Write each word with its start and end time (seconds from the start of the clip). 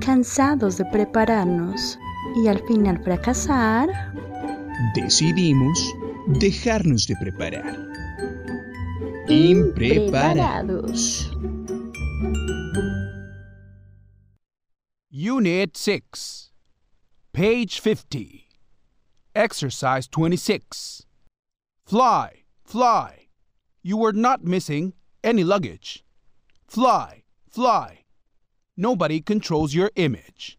Cansados 0.00 0.78
de 0.78 0.84
prepararnos 0.86 1.98
y 2.36 2.48
al 2.48 2.64
final 2.66 3.02
fracasar, 3.02 3.88
decidimos 4.94 5.94
dejarnos 6.26 7.06
de 7.06 7.16
preparar. 7.16 7.76
Impreparados. 9.28 11.30
Unit 15.12 15.76
6, 15.76 16.52
page 17.32 17.80
50, 17.80 18.46
exercise 19.34 20.08
26. 20.08 21.06
Fly, 21.84 22.44
fly. 22.64 23.28
You 23.82 23.96
were 23.96 24.12
not 24.12 24.44
missing 24.44 24.92
any 25.24 25.42
luggage. 25.42 26.04
Fly, 26.68 27.19
fly. 27.50 28.04
Nobody 28.76 29.20
controls 29.20 29.74
your 29.74 29.90
image. 29.96 30.56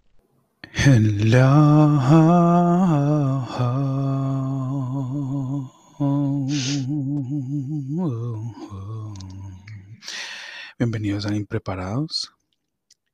Bienvenidos 10.77 11.25
a 11.25 11.35
Impreparados, 11.35 12.33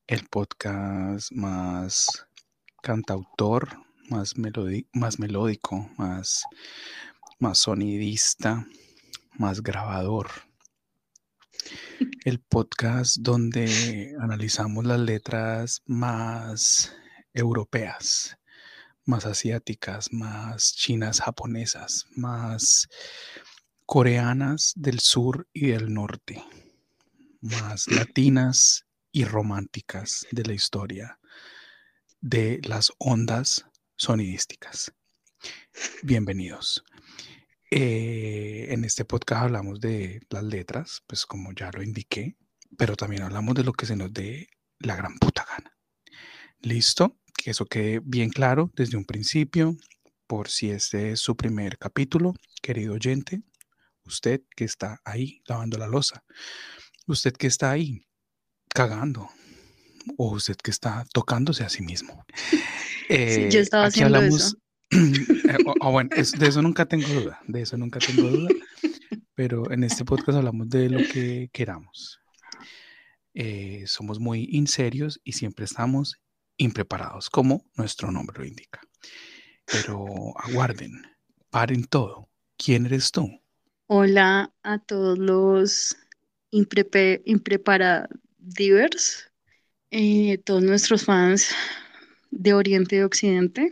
el 0.07 0.25
podcast 0.27 1.31
más 1.31 2.25
cantautor, 2.81 3.69
más, 4.09 4.33
más 4.93 5.19
melódico, 5.19 5.89
más 5.97 6.43
sonidista, 7.53 8.65
más 9.37 9.61
grabador. 9.61 10.46
El 12.25 12.39
podcast 12.39 13.17
donde 13.19 14.15
analizamos 14.19 14.85
las 14.85 14.99
letras 14.99 15.81
más 15.85 16.93
europeas, 17.33 18.37
más 19.05 19.25
asiáticas, 19.25 20.11
más 20.11 20.73
chinas, 20.75 21.21
japonesas, 21.21 22.05
más 22.15 22.87
coreanas 23.85 24.73
del 24.75 24.99
sur 24.99 25.47
y 25.53 25.67
del 25.67 25.93
norte, 25.93 26.43
más 27.41 27.87
latinas 27.87 28.85
y 29.11 29.25
románticas 29.25 30.27
de 30.31 30.43
la 30.43 30.53
historia 30.53 31.19
de 32.21 32.59
las 32.63 32.91
ondas 32.97 33.65
sonidísticas. 33.95 34.93
Bienvenidos. 36.03 36.83
Eh, 37.69 38.67
en 38.69 38.85
este 38.85 39.03
podcast 39.03 39.43
hablamos 39.43 39.81
de 39.81 40.21
las 40.29 40.43
letras, 40.43 41.03
pues 41.05 41.25
como 41.25 41.51
ya 41.51 41.69
lo 41.71 41.83
indiqué, 41.83 42.37
pero 42.77 42.95
también 42.95 43.23
hablamos 43.23 43.55
de 43.55 43.63
lo 43.63 43.73
que 43.73 43.85
se 43.85 43.95
nos 43.95 44.13
dé 44.13 44.47
la 44.79 44.95
gran 44.95 45.17
puta 45.17 45.45
gana. 45.45 45.75
¿Listo? 46.61 47.17
Que 47.35 47.51
eso 47.51 47.65
quede 47.65 47.99
bien 48.03 48.29
claro 48.29 48.71
desde 48.75 48.97
un 48.97 49.05
principio, 49.05 49.75
por 50.27 50.49
si 50.49 50.69
este 50.69 51.11
es 51.11 51.19
su 51.19 51.35
primer 51.35 51.77
capítulo, 51.77 52.33
querido 52.61 52.93
oyente, 52.93 53.41
usted 54.05 54.41
que 54.55 54.63
está 54.63 55.01
ahí 55.03 55.41
lavando 55.45 55.77
la 55.77 55.87
losa, 55.87 56.23
usted 57.05 57.33
que 57.33 57.47
está 57.47 57.71
ahí 57.71 58.05
cagando, 58.69 59.29
o 60.17 60.31
usted 60.31 60.55
que 60.55 60.71
está 60.71 61.05
tocándose 61.13 61.63
a 61.63 61.69
sí 61.69 61.83
mismo. 61.83 62.25
sí, 63.09 63.49
yo 63.49 63.59
estaba 63.59 63.85
haciendo 63.85 64.21
eso. 64.21 64.57
Eh, 64.89 65.57
bueno, 65.81 66.09
de 66.15 66.47
eso 66.47 66.61
nunca 66.61 66.85
tengo 66.85 67.07
duda, 67.07 67.41
de 67.47 67.61
eso 67.61 67.77
nunca 67.77 67.99
tengo 67.99 68.29
duda, 68.29 68.49
pero 69.35 69.69
en 69.71 69.83
este 69.83 70.05
podcast 70.05 70.37
hablamos 70.37 70.69
de 70.69 70.89
lo 70.89 70.99
que 70.99 71.49
queramos. 71.51 72.21
Eh, 73.33 73.83
somos 73.85 74.19
muy 74.19 74.47
inserios 74.51 75.19
y 75.23 75.33
siempre 75.33 75.65
estamos 75.65 76.15
impreparados, 76.57 77.29
como 77.29 77.69
nuestro 77.75 78.11
nombre 78.11 78.39
lo 78.39 78.45
indica. 78.45 78.81
Pero 79.65 80.05
aguarden, 80.39 81.03
paren 81.49 81.83
todo. 81.85 82.29
¿Quién 82.57 82.85
eres 82.87 83.11
tú? 83.11 83.29
Hola 83.87 84.51
a 84.63 84.79
todos 84.79 85.19
los 85.19 85.95
impreparadivers, 86.51 89.31
eh, 89.91 90.37
todos 90.39 90.63
nuestros 90.63 91.05
fans 91.05 91.51
de 92.31 92.53
Oriente 92.53 92.97
y 92.97 93.01
Occidente. 93.01 93.71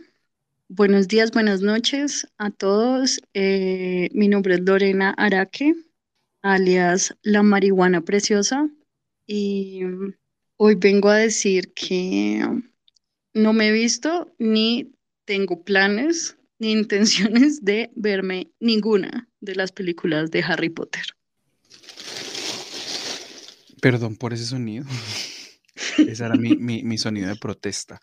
Buenos 0.68 1.06
días, 1.06 1.30
buenas 1.30 1.60
noches 1.60 2.26
a 2.38 2.50
todos. 2.50 3.20
Eh, 3.34 4.08
mi 4.12 4.26
nombre 4.26 4.56
es 4.56 4.60
Lorena 4.62 5.14
Araque, 5.16 5.76
alias 6.42 7.14
La 7.22 7.44
Marihuana 7.44 8.00
Preciosa, 8.00 8.68
y 9.28 9.82
hoy 10.56 10.74
vengo 10.74 11.08
a 11.08 11.18
decir 11.18 11.72
que 11.72 12.44
no 13.32 13.52
me 13.52 13.68
he 13.68 13.72
visto 13.72 14.34
ni 14.40 14.92
tengo 15.24 15.62
planes 15.62 16.36
ni 16.58 16.72
intenciones 16.72 17.64
de 17.64 17.92
verme 17.94 18.50
ninguna 18.58 19.28
de 19.40 19.54
las 19.54 19.70
películas 19.70 20.32
de 20.32 20.42
Harry 20.42 20.70
Potter. 20.70 21.04
Perdón 23.80 24.16
por 24.16 24.34
ese 24.34 24.46
sonido. 24.46 24.84
Ese 25.98 26.24
era 26.24 26.34
mi 26.34 26.98
sonido 26.98 27.28
de 27.28 27.36
protesta 27.36 28.00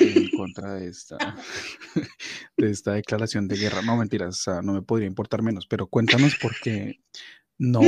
en 0.00 0.30
contra 0.30 0.74
de 0.74 0.88
esta, 0.88 1.16
de 2.56 2.70
esta 2.70 2.92
declaración 2.92 3.48
de 3.48 3.56
guerra. 3.56 3.82
No, 3.82 3.96
mentiras, 3.96 4.44
no 4.62 4.72
me 4.72 4.82
podría 4.82 5.06
importar 5.06 5.42
menos, 5.42 5.66
pero 5.66 5.86
cuéntanos 5.86 6.36
por 6.36 6.54
qué 6.62 7.00
no 7.58 7.80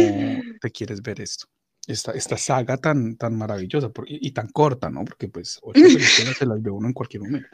te 0.61 0.71
quieres 0.71 1.03
ver 1.03 1.21
esto. 1.21 1.47
Esta, 1.87 2.13
esta 2.13 2.37
saga 2.37 2.77
tan, 2.79 3.17
tan 3.17 3.37
maravillosa 3.37 3.93
y, 4.07 4.33
tan 4.33 4.49
corta, 4.49 4.91
¿no? 4.91 5.05
Porque 5.05 5.29
pues 5.29 5.61
ocho 5.63 5.81
películas 5.81 6.37
se 6.37 6.47
las 6.47 6.61
ve 6.61 6.71
uno 6.71 6.89
en 6.89 6.93
cualquier 6.93 7.23
momento. 7.23 7.49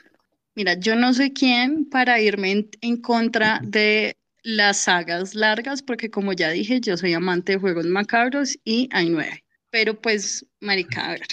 Mira, 0.54 0.74
yo 0.74 0.96
no 0.96 1.12
soy 1.12 1.32
quien 1.32 1.88
para 1.88 2.18
irme 2.20 2.68
en, 2.80 2.96
contra 3.02 3.60
de 3.62 4.16
las 4.42 4.78
sagas 4.78 5.34
largas, 5.34 5.82
porque 5.82 6.10
como 6.10 6.32
ya 6.32 6.50
dije, 6.50 6.80
yo 6.80 6.96
soy 6.96 7.12
amante 7.12 7.52
de 7.52 7.58
juegos 7.58 7.86
macabros 7.86 8.58
y 8.64 8.88
hay 8.92 9.10
nueve. 9.10 9.44
Pero 9.70 10.00
pues, 10.00 10.46
marica, 10.60 11.06
a 11.06 11.12
ver, 11.12 11.26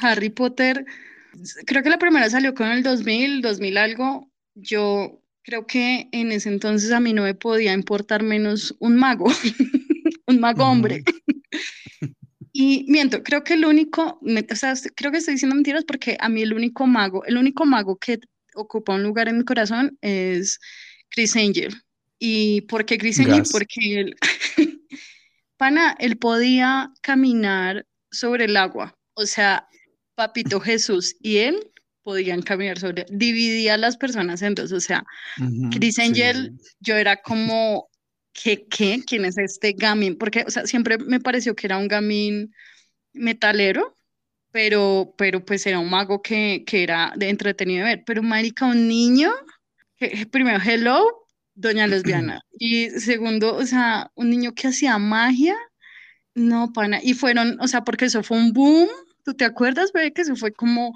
Harry 0.00 0.30
Potter 0.30 0.84
creo 1.66 1.82
que 1.82 1.90
la 1.90 1.98
primera 1.98 2.28
salió 2.30 2.54
con 2.54 2.68
el 2.68 2.82
2000, 2.82 3.42
2000 3.42 3.78
algo. 3.78 4.30
Yo 4.54 5.22
creo 5.42 5.66
que 5.66 6.08
en 6.12 6.32
ese 6.32 6.48
entonces 6.48 6.90
a 6.92 7.00
mí 7.00 7.12
no 7.12 7.22
me 7.22 7.34
podía 7.34 7.72
importar 7.72 8.22
menos 8.22 8.74
un 8.80 8.96
mago, 8.96 9.26
un 10.26 10.40
mago 10.40 10.64
hombre. 10.64 11.04
Y 12.58 12.86
miento, 12.88 13.22
creo 13.22 13.44
que 13.44 13.52
el 13.52 13.66
único, 13.66 14.18
o 14.22 14.54
sea, 14.54 14.72
creo 14.94 15.12
que 15.12 15.18
estoy 15.18 15.34
diciendo 15.34 15.54
mentiras 15.54 15.84
porque 15.84 16.16
a 16.18 16.30
mí 16.30 16.40
el 16.40 16.54
único 16.54 16.86
mago, 16.86 17.22
el 17.26 17.36
único 17.36 17.66
mago 17.66 17.98
que 17.98 18.18
ocupa 18.54 18.94
un 18.94 19.02
lugar 19.02 19.28
en 19.28 19.36
mi 19.36 19.44
corazón 19.44 19.98
es 20.00 20.58
Chris 21.10 21.36
Angel. 21.36 21.74
¿Y 22.18 22.62
por 22.62 22.86
qué 22.86 22.96
Chris 22.96 23.20
Angel? 23.20 23.42
Porque 23.52 24.00
él, 24.00 24.16
pana, 25.58 25.96
él 25.98 26.16
podía 26.16 26.94
caminar 27.02 27.86
sobre 28.10 28.46
el 28.46 28.56
agua. 28.56 28.96
O 29.12 29.26
sea, 29.26 29.68
Papito 30.16 30.60
Jesús 30.60 31.14
y 31.20 31.36
él 31.36 31.70
podían 32.02 32.40
caminar 32.42 32.78
sobre, 32.78 33.04
dividía 33.10 33.74
a 33.74 33.76
las 33.76 33.96
personas 33.96 34.40
en 34.40 34.54
dos, 34.54 34.72
o 34.72 34.80
sea, 34.80 35.04
Chris 35.72 35.98
Angel, 35.98 36.52
yo 36.80 36.96
era 36.96 37.16
como, 37.16 37.88
¿qué, 38.32 38.64
qué? 38.68 39.02
¿Quién 39.06 39.24
es 39.24 39.36
este 39.36 39.74
gamín? 39.76 40.16
Porque, 40.16 40.44
o 40.46 40.50
sea, 40.50 40.66
siempre 40.66 40.98
me 40.98 41.20
pareció 41.20 41.54
que 41.56 41.66
era 41.66 41.78
un 41.78 41.88
gamín 41.88 42.54
metalero, 43.12 43.98
pero, 44.52 45.14
pero 45.18 45.44
pues 45.44 45.66
era 45.66 45.80
un 45.80 45.90
mago 45.90 46.22
que, 46.22 46.64
que 46.66 46.82
era 46.84 47.12
de 47.16 47.28
entretenido 47.28 47.84
de 47.84 47.96
ver, 47.96 48.04
pero 48.06 48.22
marica, 48.22 48.66
un 48.66 48.86
niño, 48.88 49.32
primero, 50.30 50.60
hello, 50.64 51.26
doña 51.54 51.86
lesbiana, 51.88 52.40
y 52.58 52.88
segundo, 52.90 53.56
o 53.56 53.66
sea, 53.66 54.10
un 54.14 54.30
niño 54.30 54.54
que 54.54 54.68
hacía 54.68 54.96
magia, 54.98 55.56
no, 56.34 56.72
pana, 56.72 57.00
y 57.02 57.14
fueron, 57.14 57.58
o 57.60 57.66
sea, 57.66 57.82
porque 57.82 58.04
eso 58.04 58.22
fue 58.22 58.38
un 58.38 58.52
boom, 58.52 58.88
¿Tú 59.26 59.34
te 59.34 59.44
acuerdas, 59.44 59.90
bebé, 59.92 60.12
que 60.12 60.24
se 60.24 60.36
fue 60.36 60.52
como 60.52 60.94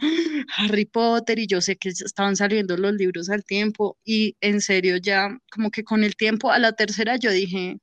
Harry 0.57 0.85
Potter 0.85 1.41
y 1.41 1.49
yo 1.49 1.61
sé 1.61 1.75
que 1.75 1.89
estaban 1.89 2.37
saliendo 2.37 2.77
los 2.77 2.95
libros 2.95 3.29
al 3.29 3.45
tiempo 3.45 3.99
y 4.05 4.37
en 4.41 4.61
serio 4.61 4.99
ya 4.99 5.37
como 5.51 5.73
que 5.73 5.83
con 5.83 6.05
el 6.05 6.15
tiempo 6.15 6.53
a 6.53 6.61
la 6.61 6.71
tercera 6.71 7.17
yo 7.17 7.33
dije, 7.33 7.81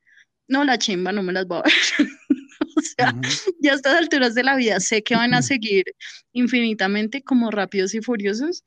no, 0.47 0.63
la 0.63 0.77
chimba 0.77 1.11
no 1.11 1.21
me 1.21 1.33
las 1.33 1.47
voy 1.47 1.57
a 1.57 1.63
ver. 1.63 1.73
o 2.77 2.81
sea, 2.81 3.13
ya 3.59 3.73
a 3.73 3.75
estas 3.75 3.95
alturas 3.95 4.35
de 4.35 4.43
la 4.43 4.55
vida 4.55 4.79
sé 4.79 5.03
que 5.03 5.17
van 5.17 5.33
a 5.33 5.41
seguir 5.41 5.83
infinitamente 6.31 7.21
como 7.23 7.51
rápidos 7.51 7.93
y 7.93 7.99
furiosos, 7.99 8.63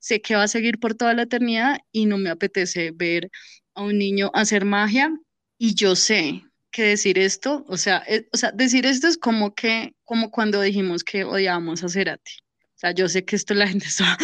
sé 0.00 0.20
que 0.20 0.34
va 0.34 0.42
a 0.42 0.48
seguir 0.48 0.78
por 0.78 0.94
toda 0.94 1.14
la 1.14 1.22
eternidad 1.22 1.78
y 1.92 2.04
no 2.04 2.18
me 2.18 2.28
apetece 2.28 2.90
ver 2.94 3.30
a 3.74 3.80
un 3.80 3.96
niño 3.96 4.30
hacer 4.34 4.66
magia 4.66 5.10
y 5.56 5.74
yo 5.76 5.96
sé 5.96 6.44
que 6.72 6.82
decir 6.82 7.18
esto, 7.18 7.64
o 7.68 7.76
sea, 7.76 8.02
eh, 8.08 8.26
o 8.32 8.36
sea, 8.36 8.50
decir 8.50 8.86
esto 8.86 9.06
es 9.06 9.18
como 9.18 9.54
que, 9.54 9.94
como 10.04 10.30
cuando 10.32 10.60
dijimos 10.60 11.04
que 11.04 11.22
odiábamos 11.22 11.84
a 11.84 11.88
Cerati. 11.88 12.32
O 12.74 12.78
sea, 12.82 12.92
yo 12.92 13.08
sé 13.08 13.24
que 13.24 13.36
esto 13.36 13.54
la 13.54 13.68
gente 13.68 13.86
está, 13.88 14.18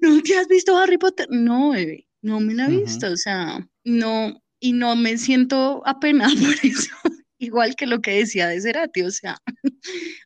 ¿no 0.00 0.20
te 0.22 0.36
has 0.36 0.48
visto 0.48 0.76
Harry 0.76 0.98
Potter? 0.98 1.28
No, 1.30 1.70
bebé, 1.70 2.08
no 2.22 2.40
me 2.40 2.54
la 2.54 2.66
he 2.66 2.70
visto, 2.70 3.08
o 3.08 3.16
sea, 3.16 3.64
no, 3.84 4.42
y 4.58 4.72
no 4.72 4.96
me 4.96 5.16
siento 5.18 5.82
apenada 5.86 6.32
por 6.40 6.54
eso. 6.64 6.94
igual 7.38 7.76
que 7.76 7.86
lo 7.86 8.00
que 8.00 8.18
decía 8.18 8.48
de 8.48 8.60
Cerati, 8.60 9.02
o 9.02 9.10
sea, 9.10 9.36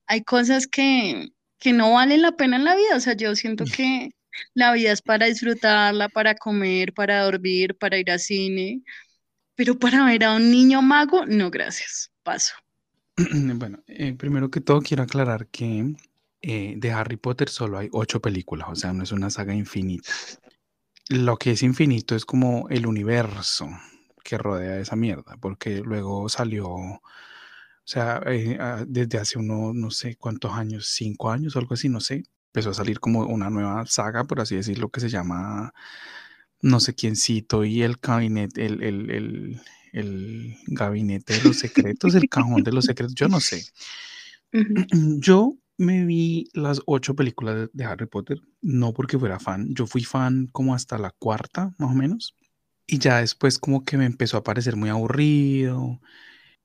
hay 0.07 0.23
cosas 0.23 0.67
que, 0.67 1.29
que 1.59 1.73
no 1.73 1.93
valen 1.93 2.23
la 2.23 2.33
pena 2.33 2.57
en 2.57 2.65
la 2.65 2.77
vida, 2.77 2.97
o 2.97 3.01
sea, 3.01 3.15
yo 3.15 3.35
siento 3.35 3.65
que 3.65 4.11
la 4.55 4.73
vida 4.73 4.93
es 4.93 5.03
para 5.03 5.27
disfrutarla, 5.27 6.09
para 6.09 6.37
comer, 6.37 6.95
para 6.95 7.25
dormir, 7.25 7.77
para 7.77 7.99
ir 7.99 8.11
al 8.11 8.21
cine, 8.21 8.83
pero 9.59 9.77
para 9.77 10.05
ver 10.05 10.23
a 10.23 10.37
un 10.37 10.53
niño 10.53 10.81
mago, 10.83 11.27
no, 11.27 11.51
gracias, 11.51 12.13
paso. 12.23 12.55
Bueno, 13.57 13.83
eh, 13.89 14.15
primero 14.15 14.53
que 14.53 14.61
todo 14.61 14.81
quiero 14.81 15.03
aclarar 15.03 15.49
que 15.49 15.97
eh, 16.41 16.75
de 16.77 16.93
Harry 16.93 17.17
Potter 17.17 17.49
solo 17.49 17.77
hay 17.77 17.89
ocho 17.91 18.21
películas, 18.21 18.69
o 18.71 18.77
sea, 18.77 18.93
no 18.93 19.03
es 19.03 19.11
una 19.11 19.31
saga 19.31 19.53
infinita. 19.53 20.09
Lo 21.09 21.37
que 21.39 21.51
es 21.51 21.65
infinito 21.65 22.15
es 22.15 22.25
como 22.25 22.69
el 22.69 22.87
universo 22.87 23.69
que 24.23 24.39
rodea 24.39 24.79
esa 24.79 24.95
mierda, 24.95 25.37
porque 25.41 25.81
luego 25.81 26.29
salió, 26.29 26.69
o 26.69 27.01
sea, 27.83 28.23
eh, 28.27 28.57
desde 28.87 29.19
hace 29.19 29.41
unos, 29.41 29.75
no 29.75 29.91
sé 29.91 30.15
cuántos 30.15 30.53
años, 30.53 30.87
cinco 30.87 31.33
años 31.33 31.57
o 31.57 31.59
algo 31.59 31.75
así, 31.75 31.89
no 31.89 31.99
sé, 31.99 32.23
empezó 32.51 32.71
a 32.71 32.75
salir 32.75 33.01
como 33.01 33.27
una 33.27 33.51
nueva 33.51 33.85
saga, 33.87 34.23
por 34.23 34.41
así 34.41 34.55
decirlo, 34.55 34.89
que 34.91 35.01
se 35.01 35.09
llama 35.09 35.75
no 36.63 36.81
sé 36.81 36.95
quiéncito 36.95 37.65
y 37.65 37.83
el 37.83 37.97
gabinete, 38.03 38.67
el, 38.67 38.83
el, 38.83 39.11
el, 39.11 39.61
el 39.93 40.57
gabinete 40.67 41.35
de 41.35 41.45
los 41.45 41.59
secretos, 41.59 42.15
el 42.15 42.29
cajón 42.29 42.63
de 42.65 42.73
los 42.73 42.87
secretos, 42.87 43.15
yo 43.15 43.29
no 43.29 43.41
sé. 43.41 43.65
Yo 45.21 45.57
me 45.79 46.05
vi 46.05 46.49
las 46.55 46.81
ocho 46.87 47.15
películas 47.15 47.71
de 47.73 47.85
Harry 47.85 48.07
Potter, 48.07 48.41
no 48.61 48.93
porque 48.93 49.19
fuera 49.19 49.39
fan, 49.39 49.75
yo 49.75 49.87
fui 49.87 50.03
fan 50.05 50.49
como 50.49 50.75
hasta 50.75 50.99
la 50.99 51.13
cuarta, 51.13 51.73
más 51.79 51.93
o 51.93 51.95
menos, 51.95 52.35
y 52.87 52.99
ya 52.99 53.21
después 53.21 53.59
como 53.59 53.85
que 53.85 53.97
me 53.97 54.07
empezó 54.07 54.39
a 54.39 54.43
parecer 54.45 54.77
muy 54.77 54.91
aburrido, 54.91 56.01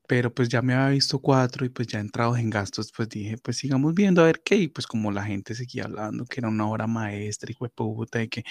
pero 0.08 0.34
pues 0.34 0.50
ya 0.50 0.62
me 0.62 0.74
había 0.74 0.90
visto 0.96 1.20
cuatro 1.20 1.66
y 1.66 1.70
pues 1.70 1.88
ya 1.88 2.00
entrados 2.00 2.40
en 2.40 2.50
gastos, 2.50 2.92
pues 2.96 3.10
dije, 3.10 3.38
pues 3.38 3.58
sigamos 3.58 3.94
viendo 3.94 4.22
a 4.22 4.26
ver 4.26 4.42
qué, 4.44 4.56
y 4.58 4.68
pues 4.68 4.88
como 4.88 5.12
la 5.12 5.24
gente 5.24 5.56
seguía 5.56 5.86
hablando 5.86 6.26
que 6.26 6.40
era 6.42 6.50
una 6.50 6.68
obra 6.68 6.88
maestra 6.88 7.52
y 7.52 7.56
fue 7.56 7.70
puta, 7.70 8.24
y 8.24 8.30
que 8.30 8.44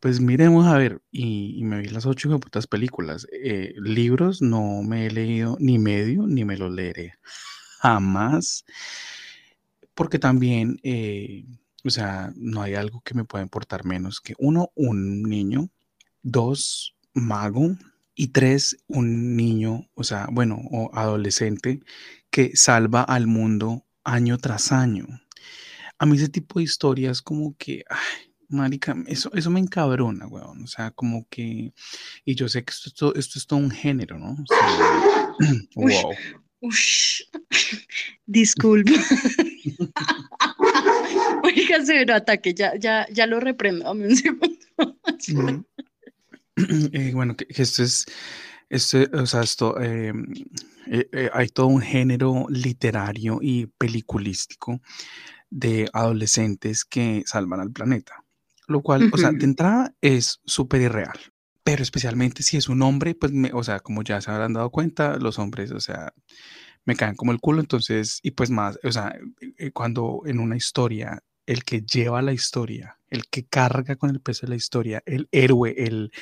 pues 0.00 0.20
miremos 0.20 0.66
a 0.66 0.76
ver, 0.76 1.02
y, 1.10 1.62
me 1.64 1.80
vi 1.80 1.88
las 1.88 2.06
ocho 2.06 2.38
putas 2.40 2.66
películas. 2.66 3.26
Eh, 3.32 3.74
libros 3.76 4.42
no 4.42 4.82
me 4.82 5.06
he 5.06 5.10
leído 5.10 5.56
ni 5.60 5.78
medio, 5.78 6.26
ni 6.26 6.44
me 6.44 6.56
los 6.56 6.72
leeré 6.72 7.14
jamás, 7.80 8.64
porque 9.94 10.18
también, 10.18 10.78
eh, 10.84 11.44
o 11.84 11.90
sea, 11.90 12.32
no 12.36 12.62
hay 12.62 12.74
algo 12.74 13.00
que 13.02 13.14
me 13.14 13.24
pueda 13.24 13.42
importar 13.42 13.84
menos 13.84 14.20
que 14.20 14.34
uno, 14.38 14.70
un 14.74 15.22
niño, 15.22 15.68
dos, 16.22 16.96
mago, 17.14 17.76
y 18.14 18.28
tres, 18.28 18.76
un 18.88 19.36
niño, 19.36 19.88
o 19.94 20.04
sea, 20.04 20.28
bueno, 20.30 20.60
o 20.70 20.90
adolescente 20.94 21.80
que 22.30 22.56
salva 22.56 23.02
al 23.02 23.26
mundo 23.26 23.84
año 24.04 24.38
tras 24.38 24.72
año. 24.72 25.06
A 25.98 26.06
mí 26.06 26.16
ese 26.16 26.28
tipo 26.28 26.58
de 26.58 26.64
historias 26.64 27.22
como 27.22 27.56
que, 27.56 27.84
Marica, 28.52 28.96
eso, 29.06 29.30
eso 29.34 29.50
me 29.50 29.60
encabrona, 29.60 30.26
weón. 30.26 30.62
O 30.62 30.66
sea, 30.66 30.90
como 30.90 31.26
que. 31.28 31.72
Y 32.24 32.34
yo 32.34 32.48
sé 32.48 32.64
que 32.64 32.72
esto, 32.72 33.14
esto 33.14 33.38
es 33.38 33.46
todo 33.46 33.58
un 33.58 33.70
género, 33.70 34.18
¿no? 34.18 34.36
wow. 35.74 36.12
Disculpa. 38.26 38.92
Oiga, 41.42 41.84
severo 41.84 42.14
ataque, 42.14 42.54
ya, 42.54 42.76
ya, 42.76 43.06
ya 43.10 43.26
lo 43.26 43.40
reprendo. 43.40 43.84
Dame 43.84 44.06
un 44.08 44.16
segundo. 44.16 44.48
Eh, 46.54 47.12
bueno, 47.14 47.34
que, 47.34 47.46
esto 47.48 47.82
es. 47.82 48.04
Esto, 48.68 48.98
o 49.14 49.24
sea, 49.24 49.40
esto. 49.40 49.80
Em, 49.80 50.26
eh, 50.86 51.08
eh, 51.10 51.30
hay 51.32 51.48
todo 51.48 51.68
un 51.68 51.80
género 51.80 52.44
literario 52.50 53.38
y 53.40 53.66
peliculístico 53.66 54.82
de 55.48 55.88
adolescentes 55.92 56.84
que 56.84 57.22
salvan 57.26 57.60
al 57.60 57.72
planeta. 57.72 58.22
Lo 58.68 58.82
cual, 58.82 59.10
o 59.12 59.16
sea, 59.16 59.32
de 59.32 59.44
entrada 59.44 59.94
es 60.00 60.40
súper 60.44 60.82
irreal. 60.82 61.18
Pero 61.64 61.82
especialmente 61.82 62.42
si 62.42 62.56
es 62.56 62.68
un 62.68 62.82
hombre, 62.82 63.14
pues, 63.14 63.32
me, 63.32 63.52
o 63.52 63.62
sea, 63.62 63.80
como 63.80 64.02
ya 64.02 64.20
se 64.20 64.30
habrán 64.30 64.52
dado 64.52 64.70
cuenta, 64.70 65.16
los 65.16 65.38
hombres, 65.38 65.70
o 65.72 65.80
sea, 65.80 66.12
me 66.84 66.96
caen 66.96 67.14
como 67.14 67.32
el 67.32 67.40
culo. 67.40 67.60
Entonces, 67.60 68.18
y 68.22 68.32
pues 68.32 68.50
más, 68.50 68.78
o 68.82 68.92
sea, 68.92 69.14
eh, 69.58 69.70
cuando 69.72 70.22
en 70.26 70.40
una 70.40 70.56
historia, 70.56 71.22
el 71.46 71.64
que 71.64 71.82
lleva 71.82 72.22
la 72.22 72.32
historia, 72.32 72.98
el 73.10 73.26
que 73.26 73.44
carga 73.44 73.96
con 73.96 74.10
el 74.10 74.20
peso 74.20 74.46
de 74.46 74.50
la 74.50 74.56
historia, 74.56 75.02
el 75.06 75.28
héroe, 75.32 75.74
el, 75.76 76.12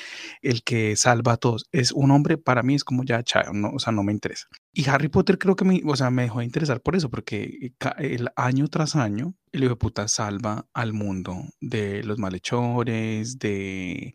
el 0.41 0.63
que 0.63 0.95
salva 0.95 1.33
a 1.33 1.37
todos, 1.37 1.67
es 1.71 1.91
un 1.91 2.11
hombre, 2.11 2.37
para 2.37 2.63
mí 2.63 2.75
es 2.75 2.83
como 2.83 3.03
ya, 3.03 3.23
chao, 3.23 3.53
no, 3.53 3.69
o 3.69 3.79
sea, 3.79 3.93
no 3.93 4.03
me 4.03 4.11
interesa. 4.11 4.47
Y 4.73 4.87
Harry 4.89 5.07
Potter 5.09 5.37
creo 5.37 5.55
que 5.55 5.65
me, 5.65 5.81
o 5.85 5.95
sea, 5.95 6.09
me 6.09 6.23
dejó 6.23 6.39
de 6.39 6.45
interesar 6.45 6.81
por 6.81 6.95
eso, 6.95 7.09
porque 7.09 7.73
el 7.99 8.29
año 8.35 8.67
tras 8.67 8.95
año, 8.95 9.35
el 9.51 9.63
hijo 9.63 9.71
de 9.71 9.77
puta 9.77 10.07
salva 10.07 10.67
al 10.73 10.93
mundo 10.93 11.43
de 11.59 12.03
los 12.03 12.17
malhechores, 12.17 13.39
de 13.39 14.13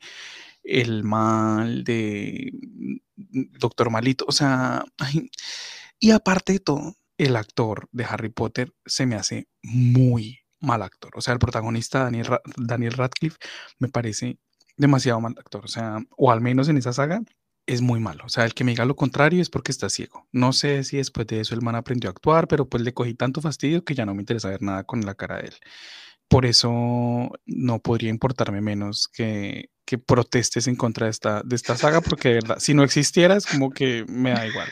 el 0.63 1.05
mal, 1.05 1.85
de 1.85 2.53
Doctor 3.15 3.91
Malito, 3.91 4.25
o 4.29 4.33
sea, 4.33 4.85
y 6.01 6.11
aparte 6.11 6.55
de 6.55 6.61
todo, 6.61 6.97
el 7.19 7.37
actor 7.37 7.89
de 7.93 8.05
Harry 8.05 8.29
Potter 8.29 8.75
se 8.85 9.07
me 9.07 9.15
hace 9.15 9.49
muy 9.63 10.41
mal 10.61 10.83
actor. 10.83 11.13
O 11.17 11.21
sea, 11.21 11.35
el 11.35 11.39
protagonista 11.39 12.05
Daniel, 12.05 12.27
Daniel 12.57 12.93
Radcliffe 12.93 13.39
me 13.79 13.89
parece 13.89 14.39
demasiado 14.77 15.21
mal 15.21 15.35
actor. 15.39 15.65
O 15.65 15.69
sea, 15.69 15.99
o 16.17 16.31
al 16.31 16.41
menos 16.41 16.69
en 16.69 16.77
esa 16.77 16.93
saga 16.93 17.23
es 17.67 17.81
muy 17.81 18.01
malo. 18.01 18.25
O 18.25 18.29
sea, 18.29 18.45
el 18.45 18.55
que 18.55 18.65
me 18.65 18.73
diga 18.73 18.85
lo 18.85 18.97
contrario 18.97 19.43
es 19.43 19.51
porque 19.51 19.73
está 19.73 19.91
ciego. 19.91 20.27
No 20.33 20.53
sé 20.53 20.85
si 20.85 20.99
después 20.99 21.27
de 21.27 21.41
eso 21.41 21.55
el 21.55 21.63
man 21.63 21.75
aprendió 21.75 22.09
a 22.09 22.13
actuar, 22.13 22.49
pero 22.49 22.69
pues 22.69 22.83
le 22.83 22.95
cogí 22.95 23.15
tanto 23.15 23.41
fastidio 23.41 23.85
que 23.85 23.95
ya 23.95 24.07
no 24.07 24.15
me 24.15 24.23
interesa 24.23 24.51
ver 24.51 24.63
nada 24.63 24.85
con 24.85 25.01
la 25.05 25.15
cara 25.15 25.39
de 25.39 25.49
él. 25.49 25.55
Por 26.29 26.47
eso 26.47 27.31
no 27.45 27.79
podría 27.81 28.11
importarme 28.11 28.61
menos 28.61 29.09
que, 29.09 29.71
que 29.85 29.99
protestes 29.99 30.67
en 30.67 30.77
contra 30.77 31.07
de 31.07 31.11
esta, 31.11 31.43
de 31.45 31.57
esta 31.57 31.77
saga, 31.77 32.01
porque 32.01 32.29
de 32.29 32.35
verdad, 32.35 32.59
si 32.59 32.75
no 32.75 32.83
existiera 32.83 33.37
es 33.37 33.47
como 33.47 33.71
que 33.71 34.05
me 34.09 34.31
da 34.31 34.47
igual. 34.47 34.69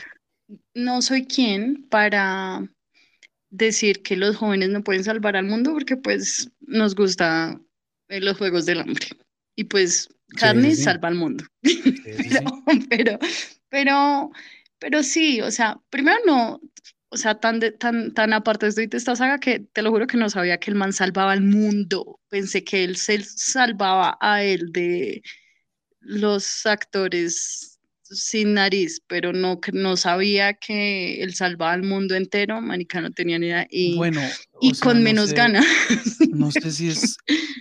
No 0.73 1.01
soy 1.01 1.25
quien 1.25 1.87
para 1.89 2.69
decir 3.57 4.01
que 4.01 4.17
los 4.17 4.35
jóvenes 4.37 4.69
no 4.69 4.83
pueden 4.83 5.03
salvar 5.03 5.35
al 5.35 5.45
mundo 5.45 5.71
porque 5.73 5.97
pues 5.97 6.51
nos 6.61 6.95
gusta 6.95 7.59
eh, 8.09 8.19
los 8.19 8.37
juegos 8.37 8.65
del 8.65 8.81
hambre. 8.81 9.07
Y 9.55 9.65
pues 9.65 10.09
carne 10.37 10.75
salva 10.75 11.07
al 11.07 11.15
mundo. 11.15 11.45
pero, 12.89 13.19
pero, 13.69 14.31
pero, 14.79 15.03
sí, 15.03 15.41
o 15.41 15.51
sea, 15.51 15.79
primero 15.89 16.17
no, 16.25 16.61
o 17.09 17.17
sea, 17.17 17.39
tan, 17.39 17.61
tan, 17.79 18.13
tan 18.13 18.33
aparte 18.33 18.67
estoy 18.67 18.87
de 18.87 18.97
esta 18.97 19.15
saga 19.15 19.39
que 19.39 19.59
te 19.59 19.81
lo 19.81 19.91
juro 19.91 20.07
que 20.07 20.17
no 20.17 20.29
sabía 20.29 20.59
que 20.59 20.71
el 20.71 20.77
man 20.77 20.91
salvaba 20.91 21.31
al 21.31 21.41
mundo. 21.41 22.19
Pensé 22.29 22.63
que 22.63 22.83
él 22.83 22.97
se 22.97 23.23
salvaba 23.23 24.17
a 24.19 24.43
él 24.43 24.71
de 24.71 25.21
los 26.01 26.65
actores 26.65 27.74
sin 28.09 28.53
nariz, 28.53 29.01
pero 29.07 29.33
no, 29.33 29.59
no 29.73 29.97
sabía 29.97 30.53
que 30.53 31.21
él 31.21 31.33
salvaba 31.33 31.73
al 31.73 31.83
mundo 31.83 32.15
entero, 32.15 32.61
manica, 32.61 33.01
no 33.01 33.11
tenía 33.11 33.39
ni 33.39 33.47
idea, 33.47 33.67
y, 33.69 33.95
bueno, 33.95 34.21
y 34.61 34.73
con 34.73 35.03
menos 35.03 35.33
ganas. 35.33 35.65
No 36.29 36.51
sé 36.51 36.71
si 36.71 36.87
es, 36.89 37.17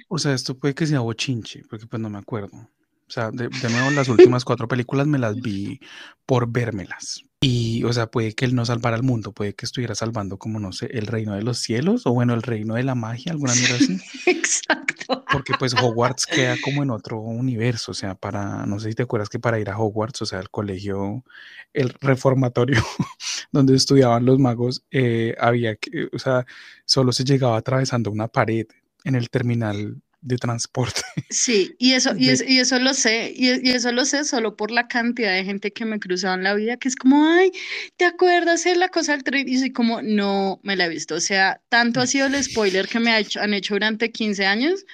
o 0.08 0.18
sea, 0.18 0.34
esto 0.34 0.58
puede 0.58 0.74
que 0.74 0.86
sea 0.86 1.00
bochinche, 1.00 1.62
porque 1.68 1.86
pues 1.86 2.00
no 2.00 2.10
me 2.10 2.18
acuerdo. 2.18 2.70
O 3.06 3.10
sea, 3.14 3.30
de, 3.30 3.48
de 3.48 3.70
nuevo, 3.70 3.90
las 3.90 4.08
últimas 4.08 4.44
cuatro 4.44 4.66
películas 4.66 5.06
me 5.06 5.18
las 5.18 5.36
vi 5.36 5.78
por 6.24 6.50
vérmelas. 6.50 7.22
Y, 7.40 7.84
o 7.84 7.92
sea, 7.92 8.06
puede 8.06 8.32
que 8.32 8.46
él 8.46 8.54
no 8.54 8.64
salvara 8.64 8.96
al 8.96 9.02
mundo, 9.02 9.32
puede 9.32 9.54
que 9.54 9.66
estuviera 9.66 9.94
salvando, 9.94 10.38
como 10.38 10.58
no 10.58 10.72
sé, 10.72 10.86
el 10.86 11.06
reino 11.06 11.34
de 11.34 11.42
los 11.42 11.58
cielos, 11.58 12.06
o 12.06 12.12
bueno, 12.14 12.32
el 12.32 12.42
reino 12.42 12.74
de 12.74 12.84
la 12.84 12.94
magia, 12.94 13.32
alguna 13.32 13.54
mierda 13.54 13.76
así. 13.76 13.98
Exacto. 14.26 14.93
Porque 15.32 15.54
pues 15.58 15.74
Hogwarts 15.74 16.26
queda 16.26 16.56
como 16.62 16.82
en 16.82 16.90
otro 16.90 17.20
universo, 17.20 17.92
o 17.92 17.94
sea, 17.94 18.14
para, 18.14 18.66
no 18.66 18.78
sé 18.78 18.90
si 18.90 18.94
te 18.94 19.02
acuerdas 19.02 19.28
que 19.28 19.38
para 19.38 19.58
ir 19.58 19.70
a 19.70 19.78
Hogwarts, 19.78 20.22
o 20.22 20.26
sea, 20.26 20.40
el 20.40 20.50
colegio, 20.50 21.24
el 21.72 21.90
reformatorio 22.00 22.82
donde 23.52 23.74
estudiaban 23.74 24.24
los 24.24 24.38
magos, 24.38 24.84
eh, 24.90 25.34
había 25.38 25.76
que, 25.76 26.08
o 26.12 26.18
sea, 26.18 26.46
solo 26.84 27.12
se 27.12 27.24
llegaba 27.24 27.56
atravesando 27.56 28.10
una 28.10 28.28
pared 28.28 28.66
en 29.04 29.14
el 29.14 29.30
terminal 29.30 30.02
de 30.24 30.38
transporte. 30.38 31.02
Sí, 31.30 31.74
y 31.78 31.94
eso, 31.94 32.12
y, 32.16 32.30
y 32.46 32.60
eso 32.60 32.78
lo 32.78 32.94
sé, 32.94 33.32
y, 33.34 33.48
eso 33.70 33.90
lo 33.90 34.04
sé 34.04 34.24
solo 34.24 34.56
por 34.56 34.70
la 34.70 34.86
cantidad 34.86 35.32
de 35.32 35.44
gente 35.44 35.72
que 35.72 35.84
me 35.84 35.98
cruzaba 35.98 36.34
en 36.34 36.44
la 36.44 36.54
vida, 36.54 36.76
que 36.76 36.88
es 36.88 36.96
como, 36.96 37.26
ay, 37.26 37.50
¿te 37.96 38.04
acuerdas 38.04 38.62
de 38.64 38.76
la 38.76 38.88
cosa 38.88 39.12
del 39.12 39.24
tren? 39.24 39.48
Y 39.48 39.58
soy 39.58 39.72
como, 39.72 40.00
no 40.00 40.60
me 40.62 40.76
la 40.76 40.86
he 40.86 40.88
visto. 40.88 41.16
O 41.16 41.20
sea, 41.20 41.60
tanto 41.68 42.00
ha 42.00 42.06
sido 42.06 42.26
el 42.28 42.42
spoiler 42.42 42.86
que 42.88 43.00
me 43.00 43.10
ha 43.10 43.18
hecho, 43.18 43.40
han 43.40 43.52
hecho 43.52 43.74
durante 43.74 44.12
15 44.12 44.46
años, 44.46 44.84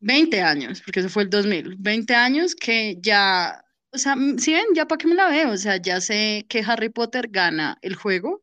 20 0.00 0.42
años, 0.42 0.82
porque 0.82 1.00
eso 1.00 1.08
fue 1.08 1.24
el 1.24 1.30
2000, 1.30 1.76
20 1.78 2.14
años 2.14 2.54
que 2.54 2.98
ya, 3.00 3.64
o 3.92 3.98
sea, 3.98 4.16
si 4.38 4.52
ven, 4.52 4.66
ya 4.74 4.86
para 4.86 4.98
qué 4.98 5.08
me 5.08 5.14
la 5.14 5.28
veo, 5.30 5.50
o 5.52 5.56
sea, 5.56 5.78
ya 5.78 6.00
sé 6.00 6.44
que 6.48 6.62
Harry 6.66 6.90
Potter 6.90 7.28
gana 7.30 7.78
el 7.82 7.94
juego, 7.96 8.42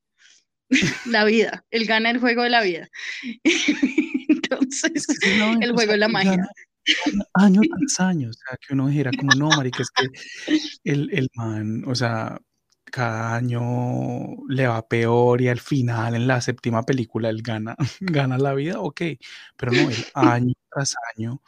la 1.06 1.24
vida, 1.26 1.66
él 1.72 1.86
gana 1.86 2.10
el 2.10 2.20
juego 2.20 2.44
de 2.44 2.50
la 2.50 2.62
vida. 2.64 2.90
Entonces, 4.84 5.08
el 5.62 5.74
juego 5.74 5.92
de 5.92 5.98
la 5.98 6.08
magia. 6.08 6.48
Año 7.34 7.62
tras 7.62 8.00
año, 8.00 8.30
o 8.30 8.34
sea, 8.34 8.58
que 8.58 8.74
uno 8.74 8.88
dijera 8.88 9.12
como, 9.18 9.32
no, 9.36 9.50
marica, 9.50 9.82
es 9.82 9.90
que 9.92 10.08
el, 10.86 11.10
el 11.12 11.30
man, 11.36 11.84
o 11.86 11.94
sea, 11.94 12.40
cada 12.86 13.36
año 13.36 14.38
le 14.48 14.68
va 14.68 14.88
peor 14.88 15.42
y 15.42 15.50
al 15.50 15.60
final, 15.60 16.16
en 16.16 16.28
la 16.28 16.40
séptima 16.42 16.84
película, 16.84 17.30
él 17.30 17.42
gana, 17.42 17.76
gana 18.00 18.38
la 18.38 18.54
vida, 18.54 18.80
ok, 18.80 19.02
pero 19.58 19.72
no, 19.74 19.90
él 19.90 20.06
año 20.14 20.54
tras 20.70 20.96
año 21.16 21.42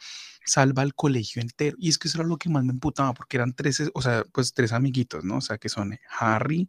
salva 0.44 0.82
al 0.82 0.94
colegio 0.94 1.40
entero. 1.40 1.76
Y 1.78 1.88
es 1.88 1.98
que 1.98 2.08
eso 2.08 2.18
era 2.18 2.28
lo 2.28 2.36
que 2.36 2.50
más 2.50 2.64
me 2.64 2.72
emputaba, 2.72 3.14
porque 3.14 3.36
eran 3.36 3.54
tres, 3.54 3.82
o 3.94 4.02
sea, 4.02 4.24
pues 4.32 4.52
tres 4.52 4.72
amiguitos, 4.72 5.24
¿no? 5.24 5.38
O 5.38 5.40
sea, 5.40 5.58
que 5.58 5.68
son 5.68 5.98
Harry, 6.18 6.68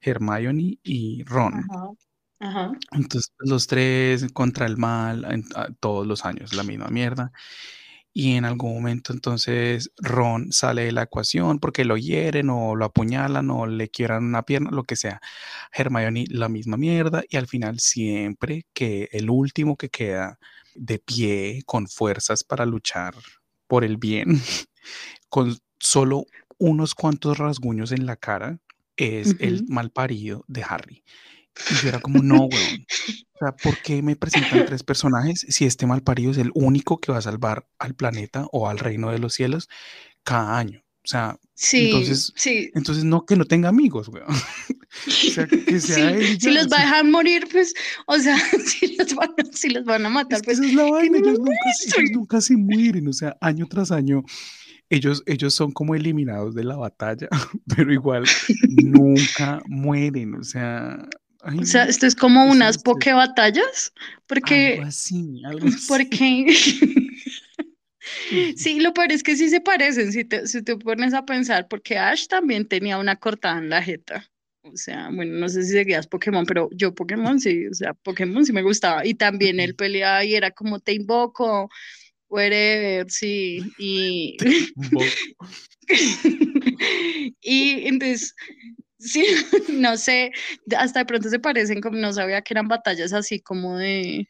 Hermione 0.00 0.78
y 0.82 1.24
Ron. 1.24 1.64
Ajá. 1.70 1.90
Entonces, 2.92 3.32
los 3.38 3.66
tres 3.66 4.26
contra 4.32 4.66
el 4.66 4.76
mal, 4.76 5.24
en- 5.30 5.44
a- 5.54 5.68
todos 5.80 6.06
los 6.06 6.24
años, 6.24 6.54
la 6.54 6.62
misma 6.62 6.88
mierda. 6.88 7.32
Y 8.12 8.34
en 8.36 8.44
algún 8.44 8.74
momento, 8.74 9.12
entonces, 9.12 9.90
Ron 9.96 10.52
sale 10.52 10.84
de 10.84 10.92
la 10.92 11.02
ecuación 11.02 11.58
porque 11.58 11.84
lo 11.84 11.96
hieren 11.96 12.48
o 12.50 12.76
lo 12.76 12.84
apuñalan 12.84 13.50
o 13.50 13.66
le 13.66 13.88
quieran 13.88 14.24
una 14.24 14.44
pierna, 14.44 14.70
lo 14.70 14.84
que 14.84 14.94
sea. 14.96 15.20
Hermione, 15.72 16.24
la 16.28 16.48
misma 16.48 16.76
mierda. 16.76 17.24
Y 17.28 17.36
al 17.36 17.48
final, 17.48 17.80
siempre 17.80 18.66
que 18.72 19.08
el 19.12 19.30
último 19.30 19.76
que 19.76 19.88
queda 19.90 20.38
de 20.76 21.00
pie, 21.00 21.62
con 21.66 21.88
fuerzas 21.88 22.44
para 22.44 22.66
luchar 22.66 23.14
por 23.66 23.84
el 23.84 23.96
bien, 23.96 24.26
con 25.28 25.56
solo 25.80 26.26
unos 26.58 26.94
cuantos 26.94 27.38
rasguños 27.38 27.90
en 27.92 28.06
la 28.06 28.16
cara, 28.16 28.58
es 28.96 29.34
el 29.40 29.64
mal 29.68 29.90
parido 29.90 30.44
de 30.46 30.62
Harry. 30.62 31.04
Y 31.70 31.74
yo 31.82 31.88
era 31.88 32.00
como, 32.00 32.22
no, 32.22 32.44
weón. 32.44 32.86
O 33.34 33.38
sea, 33.38 33.52
¿por 33.56 33.76
qué 33.82 34.02
me 34.02 34.16
presentan 34.16 34.64
tres 34.66 34.82
personajes 34.82 35.44
si 35.48 35.64
este 35.66 35.86
mal 35.86 36.02
parido 36.02 36.30
es 36.30 36.38
el 36.38 36.50
único 36.54 36.98
que 37.00 37.12
va 37.12 37.18
a 37.18 37.22
salvar 37.22 37.66
al 37.78 37.94
planeta 37.94 38.46
o 38.52 38.68
al 38.68 38.78
reino 38.78 39.10
de 39.10 39.18
los 39.18 39.34
cielos 39.34 39.68
cada 40.22 40.58
año? 40.58 40.80
O 41.04 41.06
sea, 41.06 41.38
Sí, 41.56 41.84
entonces, 41.86 42.32
sí. 42.34 42.70
entonces 42.74 43.04
no, 43.04 43.26
que 43.26 43.36
no 43.36 43.44
tenga 43.44 43.68
amigos, 43.68 44.08
weón. 44.08 44.26
O 45.06 45.10
sea, 45.10 45.46
que 45.48 45.80
sea 45.80 46.16
Sí, 46.16 46.38
si 46.40 46.50
los 46.52 46.68
va 46.68 46.78
a 46.78 46.82
dejar 46.82 47.04
morir, 47.04 47.48
pues, 47.50 47.74
o 48.06 48.16
sea, 48.18 48.36
si 48.64 48.96
los 48.96 49.12
van, 49.14 49.30
a- 49.30 49.52
si 49.56 49.68
los 49.70 49.84
van 49.84 50.06
a 50.06 50.08
matar, 50.08 50.38
es 50.38 50.44
pues, 50.44 50.58
esa 50.58 50.68
es 50.68 50.74
la 50.74 50.84
vaina, 50.90 51.18
no 51.18 51.24
ellos 51.26 51.38
lo 51.38 51.44
nunca, 51.46 51.72
se- 51.76 52.00
ellos 52.00 52.10
nunca 52.14 52.40
se 52.40 52.56
mueren, 52.56 53.08
o 53.08 53.12
sea, 53.12 53.36
año 53.40 53.66
tras 53.68 53.90
año, 53.90 54.22
ellos, 54.88 55.22
ellos 55.26 55.52
son 55.52 55.72
como 55.72 55.94
eliminados 55.96 56.54
de 56.54 56.62
la 56.64 56.76
batalla, 56.76 57.28
pero 57.76 57.92
igual 57.92 58.24
nunca 58.68 59.60
mueren, 59.66 60.36
o 60.36 60.44
sea, 60.44 61.08
ay 61.44 61.58
O 61.58 61.64
sea, 61.64 61.84
esto 61.84 62.06
es 62.06 62.14
como 62.14 62.44
unas 62.46 62.78
poke 62.78 63.12
batallas, 63.12 63.92
algo 63.96 64.22
porque, 64.26 64.80
así, 64.84 65.42
algo 65.44 65.68
así. 65.68 65.86
porque, 65.88 66.46
sí, 68.56 68.80
lo 68.80 68.92
peor 68.92 69.12
es 69.12 69.22
que 69.22 69.36
sí 69.36 69.48
se 69.48 69.60
parecen, 69.60 70.12
si 70.12 70.24
te, 70.24 70.46
si 70.46 70.62
te 70.62 70.76
pones 70.76 71.14
a 71.14 71.24
pensar, 71.24 71.68
porque 71.68 71.98
Ash 71.98 72.26
también 72.26 72.66
tenía 72.66 72.98
una 72.98 73.16
cortada 73.16 73.58
en 73.58 73.68
la 73.68 73.82
jeta. 73.82 74.28
O 74.62 74.76
sea, 74.76 75.10
bueno, 75.12 75.38
no 75.38 75.48
sé 75.50 75.62
si 75.62 75.72
seguías 75.72 76.06
Pokémon, 76.06 76.46
pero 76.46 76.70
yo 76.72 76.94
Pokémon 76.94 77.38
sí, 77.38 77.66
o 77.66 77.74
sea, 77.74 77.92
Pokémon 77.92 78.46
sí 78.46 78.52
me 78.52 78.62
gustaba. 78.62 79.04
Y 79.06 79.12
también 79.14 79.60
él 79.60 79.74
peleaba 79.74 80.24
y 80.24 80.34
era 80.34 80.50
como 80.52 80.80
te 80.80 80.94
invoco, 80.94 81.68
whatever, 82.28 83.10
sí. 83.10 83.60
Y, 83.78 84.38
y 87.42 87.86
entonces, 87.86 88.34
sí, 89.04 89.24
no 89.72 89.96
sé, 89.96 90.32
hasta 90.76 91.00
de 91.00 91.04
pronto 91.06 91.28
se 91.28 91.38
parecen 91.38 91.80
como 91.80 91.96
no 91.98 92.12
sabía 92.12 92.42
que 92.42 92.54
eran 92.54 92.68
batallas 92.68 93.12
así 93.12 93.40
como 93.40 93.78
de, 93.78 94.28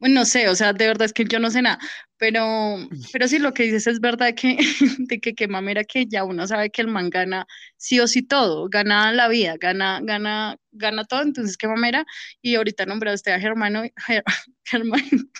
bueno, 0.00 0.16
no 0.20 0.26
sé, 0.26 0.48
o 0.48 0.56
sea, 0.56 0.72
de 0.74 0.86
verdad 0.86 1.06
es 1.06 1.12
que 1.14 1.24
yo 1.26 1.40
no 1.40 1.50
sé 1.50 1.62
nada, 1.62 1.78
pero, 2.18 2.78
pero 3.12 3.28
sí 3.28 3.38
lo 3.40 3.54
que 3.54 3.64
dices 3.64 3.86
es 3.88 4.00
verdad 4.00 4.34
que, 4.36 4.58
de 4.98 5.20
que 5.20 5.34
qué 5.36 5.48
mamera 5.48 5.84
que 5.84 6.06
ya 6.06 6.24
uno 6.24 6.46
sabe 6.46 6.70
que 6.70 6.82
el 6.82 6.88
man 6.88 7.10
gana 7.10 7.46
sí 7.78 8.00
o 8.00 8.08
sí 8.08 8.22
todo, 8.22 8.68
gana 8.70 9.12
la 9.12 9.28
vida, 9.28 9.56
gana, 9.60 10.00
gana, 10.02 10.56
gana 10.72 11.04
todo, 11.06 11.22
entonces 11.22 11.56
qué 11.58 11.68
mamera, 11.68 12.06
y 12.42 12.56
ahorita 12.56 12.86
nombraste 12.86 13.32
a 13.32 13.36
Hermano, 13.38 13.84
Her- 14.08 14.24
Hermione, 14.72 15.30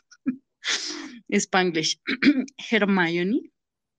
Spanglish, 1.39 1.99
Hermione, 2.71 3.52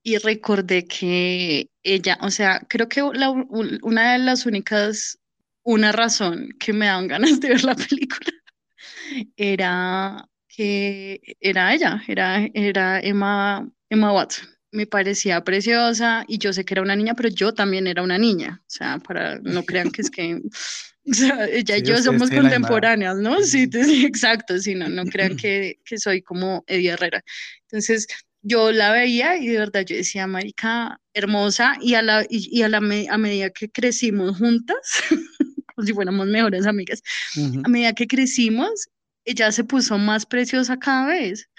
y 0.04 0.18
recordé 0.18 0.86
que 0.86 1.70
ella, 1.82 2.18
o 2.22 2.30
sea, 2.30 2.60
creo 2.68 2.90
que 2.90 3.02
la 3.14 3.32
una 3.32 4.14
de 4.14 4.20
las 4.20 4.46
únicas, 4.46 5.18
una 5.64 5.94
razón 5.94 6.50
que 6.60 6.74
me 6.74 6.88
daban 6.88 7.08
ganas 7.08 7.40
de 7.40 7.50
ver 7.50 7.64
la 7.64 7.76
película 7.76 8.32
era 9.38 10.28
que 10.50 11.22
era 11.40 11.74
ella, 11.74 12.04
era, 12.08 12.48
era 12.54 13.00
Emma, 13.00 13.68
Emma 13.90 14.12
Watson. 14.12 14.48
Me 14.72 14.86
parecía 14.88 15.44
preciosa 15.44 16.26
y 16.28 16.38
yo 16.38 16.52
sé 16.52 16.66
que 16.66 16.74
era 16.74 16.82
una 16.82 16.96
niña, 16.96 17.14
pero 17.16 17.30
yo 17.30 17.54
también 17.54 17.88
era 17.88 18.04
una 18.04 18.18
niña. 18.18 18.62
O 18.62 18.70
sea, 18.70 19.00
para 19.00 19.40
no 19.40 19.64
crean 19.64 19.92
que 19.92 20.02
es 20.02 20.12
que, 20.12 20.42
o 21.10 21.14
sea, 21.14 21.46
ella 21.46 21.78
y 21.78 21.80
Sí, 21.80 21.86
yo 21.86 21.96
ustedes 21.96 22.06
somos 22.06 22.30
contemporáneas, 22.30 23.16
¿no? 23.18 23.42
Sí, 23.42 23.70
sí, 23.72 24.06
exacto, 24.06 24.60
sí, 24.60 24.76
no, 24.76 24.90
no 24.90 25.06
crean 25.06 25.36
que, 25.38 25.80
que 25.86 25.98
soy 25.98 26.22
como 26.22 26.64
Eddie 26.68 26.92
Herrera. 26.92 27.24
Entonces, 27.68 28.08
yo 28.44 28.72
la 28.74 28.92
veía 28.94 29.38
y 29.38 29.48
de 29.48 29.60
verdad 29.60 29.84
yo 29.86 29.96
decía, 29.98 30.28
marica, 30.28 31.00
hermosa, 31.14 31.78
y 31.82 31.96
a 31.96 32.04
la, 32.04 32.24
y, 32.30 32.50
y 32.58 32.64
a 32.64 32.70
la 32.70 32.82
me- 32.82 33.08
a 33.10 33.18
medida 33.18 33.50
que 33.52 33.70
crecimos 33.72 34.38
juntas, 34.40 34.78
como 35.76 35.86
si 35.88 35.94
fuéramos 35.94 36.28
mejores 36.28 36.68
amigas, 36.68 37.02
Ujú. 37.38 37.62
a 37.64 37.70
medida 37.70 37.94
que 37.94 38.08
crecimos, 38.08 38.90
ella 39.26 39.52
se 39.52 39.64
puso 39.66 39.98
más 39.98 40.26
preciosa 40.28 40.78
cada 40.80 41.08
vez. 41.08 41.50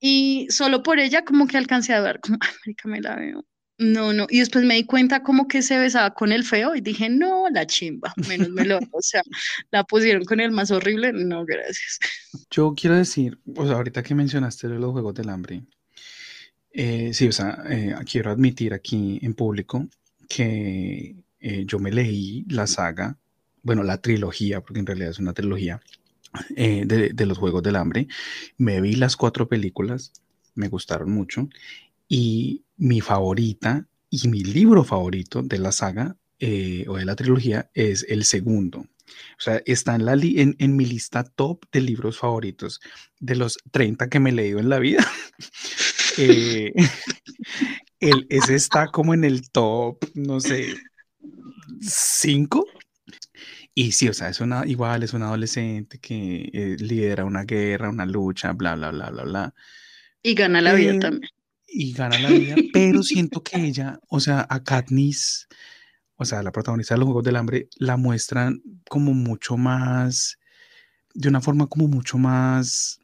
Y 0.00 0.46
solo 0.50 0.82
por 0.82 0.98
ella 1.00 1.24
como 1.24 1.46
que 1.46 1.56
alcancé 1.58 1.94
a 1.94 2.00
ver, 2.00 2.20
como, 2.20 2.38
ay, 2.40 2.50
marica, 2.64 2.88
me 2.88 3.00
la 3.00 3.16
veo. 3.16 3.44
No, 3.78 4.12
no. 4.12 4.26
Y 4.28 4.40
después 4.40 4.64
me 4.64 4.74
di 4.74 4.84
cuenta 4.84 5.22
como 5.22 5.46
que 5.48 5.62
se 5.62 5.78
besaba 5.78 6.12
con 6.14 6.32
el 6.32 6.44
feo 6.44 6.74
y 6.74 6.80
dije, 6.80 7.08
no, 7.08 7.48
la 7.50 7.66
chimba, 7.66 8.12
menos 8.28 8.50
me 8.50 8.64
lo, 8.64 8.78
o 8.92 9.02
sea, 9.02 9.22
la 9.70 9.84
pusieron 9.84 10.24
con 10.24 10.40
el 10.40 10.50
más 10.50 10.70
horrible, 10.72 11.12
no, 11.12 11.44
gracias. 11.44 11.98
Yo 12.50 12.74
quiero 12.74 12.96
decir, 12.96 13.40
o 13.56 13.66
sea, 13.66 13.76
ahorita 13.76 14.02
que 14.02 14.14
mencionaste 14.14 14.68
los 14.68 14.92
Juegos 14.92 15.14
del 15.14 15.28
Hambre, 15.30 15.64
eh, 16.72 17.12
sí, 17.14 17.28
o 17.28 17.32
sea, 17.32 17.62
eh, 17.68 17.94
quiero 18.10 18.30
admitir 18.30 18.74
aquí 18.74 19.18
en 19.22 19.34
público 19.34 19.88
que 20.28 21.16
eh, 21.40 21.64
yo 21.66 21.78
me 21.78 21.90
leí 21.92 22.44
la 22.48 22.66
saga, 22.66 23.18
bueno, 23.62 23.82
la 23.82 24.00
trilogía, 24.00 24.60
porque 24.60 24.80
en 24.80 24.86
realidad 24.86 25.10
es 25.10 25.18
una 25.18 25.32
trilogía, 25.34 25.80
eh, 26.56 26.84
de, 26.86 27.10
de 27.10 27.26
los 27.26 27.38
Juegos 27.38 27.62
del 27.62 27.76
Hambre. 27.76 28.08
Me 28.58 28.80
vi 28.80 28.96
las 28.96 29.16
cuatro 29.16 29.48
películas, 29.48 30.12
me 30.54 30.68
gustaron 30.68 31.10
mucho, 31.12 31.48
y 32.08 32.64
mi 32.76 33.00
favorita 33.00 33.86
y 34.10 34.28
mi 34.28 34.42
libro 34.44 34.84
favorito 34.84 35.42
de 35.42 35.58
la 35.58 35.72
saga 35.72 36.16
eh, 36.40 36.84
o 36.88 36.96
de 36.98 37.04
la 37.06 37.16
trilogía 37.16 37.70
es 37.74 38.06
el 38.08 38.24
segundo. 38.24 38.80
O 38.80 39.40
sea, 39.40 39.62
está 39.66 39.94
en, 39.96 40.04
la 40.06 40.16
li- 40.16 40.40
en, 40.40 40.56
en 40.58 40.76
mi 40.76 40.86
lista 40.86 41.24
top 41.24 41.64
de 41.72 41.80
libros 41.82 42.18
favoritos 42.18 42.80
de 43.20 43.36
los 43.36 43.58
30 43.72 44.08
que 44.08 44.20
me 44.20 44.30
he 44.30 44.34
leído 44.34 44.60
en 44.60 44.68
la 44.68 44.78
vida. 44.78 45.06
Eh, 46.18 46.72
el, 48.00 48.26
ese 48.30 48.54
está 48.54 48.88
como 48.88 49.14
en 49.14 49.24
el 49.24 49.50
top, 49.50 49.98
no 50.14 50.40
sé, 50.40 50.82
5. 51.80 52.64
Y 53.74 53.92
sí, 53.92 54.08
o 54.08 54.14
sea, 54.14 54.28
es 54.28 54.40
una, 54.40 54.66
igual 54.66 55.02
es 55.04 55.14
un 55.14 55.22
adolescente 55.22 55.98
que 56.00 56.50
eh, 56.52 56.76
lidera 56.80 57.24
una 57.24 57.44
guerra, 57.44 57.90
una 57.90 58.06
lucha, 58.06 58.52
bla, 58.52 58.74
bla, 58.74 58.90
bla, 58.90 59.10
bla, 59.10 59.24
bla. 59.24 59.54
Y 60.22 60.34
gana 60.34 60.60
la 60.62 60.74
vida 60.74 60.94
Eh, 60.94 60.98
también. 60.98 61.30
y 61.66 61.92
gana 61.92 62.18
la 62.18 62.32
vida, 62.32 62.62
pero 62.72 63.02
siento 63.04 63.42
que 63.42 63.58
ella, 63.66 64.00
o 64.08 64.20
sea, 64.20 64.46
a 64.50 64.62
Katniss, 64.64 65.48
o 66.16 66.24
sea, 66.24 66.42
la 66.42 66.52
protagonista 66.52 66.94
de 66.94 67.00
los 67.00 67.06
Juegos 67.06 67.24
del 67.24 67.36
Hambre, 67.36 67.68
la 67.76 67.96
muestran 67.98 68.62
como 68.88 69.14
mucho 69.14 69.56
más, 69.58 70.38
de 71.14 71.28
una 71.30 71.40
forma 71.42 71.68
como 71.68 71.88
mucho 71.88 72.18
más, 72.18 73.00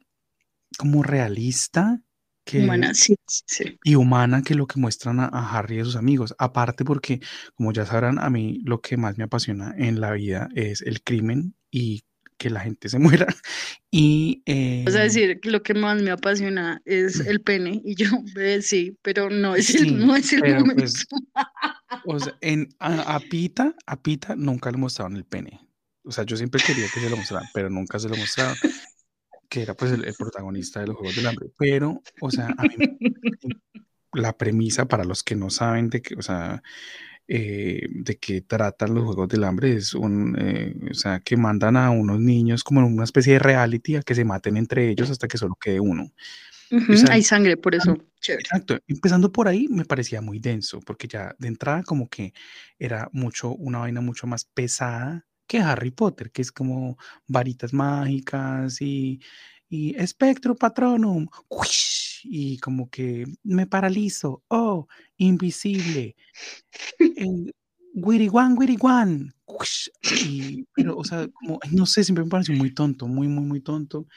como 0.77 1.03
realista 1.03 2.01
que, 2.45 2.63
Humana, 2.63 2.93
sí, 2.93 3.15
sí. 3.27 3.77
y 3.83 3.95
humana 3.95 4.41
que 4.43 4.55
lo 4.55 4.67
que 4.67 4.79
muestran 4.79 5.19
a, 5.19 5.25
a 5.27 5.57
Harry 5.57 5.77
y 5.77 5.79
a 5.81 5.85
sus 5.85 5.95
amigos. 5.97 6.35
Aparte 6.39 6.85
porque, 6.85 7.19
como 7.55 7.73
ya 7.73 7.85
sabrán, 7.85 8.19
a 8.19 8.29
mí 8.29 8.61
lo 8.65 8.81
que 8.81 8.97
más 8.97 9.17
me 9.17 9.23
apasiona 9.25 9.73
en 9.77 9.99
la 10.01 10.11
vida 10.13 10.49
es 10.55 10.81
el 10.81 11.01
crimen 11.03 11.55
y 11.71 12.03
que 12.37 12.49
la 12.49 12.61
gente 12.61 12.89
se 12.89 12.99
muera. 12.99 13.27
Y 13.91 14.43
O 14.87 14.91
sea, 14.91 15.01
eh, 15.01 15.03
decir, 15.05 15.39
lo 15.43 15.63
que 15.63 15.73
más 15.73 16.01
me 16.01 16.11
apasiona 16.11 16.81
es 16.85 17.19
el 17.21 17.41
pene 17.41 17.81
y 17.83 17.95
yo, 17.95 18.07
eh, 18.39 18.61
sí, 18.61 18.97
pero 19.01 19.29
no 19.29 19.55
es 19.55 19.73
el, 19.75 19.79
Sí, 19.79 19.91
no 19.91 20.15
es 20.15 20.31
el 20.33 20.45
momento. 20.45 20.83
pues, 20.83 21.05
O 22.05 22.19
sea, 22.19 22.33
en, 22.41 22.69
a, 22.79 23.15
a 23.15 23.19
Pita, 23.19 23.75
a 23.85 24.01
Pita 24.01 24.35
nunca 24.35 24.71
le 24.71 24.77
mostraron 24.77 25.15
el 25.17 25.25
pene. 25.25 25.61
O 26.03 26.11
sea, 26.11 26.23
yo 26.23 26.37
siempre 26.37 26.61
quería 26.61 26.89
que 26.89 26.99
se 26.99 27.09
lo 27.09 27.17
mostraran, 27.17 27.49
pero 27.53 27.69
nunca 27.69 27.99
se 27.99 28.09
lo 28.09 28.15
mostraron, 28.15 28.55
que 29.55 29.61
era 29.61 29.73
pues 29.73 29.93
el, 29.93 30.03
el 30.03 30.13
protagonista 30.15 30.81
de 30.81 30.87
los 30.87 30.97
Juegos 30.97 31.15
del 31.15 31.27
Hambre. 31.27 31.47
Pero, 31.57 32.01
o 32.19 32.29
sea, 32.29 32.53
a 32.57 32.63
mí 32.63 32.75
la 34.13 34.37
premisa 34.37 34.85
para 34.85 35.05
los 35.05 35.23
que 35.23 35.37
no 35.37 35.49
saben 35.49 35.89
de 35.89 36.01
que, 36.01 36.15
o 36.15 36.21
sea, 36.21 36.61
eh, 37.29 37.87
de 37.89 38.17
qué 38.17 38.41
tratan 38.41 38.93
los 38.93 39.05
Juegos 39.05 39.29
del 39.29 39.45
Hambre 39.45 39.73
es 39.73 39.93
un, 39.93 40.35
eh, 40.37 40.75
o 40.91 40.93
sea, 40.93 41.21
que 41.21 41.37
mandan 41.37 41.77
a 41.77 41.89
unos 41.89 42.19
niños 42.19 42.65
como 42.65 42.81
en 42.81 42.87
una 42.87 43.05
especie 43.05 43.33
de 43.33 43.39
reality 43.39 43.95
a 43.95 44.01
que 44.01 44.13
se 44.13 44.25
maten 44.25 44.57
entre 44.57 44.89
ellos 44.89 45.09
hasta 45.09 45.29
que 45.29 45.37
solo 45.37 45.55
quede 45.55 45.79
uno. 45.79 46.11
Ujú, 46.71 46.91
O 46.91 46.97
sea, 46.97 47.13
Hay 47.13 47.23
sangre, 47.23 47.55
por 47.55 47.75
eso. 47.75 47.97
Chévere. 48.19 48.41
exacto, 48.41 48.77
empezando 48.87 49.31
por 49.31 49.47
ahí 49.47 49.69
me 49.69 49.85
parecía 49.85 50.19
muy 50.19 50.39
denso, 50.39 50.81
porque 50.81 51.07
ya 51.07 51.33
de 51.39 51.47
entrada 51.47 51.81
como 51.83 52.09
que 52.09 52.33
era 52.77 53.07
mucho, 53.13 53.55
una 53.55 53.79
vaina 53.79 54.01
mucho 54.01 54.27
más 54.27 54.43
pesada 54.43 55.25
que 55.47 55.59
Harry 55.59 55.91
Potter, 55.91 56.31
que 56.31 56.41
es 56.41 56.51
como 56.51 56.97
varitas 57.27 57.73
mágicas 57.73 58.81
y, 58.81 59.21
y 59.69 59.95
espectro 59.95 60.55
patronum, 60.55 61.27
y 62.23 62.57
como 62.59 62.89
que 62.89 63.25
me 63.43 63.67
paralizo, 63.67 64.43
oh, 64.49 64.87
invisible, 65.17 66.15
Wiriwan. 67.95 69.33
uish, 69.45 69.89
Y, 70.27 70.65
pero, 70.75 70.97
o 70.97 71.03
sea, 71.03 71.27
no 71.71 71.85
sé, 71.85 72.03
siempre 72.03 72.25
me 72.25 72.29
pareció 72.29 72.53
muy 72.55 72.73
tonto, 72.73 73.07
muy, 73.07 73.27
muy, 73.27 73.45
muy 73.45 73.61
tonto. 73.61 74.07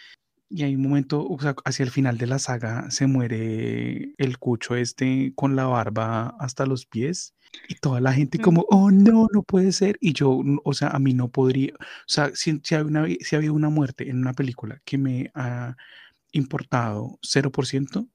Y 0.50 0.64
hay 0.64 0.74
un 0.76 0.82
momento, 0.82 1.26
o 1.26 1.38
sea, 1.40 1.54
hacia 1.64 1.84
el 1.84 1.90
final 1.90 2.18
de 2.18 2.26
la 2.26 2.38
saga 2.38 2.90
se 2.90 3.06
muere 3.06 4.14
el 4.18 4.38
cucho 4.38 4.76
este 4.76 5.32
con 5.36 5.56
la 5.56 5.66
barba 5.66 6.36
hasta 6.40 6.66
los 6.66 6.86
pies. 6.86 7.34
Y 7.68 7.74
toda 7.76 8.00
la 8.00 8.12
gente 8.12 8.38
como, 8.38 8.66
oh 8.68 8.90
no, 8.90 9.26
no 9.32 9.42
puede 9.42 9.72
ser. 9.72 9.96
Y 10.00 10.12
yo, 10.12 10.40
o 10.64 10.72
sea, 10.74 10.88
a 10.88 10.98
mí 10.98 11.14
no 11.14 11.28
podría, 11.30 11.72
o 11.74 11.78
sea, 12.06 12.30
si, 12.34 12.60
si, 12.62 12.74
hay 12.74 12.82
una, 12.82 13.06
si 13.20 13.36
había 13.36 13.52
una 13.52 13.68
muerte 13.70 14.08
en 14.10 14.18
una 14.18 14.32
película 14.32 14.80
que 14.84 14.98
me 14.98 15.30
ha 15.34 15.76
importado 16.32 17.18
0%, 17.22 18.08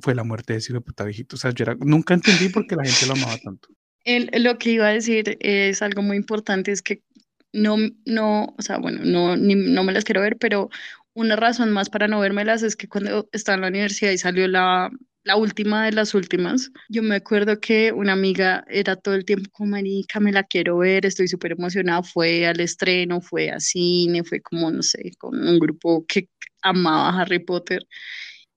fue 0.00 0.14
la 0.14 0.24
muerte 0.24 0.52
de 0.54 0.58
ese 0.58 0.78
puta 0.80 1.04
viejito. 1.04 1.36
O 1.36 1.38
sea, 1.38 1.52
yo 1.52 1.62
era- 1.64 1.76
nunca 1.80 2.14
entendí 2.14 2.48
por 2.48 2.66
qué 2.66 2.76
la 2.76 2.84
gente 2.84 3.06
lo 3.06 3.12
amaba 3.14 3.38
tanto. 3.38 3.68
El- 4.04 4.30
lo 4.42 4.58
que 4.58 4.70
iba 4.72 4.86
a 4.88 4.92
decir 4.92 5.36
es 5.40 5.80
algo 5.82 6.02
muy 6.02 6.16
importante, 6.16 6.72
es 6.72 6.82
que 6.82 7.02
no, 7.52 7.76
no, 8.04 8.54
o 8.58 8.62
sea, 8.62 8.78
bueno, 8.78 9.00
no, 9.04 9.36
ni- 9.36 9.54
no 9.54 9.84
me 9.84 9.92
las 9.92 10.04
quiero 10.04 10.20
ver, 10.20 10.36
pero 10.38 10.68
una 11.14 11.36
razón 11.36 11.70
más 11.70 11.88
para 11.88 12.08
no 12.08 12.18
vérmelas 12.20 12.62
es 12.64 12.74
que 12.76 12.88
cuando 12.88 13.28
estaba 13.32 13.54
en 13.54 13.60
la 13.62 13.68
universidad 13.68 14.10
y 14.10 14.18
salió 14.18 14.48
la, 14.48 14.90
la 15.24 15.36
última 15.36 15.86
de 15.86 15.92
las 15.92 16.14
últimas, 16.14 16.70
yo 16.88 17.02
me 17.02 17.16
acuerdo 17.16 17.58
que 17.60 17.92
una 17.92 18.12
amiga 18.12 18.64
era 18.68 18.94
todo 18.96 19.14
el 19.14 19.24
tiempo 19.24 19.50
como, 19.52 19.70
marica, 19.70 20.20
me 20.20 20.32
la 20.32 20.44
quiero 20.44 20.78
ver, 20.78 21.06
estoy 21.06 21.28
súper 21.28 21.52
emocionada, 21.52 22.02
fue 22.02 22.46
al 22.46 22.60
estreno, 22.60 23.20
fue 23.22 23.50
a 23.50 23.58
cine, 23.58 24.22
fue 24.24 24.40
como, 24.42 24.70
no 24.70 24.82
sé, 24.82 25.12
con 25.18 25.36
un 25.46 25.58
grupo 25.58 26.04
que 26.06 26.28
amaba 26.62 27.20
Harry 27.22 27.38
Potter. 27.38 27.80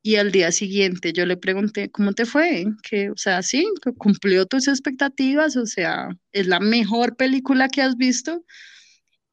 Y 0.04 0.16
al 0.18 0.32
día 0.32 0.52
siguiente 0.52 1.14
yo 1.14 1.26
le 1.26 1.38
pregunté, 1.38 1.90
¿cómo 1.92 2.14
te 2.14 2.26
fue? 2.26 2.66
Que, 2.84 3.10
o 3.12 3.18
sea, 3.18 3.42
sí, 3.44 3.66
cumplió 3.98 4.46
tus 4.46 4.68
expectativas, 4.68 5.58
o 5.58 5.66
sea, 5.66 6.10
es 6.32 6.48
la 6.48 6.60
mejor 6.60 7.16
película 7.18 7.70
que 7.70 7.82
has 7.82 7.98
visto. 7.98 8.44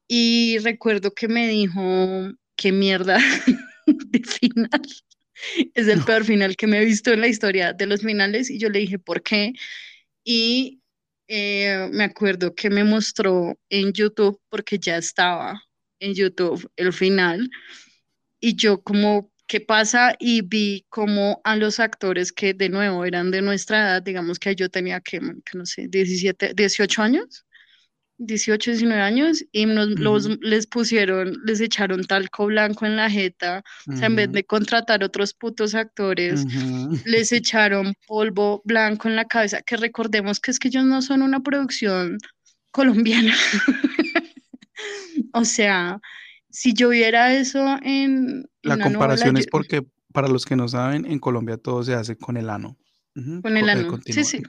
Y 0.07 0.57
recuerdo 0.59 1.11
que 1.11 1.27
me 1.27 1.47
dijo, 1.47 2.31
qué 2.55 2.71
mierda 2.71 3.17
de 3.87 4.19
final. 4.23 4.81
Es 5.73 5.87
el 5.87 6.03
peor 6.03 6.23
final 6.23 6.55
que 6.55 6.67
me 6.67 6.81
he 6.81 6.85
visto 6.85 7.11
en 7.11 7.21
la 7.21 7.27
historia 7.27 7.73
de 7.73 7.87
los 7.87 8.01
finales. 8.01 8.49
Y 8.49 8.59
yo 8.59 8.69
le 8.69 8.79
dije, 8.79 8.99
¿por 8.99 9.21
qué? 9.21 9.53
Y 10.23 10.81
eh, 11.27 11.89
me 11.91 12.03
acuerdo 12.03 12.53
que 12.55 12.69
me 12.69 12.83
mostró 12.83 13.57
en 13.69 13.93
YouTube, 13.93 14.39
porque 14.49 14.77
ya 14.79 14.97
estaba 14.97 15.61
en 15.99 16.13
YouTube 16.13 16.69
el 16.75 16.93
final 16.93 17.49
y 18.39 18.55
yo 18.55 18.81
como, 18.83 19.31
¿qué 19.47 19.61
pasa? 19.61 20.15
Y 20.19 20.41
vi 20.41 20.85
como 20.89 21.41
a 21.43 21.55
los 21.55 21.79
actores 21.79 22.31
que 22.31 22.53
de 22.53 22.69
nuevo 22.69 23.05
eran 23.05 23.31
de 23.31 23.41
nuestra 23.41 23.79
edad, 23.79 24.03
digamos 24.03 24.39
que 24.39 24.55
yo 24.55 24.69
tenía 24.69 25.01
que, 25.01 25.19
marica, 25.19 25.57
no 25.57 25.65
sé, 25.65 25.87
17, 25.87 26.53
18 26.53 27.01
años, 27.01 27.45
18, 28.17 28.71
19 28.71 29.01
años, 29.01 29.43
y 29.51 29.65
nos, 29.65 29.99
los, 29.99 30.27
les 30.41 30.67
pusieron, 30.67 31.37
les 31.43 31.59
echaron 31.61 32.03
talco 32.03 32.45
blanco 32.45 32.85
en 32.85 32.95
la 32.95 33.09
jeta, 33.09 33.63
o 33.87 33.95
sea, 33.95 34.07
en 34.07 34.15
vez 34.15 34.31
de 34.31 34.45
contratar 34.45 35.03
otros 35.03 35.33
putos 35.33 35.75
actores, 35.75 36.45
les 37.05 37.31
echaron 37.31 37.93
polvo 38.07 38.61
blanco 38.65 39.07
en 39.07 39.15
la 39.15 39.25
cabeza, 39.25 39.61
que 39.61 39.77
recordemos 39.77 40.39
que 40.39 40.51
es 40.51 40.59
que 40.59 40.69
ellos 40.69 40.85
no 40.85 41.01
son 41.01 41.21
una 41.21 41.41
producción 41.41 42.17
colombiana. 42.71 43.35
O 45.33 45.43
sea, 45.43 45.99
si 46.49 46.73
yo 46.73 46.89
viera 46.89 47.33
eso 47.33 47.77
en, 47.81 48.47
La 48.61 48.77
novela, 48.77 48.83
comparación 48.83 49.35
es 49.35 49.47
porque, 49.47 49.85
para 50.13 50.29
los 50.29 50.45
que 50.45 50.55
no 50.55 50.69
saben, 50.69 51.05
en 51.05 51.19
Colombia 51.19 51.57
todo 51.57 51.83
se 51.83 51.93
hace 51.93 52.15
con 52.15 52.37
el 52.37 52.49
ano. 52.49 52.77
Con 53.41 53.57
el 53.57 53.67
eh, 53.67 53.71
ano, 53.71 53.99
sí, 54.05 54.23
sí, 54.23 54.43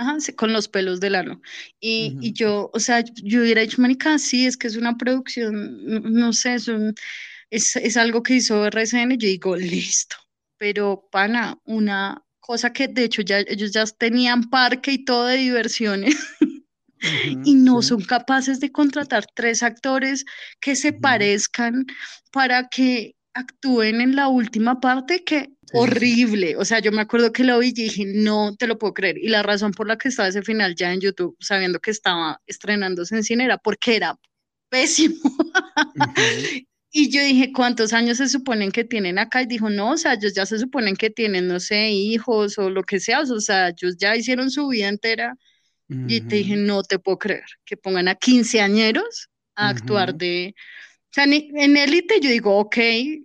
ajá, 0.00 0.16
con 0.36 0.52
los 0.52 0.68
pelos 0.68 1.00
del 1.00 1.14
ano. 1.16 1.40
Y, 1.80 2.16
y 2.20 2.32
Ujú. 2.32 2.34
yo, 2.34 2.70
o 2.72 2.80
sea, 2.80 3.00
yo 3.22 3.40
hubiera 3.42 3.62
dicho, 3.62 3.80
marica, 3.82 4.18
sí, 4.18 4.46
es 4.46 4.56
que 4.56 4.66
es 4.68 4.76
una 4.76 4.96
producción, 4.96 5.84
no, 5.86 6.00
no 6.00 6.32
sé, 6.32 6.54
es, 6.54 6.68
un- 6.68 6.94
es, 7.50 7.76
es 7.76 7.96
algo 7.96 8.22
que 8.22 8.34
hizo 8.36 8.66
RCN, 8.66 9.18
yo 9.18 9.28
digo, 9.28 9.56
listo, 9.56 10.16
pero 10.58 11.08
pana, 11.12 11.58
una 11.64 12.24
cosa 12.40 12.72
que 12.72 12.88
de 12.88 13.04
hecho 13.04 13.22
ya 13.22 13.40
ellos 13.40 13.72
ya 13.72 13.84
tenían 13.86 14.50
parque 14.50 14.92
y 14.92 15.04
todo 15.04 15.26
de 15.26 15.36
diversiones 15.38 16.16
y 17.42 17.54
no 17.54 17.82
sí. 17.82 17.82
son 17.82 18.02
capaces 18.02 18.60
de 18.60 18.72
contratar 18.72 19.26
tres 19.34 19.62
actores 19.62 20.24
que 20.60 20.76
se 20.76 20.92
parezcan 20.92 21.86
para 22.32 22.68
que 22.68 23.16
actúen 23.34 24.00
en 24.00 24.16
la 24.16 24.28
última 24.28 24.80
parte, 24.80 25.24
que 25.24 25.50
horrible. 25.72 26.56
O 26.56 26.64
sea, 26.64 26.80
yo 26.80 26.92
me 26.92 27.00
acuerdo 27.00 27.32
que 27.32 27.44
lo 27.44 27.58
vi 27.58 27.68
y 27.68 27.72
dije, 27.72 28.04
no 28.06 28.54
te 28.56 28.66
lo 28.66 28.78
puedo 28.78 28.94
creer. 28.94 29.18
Y 29.18 29.28
la 29.28 29.42
razón 29.42 29.72
por 29.72 29.86
la 29.86 29.96
que 29.96 30.08
estaba 30.08 30.28
ese 30.28 30.42
final 30.42 30.74
ya 30.74 30.92
en 30.92 31.00
YouTube, 31.00 31.36
sabiendo 31.40 31.78
que 31.80 31.90
estaba 31.90 32.40
estrenándose 32.46 33.14
en 33.16 33.24
cine, 33.24 33.44
era 33.44 33.58
porque 33.58 33.96
era 33.96 34.18
pésimo. 34.68 35.16
Y 36.92 37.10
yo 37.10 37.22
dije, 37.22 37.52
¿cuántos 37.52 37.92
años 37.92 38.16
se 38.18 38.28
suponen 38.28 38.72
que 38.72 38.82
tienen 38.82 39.18
acá? 39.18 39.42
Y 39.42 39.46
dijo, 39.46 39.70
no, 39.70 39.92
o 39.92 39.96
sea, 39.96 40.14
ellos 40.14 40.34
ya 40.34 40.44
se 40.44 40.58
suponen 40.58 40.96
que 40.96 41.08
tienen, 41.08 41.46
no 41.46 41.60
sé, 41.60 41.90
hijos 41.90 42.58
o 42.58 42.68
lo 42.68 42.82
que 42.82 42.98
sea, 42.98 43.20
o 43.20 43.40
sea, 43.40 43.68
ellos 43.68 43.96
ya 43.96 44.16
hicieron 44.16 44.50
su 44.50 44.66
vida 44.68 44.88
entera. 44.88 45.36
Y 46.06 46.20
te 46.20 46.36
dije, 46.36 46.54
no 46.54 46.84
te 46.84 47.00
puedo 47.00 47.18
creer 47.18 47.44
que 47.64 47.76
pongan 47.76 48.06
a 48.06 48.14
quinceañeros 48.14 49.28
a 49.56 49.70
actuar 49.70 50.14
de... 50.14 50.54
O 51.10 51.12
sea, 51.12 51.24
en 51.24 51.76
élite 51.76 52.20
yo 52.20 52.30
digo, 52.30 52.56
ok, 52.58 52.76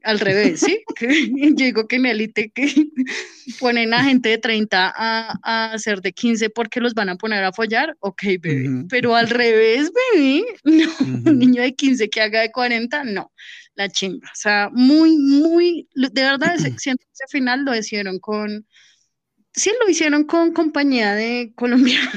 al 0.04 0.20
revés, 0.20 0.62
¿sí? 0.62 0.80
Yo 1.56 1.66
digo 1.66 1.88
que 1.88 1.98
en 1.98 2.08
élite 2.08 2.50
que 2.50 2.66
ponen 3.60 3.94
a 3.94 4.04
gente 4.04 4.30
de 4.30 4.40
30 4.40 4.92
a, 4.96 5.38
a 5.44 5.74
hacer 5.74 6.02
de 6.02 6.12
15 6.12 6.50
porque 6.50 6.80
los 6.80 6.96
van 6.96 7.10
a 7.10 7.16
poner 7.16 7.44
a 7.44 7.54
follar, 7.54 7.96
ok, 8.00 8.24
bebé. 8.42 8.70
Ujú. 8.70 8.88
Pero 8.90 9.16
al 9.16 9.30
revés, 9.30 9.92
bebé, 10.14 10.46
no, 10.64 10.90
un 11.00 11.20
Ujú. 11.28 11.32
niño 11.38 11.62
de 11.62 11.76
15 11.76 12.10
que 12.10 12.22
haga 12.22 12.42
de 12.42 12.52
40, 12.52 13.04
no, 13.04 13.32
la 13.76 13.88
chinga. 13.90 14.28
O 14.30 14.36
sea, 14.36 14.70
muy, 14.74 15.16
muy, 15.18 15.88
de 15.94 16.24
verdad, 16.24 16.56
ese- 16.56 16.74
siento 16.80 17.04
que 17.06 17.12
ese 17.14 17.28
final 17.38 17.66
lo 17.66 17.76
hicieron 17.76 18.18
con, 18.20 18.66
sí, 19.54 19.72
lo 19.82 19.90
hicieron 19.90 20.26
con 20.26 20.54
compañía 20.54 21.14
de 21.16 21.54
colombianos. 21.56 22.14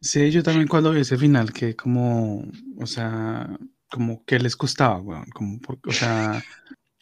Sí, 0.00 0.30
yo 0.30 0.42
también 0.42 0.66
cuando 0.68 0.90
vi 0.92 1.00
ese 1.00 1.16
final, 1.16 1.52
que 1.52 1.76
como, 1.76 2.44
o 2.78 2.86
sea, 2.86 3.48
como 3.92 4.24
que 4.24 4.38
les 4.38 4.56
costaba, 4.56 5.00
weón, 5.00 5.26
como 5.34 5.60
porque, 5.60 5.90
o 5.90 5.92
sea, 5.92 6.42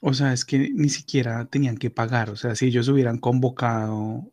o 0.03 0.13
sea, 0.15 0.33
es 0.33 0.45
que 0.45 0.71
ni 0.75 0.89
siquiera 0.89 1.45
tenían 1.47 1.77
que 1.77 1.91
pagar, 1.91 2.31
o 2.31 2.37
sea, 2.37 2.55
si 2.55 2.67
ellos 2.67 2.89
hubieran 2.89 3.19
convocado, 3.19 4.33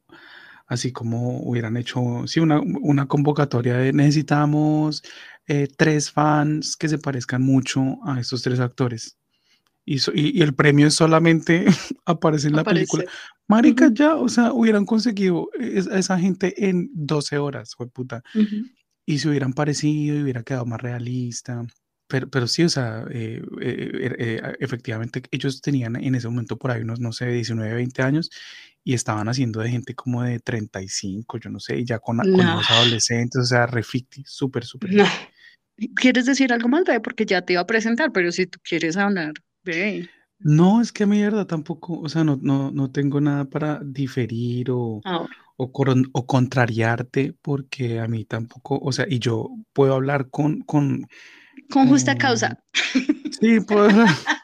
así 0.67 0.91
como 0.91 1.41
hubieran 1.43 1.77
hecho, 1.77 2.23
sí, 2.27 2.39
una, 2.39 2.59
una 2.59 3.05
convocatoria 3.07 3.77
de 3.77 3.93
necesitamos 3.93 5.03
eh, 5.47 5.67
tres 5.77 6.11
fans 6.11 6.75
que 6.75 6.89
se 6.89 6.97
parezcan 6.97 7.41
mucho 7.41 7.99
a 8.05 8.19
estos 8.19 8.41
tres 8.41 8.59
actores. 8.59 9.17
Y, 9.85 9.99
so- 9.99 10.11
y, 10.13 10.37
y 10.37 10.41
el 10.41 10.53
premio 10.53 10.87
es 10.87 10.95
solamente 10.95 11.65
aparece 12.05 12.47
en 12.49 12.55
la 12.57 12.63
película. 12.65 13.03
Aparece. 13.03 13.21
Marica, 13.47 13.85
Ujú. 13.85 13.93
ya, 13.93 14.15
o 14.15 14.27
sea, 14.27 14.51
hubieran 14.51 14.85
conseguido 14.85 15.47
es- 15.57 15.87
a 15.87 15.97
esa 15.99 16.19
gente 16.19 16.67
en 16.69 16.89
12 16.93 17.37
horas, 17.37 17.73
fue 17.75 17.87
puta. 17.87 18.21
Ujú. 18.35 18.65
Y 19.05 19.19
se 19.19 19.29
hubieran 19.29 19.53
parecido 19.53 20.17
y 20.17 20.23
hubiera 20.23 20.43
quedado 20.43 20.65
más 20.65 20.81
realista. 20.81 21.65
Pero, 22.07 22.29
pero 22.29 22.47
sí, 22.47 22.63
o 22.63 22.69
sea, 22.69 23.05
eh, 23.11 23.41
eh, 23.61 24.15
eh, 24.17 24.41
efectivamente 24.59 25.21
ellos 25.31 25.61
tenían 25.61 25.95
en 25.97 26.15
ese 26.15 26.27
momento 26.29 26.57
por 26.57 26.71
ahí 26.71 26.81
unos, 26.81 26.99
no 26.99 27.11
sé, 27.11 27.27
19, 27.27 27.73
20 27.75 28.01
años 28.01 28.29
y 28.83 28.93
estaban 28.93 29.27
haciendo 29.27 29.59
de 29.59 29.69
gente 29.69 29.93
como 29.93 30.23
de 30.23 30.39
35, 30.39 31.37
yo 31.39 31.49
no 31.49 31.59
sé, 31.59 31.79
y 31.79 31.85
ya 31.85 31.99
con, 31.99 32.19
con 32.19 32.39
hijos 32.39 32.71
adolescentes, 32.71 33.41
o 33.41 33.45
sea, 33.45 33.65
reficti, 33.65 34.23
súper, 34.25 34.63
súper. 34.63 34.91
¿Quieres 35.95 36.25
decir 36.25 36.53
algo 36.53 36.69
más, 36.69 36.85
bebé? 36.85 37.01
Porque 37.01 37.25
ya 37.25 37.41
te 37.41 37.53
iba 37.53 37.61
a 37.61 37.67
presentar, 37.67 38.13
pero 38.13 38.31
si 38.31 38.47
tú 38.47 38.59
quieres 38.63 38.95
hablar, 38.95 39.33
bebé. 39.63 40.09
No, 40.39 40.81
es 40.81 40.93
que 40.93 41.05
mierda, 41.05 41.45
tampoco, 41.45 41.99
o 41.99 42.07
sea, 42.07 42.23
no, 42.23 42.39
no, 42.41 42.71
no 42.71 42.89
tengo 42.89 43.19
nada 43.19 43.43
para 43.45 43.81
diferir 43.83 44.71
o, 44.71 45.01
Ahora. 45.03 45.35
o, 45.57 45.69
o 46.13 46.25
contrariarte, 46.25 47.35
porque 47.41 47.99
a 47.99 48.07
mí 48.07 48.23
tampoco, 48.23 48.79
o 48.81 48.91
sea, 48.93 49.05
y 49.09 49.19
yo 49.19 49.49
puedo 49.73 49.95
hablar 49.95 50.29
con, 50.29 50.61
con, 50.61 51.07
Con 51.69 51.88
justa 51.88 52.13
con, 52.13 52.19
causa. 52.19 52.63
sí, 53.39 53.60
puedo 53.62 53.89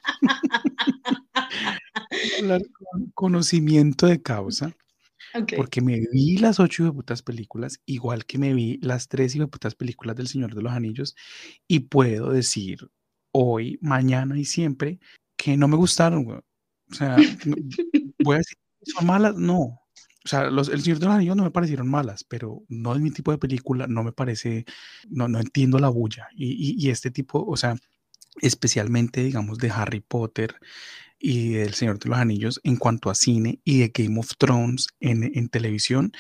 hablar, 2.39 2.61
con 2.71 3.11
conocimiento 3.13 4.07
de 4.07 4.21
causa, 4.21 4.75
Ok. 5.33 5.53
porque 5.55 5.81
me 5.81 5.99
vi 6.11 6.37
las 6.37 6.59
ocho 6.59 6.93
putas 6.93 7.21
películas, 7.21 7.81
igual 7.85 8.25
que 8.25 8.37
me 8.37 8.53
vi 8.53 8.77
las 8.81 9.07
tres 9.07 9.35
putas 9.49 9.75
películas 9.75 10.15
del 10.15 10.27
Señor 10.27 10.55
de 10.55 10.61
los 10.61 10.73
Anillos, 10.73 11.15
y 11.67 11.81
puedo 11.81 12.31
decir 12.31 12.89
hoy, 13.31 13.77
mañana 13.81 14.37
y 14.37 14.45
siempre 14.45 14.99
que 15.37 15.57
no 15.57 15.67
me 15.67 15.75
gustaron, 15.75 16.23
güey. 16.23 16.39
O 16.91 16.93
sea, 16.93 17.15
voy 18.23 18.35
a 18.35 18.37
decir, 18.39 18.57
¿son 18.83 19.07
malas? 19.07 19.35
No. 19.35 19.79
O 20.25 20.27
sea, 20.27 20.49
los, 20.49 20.69
El 20.69 20.81
Señor 20.81 20.99
de 20.99 21.05
los 21.05 21.15
Anillos 21.15 21.35
no 21.35 21.43
me 21.43 21.51
parecieron 21.51 21.89
malas, 21.89 22.23
pero 22.23 22.63
no 22.69 22.95
es 22.95 23.01
mi 23.01 23.11
tipo 23.11 23.31
de 23.31 23.37
película, 23.37 23.87
no 23.87 24.03
me 24.03 24.13
parece, 24.13 24.65
no, 25.09 25.27
no 25.27 25.39
entiendo 25.39 25.79
la 25.79 25.89
bulla. 25.89 26.27
Y, 26.35 26.75
y, 26.77 26.89
este 26.89 27.11
tipo, 27.11 27.43
o 27.45 27.57
sea, 27.57 27.75
especialmente, 28.41 29.23
digamos, 29.23 29.57
de 29.57 29.71
Harry 29.71 29.99
Potter 29.99 30.55
y 31.19 31.55
El 31.55 31.73
Señor 31.73 31.99
de 31.99 32.09
los 32.09 32.19
Anillos 32.19 32.61
en 32.63 32.77
cuanto 32.77 33.09
a 33.09 33.15
cine 33.15 33.59
y 33.63 33.79
de 33.79 33.91
Game 33.93 34.19
of 34.19 34.31
Thrones 34.37 34.87
en, 34.99 35.23
en 35.35 35.49
televisión, 35.49 36.13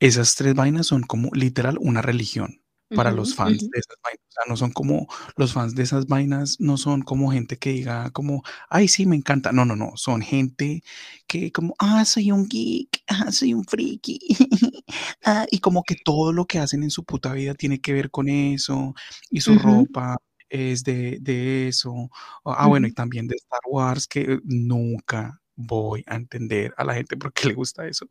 esas 0.00 0.34
tres 0.34 0.54
vainas 0.54 0.86
son 0.86 1.02
como 1.02 1.30
literal 1.34 1.76
una 1.80 2.02
religión 2.02 2.60
para 2.94 3.10
los 3.10 3.34
fans 3.34 3.68
de 3.70 3.78
esas 3.78 3.96
vainas. 4.02 4.26
O 4.28 4.32
sea, 4.32 4.42
no 4.48 4.56
son 4.56 4.72
como 4.72 5.06
los 5.36 5.52
fans 5.52 5.74
de 5.74 5.82
esas 5.82 6.06
vainas, 6.06 6.56
no 6.60 6.76
son 6.76 7.02
como 7.02 7.30
gente 7.32 7.58
que 7.58 7.70
diga 7.70 8.10
como, 8.10 8.42
ay, 8.68 8.88
sí, 8.88 9.06
me 9.06 9.16
encanta. 9.16 9.52
No, 9.52 9.64
no, 9.64 9.76
no, 9.76 9.92
son 9.96 10.22
gente 10.22 10.82
que 11.26 11.50
como, 11.52 11.74
ah, 11.78 12.04
soy 12.04 12.30
un 12.30 12.46
geek, 12.48 13.02
ah, 13.08 13.32
soy 13.32 13.54
un 13.54 13.64
friki. 13.64 14.18
ah, 15.24 15.46
y 15.50 15.58
como 15.58 15.82
que 15.82 15.96
todo 16.04 16.32
lo 16.32 16.46
que 16.46 16.58
hacen 16.58 16.82
en 16.82 16.90
su 16.90 17.04
puta 17.04 17.32
vida 17.32 17.54
tiene 17.54 17.80
que 17.80 17.92
ver 17.92 18.10
con 18.10 18.28
eso 18.28 18.94
y 19.30 19.40
su 19.40 19.58
ropa 19.58 20.16
es 20.48 20.84
de, 20.84 21.18
de 21.20 21.68
eso. 21.68 22.10
Ah, 22.44 22.66
bueno, 22.66 22.86
y 22.86 22.92
también 22.92 23.26
de 23.26 23.36
Star 23.36 23.60
Wars, 23.68 24.06
que 24.06 24.38
nunca 24.44 25.40
voy 25.56 26.04
a 26.06 26.16
entender 26.16 26.74
a 26.76 26.84
la 26.84 26.94
gente 26.94 27.16
por 27.16 27.32
qué 27.32 27.48
le 27.48 27.54
gusta 27.54 27.86
eso. 27.88 28.06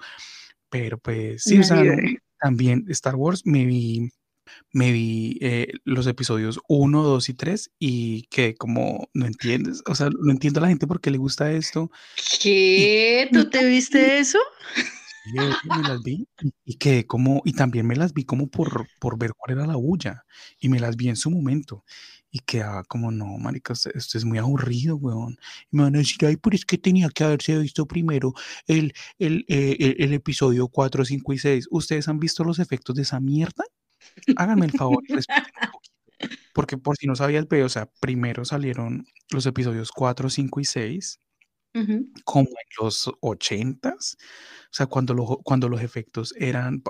Pero 0.70 0.98
pues 0.98 1.44
sí, 1.44 1.60
o 1.60 1.64
sea, 1.64 1.82
también 2.40 2.86
Star 2.90 3.16
Wars 3.16 3.44
me 3.46 3.66
vi 3.66 4.12
me 4.72 4.92
vi 4.92 5.38
eh, 5.42 5.68
los 5.84 6.08
episodios 6.08 6.60
1, 6.68 7.04
2 7.04 7.30
y 7.30 7.34
3 7.34 7.72
y 7.80 8.22
que 8.24 8.56
como 8.56 9.10
no 9.14 9.26
entiendes, 9.26 9.82
o 9.88 9.96
sea, 9.96 10.10
no 10.10 10.32
entiendo 10.32 10.60
a 10.60 10.64
la 10.64 10.70
gente 10.70 10.88
por 10.88 11.02
qué 11.02 11.12
le 11.12 11.18
gusta 11.18 11.52
esto. 11.52 11.92
¿Qué? 12.42 13.30
¿Tú 13.32 13.50
te 13.50 13.66
viste 13.66 14.20
eso? 14.20 14.40
Sí, 15.26 15.32
me 15.34 15.88
las 15.88 16.04
vi 16.04 16.28
y, 16.66 16.76
que 16.76 17.08
como, 17.08 17.42
y 17.46 17.54
también 17.54 17.88
me 17.88 17.96
las 17.96 18.14
vi 18.14 18.26
como 18.26 18.48
por, 18.48 18.88
por 19.00 19.18
ver 19.18 19.32
cuál 19.36 19.58
era 19.58 19.68
la 19.68 19.76
bulla 19.76 20.24
y 20.60 20.70
me 20.70 20.80
las 20.80 20.96
vi 20.96 21.10
en 21.10 21.16
su 21.16 21.32
momento 21.32 21.84
y 22.36 22.40
quedaba 22.40 22.84
como, 22.84 23.12
no, 23.12 23.26
marica, 23.38 23.72
esto, 23.72 24.18
es 24.18 24.26
muy 24.26 24.38
aburrido, 24.40 24.98
weón. 24.98 25.38
Y 25.72 25.78
me 25.78 25.84
van 25.84 25.96
a 25.96 26.00
decir, 26.00 26.26
ay, 26.26 26.36
pero 26.36 26.54
es 26.54 26.66
que 26.66 26.78
tenía 26.78 27.08
que 27.10 27.24
haberse 27.24 27.58
visto 27.58 27.86
primero 27.86 28.34
el, 28.68 28.94
el, 29.20 29.46
eh, 29.48 29.78
el, 29.80 29.96
el 30.00 30.14
episodio 30.14 30.68
4, 30.68 31.06
5 31.06 31.34
y 31.34 31.38
6. 31.38 31.68
¿Ustedes 31.72 32.10
han 32.10 32.20
visto 32.20 32.44
los 32.44 32.60
efectos 32.60 32.94
de 32.98 33.04
esa 33.04 33.22
mierda? 33.22 33.64
Háganme 34.36 34.66
el 34.66 34.72
favor, 34.72 35.04
porque 36.54 36.78
por 36.78 36.98
si 36.98 37.08
no 37.08 37.16
sabías, 37.16 37.46
o 37.52 37.70
sea, 37.70 37.90
primero 38.00 38.46
salieron 38.46 39.06
los 39.32 39.46
episodios 39.46 39.92
4, 39.92 40.30
5 40.30 40.60
y 40.60 40.66
6, 40.66 41.20
como 42.24 42.48
en 42.50 42.84
los 42.84 43.08
80s, 43.22 44.16
o 44.16 44.72
sea, 44.72 44.86
cuando, 44.86 45.16
cuando 45.44 45.68
los 45.68 45.82
efectos 45.82 46.34
eran, 46.38 46.82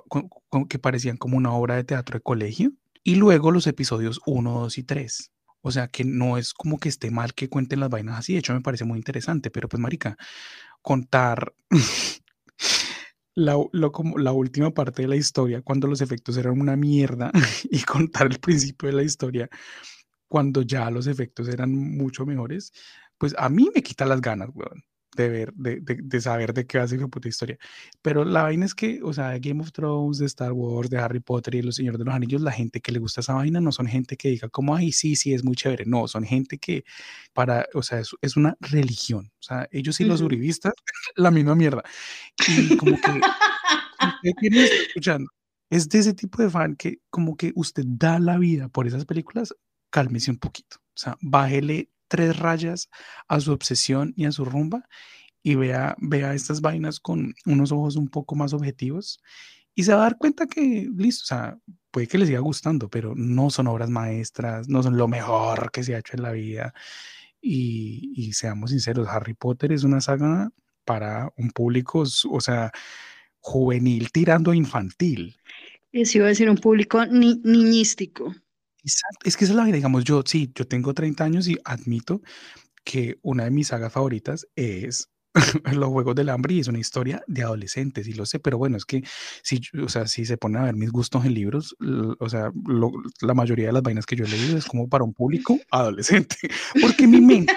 que 0.70 0.80
parecían 0.80 1.18
como 1.18 1.38
una 1.38 1.54
obra 1.54 1.76
de 1.76 1.84
teatro 1.84 2.18
de 2.18 2.22
colegio, 2.22 2.72
y 3.04 3.16
luego 3.16 3.52
los 3.52 3.68
episodios 3.68 4.22
1, 4.26 4.52
2 4.52 4.78
y 4.78 4.84
3. 4.84 5.32
O 5.62 5.72
sea, 5.72 5.88
que 5.88 6.04
no 6.04 6.38
es 6.38 6.54
como 6.54 6.80
que 6.80 6.90
esté 6.90 7.10
mal 7.10 7.34
que 7.34 7.50
cuenten 7.50 7.80
las 7.80 7.90
vainas 7.90 8.20
así, 8.20 8.34
de 8.34 8.40
hecho 8.40 8.54
me 8.54 8.62
parece 8.62 8.86
muy 8.86 9.00
interesante, 9.00 9.50
pero 9.50 9.68
pues 9.68 9.80
marica, 9.80 10.18
contar 10.84 11.54
la, 13.36 13.56
como 13.92 14.18
la 14.18 14.32
última 14.32 14.74
parte 14.74 15.04
de 15.04 15.08
la 15.10 15.16
historia, 15.16 15.62
cuando 15.62 15.88
los 15.88 16.02
efectos 16.02 16.38
eran 16.38 16.60
una 16.60 16.76
mierda, 16.76 17.32
y 17.70 17.82
contar 17.84 18.28
el 18.28 18.40
principio 18.40 18.90
de 18.90 18.96
la 18.96 19.04
historia, 19.04 19.50
cuando 20.28 20.62
ya 20.64 20.90
los 20.90 21.08
efectos 21.08 21.48
eran 21.50 21.74
mucho 21.74 22.26
mejores, 22.26 22.72
pues 23.18 23.36
a 23.38 23.50
mí 23.50 23.70
me 23.74 23.84
quita 23.84 24.06
las 24.06 24.22
ganas, 24.22 24.50
weón 24.54 24.84
de 25.16 25.30
ver, 25.30 25.54
de, 25.54 25.80
de, 25.82 26.22
saber 26.22 26.54
de 26.54 26.66
qué 26.66 26.78
va 26.78 26.84
a 26.84 26.88
ser 26.88 27.00
su 27.00 27.10
puta 27.10 27.28
historia. 27.28 27.58
Pero 28.02 28.26
la 28.26 28.44
vaina 28.44 28.66
es 28.66 28.76
que, 28.76 29.02
o 29.04 29.14
sea, 29.14 29.30
de 29.30 29.40
Game 29.40 29.62
of 29.62 29.72
Thrones, 29.72 30.20
de 30.20 30.26
Star 30.26 30.52
Wars, 30.52 30.90
de 30.90 30.98
Harry 30.98 31.20
Potter 31.20 31.56
y 31.56 31.62
Los 31.62 31.76
Señores 31.76 32.00
de 32.00 32.06
los 32.06 32.14
Anillos, 32.14 32.42
la 32.42 32.52
gente 32.52 32.82
que 32.82 32.92
le 32.92 33.00
gusta 33.00 33.22
esa 33.22 33.34
vaina 33.34 33.62
no 33.62 33.72
son 33.72 33.88
gente 33.88 34.18
que 34.18 34.30
diga 34.30 34.50
como, 34.50 34.76
ay, 34.76 34.92
sí, 34.92 35.16
sí, 35.16 35.34
es 35.34 35.44
muy 35.44 35.56
chévere. 35.56 35.86
No, 35.86 36.08
son 36.08 36.24
gente 36.24 36.58
que 36.58 36.84
para, 37.34 37.66
o 37.74 37.82
sea, 37.82 38.00
es, 38.00 38.12
es 38.22 38.38
una 38.38 38.56
religión. 38.60 39.32
O 39.40 39.44
sea, 39.44 39.68
ellos 39.72 40.00
y 40.00 40.06
los 40.06 40.22
uribistas, 40.22 40.74
la 41.16 41.32
misma 41.32 41.56
mierda. 41.56 41.84
Y 42.48 42.78
como 42.78 43.00
que, 43.00 43.12
usted 44.30 44.54
escuchando, 44.88 45.30
es 45.70 45.90
de 45.90 46.00
ese 46.00 46.14
tipo 46.14 46.42
de 46.42 46.50
fan 46.50 46.76
que 46.76 47.00
como 47.10 47.36
que 47.38 47.52
usted 47.56 47.84
da 47.88 48.20
la 48.20 48.38
vida 48.38 48.70
por 48.70 48.88
esas 48.88 49.06
películas, 49.06 49.54
cálmese 49.90 50.32
un 50.32 50.38
poquito. 50.38 50.78
O 50.80 50.98
sea, 50.98 51.18
bájele 51.22 51.90
tres 52.08 52.38
rayas 52.38 52.90
a 53.28 53.40
su 53.40 53.52
obsesión 53.52 54.14
y 54.16 54.26
a 54.26 54.32
su 54.32 54.46
rumba 54.46 54.84
y 55.44 55.56
vea, 55.56 55.96
vea 56.00 56.34
estas 56.34 56.62
vainas 56.62 57.00
con 57.00 57.36
unos 57.46 57.72
ojos 57.72 57.96
un 57.96 58.08
poco 58.08 58.36
más 58.36 58.54
objetivos 58.54 59.20
y 59.76 59.84
se 59.84 59.94
va 59.94 60.00
a 60.00 60.04
dar 60.04 60.18
cuenta 60.18 60.48
que, 60.48 60.90
listo, 60.96 61.24
o 61.24 61.28
sea, 61.28 61.58
puede 61.92 62.08
que 62.08 62.18
le 62.18 62.26
siga 62.26 62.40
gustando, 62.40 62.90
pero 62.90 63.14
no 63.16 63.50
son 63.50 63.68
obras 63.68 63.90
maestras, 63.90 64.70
no 64.70 64.82
son 64.82 64.98
lo 64.98 65.10
mejor 65.10 65.70
que 65.72 65.84
se 65.84 65.94
ha 65.94 66.00
hecho 66.00 66.16
en 66.16 66.24
la 66.24 66.32
vida. 66.32 66.74
Y, 67.42 68.32
seamos 68.34 68.72
sinceros, 68.72 69.08
Harry 69.10 69.34
Potter 69.34 69.74
es 69.74 69.84
una 69.84 70.00
saga 70.00 70.50
para 70.86 71.32
un 71.36 71.52
público, 71.52 72.06
o 72.32 72.42
sea, 72.42 72.72
juvenil 73.40 74.12
tirando 74.12 74.52
a 74.52 74.56
infantil. 74.56 75.36
Eso 75.92 76.20
iba 76.20 76.28
a 76.28 76.30
decir 76.30 76.50
un 76.50 76.58
público 76.58 77.06
ni 77.06 77.42
niñístico. 77.44 78.34
Es 79.24 79.38
que 79.38 79.46
esa 79.46 79.54
es 79.54 79.58
la 79.58 79.64
vida, 79.64 79.76
digamos, 79.76 80.04
yo 80.04 80.22
sí, 80.26 80.52
yo 80.54 80.68
tengo 80.68 80.94
30 80.94 81.24
años 81.24 81.48
y 81.48 81.58
admito 81.66 82.22
que 82.84 83.18
una 83.24 83.46
de 83.46 83.52
mis 83.52 83.70
sagas 83.70 83.92
favoritas 83.92 84.48
es 84.56 85.10
Los 85.74 85.90
Juegos 85.90 86.16
del 86.16 86.30
Hambre 86.30 86.54
y 86.54 86.60
es 86.60 86.68
una 86.68 86.80
historia 86.80 87.22
de 87.28 87.44
adolescentes, 87.44 88.08
y 88.08 88.14
lo 88.14 88.26
sé, 88.26 88.40
pero 88.40 88.58
bueno, 88.58 88.78
es 88.78 88.86
que 88.86 89.04
si, 89.44 89.60
o 89.84 89.90
sea, 89.90 90.08
si 90.08 90.26
se 90.26 90.38
ponen 90.38 90.62
a 90.62 90.66
ver 90.66 90.76
mis 90.76 90.92
gustos 90.92 91.26
en 91.26 91.34
libros, 91.34 91.76
o 92.20 92.30
sea, 92.30 92.52
la 93.22 93.34
mayoría 93.34 93.68
de 93.68 93.74
las 93.74 93.84
vainas 93.84 94.06
que 94.06 94.16
yo 94.16 94.26
he 94.26 94.30
leído 94.30 94.58
es 94.58 94.66
como 94.66 94.88
para 94.88 95.04
un 95.04 95.14
público 95.14 95.58
adolescente, 95.72 96.38
porque 96.82 97.08
mi 97.08 97.20
mente, 97.20 97.54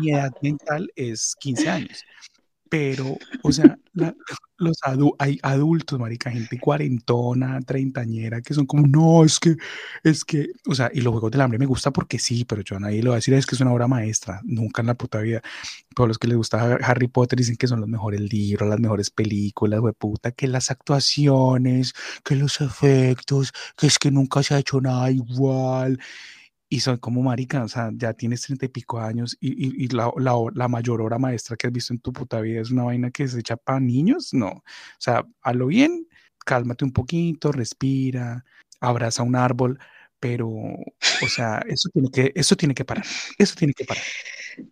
mi 0.00 0.12
edad 0.12 0.32
mental 0.42 0.90
es 0.96 1.36
15 1.38 1.68
años 1.68 2.04
pero, 2.72 3.18
o 3.42 3.52
sea, 3.52 3.76
los 4.56 4.78
hay 5.18 5.38
adultos, 5.42 5.98
marica, 5.98 6.30
gente 6.30 6.58
cuarentona, 6.58 7.60
treintañera, 7.60 8.40
que 8.40 8.54
son 8.54 8.64
como, 8.64 8.86
no, 8.86 9.26
es 9.26 9.38
que, 9.38 9.56
es 10.02 10.24
que, 10.24 10.46
o 10.66 10.74
sea, 10.74 10.90
y 10.94 11.02
los 11.02 11.12
Juegos 11.12 11.32
del 11.32 11.42
Hambre 11.42 11.58
me 11.58 11.66
gusta 11.66 11.90
porque 11.90 12.18
sí, 12.18 12.46
pero 12.46 12.62
yo 12.62 12.76
a 12.76 12.80
nadie 12.80 13.02
le 13.02 13.10
voy 13.10 13.12
a 13.12 13.16
decir, 13.16 13.34
es 13.34 13.44
que 13.44 13.56
es 13.56 13.60
una 13.60 13.74
obra 13.74 13.88
maestra, 13.88 14.40
nunca 14.44 14.80
en 14.80 14.86
la 14.86 14.94
puta 14.94 15.20
vida. 15.20 15.42
Pero 15.94 16.06
los 16.06 16.18
que 16.18 16.28
les 16.28 16.36
gusta 16.38 16.78
Harry 16.82 17.08
Potter 17.08 17.38
dicen 17.38 17.56
que 17.56 17.68
son 17.68 17.78
los 17.78 17.90
mejores 17.90 18.22
libros, 18.22 18.66
las 18.66 18.80
mejores 18.80 19.10
películas, 19.10 19.80
güey, 19.80 19.92
puta, 19.92 20.32
que 20.32 20.48
las 20.48 20.70
actuaciones, 20.70 21.92
que 22.24 22.36
los 22.36 22.58
efectos, 22.62 23.52
que 23.76 23.86
es 23.86 23.98
que 23.98 24.10
nunca 24.10 24.42
se 24.42 24.54
ha 24.54 24.58
hecho 24.60 24.80
nada 24.80 25.10
igual 25.10 25.98
y 26.72 26.80
son 26.80 26.96
como 26.96 27.20
marica, 27.20 27.62
o 27.62 27.68
sea, 27.68 27.90
ya 27.92 28.14
tienes 28.14 28.40
treinta 28.40 28.64
y 28.64 28.68
pico 28.70 28.98
años 28.98 29.36
y, 29.40 29.84
y, 29.84 29.88
la, 29.88 30.10
la, 30.16 30.32
la, 30.54 30.68
mayor 30.68 31.02
obra 31.02 31.18
maestra 31.18 31.54
que 31.54 31.66
has 31.66 31.72
visto 31.72 31.92
en 31.92 32.00
tu 32.00 32.14
puta 32.14 32.40
vida 32.40 32.62
es 32.62 32.70
una 32.70 32.84
vaina 32.84 33.10
que 33.10 33.28
se 33.28 33.40
echa 33.40 33.58
para 33.58 33.78
niños, 33.78 34.32
no. 34.32 34.48
O 34.48 34.62
sea, 34.98 35.22
a 35.42 35.52
lo 35.52 35.66
bien, 35.66 36.08
cálmate 36.46 36.86
un 36.86 36.92
poquito, 36.94 37.52
respira, 37.52 38.42
abraza 38.80 39.22
un 39.22 39.36
árbol, 39.36 39.78
pero, 40.18 40.48
o 40.48 41.28
sea, 41.28 41.62
eso 41.68 41.90
tiene 41.90 42.10
que, 42.10 42.32
eso 42.34 42.56
tiene 42.56 42.74
que 42.74 42.86
parar, 42.86 43.04
eso 43.36 43.54
tiene 43.54 43.74
que 43.74 43.84
parar. 43.84 44.04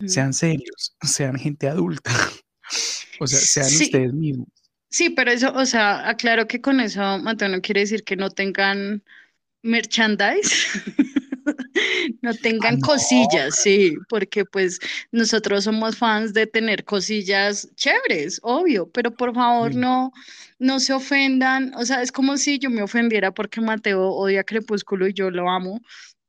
Sean 0.06 0.32
serios, 0.32 0.96
sean 1.02 1.36
gente 1.36 1.68
adulta, 1.68 2.12
o 3.20 3.26
sea, 3.26 3.38
sean 3.38 3.66
ustedes 3.66 4.14
mismos. 4.14 4.48
Sí, 4.88 5.10
pero 5.10 5.32
eso, 5.32 5.52
o 5.52 5.66
sea, 5.66 6.08
aclaro 6.08 6.48
que 6.48 6.62
con 6.62 6.80
eso, 6.80 7.18
Mateo, 7.18 7.50
no 7.50 7.60
quiere 7.60 7.80
decir 7.80 8.04
que 8.04 8.16
no 8.16 8.30
tengan 8.30 9.02
merchandise. 9.62 10.50
no 12.22 12.34
tengan 12.34 12.80
cosillas, 12.80 13.56
sí, 13.56 13.94
porque 14.08 14.44
pues 14.44 14.78
nosotros 15.12 15.64
somos 15.64 15.96
fans 15.96 16.32
de 16.34 16.46
tener 16.46 16.84
cosillas 16.84 17.68
chéveres, 17.76 18.40
obvio, 18.42 18.88
pero 18.90 19.10
por 19.12 19.34
favor 19.34 19.74
no, 19.74 20.12
no 20.58 20.80
se 20.80 20.92
ofendan, 20.92 21.72
o 21.76 21.84
sea, 21.84 22.02
es 22.02 22.12
como 22.12 22.36
si 22.36 22.58
yo 22.58 22.70
me 22.70 22.82
ofendiera 22.82 23.32
porque 23.32 23.60
Mateo 23.60 24.08
odia 24.10 24.44
Crepúsculo 24.44 25.08
y 25.08 25.14
yo 25.14 25.30
lo 25.30 25.50
amo. 25.50 25.80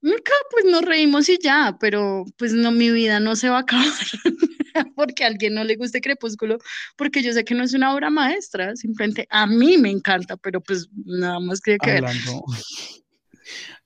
Nunca, 0.04 0.32
pues 0.50 0.66
nos 0.66 0.82
reímos 0.82 1.30
y 1.30 1.38
ya, 1.38 1.78
pero 1.80 2.26
pues 2.38 2.54
no, 2.54 2.72
mi 2.72 2.90
vida 2.90 3.20
no 3.20 3.36
se 3.36 3.50
va 3.50 3.58
a 3.58 3.62
acabar 3.62 3.86
porque 4.96 5.24
a 5.24 5.28
alguien 5.28 5.54
no 5.54 5.64
le 5.64 5.76
guste 5.76 6.02
Crepúsculo, 6.02 6.58
porque 6.98 7.22
yo 7.22 7.34
sé 7.34 7.44
que 7.44 7.54
no 7.54 7.64
es 7.64 7.74
una 7.74 7.94
obra 7.94 8.10
maestra, 8.10 8.76
simplemente 8.76 9.28
a 9.30 9.46
mí 9.46 9.78
me 9.78 9.92
encanta, 9.92 10.38
pero 10.38 10.62
pues 10.62 10.90
nada 11.06 11.40
más 11.40 11.62
que 11.62 11.78
ver. 11.86 12.04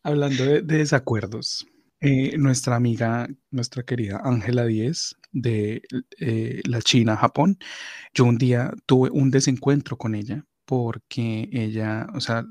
Hablando 0.03 0.45
de, 0.45 0.61
desacuerdos, 0.61 1.65
eh, 2.05 2.37
nuestra 2.37 2.75
amiga, 2.75 3.27
nuestra 3.51 3.83
querida 3.83 4.21
Ángela 4.23 4.65
Díez 4.65 5.15
de 5.31 5.81
eh, 6.19 6.61
la 6.65 6.81
China, 6.81 7.17
Japón, 7.17 7.57
yo 8.13 8.25
un 8.25 8.37
día 8.37 8.73
tuve 8.85 9.09
un 9.11 9.31
desencuentro 9.31 9.97
con 9.97 10.15
ella 10.15 10.45
porque 10.65 11.49
ella, 11.51 12.07
o 12.15 12.21
sea, 12.21 12.45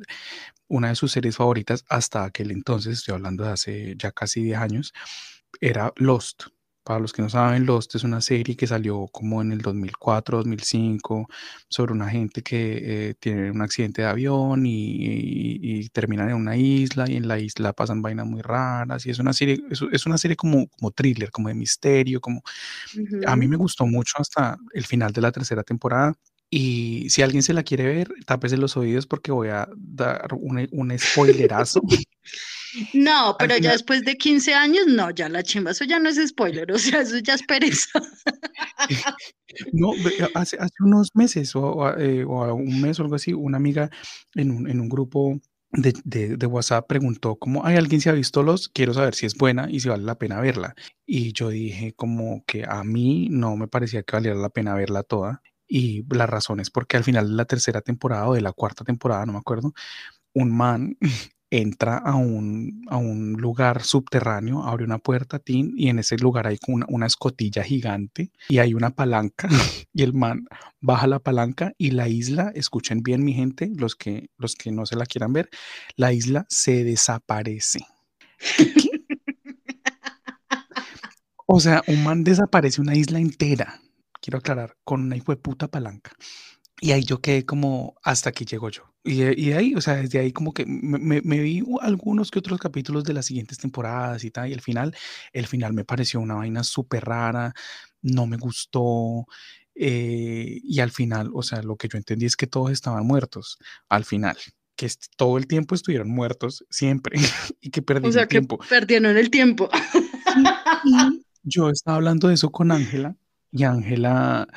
una 0.69 0.89
de 0.91 0.97
sus 0.97 1.13
series 1.13 1.37
favoritas 1.37 1.85
hasta 1.89 2.25
aquel 2.25 2.51
entonces, 2.53 2.99
estoy 2.99 3.15
hablando 3.15 3.45
de 3.45 3.51
hace 3.53 3.95
ya 3.99 4.13
casi 4.13 4.43
10 4.43 4.59
años, 4.59 4.93
era 5.61 5.93
Lost. 5.97 6.45
Para 6.85 7.01
los 7.01 7.15
que 7.15 7.23
no 7.23 7.31
saben, 7.31 7.65
Lost 7.65 7.95
es 7.95 8.05
una 8.05 8.21
serie 8.21 8.57
que 8.57 8.67
salió 8.67 9.09
como 9.11 9.41
en 9.41 9.53
el 9.53 9.63
2004, 9.63 10.39
2005, 10.39 11.29
sobre 11.67 11.93
una 11.93 12.11
gente 12.11 12.43
que 12.43 13.09
eh, 13.11 13.15
tiene 13.19 13.51
un 13.51 13.63
accidente 13.63 14.03
de 14.03 14.09
avión 14.09 14.67
y, 14.67 14.97
y, 15.63 15.89
terminan 15.89 16.29
en 16.29 16.37
una 16.37 16.57
isla 16.57 17.09
y 17.09 17.17
en 17.17 17.27
la 17.27 17.39
isla 17.39 17.73
pasan 17.73 18.03
vainas 18.03 18.27
muy 18.27 18.43
raras 18.43 19.07
y 19.07 19.11
es 19.11 19.19
una 19.19 19.33
serie, 19.33 19.61
es, 19.71 20.07
una 20.07 20.19
serie 20.19 20.37
como, 20.37 20.69
como 20.69 20.91
thriller, 20.91 21.31
como 21.31 21.49
de 21.49 21.55
misterio, 21.55 22.21
como... 22.21 22.43
A 23.27 23.35
mí 23.35 23.49
me 23.49 23.57
gustó 23.57 23.87
mucho 23.87 24.19
hasta 24.19 24.59
el 24.75 24.85
final 24.85 25.13
de 25.13 25.23
la 25.23 25.33
tercera 25.33 25.63
temporada. 25.63 26.15
Y 26.51 27.09
si 27.11 27.23
alguien 27.23 27.43
se 27.43 27.53
la 27.53 27.63
quiere 27.63 27.85
ver, 27.85 28.09
tápese 28.27 28.57
los 28.57 28.77
oídos 28.77 29.07
porque 29.07 29.33
voy 29.33 29.49
a 29.49 29.69
dar 29.77 30.29
un, 30.35 30.69
un 30.71 30.99
spoilerazo. 30.99 31.81
No, 32.93 33.37
pero 33.39 33.57
ya 33.57 33.73
después 33.73 34.05
de 34.05 34.17
15 34.17 34.55
años, 34.55 34.87
no, 34.87 35.11
ya 35.11 35.29
la 35.29 35.43
chimba, 35.43 35.73
eso 35.73 35.85
ya 35.85 35.99
no 35.99 36.09
es 36.09 36.29
spoiler, 36.29 36.71
o 36.71 36.79
sea, 36.79 37.01
eso 37.01 37.19
ya 37.19 37.35
es 37.35 37.43
pereza. 37.43 38.01
no, 39.73 39.93
hace, 40.35 40.57
hace 40.59 40.75
unos 40.81 41.09
meses 41.15 41.55
o, 41.57 41.97
eh, 41.99 42.25
o, 42.25 42.55
un 42.55 42.81
mes 42.81 42.99
o 42.99 43.03
algo 43.03 43.17
así, 43.17 43.33
una 43.33 43.57
amiga 43.57 43.91
en 44.35 44.51
un, 44.51 44.69
en 44.69 44.81
un 44.81 44.89
grupo 44.89 45.41
de, 45.73 45.93
de, 46.05 46.37
de, 46.37 46.47
WhatsApp 46.47 46.87
preguntó 46.87 47.37
como, 47.37 47.65
¿hay 47.65 47.77
alguien 47.77 48.01
se 48.01 48.11
ha 48.11 48.13
visto 48.13 48.43
los? 48.43 48.69
Quiero 48.69 48.95
saber 48.95 49.15
si 49.15 49.27
es 49.27 49.35
buena 49.35 49.69
y 49.71 49.81
si 49.81 49.89
vale 49.89 50.05
la 50.05 50.19
pena 50.19 50.41
verla. 50.41 50.75
Y 51.07 51.33
yo 51.33 51.49
dije 51.49 51.93
como 51.95 52.45
que 52.47 52.65
a 52.65 52.85
mí 52.85 53.29
no 53.31 53.57
me 53.57 53.67
parecía 53.69 54.03
que 54.03 54.15
valiera 54.17 54.37
la 54.39 54.51
pena 54.51 54.75
verla 54.75 55.03
toda. 55.03 55.43
Y 55.67 56.05
la 56.15 56.27
razón 56.27 56.61
es 56.61 56.71
porque 56.71 56.97
al 56.97 57.05
final 57.05 57.29
de 57.29 57.35
la 57.35 57.45
tercera 57.45 57.81
temporada 57.81 58.29
o 58.29 58.35
de 58.35 58.41
la 58.41 58.53
cuarta 58.53 58.85
temporada, 58.85 59.27
no 59.27 59.33
me 59.33 59.39
acuerdo, 59.39 59.73
un 60.35 60.57
man 60.57 60.97
entra 61.51 61.99
a 61.99 62.17
un, 62.17 62.85
a 62.89 62.97
un 62.97 63.35
lugar 63.35 63.85
subterráneo, 63.85 64.65
abre 64.65 64.85
una 64.85 64.99
puerta, 64.99 65.39
tin, 65.39 65.73
y 65.77 65.89
en 65.89 66.01
ese 66.01 66.17
lugar 66.17 66.49
hay 66.49 66.59
una, 66.67 66.85
una 66.89 67.07
escotilla 67.07 67.63
gigante 67.63 68.33
y 68.49 68.59
hay 68.59 68.75
una 68.75 68.91
palanca 68.91 69.49
y 69.93 70.03
el 70.03 70.15
man 70.15 70.47
baja 70.81 71.07
la 71.07 71.21
palanca 71.21 71.73
y 71.79 71.93
la 71.93 72.09
isla, 72.09 72.51
escuchen 72.55 73.03
bien 73.03 73.25
mi 73.25 73.35
gente, 73.35 73.71
los 73.77 73.95
que, 73.95 74.31
los 74.37 74.57
que 74.57 74.73
no 74.73 74.85
se 74.85 74.97
la 74.97 75.07
quieran 75.07 75.33
ver, 75.33 75.49
la 75.97 76.13
isla 76.13 76.45
se 76.49 76.83
desaparece. 76.83 77.87
o 81.47 81.61
sea, 81.61 81.83
un 81.87 82.03
man 82.03 82.25
desaparece 82.25 82.81
una 82.81 82.97
isla 82.97 83.21
entera, 83.21 83.81
quiero 84.25 84.39
aclarar, 84.39 84.79
con 84.85 85.03
una 85.03 85.17
hijo 85.17 85.33
de 85.33 85.37
puta 85.37 85.69
palanca. 85.69 86.13
Y 86.81 86.93
ahí 86.93 87.05
yo 87.05 87.21
quedé 87.21 87.45
como 87.45 87.97
hasta 88.03 88.31
aquí 88.31 88.47
llego 88.47 88.71
yo. 88.71 88.85
Y, 89.05 89.23
y 89.39 89.53
ahí, 89.53 89.75
o 89.75 89.83
sea, 89.83 89.97
desde 89.97 90.19
ahí 90.19 90.33
como 90.33 90.55
que 90.55 90.65
me, 90.67 91.21
me, 91.21 91.41
vi 91.41 91.63
algunos 91.83 92.31
que 92.31 92.39
otros 92.39 92.59
capítulos 92.59 93.05
de 93.05 93.13
las 93.13 93.27
siguientes 93.27 93.59
temporadas 93.59 94.25
y 94.25 94.31
tal, 94.31 94.49
y 94.49 94.55
el 94.55 94.63
final, 94.63 94.97
el 95.35 95.47
final 95.47 95.75
me 95.75 95.85
pareció 95.85 96.21
una 96.21 96.37
vaina 96.37 96.65
súper 96.65 97.05
rara, 97.05 97.53
no 98.01 98.27
me 98.27 98.39
gustó, 98.39 99.27
eh, 99.75 100.61
y 100.63 100.81
al 100.81 100.91
final, 100.91 101.31
o 101.35 101.43
sea, 101.43 101.63
lo 101.63 101.77
que 101.77 101.89
yo 101.89 101.99
entendí 101.99 102.25
es 102.25 102.37
que 102.37 102.47
todos 102.47 102.71
estaban 102.71 103.07
muertos, 103.07 103.59
al 103.91 104.07
final, 104.07 104.39
que 104.75 104.91
todo 105.19 105.37
el 105.37 105.47
tiempo 105.47 105.75
estuvieron 105.75 106.09
muertos, 106.09 106.65
siempre, 106.71 107.19
y 107.61 107.71
que 107.71 107.83
perdieron 107.83 108.09
o 108.09 108.13
sea, 108.13 108.23
el 108.23 108.29
que 108.29 108.39
tiempo. 108.39 108.59
Perdieron 108.71 109.19
el 109.19 109.29
tiempo. 109.29 109.69
yo 111.43 111.69
estaba 111.69 111.99
hablando 111.99 112.29
de 112.29 112.35
eso 112.35 112.51
con 112.51 112.73
Ángela, 112.73 113.17
y 113.55 113.65
Ángela 113.65 114.49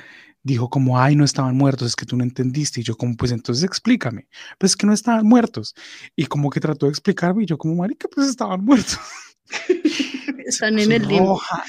dijo 0.44 0.70
como, 0.70 1.00
ay, 1.00 1.16
no 1.16 1.24
estaban 1.24 1.56
muertos, 1.56 1.90
es 1.90 1.96
que 1.96 2.06
tú 2.06 2.18
no 2.18 2.24
entendiste. 2.24 2.82
Y 2.82 2.84
yo 2.84 2.98
como, 2.98 3.16
pues 3.16 3.32
entonces 3.32 3.64
explícame. 3.64 4.28
Pues 4.58 4.72
es 4.72 4.78
que 4.78 4.88
no 4.88 4.94
estaban 4.94 5.26
muertos. 5.28 5.76
Y 6.16 6.26
como 6.26 6.50
que 6.50 6.60
trató 6.60 6.88
de 6.88 6.92
explicarme 6.92 7.44
y 7.44 7.46
yo 7.46 7.58
como, 7.58 7.76
marica, 7.76 8.08
pues 8.14 8.28
estaban 8.30 8.64
muertos. 8.66 9.00
Están 10.46 10.80
en 10.80 10.92
el 10.94 11.08
limbo. 11.08 11.34
Roja, 11.34 11.64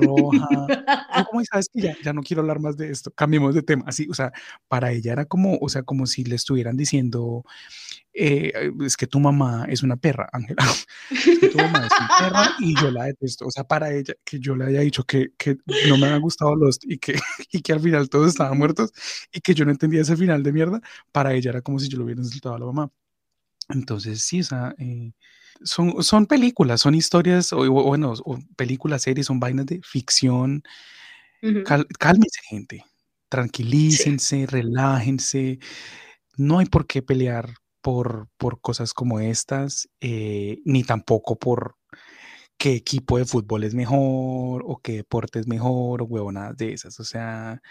roja. 0.00 1.26
Como, 1.30 1.44
sabes 1.44 1.68
que 1.72 1.80
ya, 1.80 1.96
ya 2.02 2.12
no 2.12 2.22
quiero 2.22 2.40
hablar 2.42 2.58
más 2.58 2.76
de 2.76 2.90
esto, 2.90 3.12
cambiemos 3.12 3.54
de 3.54 3.62
tema. 3.62 3.84
Así, 3.86 4.08
o 4.10 4.14
sea, 4.14 4.32
para 4.66 4.90
ella 4.90 5.12
era 5.12 5.26
como, 5.26 5.58
o 5.60 5.68
sea, 5.68 5.84
como 5.84 6.06
si 6.06 6.24
le 6.24 6.34
estuvieran 6.34 6.76
diciendo, 6.76 7.44
eh, 8.12 8.72
es 8.84 8.96
que 8.96 9.06
tu 9.06 9.20
mamá 9.20 9.66
es 9.68 9.82
una 9.82 9.96
perra, 9.96 10.28
Ángela. 10.32 10.64
Es 11.10 11.38
que 11.38 11.48
tu 11.48 11.58
mamá 11.58 11.86
es 11.86 11.92
una 11.98 12.08
perra 12.18 12.56
y 12.58 12.80
yo 12.80 12.90
la 12.90 13.04
detesto. 13.04 13.46
O 13.46 13.50
sea, 13.50 13.64
para 13.64 13.92
ella, 13.92 14.14
que 14.24 14.40
yo 14.40 14.56
le 14.56 14.64
haya 14.64 14.80
dicho 14.80 15.04
que, 15.04 15.32
que 15.38 15.58
no 15.88 15.96
me 15.96 16.08
han 16.08 16.20
gustado 16.20 16.54
los 16.56 16.78
y 16.82 16.98
que, 16.98 17.14
y 17.52 17.62
que 17.62 17.72
al 17.72 17.80
final 17.80 18.08
todos 18.08 18.28
estaban 18.28 18.58
muertos 18.58 18.92
y 19.32 19.40
que 19.40 19.54
yo 19.54 19.64
no 19.64 19.70
entendía 19.70 20.02
ese 20.02 20.16
final 20.16 20.42
de 20.42 20.52
mierda, 20.52 20.80
para 21.12 21.34
ella 21.34 21.50
era 21.50 21.62
como 21.62 21.78
si 21.78 21.88
yo 21.88 21.98
lo 21.98 22.04
hubiera 22.04 22.20
insultado 22.20 22.54
a 22.56 22.58
la 22.58 22.66
mamá. 22.66 22.90
Entonces, 23.68 24.22
sí, 24.22 24.40
o 24.40 24.44
sea, 24.44 24.74
eh, 24.78 25.12
son, 25.62 26.02
son 26.02 26.26
películas, 26.26 26.80
son 26.80 26.94
historias, 26.94 27.52
o, 27.52 27.70
bueno, 27.70 28.14
o 28.24 28.38
películas, 28.56 29.02
series, 29.02 29.26
son 29.26 29.40
vainas 29.40 29.66
de 29.66 29.80
ficción. 29.82 30.62
cálmense, 31.98 32.40
gente. 32.48 32.84
Tranquilícense, 33.28 34.46
relájense. 34.46 35.58
No 36.36 36.58
hay 36.58 36.66
por 36.66 36.86
qué 36.86 37.02
pelear 37.02 37.54
por, 37.80 38.28
por 38.36 38.60
cosas 38.60 38.92
como 38.94 39.20
estas, 39.20 39.88
eh, 40.00 40.58
ni 40.64 40.84
tampoco 40.84 41.38
por 41.38 41.76
qué 42.58 42.74
equipo 42.74 43.18
de 43.18 43.24
fútbol 43.24 43.64
es 43.64 43.74
mejor 43.74 44.62
o 44.66 44.80
qué 44.82 44.96
deporte 44.96 45.38
es 45.38 45.46
mejor 45.46 46.02
o 46.02 46.04
huevonadas 46.04 46.56
de 46.56 46.72
esas. 46.72 47.00
O 47.00 47.04
sea, 47.04 47.62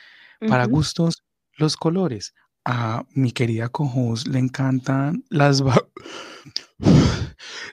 para 0.48 0.66
gustos, 0.66 1.24
los 1.58 1.78
colores. 1.78 2.34
A 2.66 3.06
mi 3.12 3.32
querida 3.32 3.70
Cojos 3.70 4.28
le 4.28 4.40
encantan 4.40 5.24
las, 5.30 5.64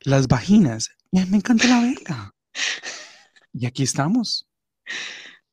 las 0.03 0.29
vaginas. 0.29 0.91
Y 1.11 1.19
a 1.19 1.25
mí 1.25 1.31
me 1.31 1.37
encanta 1.39 1.67
la 1.67 1.81
verga. 1.81 2.35
Y 3.53 3.67
aquí 3.67 3.83
estamos. 3.83 4.47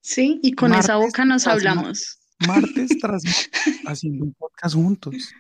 Sí, 0.02 0.40
y 0.44 0.54
con 0.54 0.74
esa 0.74 0.98
boca 0.98 1.24
nos 1.26 1.48
hablamos. 1.48 2.20
Martes 2.48 2.98
tras 3.00 3.24
martes 3.24 3.50
haciendo 3.88 4.26
un 4.26 4.34
podcast 4.34 4.76
juntos. 4.76 5.32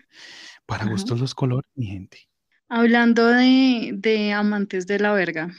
Para 0.65 0.85
gustos 0.85 1.19
los 1.19 1.35
colores, 1.35 1.69
mi 1.75 1.87
gente. 1.87 2.29
Hablando 2.69 3.27
de, 3.27 4.33
amantes 4.33 4.87
de 4.87 4.99
la 4.99 5.11
verga, 5.11 5.53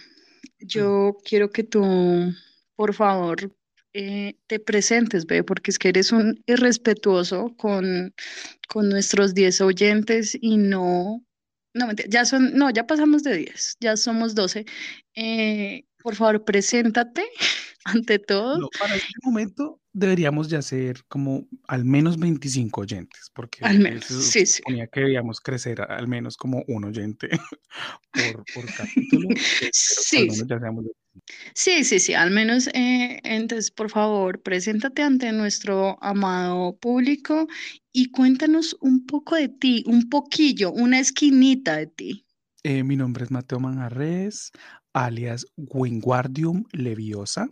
yo 0.59 1.19
quiero 1.25 1.51
que 1.51 1.63
tú, 1.63 2.33
por 2.75 2.95
favor, 2.95 3.55
eh, 3.93 4.39
te 4.47 4.59
presentes, 4.59 5.27
ve, 5.27 5.45
porque 5.45 5.71
es 5.71 5.79
que 5.79 5.91
eres 5.91 6.11
un 6.11 6.43
irrespetuoso 6.47 7.55
con, 7.57 8.15
con 8.67 8.89
nuestros 8.89 9.35
10 9.35 9.61
oyentes 9.61 10.37
y 10.41 10.57
no, 10.57 11.23
no, 11.75 11.91
ya 12.09 12.25
son, 12.25 12.55
no, 12.55 12.71
ya 12.71 12.87
pasamos 12.87 13.23
de 13.23 13.37
10, 13.37 13.77
ya 13.81 13.97
somos 13.97 14.35
12. 14.35 14.65
Eh, 15.15 15.85
por 16.03 16.15
favor, 16.15 16.45
preséntate 16.45 17.25
ante 17.85 18.19
todo. 18.19 18.71
para 18.79 18.95
este 18.95 19.13
momento 19.23 19.81
deberíamos 19.95 20.49
ya 20.49 20.61
ser 20.61 21.05
como 21.07 21.47
al 21.69 21.85
menos 21.85 22.19
25 22.19 22.83
oyentes, 22.83 23.31
porque 23.33 23.65
al 23.65 23.79
menos, 23.79 24.05
sí, 24.05 24.45
sí. 24.45 24.61
que 24.93 25.01
debíamos 25.01 25.41
crecer 25.41 25.81
al 25.81 26.09
menos 26.09 26.37
como 26.37 26.65
un 26.67 26.85
oyente 26.85 27.29
por, 28.13 28.45
por 28.53 28.75
capítulo. 28.75 29.29
sí. 29.73 30.29
sí, 31.55 31.85
sí, 31.85 31.99
sí, 32.01 32.13
al 32.13 32.33
menos, 32.33 32.67
eh, 32.75 33.21
entonces, 33.23 33.71
por 33.71 33.89
favor, 33.89 34.43
preséntate 34.43 35.03
ante 35.03 35.31
nuestro 35.33 35.97
amado 36.03 36.77
público 36.77 37.47
y 37.93 38.11
cuéntanos 38.11 38.77
un 38.81 39.07
poco 39.07 39.37
de 39.37 39.49
ti, 39.49 39.85
un 39.87 40.09
poquillo, 40.11 40.73
una 40.73 40.99
esquinita 40.99 41.77
de 41.77 41.87
ti. 41.87 42.27
Eh, 42.65 42.83
mi 42.83 42.97
nombre 42.97 43.25
es 43.25 43.31
Mateo 43.31 43.61
Manjarres, 43.61 44.51
alias 44.93 45.47
Wingardium 45.57 46.65
Leviosa. 46.73 47.49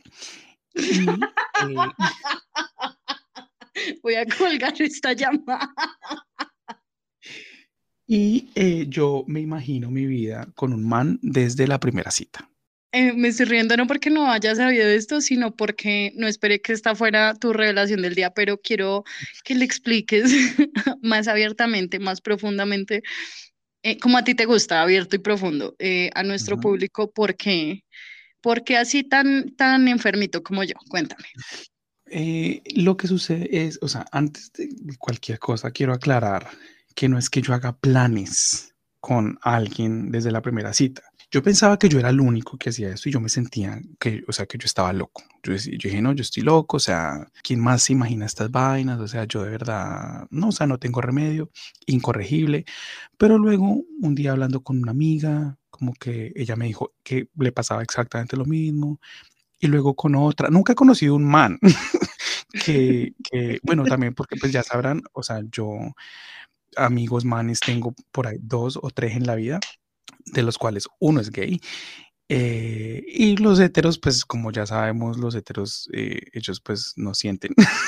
Y, 0.75 1.09
eh, 1.09 1.17
Voy 4.03 4.15
a 4.15 4.27
colgar 4.27 4.75
esta 4.81 5.13
llamada. 5.13 5.73
Y 8.07 8.51
eh, 8.55 8.87
yo 8.89 9.25
me 9.27 9.41
imagino 9.41 9.91
mi 9.91 10.07
vida 10.07 10.49
con 10.55 10.73
un 10.73 10.87
man 10.87 11.19
desde 11.23 11.67
la 11.67 11.81
primera 11.81 12.11
cita. 12.11 12.49
Eh, 12.95 13.15
me 13.15 13.29
estoy 13.29 13.47
riendo 13.47 13.75
no 13.77 13.87
porque 13.87 14.11
no 14.11 14.31
haya 14.31 14.55
sabido 14.55 14.87
esto, 14.87 15.23
sino 15.23 15.57
porque 15.57 16.13
no 16.17 16.29
esperé 16.29 16.61
que 16.61 16.75
esta 16.75 16.95
fuera 16.95 17.35
tu 17.35 17.55
revelación 17.55 18.03
del 18.03 18.15
día, 18.15 18.35
pero 18.35 18.61
quiero 18.61 19.05
que 19.45 19.55
le 19.55 19.65
expliques 19.65 20.25
más 21.01 21.27
abiertamente, 21.27 21.99
más 21.99 22.21
profundamente, 22.21 23.03
como 24.03 24.19
a 24.19 24.25
ti 24.25 24.35
te 24.35 24.45
gusta, 24.45 24.83
abierto 24.83 25.17
y 25.17 25.21
profundo, 25.21 25.75
a 26.15 26.23
nuestro 26.23 26.61
público, 26.61 27.11
por 27.11 27.35
qué, 27.35 27.83
por 28.42 28.64
qué 28.64 28.76
así 28.76 29.05
tan, 29.05 29.55
tan 29.57 29.88
enfermito 29.88 30.42
como 30.42 30.64
yo. 30.64 30.74
Cuéntame. 30.88 31.28
Eh, 32.07 32.62
lo 32.74 32.96
que 32.96 33.07
sucede 33.07 33.66
es, 33.66 33.78
o 33.81 33.88
sea, 33.88 34.05
antes 34.12 34.52
de 34.52 34.96
cualquier 34.98 35.38
cosa, 35.38 35.70
quiero 35.70 35.94
aclarar 35.94 36.46
que 36.94 37.09
no 37.09 37.16
es 37.16 37.31
que 37.31 37.40
yo 37.40 37.55
haga 37.55 37.78
planes 37.78 38.74
con 39.00 39.38
alguien 39.42 40.11
desde 40.11 40.31
la 40.31 40.42
primera 40.42 40.72
cita. 40.74 41.02
Yo 41.33 41.42
pensaba 41.42 41.79
que 41.79 41.88
yo 41.88 41.99
era 41.99 42.11
el 42.11 42.21
único 42.21 42.59
que 42.59 42.68
hacía 42.68 42.90
eso 42.90 43.09
y 43.09 43.12
yo 43.12 43.18
me 43.18 43.31
sentía 43.31 43.81
que, 43.99 44.23
o 44.29 44.33
sea, 44.33 44.45
que 44.45 44.59
yo 44.59 44.66
estaba 44.66 44.92
loco. 44.92 45.23
Yo, 45.42 45.55
yo 45.55 45.88
dije, 45.88 46.03
no, 46.03 46.12
yo 46.12 46.21
estoy 46.21 46.42
loco, 46.42 46.77
o 46.77 46.81
sea, 46.81 47.27
¿quién 47.42 47.59
más 47.59 47.85
se 47.85 47.95
imagina 47.95 48.27
estas 48.27 48.51
vainas? 48.51 49.01
O 49.01 49.09
sea, 49.09 49.25
yo 49.25 49.42
de 49.42 49.51
verdad, 49.51 50.27
no, 50.29 50.49
o 50.49 50.53
sea, 50.53 50.66
no 50.66 50.79
tengo 50.79 51.01
remedio, 51.01 51.51
incorregible. 51.87 52.66
Pero 53.16 53.38
luego, 53.38 53.83
un 54.03 54.14
día 54.14 54.33
hablando 54.33 54.62
con 54.62 54.77
una 54.79 54.90
amiga, 54.90 55.57
como 55.71 55.95
que 55.95 56.33
ella 56.37 56.55
me 56.55 56.66
dijo 56.66 56.92
que 57.03 57.29
le 57.38 57.51
pasaba 57.51 57.83
exactamente 57.83 58.37
lo 58.37 58.45
mismo 58.45 59.01
y 59.59 59.68
luego 59.68 59.95
con 59.97 60.14
otra. 60.16 60.51
Nunca 60.51 60.75
he 60.75 60.77
conocido 60.77 61.14
un 61.14 61.25
man 61.25 61.59
que, 62.66 63.14
que, 63.31 63.59
bueno, 63.62 63.85
también 63.85 64.14
porque 64.14 64.37
pues 64.37 64.53
ya 64.53 64.62
sabrán, 64.62 65.03
o 65.14 65.23
sea, 65.23 65.40
yo 65.51 65.79
amigos 66.77 67.25
manes 67.25 67.61
tengo 67.61 67.95
por 68.11 68.27
ahí 68.27 68.37
dos 68.40 68.79
o 68.83 68.90
tres 68.90 69.16
en 69.16 69.27
la 69.27 69.35
vida, 69.35 69.61
de 70.27 70.42
los 70.42 70.59
cuales 70.59 70.88
uno 71.01 71.20
es 71.20 71.31
gay. 71.31 71.61
eh, 72.31 73.03
y 73.09 73.37
los 73.38 73.59
heteros, 73.61 73.98
pues 73.98 74.25
como 74.25 74.53
ya 74.53 74.66
sabemos, 74.66 75.18
los 75.18 75.35
heteros, 75.35 75.88
eh, 75.94 76.20
ellos 76.35 76.61
pues 76.62 76.92
no 76.96 77.14
sienten. 77.14 77.55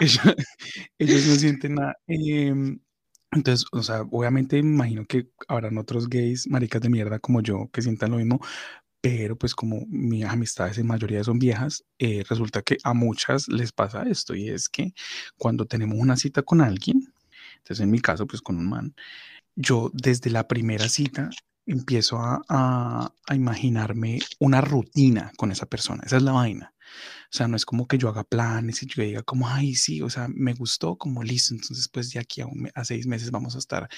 ellos, 0.00 1.26
no 1.26 1.34
sienten 1.36 1.74
nada. 1.76 1.96
Em, 2.06 2.80
entonces, 3.32 3.66
o 3.72 3.82
sea, 3.82 4.02
obviamente 4.10 4.62
me 4.62 4.70
imagino 4.74 5.06
que 5.06 5.28
habrán 5.48 5.78
otros 5.78 6.08
gays, 6.08 6.46
maricas 6.48 6.82
de 6.82 6.90
mierda 6.90 7.18
como 7.18 7.40
yo, 7.42 7.68
que 7.72 7.82
sientan 7.82 8.10
lo 8.12 8.18
mismo, 8.18 8.40
pero 9.02 9.36
pues 9.38 9.54
como 9.54 9.84
mis 9.88 10.24
amistades 10.26 10.78
en 10.78 10.86
mayoría 10.88 11.24
son 11.24 11.38
viejas, 11.40 11.84
eh, 11.98 12.24
resulta 12.28 12.62
que 12.62 12.78
a 12.84 12.94
muchas 12.94 13.48
les 13.48 13.72
pasa 13.72 14.04
esto 14.04 14.34
y 14.36 14.48
es 14.50 14.68
que 14.68 14.94
cuando 15.38 15.66
tenemos 15.66 15.98
una 15.98 16.16
cita 16.16 16.42
con 16.42 16.60
alguien, 16.62 17.12
entonces 17.62 17.82
en 17.82 17.90
mi 17.90 18.00
caso 18.00 18.26
pues 18.26 18.42
con 18.42 18.56
un 18.56 18.68
man, 18.68 18.94
yo 19.56 19.90
desde 19.94 20.30
la 20.30 20.48
primera 20.48 20.88
cita 20.88 21.30
empiezo 21.66 22.18
a, 22.18 22.42
a, 22.48 23.14
a 23.28 23.34
imaginarme 23.34 24.18
una 24.40 24.60
rutina 24.60 25.32
con 25.36 25.52
esa 25.52 25.66
persona, 25.66 26.02
esa 26.04 26.16
es 26.16 26.22
la 26.22 26.32
vaina. 26.32 26.74
O 27.32 27.34
sea, 27.34 27.48
no 27.48 27.56
es 27.56 27.64
como 27.64 27.86
que 27.86 27.96
yo 27.96 28.08
haga 28.10 28.24
planes 28.24 28.82
y 28.82 28.86
yo 28.86 29.02
diga 29.02 29.22
como, 29.22 29.48
ay, 29.48 29.74
sí, 29.74 30.02
o 30.02 30.10
sea, 30.10 30.28
me 30.28 30.52
gustó, 30.52 30.96
como 30.96 31.22
listo, 31.22 31.54
entonces 31.54 31.88
pues 31.88 32.10
de 32.12 32.20
aquí 32.20 32.42
a, 32.42 32.46
un, 32.46 32.70
a 32.74 32.84
seis 32.84 33.06
meses 33.06 33.30
vamos 33.30 33.54
a 33.54 33.58
estar 33.58 33.88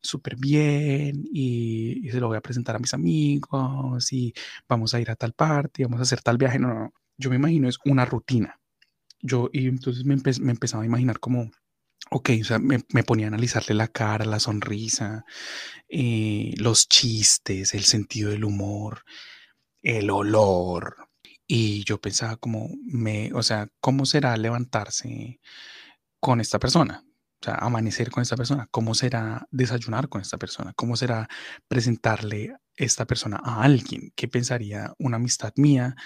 súper 0.00 0.36
bien 0.36 1.24
y, 1.32 2.06
y, 2.06 2.10
se 2.10 2.20
lo 2.20 2.28
voy 2.28 2.36
a 2.36 2.40
presentar 2.40 2.76
a 2.76 2.78
mis 2.78 2.94
amigos 2.94 4.12
y 4.12 4.32
vamos 4.68 4.94
a 4.94 5.00
ir 5.00 5.10
a 5.10 5.16
tal 5.16 5.32
parte, 5.32 5.84
vamos 5.84 5.98
a 6.00 6.02
hacer 6.02 6.22
tal 6.22 6.38
viaje. 6.38 6.58
No, 6.60 6.68
no, 6.68 6.74
no. 6.74 6.94
Yo 7.18 7.30
me 7.30 7.36
imagino 7.36 7.68
es 7.68 7.78
una 7.84 8.04
rutina. 8.04 8.60
Yo, 9.20 9.50
y 9.52 9.66
entonces 9.68 10.04
me, 10.04 10.14
empe 10.14 10.32
me 10.40 10.52
empezaba 10.52 10.82
a 10.84 10.86
imaginar 10.86 11.18
como, 11.18 11.50
Ok, 12.10 12.30
o 12.40 12.44
sea, 12.44 12.58
me, 12.58 12.84
me, 12.92 13.02
ponía 13.02 13.26
a 13.26 13.28
analizarle 13.28 13.74
la 13.74 13.88
cara, 13.88 14.24
la 14.24 14.38
sonrisa, 14.40 15.24
eh, 15.88 16.54
los 16.58 16.88
chistes, 16.88 17.74
el 17.74 17.84
sentido 17.84 18.30
del 18.30 18.44
humor, 18.44 19.04
el 19.82 20.10
olor, 20.10 20.96
y 21.46 21.84
yo 21.84 22.00
pensaba 22.00 22.36
como, 22.36 22.70
me, 22.84 23.30
o 23.34 23.42
sea, 23.42 23.68
¿cómo 23.80 24.06
será 24.06 24.36
levantarse 24.36 25.40
con 26.20 26.40
esta 26.40 26.58
persona? 26.58 27.04
O 27.42 27.44
sea, 27.44 27.56
amanecer 27.56 28.10
con 28.10 28.22
esta 28.22 28.36
persona. 28.36 28.68
¿Cómo 28.70 28.94
será 28.94 29.46
desayunar 29.50 30.08
con 30.08 30.22
esta 30.22 30.38
persona? 30.38 30.72
¿Cómo 30.74 30.96
será 30.96 31.28
presentarle 31.68 32.56
esta 32.76 33.06
persona 33.06 33.40
a 33.44 33.62
alguien? 33.62 34.12
¿Qué 34.16 34.28
pensaría 34.28 34.94
una 34.98 35.16
amistad 35.16 35.52
mía 35.56 35.96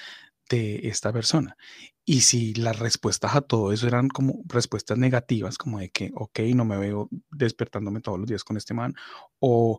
de 0.48 0.88
esta 0.88 1.12
persona? 1.12 1.56
Y 2.04 2.22
si 2.22 2.54
las 2.54 2.78
respuestas 2.78 3.36
a 3.36 3.42
todo 3.42 3.72
eso 3.72 3.86
eran 3.86 4.08
como 4.08 4.42
respuestas 4.46 4.96
negativas, 4.98 5.58
como 5.58 5.78
de 5.78 5.90
que, 5.90 6.10
ok, 6.14 6.40
no 6.54 6.64
me 6.64 6.78
veo 6.78 7.08
despertándome 7.30 8.00
todos 8.00 8.18
los 8.18 8.28
días 8.28 8.44
con 8.44 8.56
este 8.56 8.74
man, 8.74 8.94
o 9.40 9.78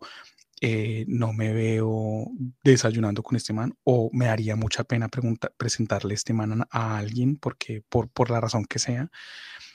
eh, 0.62 1.06
no 1.08 1.32
me 1.32 1.54
veo 1.54 2.26
desayunando 2.62 3.22
con 3.22 3.34
este 3.36 3.54
man 3.54 3.74
o 3.82 4.10
me 4.12 4.26
daría 4.26 4.56
mucha 4.56 4.84
pena 4.84 5.08
presentarle 5.56 6.12
este 6.12 6.34
man 6.34 6.66
a, 6.70 6.98
alguien 6.98 7.36
porque 7.36 7.82
por, 7.88 8.10
por 8.10 8.30
la 8.30 8.42
razón 8.42 8.66
que 8.66 8.78
sea, 8.78 9.10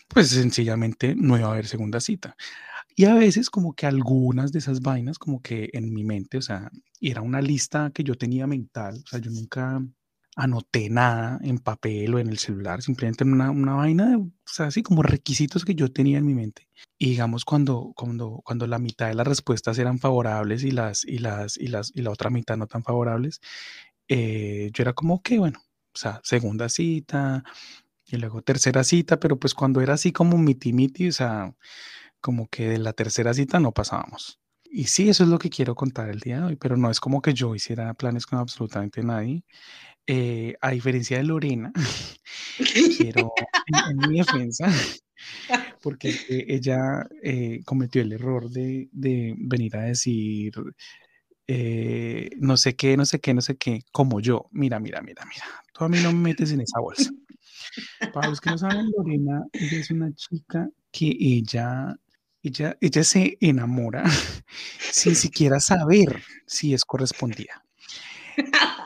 pues 0.08 0.30
sencillamente 0.30 1.16
no 1.16 1.38
iba 1.38 1.48
a 1.48 1.52
haber 1.54 1.66
segunda 1.66 2.00
cita. 2.00 2.36
Y 2.96 3.06
a 3.06 3.16
veces 3.16 3.50
como 3.50 3.74
que 3.74 3.88
algunas 3.88 4.52
de 4.52 4.60
esas 4.60 4.82
vainas 4.82 5.18
como 5.20 5.42
que 5.42 5.70
en 5.74 5.92
mi 5.92 6.04
mente, 6.04 6.38
o 6.38 6.42
sea, 6.42 6.72
era 7.02 7.22
una 7.22 7.42
lista 7.42 7.92
que 7.94 8.04
yo 8.04 8.16
tenía 8.16 8.48
mental, 8.48 9.02
o 9.04 9.08
sea, 9.08 9.20
yo 9.20 9.32
nunca 9.32 9.82
anoté 10.36 10.90
nada 10.90 11.40
en 11.44 11.60
papel 11.60 12.14
o 12.16 12.20
en 12.20 12.28
el 12.28 12.38
celular, 12.38 12.82
simplemente 12.82 13.24
en 13.24 13.34
una, 13.34 13.52
una 13.52 13.76
vaina, 13.76 14.18
o 14.18 14.32
sea, 14.46 14.68
así 14.68 14.84
como 14.84 15.02
requisitos 15.02 15.64
que 15.66 15.76
yo 15.76 15.92
tenía 15.92 16.18
en 16.18 16.26
mi 16.26 16.34
mente. 16.34 16.68
Y 16.98 17.12
digamos, 17.12 17.46
cuando, 17.46 17.94
cuando, 17.96 18.42
cuando 18.44 18.68
la 18.68 18.80
mitad 18.80 19.08
de 19.08 19.16
las 19.16 19.28
respuestas 19.28 19.78
eran 19.80 20.00
favorables 20.00 20.64
y, 20.64 20.72
las, 20.72 21.06
y, 21.06 21.20
las, 21.20 21.58
y, 21.58 21.68
las, 21.68 21.92
y 21.96 22.02
la 22.02 22.12
otra 22.12 22.30
mitad 22.30 22.58
no 22.58 22.68
tan 22.68 22.84
favorables, 22.84 23.40
eh, 24.08 24.70
yo 24.74 24.82
era 24.84 24.94
como, 24.94 25.22
que 25.22 25.40
bueno, 25.40 25.60
o 25.94 25.98
sea, 25.98 26.20
segunda 26.24 26.70
cita 26.70 27.44
y 28.08 28.18
luego 28.18 28.42
tercera 28.42 28.84
cita, 28.84 29.20
pero 29.20 29.40
pues 29.40 29.54
cuando 29.54 29.82
era 29.82 29.94
así 29.96 30.12
como 30.12 30.38
miti 30.38 30.74
miti, 30.74 31.08
o 31.10 31.12
sea, 31.14 31.56
como 32.22 32.48
que 32.50 32.70
de 32.70 32.80
la 32.80 32.94
tercera 32.94 33.34
cita 33.34 33.60
no 33.60 33.72
pasábamos. 33.74 34.40
Y 34.66 34.86
sí, 34.86 35.10
eso 35.10 35.24
es 35.24 35.30
lo 35.30 35.40
que 35.40 35.50
quiero 35.50 35.76
contar 35.76 36.10
el 36.10 36.20
día 36.20 36.40
de 36.40 36.44
hoy, 36.48 36.56
pero 36.58 36.76
no 36.78 36.92
es 36.92 37.00
como 37.00 37.22
que 37.22 37.34
yo 37.34 37.56
hiciera 37.56 37.94
planes 37.94 38.26
con 38.26 38.40
absolutamente 38.40 39.04
nadie. 39.04 39.44
Eh, 40.08 40.56
a 40.62 40.70
diferencia 40.70 41.18
de 41.18 41.24
Lorena, 41.24 41.72
quiero, 42.98 43.34
en, 43.66 43.92
en, 43.92 44.10
mi 44.10 44.20
defensa, 44.20 44.68
porque 45.82 46.14
ella 46.30 47.08
eh, 47.24 47.62
cometió 47.66 48.04
el 48.04 48.14
error 48.14 48.50
de, 48.50 48.88
de, 48.92 49.34
venir 49.38 49.76
a 49.78 49.82
decir 49.82 50.54
eh, 51.48 52.30
no 52.38 52.58
sé 52.58 52.76
qué, 52.76 52.98
no 52.98 53.06
sé 53.06 53.20
qué, 53.20 53.34
no 53.34 53.42
sé 53.42 53.58
qué, 53.58 53.84
como 53.92 54.20
yo. 54.20 54.48
Mira, 54.52 54.80
mira, 54.80 55.02
mira, 55.02 55.24
mira, 55.26 55.46
tú 55.74 55.86
a 55.86 55.90
mí 55.90 56.00
no 56.02 56.12
me 56.12 56.30
metes 56.30 56.52
en 56.52 56.62
esa 56.62 56.80
bolsa. 56.80 57.12
Para 58.14 58.30
los 58.30 58.42
que 58.42 58.50
no 58.50 58.58
saben, 58.58 58.92
Lorena, 58.96 59.44
ella 59.54 59.80
es 59.80 59.92
una 59.92 60.14
chica 60.16 60.70
que 60.92 61.16
ella, 61.20 61.96
ella, 62.42 62.78
ella 62.80 63.04
se 63.04 63.38
enamora 63.42 64.04
sin 64.80 65.16
siquiera 65.16 65.60
saber 65.60 66.24
si 66.48 66.74
es 66.74 66.84
correspondida. 66.86 67.64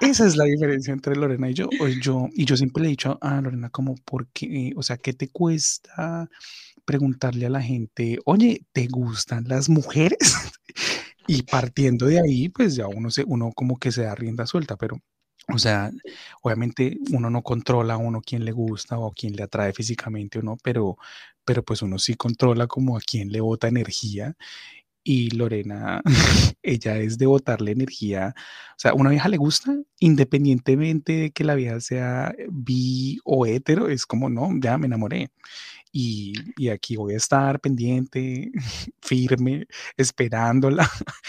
Esa 0.01 0.25
es 0.25 0.38
la 0.38 0.45
diferencia 0.45 0.93
entre 0.93 1.15
Lorena 1.15 1.49
y 1.49 1.53
yo. 1.53 1.69
Yo 2.01 2.29
y 2.33 2.45
yo 2.45 2.55
siempre 2.55 2.83
le 2.83 2.89
he 2.89 2.91
dicho 2.91 3.17
a 3.21 3.41
Lorena 3.41 3.69
como, 3.69 3.95
¿por 3.95 4.27
qué? 4.27 4.71
O 4.75 4.83
sea, 4.83 4.97
¿qué 4.97 5.13
te 5.13 5.29
cuesta 5.29 6.29
preguntarle 6.85 7.45
a 7.45 7.49
la 7.49 7.62
gente, 7.62 8.17
oye, 8.25 8.65
¿te 8.71 8.88
gustan 8.88 9.45
las 9.47 9.69
mujeres? 9.69 10.17
y 11.27 11.43
partiendo 11.43 12.07
de 12.07 12.19
ahí, 12.19 12.49
pues 12.49 12.75
ya 12.75 12.88
uno, 12.88 13.12
se, 13.12 13.23
uno 13.27 13.51
como 13.53 13.77
que 13.77 13.91
se 13.91 14.03
da 14.03 14.15
rienda 14.15 14.47
suelta, 14.47 14.75
pero, 14.75 14.99
o 15.53 15.59
sea, 15.59 15.91
obviamente 16.41 16.97
uno 17.12 17.29
no 17.29 17.43
controla 17.43 17.95
a 17.95 17.97
uno 17.97 18.21
quién 18.21 18.45
le 18.45 18.51
gusta 18.51 18.97
o 18.97 19.12
quién 19.12 19.35
le 19.35 19.43
atrae 19.43 19.73
físicamente 19.73 20.39
o 20.39 20.41
no, 20.41 20.57
pero, 20.63 20.97
pero 21.45 21.63
pues 21.63 21.81
uno 21.83 21.99
sí 21.99 22.15
controla 22.15 22.65
como 22.67 22.97
a 22.97 23.01
quién 23.01 23.31
le 23.31 23.41
bota 23.41 23.67
energía 23.67 24.35
y 25.10 25.32
Lorena, 25.32 26.04
ella 26.62 26.98
es 27.00 27.17
de 27.17 27.26
botarle 27.26 27.72
energía. 27.72 28.36
O 28.38 28.80
sea, 28.80 28.93
una 28.93 29.10
vieja 29.10 29.28
le 29.28 29.38
gusta, 29.38 29.76
independientemente 29.98 31.13
de 31.13 31.32
que 31.32 31.43
la 31.43 31.56
vieja 31.56 31.80
sea 31.82 32.36
bi 32.52 33.17
o 33.24 33.48
hetero, 33.48 33.89
es 33.89 34.06
como, 34.06 34.30
no, 34.30 34.52
ya 34.62 34.78
me 34.78 34.86
enamoré. 34.86 35.32
Y, 35.91 36.34
y 36.58 36.69
aquí 36.69 36.95
voy 36.95 37.15
a 37.15 37.17
estar 37.17 37.60
pendiente, 37.60 38.52
firme, 39.02 39.65
esperándola. 39.98 40.88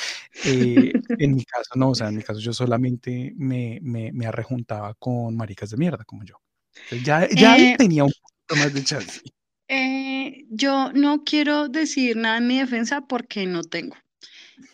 Eh, 0.44 0.92
en 1.18 1.34
mi 1.34 1.44
caso, 1.44 1.70
no, 1.74 1.90
o 1.90 1.94
sea, 1.94 2.08
en 2.08 2.16
mi 2.16 2.22
caso 2.22 2.38
yo 2.38 2.52
solamente 2.52 3.34
me, 3.36 3.78
me, 3.82 4.12
me 4.12 4.26
arrejuntaba 4.26 4.94
con 4.94 5.36
maricas 5.36 5.70
de 5.70 5.76
mierda 5.76 6.04
como 6.04 6.24
yo. 6.24 6.36
Entonces, 6.84 7.04
ya 7.04 7.28
ya 7.28 7.58
eh, 7.58 7.74
tenía 7.76 8.04
un 8.04 8.12
poquito 8.12 8.56
más 8.64 8.72
de 8.72 8.84
chance. 8.84 9.20
Eh, 9.72 10.46
yo 10.50 10.92
no 10.94 11.22
quiero 11.22 11.68
decir 11.68 12.16
nada 12.16 12.38
en 12.38 12.48
mi 12.48 12.58
defensa 12.58 13.02
porque 13.02 13.46
no 13.46 13.62
tengo. 13.62 13.96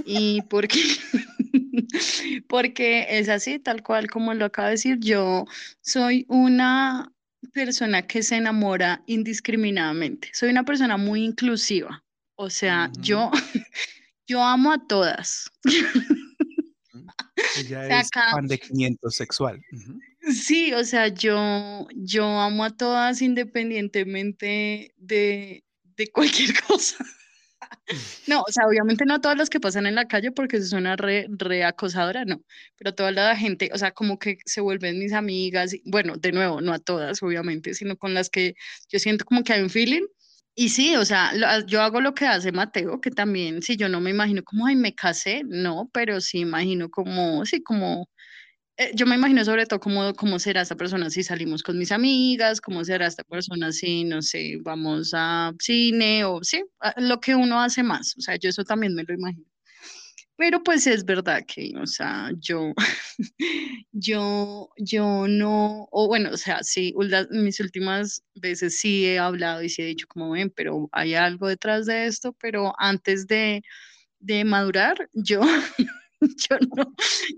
Y 0.07 0.41
porque, 0.49 0.81
porque 2.49 3.07
es 3.11 3.29
así, 3.29 3.59
tal 3.59 3.83
cual 3.83 4.09
como 4.09 4.33
lo 4.33 4.47
acabo 4.47 4.69
de 4.69 4.73
decir, 4.73 4.99
yo 4.99 5.45
soy 5.83 6.25
una 6.29 7.13
persona 7.53 8.07
que 8.07 8.23
se 8.23 8.37
enamora 8.37 9.03
indiscriminadamente. 9.07 10.31
Soy 10.33 10.49
una 10.49 10.65
persona 10.65 10.97
muy 10.97 11.25
inclusiva. 11.25 12.03
O 12.35 12.49
sea, 12.49 12.91
uh 12.91 12.99
-huh. 12.99 13.03
yo, 13.03 13.31
yo 14.27 14.43
amo 14.43 14.73
a 14.73 14.87
todas. 14.87 15.51
Ella 17.59 17.81
o 17.85 17.87
sea, 17.87 18.01
es 18.01 18.07
acá, 18.07 18.31
fan 18.33 18.47
de 18.47 18.59
500 18.59 19.15
sexual. 19.15 19.63
Uh 19.73 19.77
-huh. 19.77 20.01
Sí, 20.27 20.73
o 20.75 20.83
sea, 20.85 21.09
yo, 21.09 21.87
yo 21.95 22.25
amo 22.41 22.65
a 22.65 22.71
todas 22.77 23.23
independientemente 23.23 24.93
de, 24.97 25.65
de 25.97 26.09
cualquier 26.11 26.51
cosa. 26.67 27.05
No, 28.27 28.41
o 28.43 28.51
sea, 28.53 28.67
obviamente 28.67 29.05
no 29.05 29.15
a 29.15 29.21
todas 29.21 29.39
las 29.39 29.51
que 29.51 29.61
pasan 29.61 29.87
en 29.87 29.95
la 29.95 30.07
calle 30.09 30.33
porque 30.33 30.57
eso 30.57 30.67
suena 30.67 30.97
re, 30.97 31.27
re 31.31 31.65
acosadora, 31.65 32.25
no, 32.25 32.43
pero 32.77 32.93
toda 32.95 33.13
la 33.13 33.37
gente, 33.37 33.71
o 33.73 33.79
sea, 33.79 33.93
como 33.93 34.19
que 34.19 34.39
se 34.45 34.61
vuelven 34.61 34.99
mis 34.99 35.13
amigas, 35.13 35.75
bueno, 35.85 36.17
de 36.17 36.33
nuevo, 36.33 36.61
no 36.61 36.73
a 36.73 36.79
todas, 36.81 37.23
obviamente, 37.23 37.75
sino 37.75 37.97
con 37.97 38.15
las 38.15 38.29
que 38.31 38.55
yo 38.89 38.99
siento 38.99 39.25
como 39.25 39.45
que 39.45 39.53
hay 39.53 39.63
un 39.63 39.71
feeling. 39.71 40.03
Y 40.57 40.71
sí, 40.71 40.97
o 40.97 41.05
sea, 41.05 41.33
lo, 41.35 41.67
yo 41.67 41.83
hago 41.83 42.01
lo 42.01 42.15
que 42.15 42.27
hace 42.27 42.51
Mateo, 42.51 43.01
que 43.01 43.11
también, 43.11 43.63
si 43.63 43.77
yo 43.77 43.89
no 43.89 44.01
me 44.01 44.11
imagino 44.11 44.43
como, 44.43 44.67
ay, 44.67 44.75
me 44.77 44.95
casé, 44.95 45.43
no, 45.47 45.89
pero 45.93 46.21
sí 46.21 46.39
imagino 46.41 46.89
como, 46.91 47.45
sí, 47.45 47.63
como 47.63 48.09
eh, 48.79 48.91
yo 48.95 49.07
me 49.07 49.15
imagino 49.15 49.45
sobre 49.45 49.65
todo 49.67 49.81
cómo, 49.81 50.13
cómo 50.15 50.39
será 50.39 50.61
esta 50.61 50.77
persona 50.77 51.09
si 51.09 51.23
salimos 51.23 51.63
con 51.63 51.79
mis 51.79 51.93
amigas, 51.93 52.61
cómo 52.61 52.85
será 52.85 53.07
esta 53.07 53.25
persona 53.25 53.73
si, 53.73 54.05
no 54.05 54.21
sé, 54.21 54.59
vamos 54.63 55.13
a 55.15 55.53
cine 55.59 56.25
o 56.25 56.43
sí, 56.45 56.63
lo 56.97 57.19
que 57.21 57.35
uno 57.35 57.61
hace 57.61 57.83
más. 57.83 58.15
O 58.19 58.21
sea, 58.21 58.37
yo 58.37 58.51
eso 58.51 58.65
también 58.65 58.95
me 58.95 59.05
lo 59.05 59.15
imagino. 59.15 59.47
Pero 60.37 60.63
pues 60.63 60.87
es 60.87 61.05
verdad 61.07 61.43
que, 61.47 61.73
o 61.81 61.87
sea, 61.87 62.31
yo, 62.39 62.75
yo, 63.93 64.69
yo 64.77 65.27
no, 65.27 65.89
o 65.91 66.09
bueno, 66.09 66.31
o 66.33 66.37
sea, 66.37 66.63
sí, 66.63 66.95
mis 67.31 67.61
últimas 67.61 68.23
veces 68.35 68.79
sí 68.79 69.07
he 69.07 69.19
hablado 69.19 69.63
y 69.63 69.71
sí 69.71 69.81
he 69.83 69.87
dicho 69.87 70.07
como 70.09 70.31
ven, 70.33 70.53
pero 70.55 70.91
hay 70.93 71.15
algo 71.15 71.49
detrás 71.49 71.87
de 71.87 72.07
esto, 72.07 72.35
pero 72.39 72.75
antes 72.79 73.27
de, 73.27 73.63
de 74.21 74.45
madurar, 74.45 75.09
yo, 75.15 75.41
yo 76.21 76.59
no, 76.77 76.95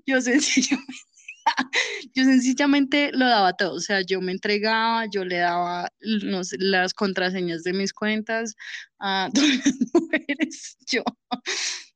yo 0.06 0.20
sencillamente 0.20 1.08
yo 2.14 2.24
sencillamente 2.24 3.10
lo 3.12 3.26
daba 3.26 3.52
todo, 3.54 3.74
o 3.74 3.80
sea, 3.80 4.02
yo 4.02 4.20
me 4.20 4.32
entregaba, 4.32 5.06
yo 5.06 5.24
le 5.24 5.38
daba 5.38 5.90
las 6.00 6.94
contraseñas 6.94 7.62
de 7.62 7.72
mis 7.72 7.92
cuentas 7.92 8.54
a 8.98 9.28
todas 9.34 9.74
mujeres, 9.92 10.76
yo, 10.90 11.02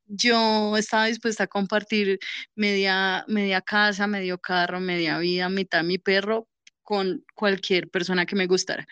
yo 0.06 0.76
estaba 0.76 1.06
dispuesta 1.06 1.44
a 1.44 1.46
compartir 1.46 2.18
media, 2.54 3.24
media 3.28 3.60
casa, 3.60 4.06
medio 4.06 4.38
carro, 4.38 4.80
media 4.80 5.18
vida, 5.18 5.48
mitad 5.48 5.84
mi 5.84 5.98
perro 5.98 6.48
con 6.82 7.24
cualquier 7.34 7.88
persona 7.88 8.26
que 8.26 8.36
me 8.36 8.46
gustara. 8.46 8.86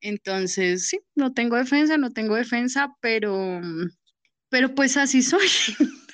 Entonces, 0.00 0.88
sí, 0.88 1.00
no 1.14 1.32
tengo 1.32 1.56
defensa, 1.56 1.96
no 1.96 2.10
tengo 2.10 2.36
defensa, 2.36 2.94
pero, 3.00 3.60
pero 4.48 4.74
pues 4.74 4.96
así 4.96 5.22
soy. 5.22 5.48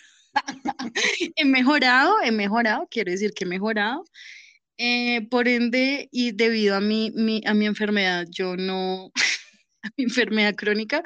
he 1.36 1.44
mejorado, 1.44 2.14
he 2.22 2.30
mejorado, 2.32 2.86
quiero 2.90 3.10
decir 3.10 3.32
que 3.32 3.44
he 3.44 3.48
mejorado. 3.48 4.04
Eh, 4.76 5.28
por 5.30 5.46
ende, 5.48 6.08
y 6.10 6.32
debido 6.32 6.76
a 6.76 6.80
mi, 6.80 7.12
mi, 7.12 7.42
a 7.46 7.54
mi 7.54 7.66
enfermedad, 7.66 8.26
yo 8.30 8.56
no, 8.56 9.12
a 9.82 9.90
mi 9.96 10.04
enfermedad 10.04 10.54
crónica, 10.56 11.02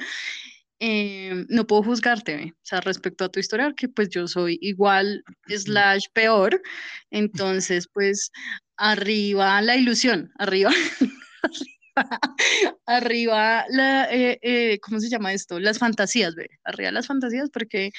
eh, 0.81 1.45
no 1.49 1.66
puedo 1.66 1.83
juzgarte, 1.83 2.55
o 2.57 2.61
sea, 2.62 2.81
respecto 2.81 3.24
a 3.24 3.29
tu 3.31 3.41
historia, 3.41 3.72
que 3.76 3.89
pues 3.89 4.09
yo 4.11 4.29
soy 4.29 4.59
igual, 4.62 5.24
slash 5.49 6.07
peor, 6.12 6.62
entonces 7.11 7.89
pues 7.93 8.31
arriba 8.76 9.61
la 9.61 9.76
ilusión, 9.76 10.31
arriba, 10.39 10.70
arriba, 12.87 13.64
la, 13.70 14.09
eh, 14.11 14.79
¿cómo 14.83 15.01
se 15.01 15.11
llama 15.11 15.33
esto? 15.33 15.59
Las 15.61 15.79
fantasías, 15.79 16.35
ve, 16.37 16.49
arriba 16.64 16.93
las 16.93 17.07
fantasías, 17.09 17.51
porque 17.51 17.91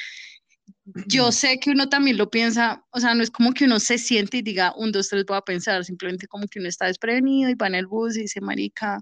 yo 1.08 1.32
sé 1.32 1.60
que 1.60 1.72
uno 1.72 1.90
también 1.90 2.18
lo 2.18 2.30
piensa, 2.30 2.84
o 2.92 3.00
sea, 3.00 3.14
no 3.16 3.24
es 3.24 3.32
como 3.32 3.54
que 3.54 3.66
uno 3.66 3.80
se 3.80 3.98
siente 3.98 4.38
y 4.38 4.42
diga, 4.42 4.74
un, 4.76 4.92
dos, 4.92 5.10
tres, 5.10 5.26
voy 5.26 5.38
a 5.38 5.42
pensar, 5.42 5.84
simplemente 5.86 6.28
como 6.28 6.48
que 6.48 6.60
uno 6.60 6.70
está 6.70 6.86
desprevenido 6.86 7.50
y 7.50 7.56
va 7.56 7.68
en 7.68 7.76
el 7.76 7.88
bus 7.88 8.18
y 8.18 8.22
dice, 8.22 8.42
marica, 8.42 9.02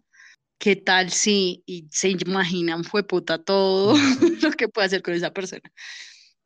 ¿qué 0.59 0.75
tal 0.75 1.11
si? 1.11 1.63
Y 1.65 1.87
se 1.91 2.09
imaginan, 2.09 2.83
fue 2.83 3.05
puta 3.05 3.43
todo 3.43 3.95
lo 4.41 4.51
que 4.51 4.67
puede 4.67 4.87
hacer 4.87 5.01
con 5.01 5.13
esa 5.13 5.31
persona. 5.31 5.71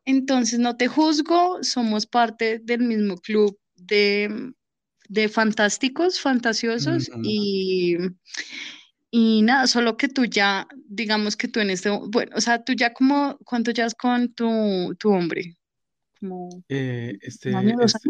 Entonces, 0.05 0.59
no 0.59 0.77
te 0.77 0.87
juzgo, 0.87 1.63
somos 1.63 2.05
parte 2.07 2.59
del 2.59 2.81
mismo 2.81 3.17
club 3.17 3.57
de, 3.75 4.51
de 5.09 5.29
fantásticos, 5.29 6.19
fantasiosos 6.19 7.09
y 7.23 7.97
y 9.11 9.41
nada, 9.41 9.67
solo 9.67 9.97
que 9.97 10.07
tú 10.07 10.23
ya, 10.23 10.67
digamos 10.87 11.35
que 11.35 11.49
tú 11.49 11.59
en 11.59 11.69
este, 11.69 11.89
bueno, 11.89 12.31
o 12.35 12.41
sea, 12.41 12.63
tú 12.63 12.71
ya 12.73 12.93
como, 12.93 13.37
¿cuánto 13.43 13.71
ya 13.71 13.85
es 13.85 13.93
con 13.93 14.33
tu, 14.33 14.95
tu 14.97 15.09
hombre? 15.11 15.57
Como 16.17 16.63
eh, 16.69 17.17
este, 17.21 17.51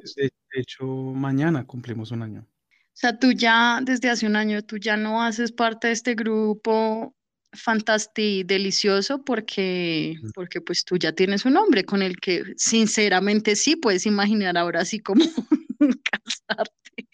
este 0.04 0.22
de 0.22 0.62
hecho, 0.62 0.86
mañana 0.86 1.66
cumplimos 1.66 2.12
un 2.12 2.22
año. 2.22 2.48
O 2.70 2.94
sea, 3.02 3.18
tú 3.18 3.32
ya 3.32 3.80
desde 3.82 4.10
hace 4.10 4.28
un 4.28 4.36
año, 4.36 4.62
tú 4.62 4.78
ya 4.78 4.96
no 4.96 5.24
haces 5.24 5.52
parte 5.52 5.88
de 5.88 5.94
este 5.94 6.14
grupo 6.14 7.16
fantástico, 7.54 8.48
delicioso, 8.48 9.24
porque, 9.24 10.16
porque 10.34 10.62
pues 10.62 10.84
tú 10.86 10.98
ya 10.98 11.12
tienes 11.12 11.46
un 11.46 11.58
hombre 11.58 11.84
con 11.86 12.02
el 12.02 12.18
que 12.18 12.44
sinceramente 12.58 13.56
sí 13.56 13.76
puedes 13.76 14.06
imaginar 14.06 14.58
ahora 14.58 14.86
sí 14.86 15.00
como 15.00 15.24
casarte 16.12 17.08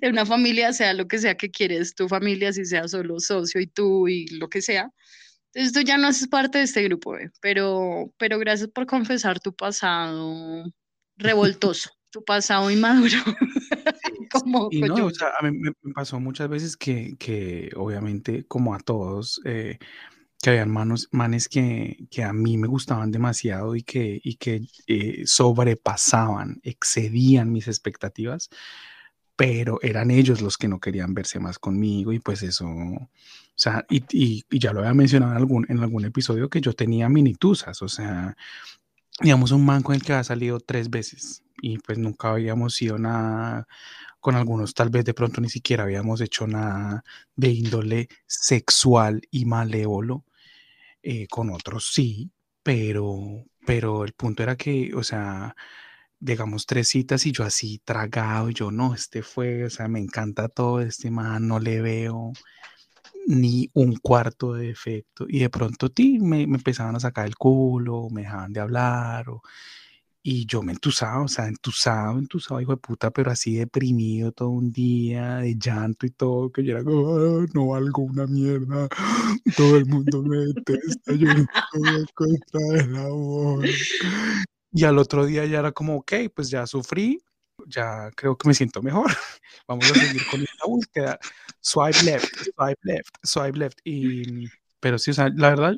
de 0.00 0.08
una 0.08 0.24
familia, 0.26 0.72
sea 0.72 0.94
lo 0.94 1.06
que 1.08 1.18
sea 1.18 1.36
que 1.36 1.50
quieres, 1.50 1.94
tu 1.94 2.08
familia, 2.08 2.52
si 2.52 2.64
sea 2.64 2.88
solo 2.88 3.20
socio 3.20 3.60
y 3.60 3.66
tú 3.66 4.08
y 4.08 4.26
lo 4.28 4.48
que 4.48 4.62
sea. 4.62 4.90
Entonces 5.54 5.72
tú 5.72 5.86
ya 5.86 5.98
no 5.98 6.08
haces 6.08 6.28
parte 6.28 6.58
de 6.58 6.64
este 6.64 6.82
grupo, 6.84 7.14
pero, 7.40 8.12
pero 8.18 8.38
gracias 8.38 8.70
por 8.70 8.86
confesar 8.86 9.40
tu 9.40 9.54
pasado 9.54 10.64
revoltoso, 11.16 11.90
tu 12.10 12.24
pasado 12.24 12.70
inmaduro. 12.70 13.18
Como 14.32 14.68
no, 14.72 15.06
o 15.06 15.10
sea, 15.10 15.28
a 15.38 15.48
mí 15.48 15.58
me 15.58 15.92
pasó 15.92 16.20
muchas 16.20 16.48
veces 16.48 16.76
que, 16.76 17.16
que 17.18 17.70
obviamente, 17.76 18.44
como 18.44 18.74
a 18.74 18.78
todos, 18.78 19.40
eh, 19.44 19.78
que 20.42 20.50
habían 20.50 20.70
manos, 20.70 21.08
manes 21.12 21.48
que, 21.48 22.06
que, 22.10 22.24
a 22.24 22.32
mí 22.32 22.56
me 22.58 22.66
gustaban 22.66 23.10
demasiado 23.10 23.76
y 23.76 23.82
que, 23.82 24.20
y 24.22 24.36
que 24.36 24.62
eh, 24.86 25.22
sobrepasaban, 25.26 26.60
excedían 26.62 27.52
mis 27.52 27.68
expectativas 27.68 28.50
pero 29.36 29.78
eran 29.82 30.10
ellos 30.10 30.40
los 30.40 30.58
que 30.58 30.68
no 30.68 30.78
querían 30.78 31.14
verse 31.14 31.40
más 31.40 31.58
conmigo 31.58 32.12
y 32.12 32.18
pues 32.20 32.42
eso, 32.42 32.66
o 32.68 33.08
sea, 33.56 33.84
y, 33.88 34.04
y, 34.12 34.44
ya 34.58 34.72
lo 34.72 34.80
había 34.80 34.94
mencionado 34.94 35.32
en 35.32 35.38
algún, 35.38 35.66
en 35.68 35.80
algún 35.80 36.04
episodio 36.04 36.48
que 36.48 36.60
yo 36.60 36.74
tenía 36.74 37.08
minitusas, 37.08 37.82
o 37.82 37.88
sea, 37.88 38.36
digamos 39.20 39.50
un 39.52 39.64
man 39.64 39.82
con 39.82 39.94
el 39.94 40.02
que 40.02 40.12
había 40.12 40.24
salido 40.24 40.60
tres 40.60 40.90
veces 40.90 41.42
y 41.60 41.78
pues 41.78 41.98
nunca 41.98 42.30
habíamos 42.30 42.74
sido 42.74 42.98
nada 42.98 43.66
con 44.22 44.36
algunos, 44.36 44.74
tal 44.74 44.90
vez 44.90 45.04
de 45.04 45.14
pronto 45.14 45.40
ni 45.40 45.50
siquiera 45.50 45.82
habíamos 45.84 46.20
hecho 46.20 46.46
nada 46.46 47.04
de 47.36 47.50
índole 47.50 48.08
sexual 48.26 49.20
y 49.32 49.46
malévolo, 49.46 50.24
eh, 51.02 51.26
con 51.28 51.50
otros 51.50 51.92
sí, 51.92 52.30
pero, 52.62 53.44
pero 53.66 54.04
el 54.04 54.12
punto 54.14 54.44
era 54.44 54.56
que, 54.56 54.92
o 54.94 55.02
sea, 55.02 55.56
digamos, 56.20 56.66
tres 56.66 56.88
citas 56.88 57.26
y 57.26 57.32
yo 57.32 57.44
así 57.44 57.80
tragado, 57.84 58.50
yo 58.50 58.70
no, 58.70 58.94
este 58.94 59.22
fue, 59.22 59.64
o 59.64 59.70
sea, 59.70 59.88
me 59.88 60.00
encanta 60.00 60.48
todo, 60.48 60.80
este 60.80 61.10
man, 61.10 61.48
no 61.48 61.58
le 61.60 61.80
veo 61.82 62.32
ni 63.26 63.70
un 63.74 63.96
cuarto 63.96 64.54
de 64.54 64.70
efecto. 64.70 65.26
Y 65.28 65.40
de 65.40 65.50
pronto 65.50 65.90
ti, 65.90 66.18
me, 66.20 66.46
me, 66.46 66.58
empezaban 66.58 66.96
a 66.96 67.00
sacar 67.00 67.26
el 67.26 67.36
culo, 67.36 68.08
me 68.10 68.22
dejaban 68.22 68.52
de 68.52 68.60
hablar, 68.60 69.28
o, 69.30 69.42
y 70.22 70.46
yo 70.46 70.62
me 70.62 70.72
entusaba, 70.72 71.22
o 71.22 71.28
sea, 71.28 71.48
entusado, 71.48 72.18
entusado, 72.18 72.60
hijo 72.60 72.72
de 72.72 72.76
puta, 72.76 73.10
pero 73.10 73.30
así 73.30 73.56
deprimido 73.56 74.30
todo 74.32 74.50
un 74.50 74.70
día, 74.72 75.38
de 75.38 75.56
llanto 75.58 76.06
y 76.06 76.10
todo, 76.10 76.50
que 76.52 76.64
yo 76.64 76.72
era 76.72 76.84
como, 76.84 77.16
ah, 77.16 77.46
no 77.52 77.68
valgo 77.68 78.02
una 78.02 78.26
mierda, 78.26 78.88
todo 79.56 79.76
el 79.76 79.86
mundo 79.86 80.22
me 80.22 80.38
detesta, 80.38 81.12
yo 81.14 81.34
no 81.34 81.46
puedo 81.72 81.98
encontrar 81.98 82.88
el 82.88 82.96
amor. 82.96 83.64
Y 84.72 84.84
al 84.84 84.98
otro 84.98 85.26
día 85.26 85.44
ya 85.46 85.58
era 85.58 85.72
como, 85.72 85.96
ok, 85.96 86.12
pues 86.34 86.50
ya 86.50 86.66
sufrí, 86.66 87.20
ya 87.66 88.10
creo 88.16 88.36
que 88.36 88.48
me 88.48 88.54
siento 88.54 88.82
mejor. 88.82 89.06
Vamos 89.68 89.90
a 89.90 89.94
seguir 89.94 90.22
con 90.30 90.40
esta 90.40 90.66
búsqueda. 90.66 91.18
Swipe 91.60 92.02
left, 92.04 92.26
swipe 92.56 92.80
left, 92.82 93.16
swipe 93.22 93.58
left. 93.58 93.78
Y, 93.84 94.48
pero 94.80 94.98
sí, 94.98 95.10
o 95.10 95.14
sea, 95.14 95.30
la 95.34 95.50
verdad, 95.50 95.74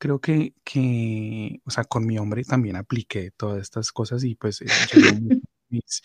creo 0.00 0.20
que, 0.20 0.54
que, 0.64 1.60
o 1.64 1.70
sea, 1.70 1.84
con 1.84 2.06
mi 2.06 2.18
hombre 2.18 2.42
también 2.44 2.76
apliqué 2.76 3.30
todas 3.32 3.60
estas 3.60 3.92
cosas 3.92 4.24
y 4.24 4.34
pues 4.34 4.64
mis, 5.68 6.02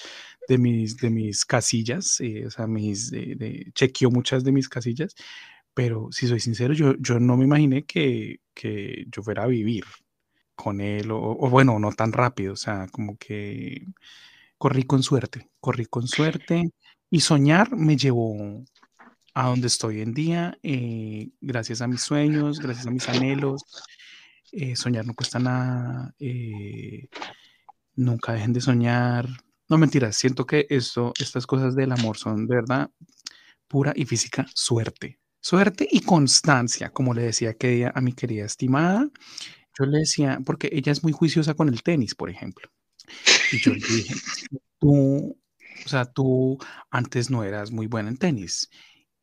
de, 0.48 0.58
mis, 0.58 0.98
de 0.98 1.10
mis 1.10 1.46
casillas, 1.46 2.20
eh, 2.20 2.46
o 2.46 2.52
sea, 2.52 2.68
mis, 2.68 3.10
de, 3.10 3.36
de, 3.36 3.72
chequeó 3.74 4.12
muchas 4.12 4.44
de 4.44 4.52
mis 4.52 4.70
casillas, 4.70 5.16
pero 5.74 6.10
si 6.12 6.28
soy 6.28 6.42
sincero, 6.42 6.74
yo, 6.74 6.96
yo 7.00 7.20
no 7.20 7.38
me 7.38 7.46
imaginé 7.46 7.86
que, 7.86 8.42
que 8.54 9.06
yo 9.10 9.24
fuera 9.24 9.44
a 9.44 9.48
vivir 9.48 9.86
con 10.56 10.82
él, 10.82 11.10
o, 11.12 11.50
bueno, 11.50 11.80
no 11.80 11.92
tan 11.94 12.12
rápido, 12.12 12.54
o 12.54 12.58
sea, 12.58 12.88
como 12.92 13.18
que 13.18 13.86
corrí 14.58 14.84
con 14.84 15.04
suerte, 15.04 15.50
corrí 15.60 15.86
con 15.86 16.08
suerte 16.08 16.72
y 17.10 17.22
soñar 17.22 17.76
me 17.76 17.98
llevó 17.98 18.64
a 19.36 19.50
donde 19.50 19.68
estoy 19.68 20.00
en 20.00 20.14
día, 20.14 20.58
eh, 20.64 21.30
gracias 21.42 21.82
a 21.82 21.88
mis 21.88 22.02
sueños, 22.02 22.60
gracias 22.60 22.88
a 22.88 22.92
mis 22.92 23.08
anhelos. 23.10 23.64
Eh, 24.54 24.78
soñar 24.78 25.06
no 25.06 25.14
cuesta 25.14 25.40
nada, 25.40 26.16
eh, 26.20 27.10
nunca 27.96 28.32
dejen 28.32 28.54
de 28.54 28.62
soñar. 28.62 29.28
No 29.68 29.78
mentiras, 29.78 30.16
siento 30.16 30.46
que 30.46 30.66
esto, 30.70 31.12
estas 31.20 31.46
cosas 31.46 31.76
del 31.76 31.92
amor 31.92 32.18
son 32.18 32.48
de 32.48 32.56
verdad 32.56 32.90
pura 33.68 33.92
y 33.94 34.06
física 34.06 34.46
suerte. 34.54 35.20
Suerte 35.42 35.86
y 35.92 36.00
constancia, 36.00 36.92
como 36.92 37.14
le 37.14 37.24
decía 37.24 37.56
que 37.56 37.92
a 37.94 38.00
mi 38.00 38.14
querida 38.14 38.46
estimada, 38.46 39.10
yo 39.78 39.86
le 39.86 40.00
decía, 40.00 40.40
porque 40.46 40.70
ella 40.72 40.94
es 40.94 41.04
muy 41.04 41.12
juiciosa 41.12 41.56
con 41.56 41.68
el 41.68 41.84
tenis, 41.84 42.16
por 42.16 42.30
ejemplo. 42.30 42.70
Y 43.52 43.60
yo 43.60 43.74
le 43.74 43.86
dije, 43.86 44.16
tú, 44.80 45.38
o 45.86 45.90
sea, 45.90 46.06
tú 46.06 46.58
antes 46.90 47.30
no 47.30 47.44
eras 47.44 47.72
muy 47.72 47.88
buena 47.88 48.08
en 48.08 48.18
tenis 48.18 48.70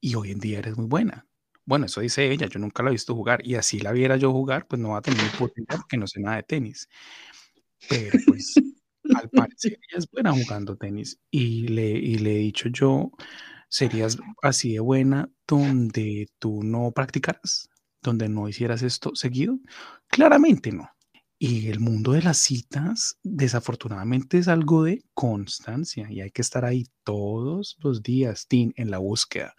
y 0.03 0.17
hoy 0.17 0.33
en 0.33 0.41
día 0.41 0.59
eres 0.59 0.77
muy 0.77 0.87
buena. 0.87 1.27
Bueno, 1.65 1.87
eso 1.87 2.01
dice 2.01 2.31
ella, 2.31 2.49
yo 2.49 2.59
nunca 2.59 2.83
la 2.83 2.91
he 2.91 2.93
visto 2.93 3.15
jugar 3.15 3.41
y 3.47 3.55
así 3.55 3.79
la 3.79 3.93
viera 3.93 4.17
yo 4.17 4.33
jugar, 4.33 4.67
pues 4.67 4.83
no 4.83 4.91
va 4.91 4.99
a 4.99 5.03
tener 5.03 5.21
potencial 5.39 5.79
porque 5.79 5.97
no 5.97 6.07
sé 6.07 6.21
nada 6.21 6.37
de 6.37 6.43
tenis. 6.43 6.89
Pero 7.89 8.19
pues 8.27 8.55
al 9.15 9.31
parecer 9.31 9.73
ella 9.73 9.99
es 9.99 10.11
buena 10.11 10.33
jugando 10.33 10.77
tenis 10.77 11.19
y 11.31 11.69
le, 11.69 11.89
y 11.91 12.19
le 12.19 12.33
he 12.33 12.39
dicho 12.39 12.69
yo, 12.69 13.13
serías 13.69 14.19
así 14.43 14.73
de 14.73 14.81
buena 14.81 15.31
donde 15.47 16.29
tú 16.39 16.63
no 16.65 16.91
practicaras 16.91 17.71
donde 18.03 18.29
no 18.29 18.49
hicieras 18.49 18.83
esto 18.83 19.15
seguido? 19.15 19.59
Claramente 20.09 20.73
no. 20.73 20.91
Y 21.45 21.71
el 21.71 21.81
mundo 21.81 22.13
de 22.13 22.23
las 22.23 22.39
citas, 22.39 23.19
desafortunadamente, 23.25 24.39
es 24.39 24.47
algo 24.47 24.85
de 24.85 25.03
constancia 25.13 26.07
y 26.09 26.21
hay 26.21 26.31
que 26.31 26.41
estar 26.41 26.65
ahí 26.65 26.87
todos 27.03 27.77
los 27.81 28.01
días, 28.01 28.47
Tin, 28.47 28.73
en 28.77 28.93
la 28.93 28.99
búsqueda. 28.99 29.57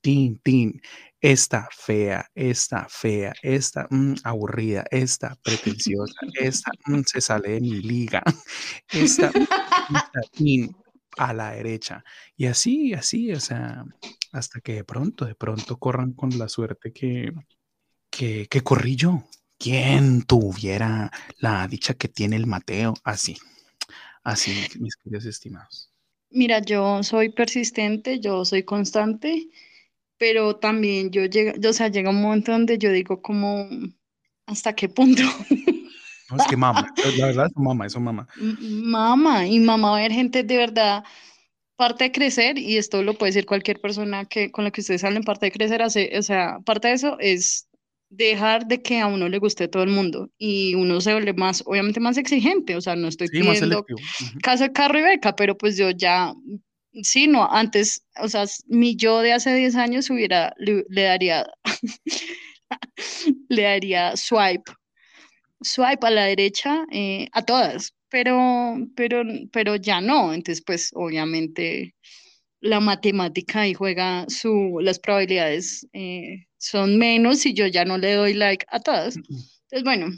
Tin, 0.00 0.38
Tin, 0.38 0.80
esta 1.20 1.68
fea, 1.70 2.30
esta 2.34 2.86
fea, 2.88 3.34
esta 3.42 3.86
mm, 3.90 4.14
aburrida, 4.24 4.86
esta 4.90 5.36
pretenciosa, 5.42 6.14
esta 6.40 6.72
mm, 6.86 7.02
se 7.04 7.20
sale 7.20 7.50
de 7.50 7.60
mi 7.60 7.82
liga, 7.82 8.22
esta, 8.88 9.26
esta 9.26 10.20
Tin, 10.32 10.74
a 11.18 11.34
la 11.34 11.50
derecha. 11.50 12.02
Y 12.34 12.46
así, 12.46 12.94
así, 12.94 13.30
o 13.32 13.40
sea, 13.40 13.84
hasta 14.32 14.62
que 14.62 14.72
de 14.76 14.84
pronto, 14.84 15.26
de 15.26 15.34
pronto 15.34 15.76
corran 15.76 16.14
con 16.14 16.30
la 16.38 16.48
suerte 16.48 16.94
que, 16.94 17.30
que, 18.08 18.46
que 18.48 18.62
corrí 18.62 18.96
yo. 18.96 19.22
¿Quién 19.58 20.22
tuviera 20.22 21.10
la 21.38 21.66
dicha 21.68 21.94
que 21.94 22.08
tiene 22.08 22.36
el 22.36 22.46
Mateo? 22.46 22.94
Así, 23.04 23.36
así, 24.24 24.52
mis 24.80 24.96
queridos 24.96 25.26
estimados. 25.26 25.90
Mira, 26.30 26.60
yo 26.60 27.02
soy 27.02 27.30
persistente, 27.30 28.20
yo 28.20 28.44
soy 28.44 28.62
constante, 28.64 29.48
pero 30.18 30.56
también 30.56 31.10
yo 31.10 31.26
llega, 31.26 31.54
o 31.68 31.72
sea, 31.72 31.88
llega 31.88 32.10
un 32.10 32.22
momento 32.22 32.52
donde 32.52 32.78
yo 32.78 32.92
digo 32.92 33.22
como, 33.22 33.68
¿hasta 34.46 34.74
qué 34.74 34.88
punto? 34.88 35.22
No, 36.28 36.36
es 36.36 36.46
que 36.46 36.56
mamá, 36.56 36.86
la 37.02 37.26
verdad, 37.26 37.46
eso 37.46 37.60
mamá, 37.60 37.86
eso 37.86 38.00
mamá. 38.00 38.26
M- 38.34 38.56
Mamá, 38.60 39.46
y 39.46 39.58
mamá 39.60 39.90
va 39.92 39.98
a 39.98 40.00
ver 40.02 40.12
gente 40.12 40.42
de 40.42 40.56
verdad, 40.56 41.04
parte 41.76 42.04
de 42.06 42.12
crecer, 42.12 42.58
y 42.58 42.78
esto 42.78 43.02
lo 43.02 43.14
puede 43.18 43.30
decir 43.32 43.46
cualquier 43.46 43.80
persona 43.80 44.26
que 44.26 44.50
con 44.52 44.64
la 44.64 44.70
que 44.72 44.80
ustedes 44.82 45.02
salen, 45.02 45.24
parte 45.24 45.46
de 45.46 45.52
crecer, 45.52 45.82
hace, 45.82 46.18
o 46.18 46.22
sea, 46.22 46.60
parte 46.66 46.88
de 46.88 46.94
eso 46.94 47.18
es 47.20 47.68
dejar 48.08 48.66
de 48.66 48.82
que 48.82 49.00
a 49.00 49.06
uno 49.06 49.28
le 49.28 49.38
guste 49.38 49.68
todo 49.68 49.82
el 49.82 49.90
mundo, 49.90 50.30
y 50.38 50.74
uno 50.74 51.00
se 51.00 51.12
vuelve 51.12 51.34
más, 51.34 51.62
obviamente 51.66 52.00
más 52.00 52.16
exigente, 52.16 52.76
o 52.76 52.80
sea, 52.80 52.96
no 52.96 53.08
estoy 53.08 53.28
Sí, 53.28 53.40
pidiendo 53.40 53.84
casa, 54.42 54.72
carro 54.72 54.98
y 54.98 55.02
beca, 55.02 55.34
pero 55.36 55.56
pues 55.56 55.76
yo 55.76 55.90
ya, 55.90 56.32
sí, 57.02 57.26
no, 57.26 57.48
antes, 57.50 58.06
o 58.20 58.28
sea, 58.28 58.44
mi 58.66 58.96
yo 58.96 59.20
de 59.20 59.32
hace 59.32 59.54
10 59.54 59.76
años 59.76 60.10
hubiera, 60.10 60.54
le, 60.58 60.84
le 60.88 61.02
daría, 61.02 61.46
le 63.48 63.62
daría 63.62 64.16
swipe, 64.16 64.72
swipe 65.60 66.06
a 66.06 66.10
la 66.10 66.24
derecha, 66.24 66.84
eh, 66.92 67.28
a 67.32 67.42
todas, 67.42 67.94
pero, 68.08 68.76
pero, 68.94 69.22
pero 69.52 69.76
ya 69.76 70.00
no, 70.00 70.32
entonces 70.32 70.62
pues 70.64 70.90
obviamente 70.94 71.94
la 72.66 72.80
matemática 72.80 73.60
ahí 73.60 73.74
juega 73.74 74.26
su, 74.28 74.78
las 74.80 74.98
probabilidades 74.98 75.86
eh, 75.92 76.46
son 76.58 76.98
menos 76.98 77.46
y 77.46 77.54
yo 77.54 77.66
ya 77.66 77.84
no 77.84 77.98
le 77.98 78.14
doy 78.14 78.34
like 78.34 78.66
a 78.68 78.80
todas. 78.80 79.16
Entonces, 79.16 79.84
bueno, 79.84 80.08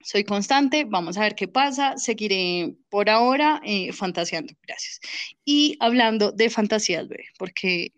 soy 0.00 0.24
constante, 0.24 0.84
vamos 0.84 1.16
a 1.16 1.22
ver 1.22 1.34
qué 1.34 1.48
pasa, 1.48 1.96
seguiré 1.96 2.74
por 2.88 3.10
ahora 3.10 3.60
eh, 3.64 3.92
fantaseando, 3.92 4.54
gracias. 4.66 5.00
Y 5.44 5.76
hablando 5.80 6.32
de 6.32 6.50
fantasías, 6.50 7.08
bebé, 7.08 7.24
porque 7.38 7.92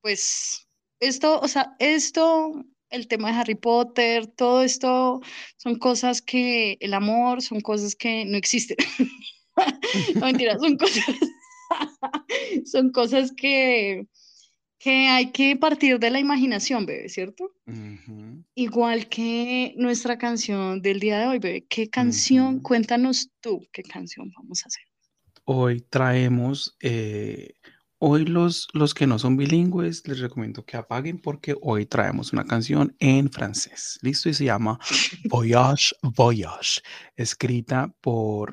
pues 0.00 0.66
esto, 1.00 1.40
o 1.40 1.48
sea, 1.48 1.74
esto, 1.78 2.64
el 2.90 3.08
tema 3.08 3.30
de 3.30 3.38
Harry 3.38 3.54
Potter, 3.54 4.26
todo 4.26 4.62
esto 4.62 5.20
son 5.56 5.78
cosas 5.78 6.22
que, 6.22 6.76
el 6.80 6.94
amor, 6.94 7.42
son 7.42 7.60
cosas 7.60 7.94
que 7.94 8.24
no 8.24 8.36
existen. 8.36 8.76
No, 10.16 10.26
mentira, 10.26 10.58
son 10.58 10.76
cosas, 10.76 11.04
son 12.64 12.90
cosas 12.90 13.32
que, 13.32 14.06
que 14.78 15.08
hay 15.08 15.32
que 15.32 15.56
partir 15.56 15.98
de 15.98 16.10
la 16.10 16.20
imaginación, 16.20 16.86
bebé, 16.86 17.08
¿cierto? 17.08 17.52
Igual 18.54 19.08
que 19.08 19.74
nuestra 19.76 20.18
canción 20.18 20.82
del 20.82 21.00
día 21.00 21.18
de 21.18 21.26
hoy, 21.26 21.38
bebé. 21.38 21.66
¿Qué 21.68 21.88
canción? 21.88 22.56
Ujú. 22.56 22.62
Cuéntanos 22.62 23.30
tú 23.40 23.66
qué 23.72 23.82
canción 23.82 24.30
vamos 24.36 24.62
a 24.64 24.68
hacer. 24.68 24.84
Hoy 25.46 25.80
traemos, 25.82 26.76
eh, 26.80 27.54
hoy 27.98 28.24
los, 28.24 28.68
los 28.72 28.94
que 28.94 29.06
no 29.06 29.18
son 29.18 29.36
bilingües, 29.36 30.06
les 30.06 30.20
recomiendo 30.20 30.64
que 30.64 30.76
apaguen 30.76 31.18
porque 31.18 31.54
hoy 31.60 31.86
traemos 31.86 32.32
una 32.32 32.44
canción 32.44 32.94
en 32.98 33.30
francés. 33.30 33.98
¿Listo? 34.02 34.28
Y 34.28 34.34
se 34.34 34.44
llama 34.44 34.78
Voyage, 35.30 35.94
Voyage, 36.02 36.80
escrita 37.16 37.92
por... 38.00 38.52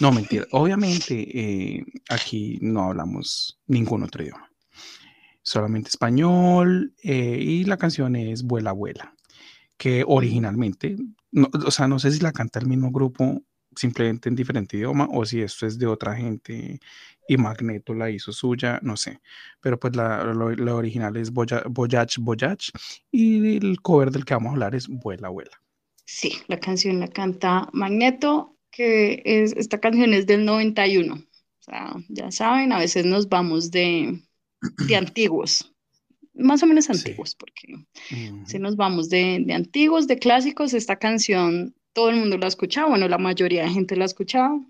No, 0.00 0.12
mentira. 0.12 0.46
Obviamente 0.52 1.14
eh, 1.38 1.84
aquí 2.08 2.58
no 2.60 2.84
hablamos 2.84 3.58
ningún 3.66 4.02
otro 4.02 4.22
idioma, 4.22 4.50
solamente 5.42 5.88
español 5.88 6.94
eh, 7.02 7.38
y 7.40 7.64
la 7.64 7.76
canción 7.76 8.16
es 8.16 8.42
Vuela, 8.42 8.72
Vuela, 8.72 9.14
que 9.76 10.04
originalmente, 10.06 10.96
no, 11.30 11.48
o 11.66 11.70
sea, 11.70 11.88
no 11.88 11.98
sé 11.98 12.10
si 12.12 12.20
la 12.20 12.32
canta 12.32 12.58
el 12.58 12.66
mismo 12.66 12.90
grupo 12.90 13.42
simplemente 13.74 14.28
en 14.30 14.34
diferente 14.36 14.76
idioma 14.78 15.06
o 15.12 15.24
si 15.26 15.42
esto 15.42 15.66
es 15.66 15.78
de 15.78 15.86
otra 15.86 16.16
gente 16.16 16.80
y 17.28 17.36
Magneto 17.36 17.92
la 17.92 18.08
hizo 18.10 18.32
suya, 18.32 18.78
no 18.82 18.96
sé. 18.96 19.20
Pero 19.60 19.78
pues 19.78 19.94
la, 19.94 20.22
original 20.74 21.16
es 21.16 21.30
Voya- 21.32 21.64
Voyage, 21.68 22.20
Voyage 22.20 22.70
y 23.10 23.56
el 23.56 23.80
cover 23.82 24.10
del 24.10 24.24
que 24.24 24.34
vamos 24.34 24.50
a 24.50 24.52
hablar 24.52 24.74
es 24.74 24.88
Vuela, 24.88 25.28
Vuela. 25.28 25.60
Sí, 26.06 26.32
la 26.46 26.58
canción 26.58 27.00
la 27.00 27.08
canta 27.08 27.68
Magneto, 27.72 28.55
que 28.76 29.22
es, 29.24 29.52
esta 29.56 29.80
canción 29.80 30.14
es 30.14 30.26
del 30.26 30.44
91. 30.44 31.14
O 31.14 31.62
sea, 31.62 31.94
ya 32.08 32.30
saben, 32.30 32.72
a 32.72 32.78
veces 32.78 33.04
nos 33.06 33.28
vamos 33.28 33.70
de, 33.70 34.20
de 34.88 34.96
antiguos, 34.96 35.72
más 36.34 36.62
o 36.62 36.66
menos 36.66 36.86
Sí. 36.86 36.92
antiguos, 36.92 37.34
porque 37.34 37.76
si 38.46 38.56
Ujú. 38.56 38.58
nos 38.60 38.76
vamos 38.76 39.08
de, 39.08 39.42
de 39.44 39.54
antiguos, 39.54 40.06
de 40.06 40.18
clásicos, 40.18 40.74
esta 40.74 40.96
canción 40.96 41.74
todo 41.92 42.10
el 42.10 42.16
mundo 42.16 42.36
la 42.38 42.44
ha 42.46 42.48
escuchado, 42.48 42.90
bueno, 42.90 43.08
la 43.08 43.18
mayoría 43.18 43.62
de 43.64 43.70
gente 43.70 43.96
la 43.96 44.04
ha 44.04 44.06
escuchado. 44.06 44.60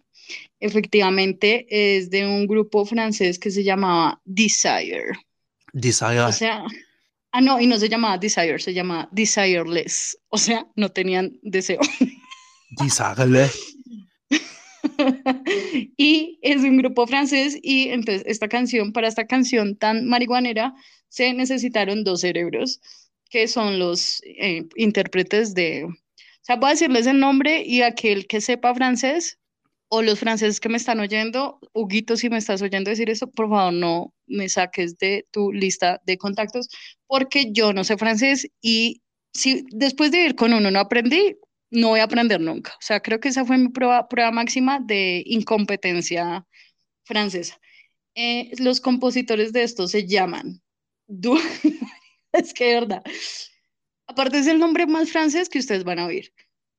Efectivamente, 0.61 1.67
es 1.71 2.11
de 2.11 2.27
un 2.27 2.47
grupo 2.47 2.85
francés 2.87 3.39
que 3.39 3.51
se 3.51 3.65
llamaba 3.65 4.21
Desire. 4.25 5.13
Desire. 5.73 6.21
O 6.21 6.33
sea, 6.33 6.65
ah, 7.33 7.41
no, 7.41 7.61
y 7.61 7.67
no 7.67 7.79
se 7.79 7.89
llamaba 7.89 8.19
Desire, 8.19 8.59
se 8.61 8.73
llama 8.75 9.09
Desireless. 9.13 10.19
O 10.29 10.39
sea, 10.39 10.67
no 10.77 10.91
tenían 10.91 11.39
deseo. 11.43 11.81
Desire. 12.71 13.51
Y 15.97 16.39
es 16.43 16.63
un 16.63 16.77
grupo 16.79 17.07
francés 17.07 17.59
y 17.63 17.89
entonces 17.89 18.23
esta 18.27 18.49
canción, 18.49 18.93
para 18.93 19.09
esta 19.09 19.27
canción 19.27 19.77
tan 19.77 20.07
marihuanera, 20.07 20.75
se 21.09 21.33
necesitaron 21.33 22.05
dos 22.05 22.21
cerebros, 22.21 22.81
que 23.31 23.49
son 23.49 23.79
los 23.79 24.23
eh, 24.25 24.65
intérpretes 24.77 25.55
de... 25.55 25.85
O 25.85 25.95
sea, 26.43 26.57
voy 26.57 26.71
decirles 26.71 27.07
el 27.07 27.19
nombre 27.19 27.63
y 27.65 27.83
aquel 27.83 28.27
que 28.27 28.41
sepa 28.41 28.75
francés 28.75 29.39
o 29.89 30.03
los 30.03 30.19
franceses 30.19 30.61
que 30.61 30.69
me 30.69 30.77
están 30.77 31.01
oyendo, 31.01 31.59
Huguito, 31.73 32.17
si 32.17 32.29
me 32.29 32.39
estás 32.39 32.63
oyendo 32.63 32.91
decir 32.91 33.11
eso, 33.11 33.31
por 33.31 33.49
favor 33.49 33.73
no 33.73 34.15
me 34.27 34.49
saques 34.49 34.99
de 34.99 35.27
tu 35.31 35.53
lista 35.53 36.01
de 36.05 36.19
contactos, 36.19 36.69
porque 37.07 37.53
yo 37.53 37.73
no 37.73 37.85
sé 37.85 37.97
francés 37.97 38.49
y 38.61 39.03
si 39.33 39.65
después 39.71 40.11
de 40.11 40.25
ir 40.25 40.35
con 40.35 40.53
uno 40.53 40.71
no 40.71 40.81
aprendí, 40.81 41.37
no 41.71 41.89
voy 41.89 42.01
a 42.01 42.05
aprender 42.05 42.41
nunca. 42.41 42.73
O 42.75 42.81
sea, 42.83 43.01
creo 43.01 43.21
que 43.21 43.29
esa 43.29 43.45
fue 43.45 43.59
mi 43.59 43.69
prueba, 43.69 44.09
prueba 44.09 44.31
máxima 44.31 44.81
de 44.81 45.23
incompetencia 45.27 46.47
francesa. 47.05 47.59
Eh, 48.15 48.51
los 48.59 48.81
compositores 48.81 49.53
de 49.53 49.63
esto 49.63 49.87
se 49.89 50.07
llaman, 50.07 50.63
Du- 51.07 51.39
es 52.33 52.55
que 52.55 52.65
de 52.67 52.75
verdad, 52.75 53.03
aparte 54.07 54.39
es 54.39 54.47
el 54.47 54.59
nombre 54.59 54.87
más 54.87 55.11
francés 55.11 55.49
que 55.49 55.59
ustedes 55.59 55.85
van 55.85 55.99
a 55.99 56.07
oír, 56.07 56.33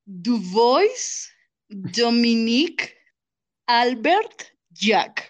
Duvois, 0.06 1.32
Dominique, 1.70 2.94
Albert, 3.68 4.44
Jacques. 4.72 5.26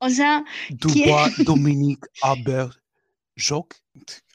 O 0.00 0.10
sea, 0.10 0.44
Dubois, 0.70 1.34
Dominique, 1.44 2.06
Albert, 2.22 2.76
Jacques. 3.36 3.82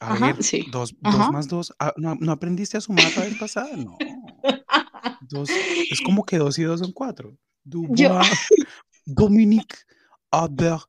A 0.00 0.12
Ajá, 0.12 0.26
ver, 0.32 0.42
sí. 0.42 0.66
dos, 0.70 0.94
dos 1.00 1.30
más 1.30 1.48
dos. 1.48 1.72
Ah, 1.78 1.92
¿no, 1.96 2.14
¿no 2.16 2.32
aprendiste 2.32 2.76
a 2.76 2.80
sumar 2.80 3.14
la 3.16 3.24
vez 3.24 3.36
pasada? 3.36 3.76
No. 3.76 3.96
Dos, 5.28 5.48
es 5.90 6.00
como 6.00 6.24
que 6.24 6.38
dos 6.38 6.58
y 6.58 6.62
dos 6.64 6.80
son 6.80 6.92
cuatro. 6.92 7.36
Dubois, 7.62 7.96
Dominique, 9.06 9.76
Albert, 10.30 10.84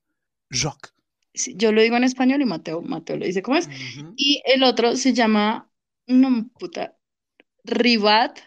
Jacques. 0.49 0.93
sí, 1.33 1.55
yo 1.57 1.71
lo 1.71 1.81
digo 1.81 1.95
en 1.95 2.03
español 2.03 2.41
y 2.41 2.45
Mateo, 2.45 2.81
Mateo 2.81 3.17
lo 3.17 3.25
dice 3.25 3.41
cómo 3.41 3.57
es. 3.57 3.69
Y 4.17 4.41
el 4.45 4.63
otro 4.63 4.95
se 4.95 5.13
llama, 5.13 5.71
no 6.07 6.49
puta, 6.59 6.97
Rivat 7.63 8.39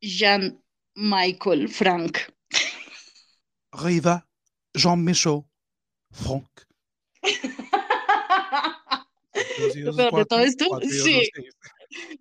Jean 0.00 0.62
Michael 0.94 1.68
Frank. 1.68 2.18
Riva, 3.72 4.26
Jean 4.74 5.04
dos 9.84 9.94
es 9.94 9.96
peor 9.96 10.14
de 10.14 10.24
todo 10.26 10.40
esto, 10.40 10.80
sí. 10.82 11.28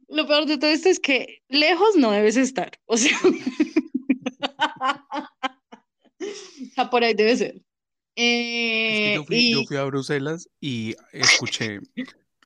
Lo 0.07 0.25
peor 0.27 0.45
de 0.45 0.57
todo 0.57 0.69
esto 0.69 0.89
es 0.89 0.99
que 0.99 1.41
lejos 1.49 1.95
no 1.97 2.11
debes 2.11 2.37
estar. 2.37 2.71
O 2.85 2.97
sea, 2.97 3.17
por 6.91 7.03
ahí 7.03 7.13
debe 7.13 7.35
ser. 7.35 7.55
Es 7.55 7.61
que 8.15 9.11
Eh, 9.11 9.15
yo 9.15 9.23
fui, 9.25 9.51
yo 9.51 9.59
y 9.61 9.65
fui 9.67 9.77
a 9.77 9.83
Bruselas 9.83 10.49
y 10.59 10.95
escuché 11.11 11.79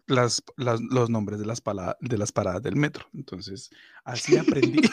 las, 0.08 0.44
las- 0.58 0.82
los 0.82 1.10
nombres 1.10 1.40
de 1.40 1.46
las, 1.46 1.62
pala- 1.62 1.98
de 2.02 2.18
las 2.18 2.32
paradas 2.32 2.62
del 2.62 2.76
metro. 2.76 3.06
Entonces, 3.14 3.70
así 4.04 4.36
aprendí. 4.38 4.82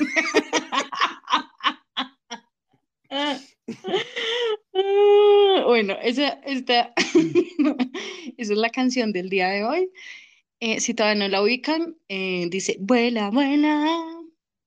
Bueno, 5.64 5.96
esa, 6.02 6.28
esta, 6.44 6.92
esa 8.36 8.52
es 8.52 8.58
la 8.58 8.70
canción 8.70 9.12
del 9.12 9.28
día 9.28 9.48
de 9.48 9.64
hoy. 9.64 9.90
Eh, 10.60 10.80
si 10.80 10.94
todavía 10.94 11.20
no 11.26 11.28
la 11.28 11.42
ubican, 11.42 11.96
eh, 12.08 12.46
dice, 12.50 12.76
vuela, 12.80 13.30
vuela, 13.30 14.04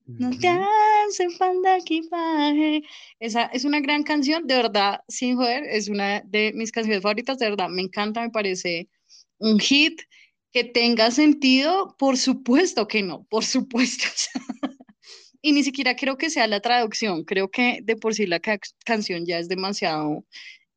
no 0.05 0.29
te 0.37 0.47
hace 0.47 1.29
falta 1.31 1.77
equipaje. 1.77 2.83
Esa 3.19 3.45
es 3.47 3.65
una 3.65 3.81
gran 3.81 4.03
canción, 4.03 4.47
de 4.47 4.55
verdad, 4.55 5.01
sin 5.07 5.35
joder, 5.35 5.63
es 5.65 5.89
una 5.89 6.21
de 6.21 6.53
mis 6.55 6.71
canciones 6.71 7.01
favoritas, 7.01 7.37
de 7.39 7.49
verdad, 7.49 7.69
me 7.69 7.81
encanta, 7.81 8.21
me 8.21 8.29
parece 8.29 8.87
un 9.37 9.59
hit 9.59 10.01
que 10.53 10.63
tenga 10.63 11.11
sentido, 11.11 11.95
por 11.97 12.17
supuesto 12.17 12.87
que 12.87 13.01
no, 13.03 13.23
por 13.29 13.43
supuesto. 13.45 14.05
Y 15.43 15.53
ni 15.53 15.63
siquiera 15.63 15.95
creo 15.95 16.17
que 16.19 16.29
sea 16.29 16.45
la 16.45 16.59
traducción, 16.59 17.23
creo 17.23 17.49
que 17.49 17.79
de 17.81 17.95
por 17.95 18.13
sí 18.13 18.27
la 18.27 18.39
ca- 18.39 18.59
canción 18.85 19.25
ya 19.25 19.39
es 19.39 19.49
demasiado 19.49 20.23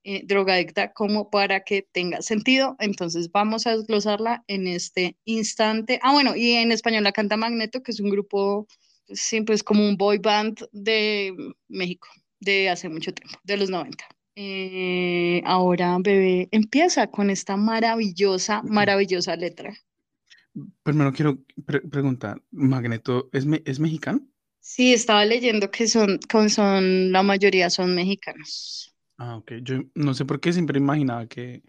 eh, 0.04 0.22
drogadicta 0.26 0.92
como 0.92 1.30
para 1.30 1.64
que 1.64 1.82
tenga 1.92 2.22
sentido. 2.22 2.76
Entonces 2.78 3.30
vamos 3.32 3.66
a 3.66 3.76
desglosarla 3.76 4.44
en 4.48 4.66
este 4.68 5.16
instante. 5.24 5.98
Ah, 6.02 6.12
bueno, 6.12 6.36
y 6.36 6.52
en 6.52 6.72
español 6.72 7.04
la 7.04 7.12
canta 7.12 7.36
Magneto, 7.36 7.82
que 7.82 7.92
es 7.92 8.00
un 8.00 8.10
grupo, 8.10 8.66
siempre 9.08 9.54
es 9.54 9.62
como 9.62 9.86
un 9.88 9.96
boy 9.96 10.18
band 10.18 10.66
de 10.72 11.34
México, 11.68 12.08
de 12.40 12.68
hace 12.70 12.88
mucho 12.88 13.12
tiempo, 13.14 13.38
de 13.44 13.56
los 13.56 13.70
90. 13.70 14.04
Eh, 14.36 15.42
ahora, 15.44 15.96
bebé, 16.00 16.48
empieza 16.52 17.06
con 17.10 17.30
esta 17.30 17.56
maravillosa, 17.56 18.62
maravillosa 18.62 19.36
letra. 19.36 19.74
Primero 20.82 21.12
quiero 21.12 21.38
pre- 21.66 21.80
preguntar, 21.80 22.42
¿Magneto 22.50 23.28
es, 23.32 23.44
me- 23.46 23.62
es 23.64 23.80
mexicano? 23.80 24.20
Sí, 24.60 24.92
estaba 24.94 25.24
leyendo 25.24 25.70
que 25.70 25.86
son, 25.88 26.18
con 26.30 26.50
son, 26.50 27.12
la 27.12 27.22
mayoría 27.22 27.70
son 27.70 27.94
mexicanos. 27.94 28.93
Ah, 29.18 29.36
ok. 29.36 29.52
Yo 29.62 29.76
no 29.94 30.14
sé 30.14 30.24
por 30.24 30.40
qué 30.40 30.52
siempre 30.52 30.78
imaginaba 30.78 31.26
que, 31.26 31.62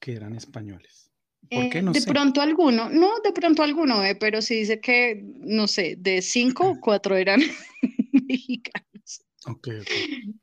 que 0.00 0.12
eran 0.14 0.34
españoles. 0.34 1.10
¿Por 1.48 1.68
qué? 1.70 1.78
Eh, 1.78 1.82
No 1.82 1.92
de 1.92 2.00
sé. 2.00 2.10
pronto 2.10 2.40
alguno, 2.40 2.88
no, 2.88 3.20
de 3.22 3.32
pronto 3.32 3.62
alguno, 3.62 4.02
eh, 4.04 4.14
pero 4.14 4.40
sí 4.42 4.56
dice 4.56 4.80
que, 4.80 5.22
no 5.40 5.66
sé, 5.66 5.96
de 5.98 6.22
cinco, 6.22 6.78
cuatro 6.80 7.16
eran 7.16 7.40
mexicanos. 8.28 9.24
Ok, 9.46 9.68
ok. 9.80 9.90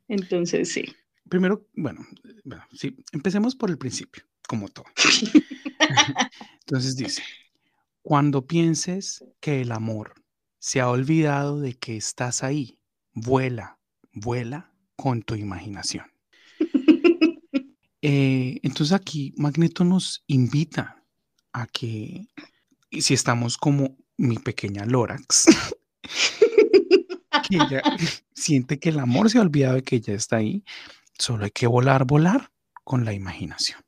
Entonces, 0.07 0.71
sí. 0.71 0.85
Primero, 1.29 1.65
bueno, 1.73 2.05
bueno, 2.43 2.63
sí, 2.73 2.95
empecemos 3.13 3.55
por 3.55 3.69
el 3.69 3.77
principio, 3.77 4.23
como 4.47 4.67
todo. 4.67 4.85
Entonces 6.59 6.95
dice, 6.95 7.23
cuando 8.01 8.45
pienses 8.45 9.23
que 9.39 9.61
el 9.61 9.71
amor 9.71 10.13
se 10.59 10.81
ha 10.81 10.89
olvidado 10.89 11.59
de 11.59 11.73
que 11.73 11.97
estás 11.97 12.43
ahí, 12.43 12.79
vuela, 13.13 13.79
vuela 14.11 14.73
con 14.95 15.21
tu 15.23 15.35
imaginación. 15.35 16.10
Eh, 18.01 18.59
entonces 18.63 18.93
aquí 18.93 19.33
Magneto 19.37 19.83
nos 19.83 20.23
invita 20.27 21.03
a 21.53 21.67
que, 21.67 22.27
si 22.91 23.13
estamos 23.13 23.57
como 23.57 23.97
mi 24.17 24.37
pequeña 24.37 24.85
Lorax, 24.85 25.45
que 27.47 27.55
ella 27.55 27.81
siente 28.33 28.79
que 28.79 28.89
el 28.89 28.99
amor 28.99 29.29
se 29.29 29.37
ha 29.37 29.41
olvidado 29.41 29.75
de 29.75 29.83
que 29.83 29.97
ella 29.97 30.15
está 30.15 30.37
ahí, 30.37 30.63
solo 31.17 31.45
hay 31.45 31.51
que 31.51 31.67
volar, 31.67 32.05
volar 32.05 32.51
con 32.83 33.05
la 33.05 33.13
imaginación. 33.13 33.79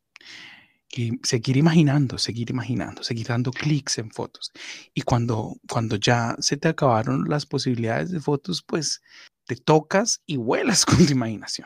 Y 0.95 1.19
seguir 1.23 1.57
imaginando, 1.57 2.19
seguir 2.19 2.51
imaginando, 2.51 3.03
seguir 3.03 3.25
dando 3.25 3.51
clics 3.51 3.97
en 3.97 4.11
fotos. 4.11 4.51
Y 4.93 5.01
cuando, 5.01 5.55
cuando 5.67 5.95
ya 5.95 6.35
se 6.37 6.55
te 6.55 6.67
acabaron 6.67 7.27
las 7.27 7.47
posibilidades 7.47 8.11
de 8.11 8.19
fotos, 8.19 8.61
pues 8.61 9.01
te 9.45 9.55
tocas 9.55 10.21
y 10.27 10.37
vuelas 10.37 10.85
con 10.85 11.03
tu 11.03 11.11
imaginación. 11.11 11.65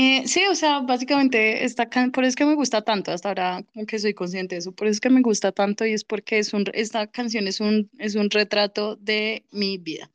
Eh, 0.00 0.28
sí, 0.28 0.42
o 0.48 0.54
sea, 0.54 0.78
básicamente 0.78 1.66
can- 1.90 2.12
por 2.12 2.22
eso 2.22 2.28
es 2.28 2.36
que 2.36 2.44
me 2.44 2.54
gusta 2.54 2.82
tanto, 2.82 3.10
hasta 3.10 3.30
ahora 3.30 3.64
como 3.74 3.84
que 3.84 3.98
soy 3.98 4.14
consciente 4.14 4.54
de 4.54 4.60
eso, 4.60 4.70
por 4.70 4.86
eso 4.86 4.92
es 4.92 5.00
que 5.00 5.10
me 5.10 5.22
gusta 5.22 5.50
tanto 5.50 5.84
y 5.84 5.92
es 5.92 6.04
porque 6.04 6.38
es 6.38 6.52
un, 6.54 6.66
esta 6.72 7.08
canción 7.08 7.48
es 7.48 7.58
un, 7.58 7.90
es 7.98 8.14
un 8.14 8.30
retrato 8.30 8.94
de 8.94 9.44
mi 9.50 9.76
vida. 9.76 10.08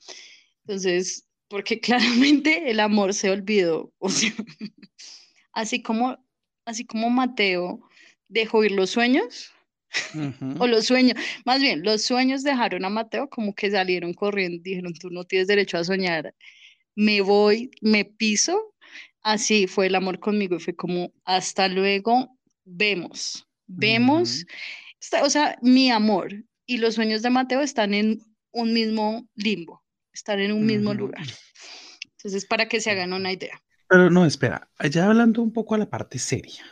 Entonces, 0.65 1.25
porque 1.49 1.81
claramente 1.81 2.71
el 2.71 2.79
amor 2.79 3.13
se 3.13 3.29
olvidó, 3.29 3.91
o 3.99 4.07
sea, 4.07 4.31
así 5.51 5.81
como, 5.81 6.17
así 6.63 6.85
como 6.85 7.09
Mateo 7.09 7.81
dejó 8.29 8.63
ir 8.63 8.71
los 8.71 8.89
sueños, 8.89 9.51
Ujú. 10.15 10.63
o 10.63 10.67
los 10.67 10.85
sueños, 10.85 11.17
más 11.43 11.59
bien, 11.59 11.83
los 11.83 12.03
sueños 12.03 12.41
dejaron 12.43 12.85
a 12.85 12.89
Mateo 12.89 13.27
como 13.29 13.53
que 13.53 13.69
salieron 13.69 14.13
corriendo, 14.13 14.63
dijeron, 14.63 14.93
tú 14.93 15.09
no 15.09 15.25
tienes 15.25 15.47
derecho 15.49 15.77
a 15.77 15.83
soñar, 15.83 16.33
me 16.95 17.19
voy, 17.19 17.69
me 17.81 18.05
piso. 18.05 18.72
Así 19.23 19.67
fue 19.67 19.87
el 19.87 19.95
amor 19.95 20.19
conmigo 20.19 20.57
y 20.57 20.59
fue 20.59 20.75
como, 20.75 21.11
hasta 21.25 21.67
luego, 21.67 22.37
vemos, 22.65 23.47
vemos. 23.67 24.45
Está- 24.99 25.23
o 25.23 25.29
sea, 25.29 25.57
mi 25.61 25.91
amor 25.91 26.33
y 26.65 26.77
los 26.77 26.95
sueños 26.95 27.21
de 27.21 27.29
Mateo 27.29 27.61
están 27.61 27.93
en 27.93 28.21
un 28.51 28.73
mismo 28.73 29.27
limbo, 29.35 29.83
están 30.13 30.39
en 30.39 30.51
un 30.51 30.65
mismo 30.65 30.93
lugar. 30.93 31.25
Entonces, 32.17 32.45
para 32.45 32.67
que 32.67 32.81
se 32.81 32.91
hagan 32.91 33.13
una 33.13 33.31
idea. 33.31 33.61
Pero 33.87 34.09
no, 34.09 34.25
espera, 34.25 34.69
ya 34.89 35.07
hablando 35.07 35.41
un 35.41 35.53
poco 35.53 35.75
a 35.75 35.77
la 35.77 35.89
parte 35.89 36.19
seria. 36.19 36.63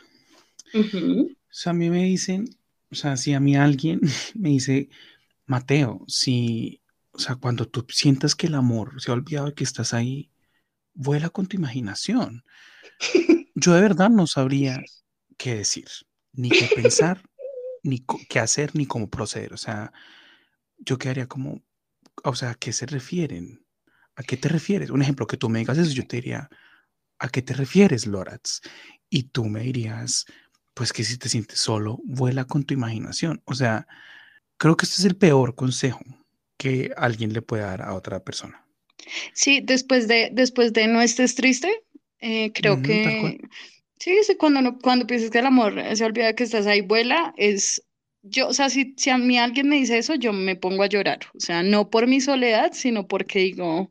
O 0.74 1.54
sea, 1.54 1.70
a 1.70 1.74
mí 1.74 1.90
me 1.90 2.04
dicen, 2.04 2.46
o 2.90 2.94
sea, 2.94 3.16
si 3.16 3.34
a 3.34 3.40
mí 3.40 3.56
alguien 3.56 4.00
me 4.34 4.50
dice, 4.50 4.88
Mateo, 5.46 6.04
si, 6.08 6.82
o 7.12 7.20
sea, 7.20 7.36
cuando 7.36 7.68
tú 7.68 7.86
sientas 7.90 8.36
que 8.36 8.48
el 8.48 8.56
amor 8.56 9.00
se 9.02 9.12
ha 9.12 9.14
olvidado 9.14 9.48
de 9.48 9.54
que 9.54 9.64
estás 9.64 9.94
ahí, 9.94 10.31
vuela 10.94 11.30
con 11.30 11.46
tu 11.46 11.56
imaginación. 11.56 12.44
Yo 13.54 13.74
de 13.74 13.80
verdad 13.80 14.10
no 14.10 14.26
sabría 14.26 14.82
qué 15.36 15.56
decir, 15.56 15.88
ni 16.32 16.48
qué 16.48 16.68
pensar, 16.74 17.22
ni 17.82 18.04
qué 18.28 18.38
hacer, 18.38 18.74
ni 18.74 18.86
cómo 18.86 19.10
proceder. 19.10 19.52
O 19.52 19.56
sea, 19.56 19.92
yo 20.78 20.98
quedaría 20.98 21.26
como, 21.26 21.62
o 22.24 22.34
sea, 22.34 22.50
¿a 22.50 22.54
qué 22.54 22.72
se 22.72 22.86
refieren? 22.86 23.64
¿A 24.16 24.22
qué 24.22 24.36
te 24.36 24.48
refieres? 24.48 24.90
Un 24.90 25.02
ejemplo, 25.02 25.26
que 25.26 25.36
tú 25.36 25.48
me 25.48 25.58
digas 25.58 25.78
eso, 25.78 25.92
yo 25.92 26.06
te 26.06 26.16
diría, 26.16 26.48
¿a 27.18 27.28
qué 27.28 27.42
te 27.42 27.54
refieres, 27.54 28.06
Loratz? 28.06 28.60
Y 29.08 29.24
tú 29.24 29.44
me 29.46 29.60
dirías, 29.60 30.26
pues 30.74 30.92
que 30.92 31.04
si 31.04 31.18
te 31.18 31.28
sientes 31.28 31.58
solo, 31.58 32.00
vuela 32.04 32.44
con 32.44 32.64
tu 32.64 32.74
imaginación. 32.74 33.42
O 33.44 33.54
sea, 33.54 33.86
creo 34.56 34.76
que 34.76 34.86
este 34.86 34.96
es 35.00 35.04
el 35.04 35.16
peor 35.16 35.54
consejo 35.54 36.00
que 36.56 36.92
alguien 36.96 37.32
le 37.32 37.42
puede 37.42 37.62
dar 37.62 37.82
a 37.82 37.94
otra 37.94 38.22
persona. 38.24 38.66
Sí, 39.32 39.60
después 39.62 40.08
de, 40.08 40.30
después 40.32 40.72
de 40.72 40.86
No 40.86 41.00
estés 41.00 41.34
triste, 41.34 41.70
eh, 42.20 42.52
creo 42.52 42.82
que 42.82 43.38
sí, 43.98 44.16
sí, 44.24 44.36
cuando, 44.36 44.62
no, 44.62 44.78
cuando 44.78 45.06
piensas 45.06 45.30
que 45.30 45.38
el 45.38 45.46
amor 45.46 45.74
se 45.94 46.04
olvida 46.04 46.34
que 46.34 46.44
estás 46.44 46.66
ahí, 46.66 46.80
vuela, 46.80 47.34
es 47.36 47.82
yo, 48.22 48.48
o 48.48 48.54
sea, 48.54 48.70
si, 48.70 48.94
si 48.96 49.10
a 49.10 49.18
mí 49.18 49.38
alguien 49.38 49.68
me 49.68 49.76
dice 49.76 49.98
eso, 49.98 50.14
yo 50.14 50.32
me 50.32 50.56
pongo 50.56 50.84
a 50.84 50.88
llorar. 50.88 51.18
O 51.34 51.40
sea, 51.40 51.62
no 51.62 51.90
por 51.90 52.06
mi 52.06 52.20
soledad, 52.20 52.70
sino 52.72 53.08
porque 53.08 53.40
digo, 53.40 53.90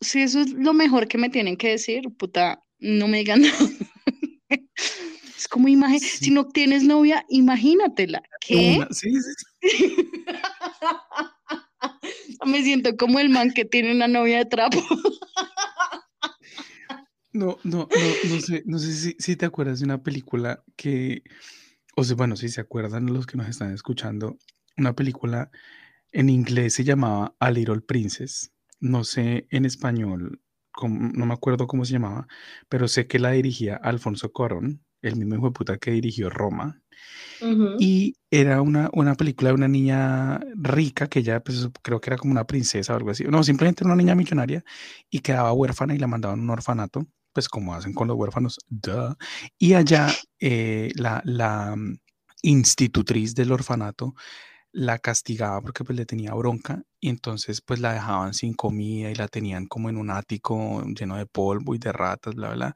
si 0.00 0.22
eso 0.22 0.40
es 0.40 0.52
lo 0.52 0.72
mejor 0.72 1.06
que 1.06 1.18
me 1.18 1.28
tienen 1.28 1.56
que 1.56 1.68
decir, 1.68 2.10
puta, 2.16 2.64
no 2.78 3.08
me 3.08 3.18
digan 3.18 3.42
nada. 3.42 3.68
Es 5.36 5.46
como 5.48 5.68
imagen, 5.68 6.00
si 6.00 6.16
Sí, 6.16 6.30
no 6.30 6.48
tienes 6.48 6.82
novia, 6.82 7.26
imagínatela. 7.28 8.22
¿Qué? 8.40 8.76
una, 8.76 8.88
sí, 8.90 9.12
sí, 9.12 9.34
sí. 9.60 9.96
Me 12.46 12.62
siento 12.62 12.96
como 12.96 13.18
el 13.18 13.30
man 13.30 13.52
que 13.52 13.64
tiene 13.64 13.92
una 13.92 14.08
novia 14.08 14.38
de 14.38 14.46
trapo. 14.46 14.78
No, 17.32 17.58
no, 17.62 17.88
no, 17.90 18.30
no 18.34 18.40
sé, 18.40 18.62
no 18.66 18.78
sé 18.78 18.92
si, 18.92 19.16
si 19.18 19.36
te 19.36 19.46
acuerdas 19.46 19.78
de 19.78 19.84
una 19.84 20.02
película 20.02 20.64
que, 20.76 21.22
o 21.94 22.02
sea, 22.02 22.16
bueno, 22.16 22.36
si 22.36 22.48
se 22.48 22.60
acuerdan 22.60 23.06
los 23.06 23.26
que 23.26 23.36
nos 23.36 23.48
están 23.48 23.72
escuchando, 23.72 24.38
una 24.76 24.94
película 24.94 25.50
en 26.12 26.30
inglés 26.30 26.74
se 26.74 26.84
llamaba 26.84 27.36
A 27.38 27.50
Little 27.50 27.80
Princess. 27.82 28.52
No 28.80 29.04
sé 29.04 29.46
en 29.50 29.66
español, 29.66 30.40
no 30.82 31.26
me 31.26 31.34
acuerdo 31.34 31.66
cómo 31.66 31.84
se 31.84 31.92
llamaba, 31.92 32.28
pero 32.68 32.88
sé 32.88 33.06
que 33.06 33.18
la 33.18 33.32
dirigía 33.32 33.76
Alfonso 33.76 34.32
Cuarón, 34.32 34.84
el 35.02 35.16
mismo 35.16 35.36
hijo 35.36 35.46
de 35.46 35.52
puta 35.52 35.78
que 35.78 35.90
dirigió 35.92 36.30
Roma. 36.30 36.80
Y 37.78 38.14
era 38.30 38.60
una, 38.62 38.90
una 38.92 39.14
película 39.14 39.50
de 39.50 39.54
una 39.54 39.68
niña 39.68 40.40
rica 40.56 41.06
que 41.06 41.22
ya, 41.22 41.40
pues 41.40 41.68
creo 41.82 42.00
que 42.00 42.10
era 42.10 42.16
como 42.18 42.32
una 42.32 42.46
princesa 42.46 42.92
o 42.92 42.96
algo 42.96 43.10
así. 43.10 43.24
No, 43.24 43.44
simplemente 43.44 43.84
era 43.84 43.92
una 43.92 44.02
niña 44.02 44.14
millonaria 44.16 44.64
y 45.08 45.20
quedaba 45.20 45.52
huérfana 45.52 45.94
y 45.94 45.98
la 45.98 46.08
mandaban 46.08 46.40
a 46.40 46.42
un 46.42 46.50
orfanato, 46.50 47.06
pues 47.32 47.48
como 47.48 47.74
hacen 47.74 47.94
con 47.94 48.08
los 48.08 48.16
huérfanos. 48.16 48.58
duh. 48.68 49.14
Y 49.58 49.74
allá 49.74 50.08
eh, 50.40 50.90
la, 50.96 51.22
la 51.24 51.76
mm, 51.76 51.98
institutriz 52.42 53.34
del 53.34 53.52
orfanato 53.52 54.14
la 54.72 54.98
castigaba 54.98 55.60
porque 55.62 55.84
pues 55.84 55.96
le 55.96 56.06
tenía 56.06 56.34
bronca 56.34 56.82
y 57.00 57.08
entonces 57.08 57.60
pues 57.62 57.80
la 57.80 57.94
dejaban 57.94 58.34
sin 58.34 58.54
comida 58.54 59.10
y 59.10 59.14
la 59.14 59.28
tenían 59.28 59.66
como 59.66 59.88
en 59.88 59.96
un 59.96 60.10
ático 60.10 60.84
lleno 60.86 61.16
de 61.16 61.26
polvo 61.26 61.74
y 61.74 61.78
de 61.78 61.92
ratas, 61.92 62.34
bla, 62.34 62.50
bla. 62.54 62.74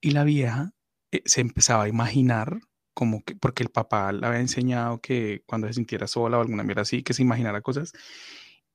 Y 0.00 0.10
la 0.12 0.24
vieja 0.24 0.72
eh, 1.12 1.22
se 1.26 1.40
empezaba 1.42 1.84
a 1.84 1.88
imaginar 1.88 2.60
como 2.94 3.22
que, 3.24 3.36
porque 3.36 3.62
el 3.62 3.70
papá 3.70 4.12
le 4.12 4.26
había 4.26 4.40
enseñado 4.40 5.00
que 5.00 5.42
cuando 5.46 5.66
se 5.68 5.74
sintiera 5.74 6.06
sola 6.08 6.38
o 6.38 6.40
alguna 6.42 6.64
mierda 6.64 6.82
así, 6.82 7.02
que 7.02 7.14
se 7.14 7.22
imaginara 7.22 7.62
cosas. 7.62 7.92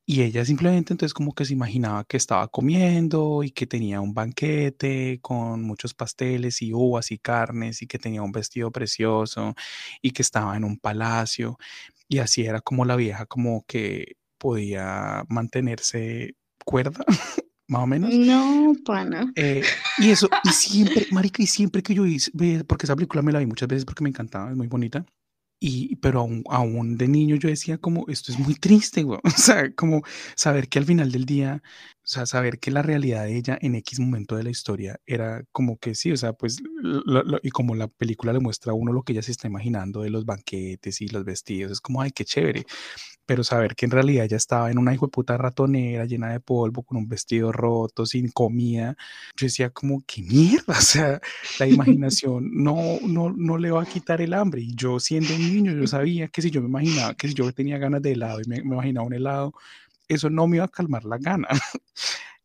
Y 0.10 0.22
ella 0.24 0.46
simplemente 0.46 0.94
entonces 0.94 1.14
como 1.14 1.34
que 1.34 1.44
se 1.46 1.52
imaginaba 1.54 2.06
que 2.06 2.16
estaba 2.18 2.48
comiendo 2.48 3.44
y 3.44 3.52
que 3.52 3.68
tenía 3.68 4.00
un 4.02 4.14
banquete 4.14 5.20
con 5.22 5.64
muchos 5.64 5.94
pasteles 5.94 6.62
y 6.62 6.72
uvas 6.74 7.12
y 7.12 7.18
carnes 7.20 7.82
y 7.82 7.88
que 7.88 8.00
tenía 8.00 8.22
un 8.24 8.32
vestido 8.32 8.72
precioso 8.72 9.54
y 10.02 10.12
que 10.12 10.22
estaba 10.22 10.56
en 10.56 10.64
un 10.64 10.78
palacio. 10.80 11.58
Y 12.08 12.20
así 12.20 12.46
era 12.46 12.62
como 12.62 12.86
la 12.86 12.96
vieja 12.96 13.26
como 13.26 13.66
que 13.68 14.16
podía 14.38 15.26
mantenerse 15.30 16.36
cuerda, 16.66 17.04
más 17.68 17.84
o 17.84 17.88
menos. 17.88 18.14
No, 18.14 18.74
pana. 18.86 19.32
Eh, 19.36 19.64
y 19.98 20.10
eso, 20.10 20.30
y 20.44 20.50
siempre, 20.50 21.08
marica, 21.12 21.44
y 21.44 21.48
siempre 21.48 21.84
que 21.84 21.94
yo 21.94 22.06
hice, 22.06 22.32
porque 22.66 22.86
esa 22.86 22.96
película 22.96 23.22
me 23.22 23.32
la 23.32 23.40
vi 23.40 23.46
muchas 23.46 23.68
veces 23.68 23.86
porque 23.86 24.04
me 24.04 24.10
encantaba, 24.10 24.50
es 24.50 24.58
muy 24.58 24.68
bonita. 24.68 25.06
Y, 25.60 25.96
pero 25.98 26.20
aún, 26.20 26.44
aún 26.50 26.98
de 26.98 27.08
niño 27.08 27.36
yo 27.36 27.50
decía 27.50 27.80
como, 27.80 28.06
esto 28.10 28.32
es 28.32 28.40
muy 28.40 28.56
triste, 28.56 29.04
güey. 29.04 29.20
O 29.24 29.30
sea, 29.32 29.72
como 29.74 30.04
saber 30.36 30.70
que 30.70 30.80
al 30.80 30.86
final 30.86 31.12
del 31.12 31.26
día, 31.26 31.62
o 32.08 32.10
sea, 32.10 32.26
saber 32.26 32.60
que 32.60 32.72
la 32.72 32.82
realidad 32.82 33.26
de 33.26 33.36
ella 33.38 33.58
en 33.62 33.76
X 33.76 34.00
momento 34.00 34.38
de 34.38 34.44
la 34.44 34.50
historia 34.50 34.98
era 35.06 35.44
como 35.52 35.78
que 35.78 35.94
sí, 35.94 36.12
o 36.12 36.18
sea, 36.18 36.32
pues, 36.34 36.58
lo- 36.82 37.24
lo- 37.24 37.40
y 37.44 37.50
como 37.50 37.76
la 37.76 37.88
película 37.90 38.32
le 38.34 38.40
muestra 38.40 38.72
a 38.72 38.76
uno 38.76 38.94
lo 38.94 39.04
que 39.04 39.12
ella 39.14 39.22
se 39.22 39.32
está 39.32 39.48
imaginando 39.48 40.02
de 40.02 40.10
los 40.10 40.26
banquetes 40.26 41.02
y 41.02 41.08
los 41.10 41.26
vestidos, 41.26 41.72
es 41.74 41.82
como, 41.82 42.02
ay, 42.02 42.12
qué 42.12 42.24
chévere 42.26 42.66
pero 43.26 43.44
saber 43.44 43.76
que 43.76 43.86
en 43.86 43.92
realidad 43.92 44.26
ella 44.26 44.38
estaba 44.38 44.72
en 44.72 44.78
una 44.78 44.94
hijo 44.94 45.08
de 45.08 45.12
puta 45.12 45.38
ratonera 45.38 46.06
llena 46.06 46.32
de 46.32 46.40
polvo, 46.40 46.84
con 46.84 46.98
un 46.98 47.08
vestido 47.10 47.52
roto, 47.52 48.06
sin 48.06 48.30
comida, 48.32 48.96
yo 49.36 49.46
decía 49.46 49.70
como, 49.70 50.02
qué 50.08 50.24
mierda, 50.24 50.78
o 50.78 50.82
sea, 50.82 51.20
la 51.60 51.68
imaginación 51.98 52.50
no, 52.54 53.00
no, 53.08 53.34
no 53.36 53.58
le 53.58 53.72
va 53.72 53.84
a 53.84 53.86
quitar 53.86 54.22
el 54.22 54.34
hambre. 54.34 54.62
Y 54.62 54.76
yo 54.76 55.00
siendo 55.00 55.36
un 55.36 55.42
niño, 55.54 55.74
yo 55.74 55.88
sabía 55.88 56.28
que 56.30 56.42
si 56.42 56.52
yo 56.52 56.62
me 56.62 56.68
imaginaba, 56.68 57.16
que 57.16 57.28
si 57.28 57.34
yo 57.34 57.52
tenía 57.54 57.78
ganas 57.78 58.02
de 58.02 58.14
helado 58.14 58.40
y 58.42 58.48
me, 58.48 58.58
me 58.64 58.76
imaginaba 58.76 59.08
un 59.08 59.14
helado, 59.14 59.54
eso 60.08 60.30
no 60.30 60.48
me 60.48 60.58
iba 60.58 60.66
a 60.66 60.70
calmar 60.70 61.06
la 61.06 61.18
gana. 61.18 61.48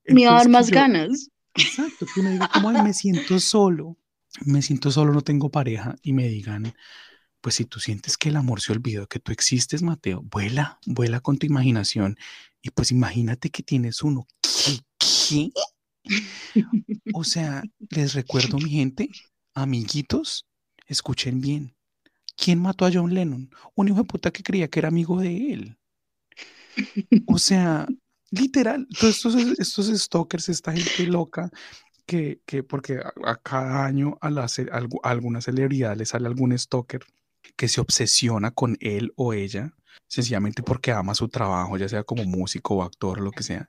Me 0.04 0.22
iba 0.22 0.32
a 0.32 0.34
dar 0.34 0.46
Entonces, 0.46 0.52
más 0.52 0.68
yo- 0.68 0.74
ganas. 0.74 1.30
Exacto, 1.54 2.06
que 2.12 2.20
uno 2.20 2.30
diga 2.30 2.48
como, 2.48 2.70
ay, 2.70 2.82
me 2.82 2.92
siento 2.92 3.38
solo, 3.38 3.96
me 4.46 4.62
siento 4.62 4.90
solo, 4.90 5.12
no 5.12 5.20
tengo 5.20 5.50
pareja, 5.50 5.94
y 6.02 6.12
me 6.12 6.26
digan, 6.28 6.74
pues 7.40 7.56
si 7.56 7.66
tú 7.66 7.78
sientes 7.78 8.16
que 8.16 8.30
el 8.30 8.36
amor 8.36 8.60
se 8.60 8.72
olvidó, 8.72 9.06
que 9.06 9.20
tú 9.20 9.32
existes, 9.32 9.82
Mateo, 9.82 10.22
vuela, 10.22 10.78
vuela 10.86 11.20
con 11.20 11.38
tu 11.38 11.46
imaginación, 11.46 12.16
y 12.62 12.70
pues 12.70 12.90
imagínate 12.90 13.50
que 13.50 13.62
tienes 13.62 14.02
uno. 14.02 14.26
¿Qué? 14.50 14.80
¿Qué? 15.32 15.52
O 17.14 17.22
sea, 17.24 17.62
les 17.90 18.14
recuerdo, 18.14 18.58
mi 18.58 18.70
gente, 18.70 19.08
amiguitos, 19.54 20.46
escuchen 20.86 21.40
bien. 21.40 21.74
¿Quién 22.36 22.60
mató 22.60 22.86
a 22.86 22.90
John 22.92 23.12
Lennon? 23.14 23.50
Un 23.74 23.88
hijo 23.88 23.98
de 23.98 24.04
puta 24.04 24.30
que 24.30 24.42
creía 24.42 24.68
que 24.68 24.80
era 24.80 24.88
amigo 24.88 25.20
de 25.20 25.52
él. 25.52 25.76
O 27.26 27.38
sea, 27.38 27.86
literal, 28.30 28.86
todos 28.98 29.16
estos, 29.16 29.34
estos 29.58 29.86
stalkers, 29.86 30.48
esta 30.48 30.72
gente 30.72 31.06
loca, 31.06 31.50
que, 32.06 32.40
que 32.46 32.62
porque 32.62 32.98
a, 33.24 33.36
cada 33.36 33.84
año 33.84 34.18
a, 34.20 34.30
la 34.30 34.44
a 34.44 35.08
alguna 35.08 35.40
celebridad 35.40 35.96
le 35.96 36.04
sale 36.04 36.26
algún 36.26 36.56
stalker 36.58 37.04
que 37.56 37.68
se 37.68 37.80
obsesiona 37.80 38.50
con 38.50 38.76
él 38.80 39.12
o 39.16 39.32
ella, 39.32 39.74
sencillamente 40.08 40.62
porque 40.62 40.92
ama 40.92 41.14
su 41.14 41.28
trabajo, 41.28 41.76
ya 41.76 41.88
sea 41.88 42.04
como 42.04 42.24
músico 42.24 42.76
o 42.76 42.82
actor, 42.82 43.20
lo 43.20 43.30
que 43.30 43.42
sea, 43.42 43.68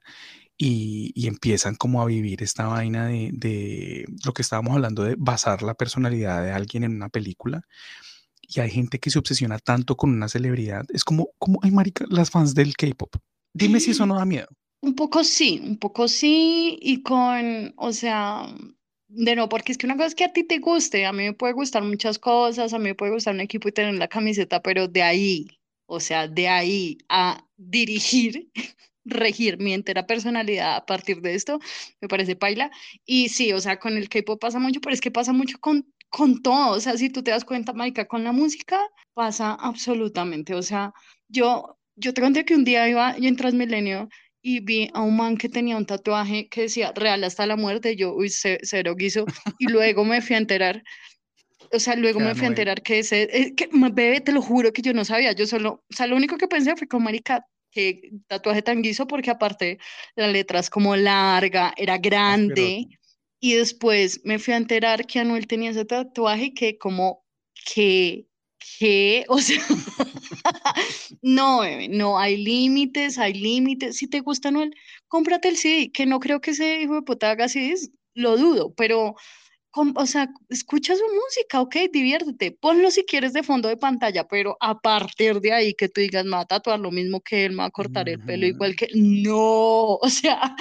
y, 0.57 1.11
y 1.15 1.27
empiezan 1.27 1.75
como 1.75 2.01
a 2.01 2.05
vivir 2.05 2.43
esta 2.43 2.67
vaina 2.67 3.07
de, 3.07 3.31
de 3.33 4.05
lo 4.25 4.33
que 4.33 4.41
estábamos 4.41 4.73
hablando 4.73 5.03
de 5.03 5.15
basar 5.17 5.63
la 5.63 5.73
personalidad 5.73 6.43
de 6.43 6.51
alguien 6.51 6.83
en 6.83 6.95
una 6.95 7.09
película. 7.09 7.65
Y 8.47 8.59
hay 8.59 8.69
gente 8.69 8.99
que 8.99 9.09
se 9.09 9.19
obsesiona 9.19 9.59
tanto 9.59 9.95
con 9.95 10.11
una 10.11 10.27
celebridad. 10.27 10.85
Es 10.89 11.03
como, 11.03 11.29
como 11.39 11.59
ay, 11.63 11.71
marica, 11.71 12.05
las 12.09 12.29
fans 12.29 12.53
del 12.53 12.75
K-pop. 12.75 13.15
Dime 13.53 13.79
si 13.79 13.91
eso 13.91 14.05
no 14.05 14.15
da 14.15 14.25
miedo. 14.25 14.47
Un 14.81 14.95
poco 14.95 15.23
sí, 15.23 15.61
un 15.63 15.77
poco 15.77 16.07
sí, 16.07 16.77
y 16.81 17.03
con, 17.03 17.73
o 17.77 17.93
sea, 17.93 18.53
de 19.07 19.35
no, 19.35 19.47
porque 19.47 19.71
es 19.71 19.77
que 19.77 19.85
una 19.85 19.95
cosa 19.95 20.07
es 20.07 20.15
que 20.15 20.25
a 20.25 20.33
ti 20.33 20.43
te 20.43 20.57
guste, 20.57 21.05
a 21.05 21.13
mí 21.13 21.23
me 21.23 21.33
puede 21.33 21.53
gustar 21.53 21.83
muchas 21.83 22.19
cosas, 22.19 22.73
a 22.73 22.79
mí 22.79 22.85
me 22.85 22.95
puede 22.95 23.13
gustar 23.13 23.33
un 23.33 23.41
equipo 23.41 23.69
y 23.69 23.71
tener 23.71 23.93
la 23.95 24.07
camiseta, 24.07 24.61
pero 24.61 24.87
de 24.87 25.03
ahí, 25.03 25.47
o 25.85 25.99
sea, 25.99 26.27
de 26.27 26.47
ahí 26.47 26.97
a 27.09 27.47
dirigir, 27.55 28.49
regir 29.05 29.59
mi 29.59 29.73
entera 29.73 30.07
personalidad 30.07 30.75
a 30.75 30.85
partir 30.85 31.21
de 31.21 31.35
esto, 31.35 31.59
me 32.01 32.07
parece 32.07 32.35
paila. 32.35 32.71
Y 33.05 33.29
sí, 33.29 33.53
o 33.53 33.59
sea, 33.59 33.79
con 33.79 33.97
el 33.97 34.09
K-pop 34.09 34.41
pasa 34.41 34.59
mucho, 34.59 34.81
pero 34.81 34.93
es 34.93 35.01
que 35.01 35.11
pasa 35.11 35.31
mucho 35.31 35.59
con, 35.59 35.85
con 36.17 36.41
todo, 36.43 36.73
o 36.77 36.79
sea, 36.79 36.97
si 36.97 37.09
tú 37.09 37.23
te 37.23 37.31
das 37.31 37.43
cuenta, 37.45 37.73
marica, 37.73 38.05
con 38.07 38.23
la 38.23 38.31
música 38.31 38.79
pasa 39.13 39.53
absolutamente, 39.59 40.53
o 40.55 40.61
sea, 40.61 40.93
yo, 41.27 41.77
yo 41.95 42.13
te 42.13 42.21
conté 42.21 42.45
que 42.45 42.55
un 42.55 42.63
día 42.65 42.87
iba 42.89 43.17
yo 43.17 43.27
en 43.29 43.35
Transmilenio 43.35 44.09
y 44.41 44.59
vi 44.59 44.89
a 44.93 45.01
un 45.01 45.15
man 45.17 45.37
que 45.37 45.49
tenía 45.49 45.75
un 45.77 45.85
tatuaje 45.87 46.47
que 46.49 46.61
decía 46.63 46.91
real 46.95 47.23
hasta 47.23 47.47
la 47.47 47.55
muerte, 47.57 47.95
yo, 47.95 48.13
uy, 48.15 48.29
ce- 48.29 48.59
cero 48.63 48.93
guiso, 48.95 49.25
y 49.57 49.67
luego 49.67 50.05
me 50.05 50.21
fui 50.21 50.35
a 50.35 50.39
enterar, 50.39 50.83
o 51.71 51.79
sea, 51.79 51.95
luego 51.95 52.19
me 52.19 52.35
fui 52.35 52.45
a 52.45 52.49
enterar 52.49 52.81
que 52.83 52.99
ese, 52.99 53.23
eh, 53.31 53.55
que, 53.55 53.69
bebé, 53.91 54.21
te 54.21 54.31
lo 54.31 54.41
juro 54.41 54.71
que 54.73 54.81
yo 54.83 54.93
no 54.93 55.05
sabía, 55.05 55.31
yo 55.33 55.47
solo, 55.47 55.83
o 55.89 55.95
sea, 55.95 56.07
lo 56.07 56.15
único 56.15 56.37
que 56.37 56.47
pensé 56.47 56.75
fue 56.75 56.87
como, 56.87 57.05
marica, 57.05 57.45
que 57.71 58.11
tatuaje 58.27 58.61
tan 58.61 58.83
guiso, 58.83 59.07
porque 59.07 59.31
aparte 59.31 59.79
la 60.15 60.27
letra 60.27 60.59
es 60.59 60.69
como 60.69 60.95
larga, 60.95 61.73
era 61.77 61.97
grande. 61.97 62.87
Y 63.43 63.55
después 63.55 64.21
me 64.23 64.39
fui 64.39 64.53
a 64.53 64.57
enterar 64.57 65.05
que 65.05 65.19
Anuel 65.19 65.47
tenía 65.47 65.71
ese 65.71 65.83
tatuaje 65.83 66.45
y 66.45 66.53
que 66.53 66.77
como, 66.77 67.25
que, 67.73 68.25
que, 68.79 69.25
o 69.27 69.37
sea... 69.37 69.61
No, 71.21 71.59
bebé, 71.59 71.89
no, 71.89 72.17
hay 72.17 72.37
límites, 72.37 73.17
hay 73.17 73.33
límites. 73.33 73.97
Si 73.97 74.07
te 74.07 74.21
gusta 74.21 74.47
Anuel, 74.47 74.73
cómprate 75.09 75.49
el 75.49 75.57
CD, 75.57 75.91
que 75.91 76.05
no 76.05 76.21
creo 76.21 76.39
que 76.39 76.51
ese 76.51 76.81
hijo 76.83 76.95
de 76.95 77.01
puta 77.01 77.31
haga 77.31 77.49
CDs, 77.49 77.91
lo 78.13 78.37
dudo, 78.37 78.73
pero, 78.75 79.15
com- 79.71 79.93
o 79.97 80.05
sea, 80.05 80.29
escucha 80.49 80.95
su 80.95 81.03
música, 81.03 81.59
ok, 81.59 81.75
diviértete, 81.91 82.51
ponlo 82.51 82.91
si 82.91 83.03
quieres 83.03 83.33
de 83.33 83.43
fondo 83.43 83.67
de 83.67 83.75
pantalla, 83.75 84.25
pero 84.25 84.55
a 84.61 84.79
partir 84.79 85.41
de 85.41 85.51
ahí 85.51 85.73
que 85.73 85.89
tú 85.89 85.99
digas, 85.99 86.23
me 86.23 86.31
va 86.37 86.41
a 86.41 86.45
tatuar 86.45 86.79
lo 86.79 86.91
mismo 86.91 87.19
que 87.19 87.43
él, 87.43 87.51
me 87.51 87.57
va 87.57 87.65
a 87.65 87.71
cortar 87.71 88.07
el 88.07 88.19
pelo 88.19 88.45
igual 88.45 88.77
que, 88.77 88.87
no, 88.95 89.95
o 90.01 90.09
sea, 90.09 90.55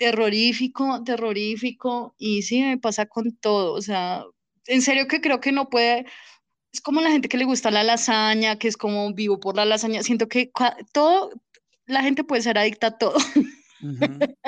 terrorífico, 0.00 1.04
terrorífico, 1.04 2.14
y 2.16 2.40
sí, 2.40 2.62
me 2.62 2.78
pasa 2.78 3.04
con 3.04 3.36
todo, 3.36 3.74
o 3.74 3.82
sea, 3.82 4.24
en 4.64 4.80
serio 4.80 5.06
que 5.06 5.20
creo 5.20 5.40
que 5.40 5.52
no 5.52 5.68
puede 5.68 6.06
es 6.72 6.80
como 6.80 7.00
la 7.02 7.10
gente 7.10 7.28
que 7.28 7.36
le 7.36 7.44
gusta 7.44 7.70
la 7.70 7.82
lasaña, 7.82 8.56
que 8.56 8.68
es 8.68 8.76
como 8.76 9.12
vivo 9.12 9.40
por 9.40 9.56
la 9.56 9.64
lasaña. 9.64 10.02
Siento 10.02 10.28
que 10.28 10.50
todo, 10.92 11.30
la 11.86 12.02
gente 12.02 12.24
puede 12.24 12.42
ser 12.42 12.58
adicta 12.58 12.88
a 12.88 12.98
todo. 12.98 13.16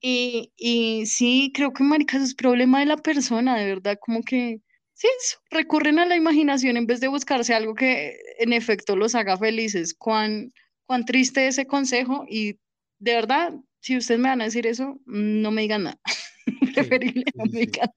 Y, 0.00 0.52
y 0.56 1.06
sí, 1.06 1.50
creo 1.52 1.72
que 1.72 1.82
marica, 1.82 2.16
es 2.16 2.34
problema 2.34 2.80
de 2.80 2.86
la 2.86 2.96
persona, 2.96 3.56
de 3.56 3.66
verdad, 3.66 3.98
como 4.00 4.22
que 4.22 4.60
sí, 4.92 5.08
recurren 5.50 5.98
a 5.98 6.06
la 6.06 6.16
imaginación 6.16 6.76
en 6.76 6.86
vez 6.86 7.00
de 7.00 7.08
buscarse 7.08 7.54
algo 7.54 7.74
que 7.74 8.16
en 8.38 8.52
efecto 8.52 8.96
los 8.96 9.14
haga 9.14 9.36
felices. 9.36 9.94
Cuán, 9.94 10.52
cuán 10.86 11.04
triste 11.04 11.48
ese 11.48 11.66
consejo 11.66 12.24
y 12.28 12.52
de 13.00 13.14
verdad, 13.14 13.54
si 13.84 13.98
ustedes 13.98 14.18
me 14.18 14.30
van 14.30 14.40
a 14.40 14.44
decir 14.44 14.66
eso, 14.66 14.98
no 15.04 15.50
me 15.50 15.60
digan 15.62 15.84
nada. 15.84 16.00
Sí, 16.46 16.72
Preferible 16.74 17.24
no 17.34 17.44
sí, 17.44 17.50
me 17.52 17.58
sí. 17.60 17.66
digan 17.66 17.90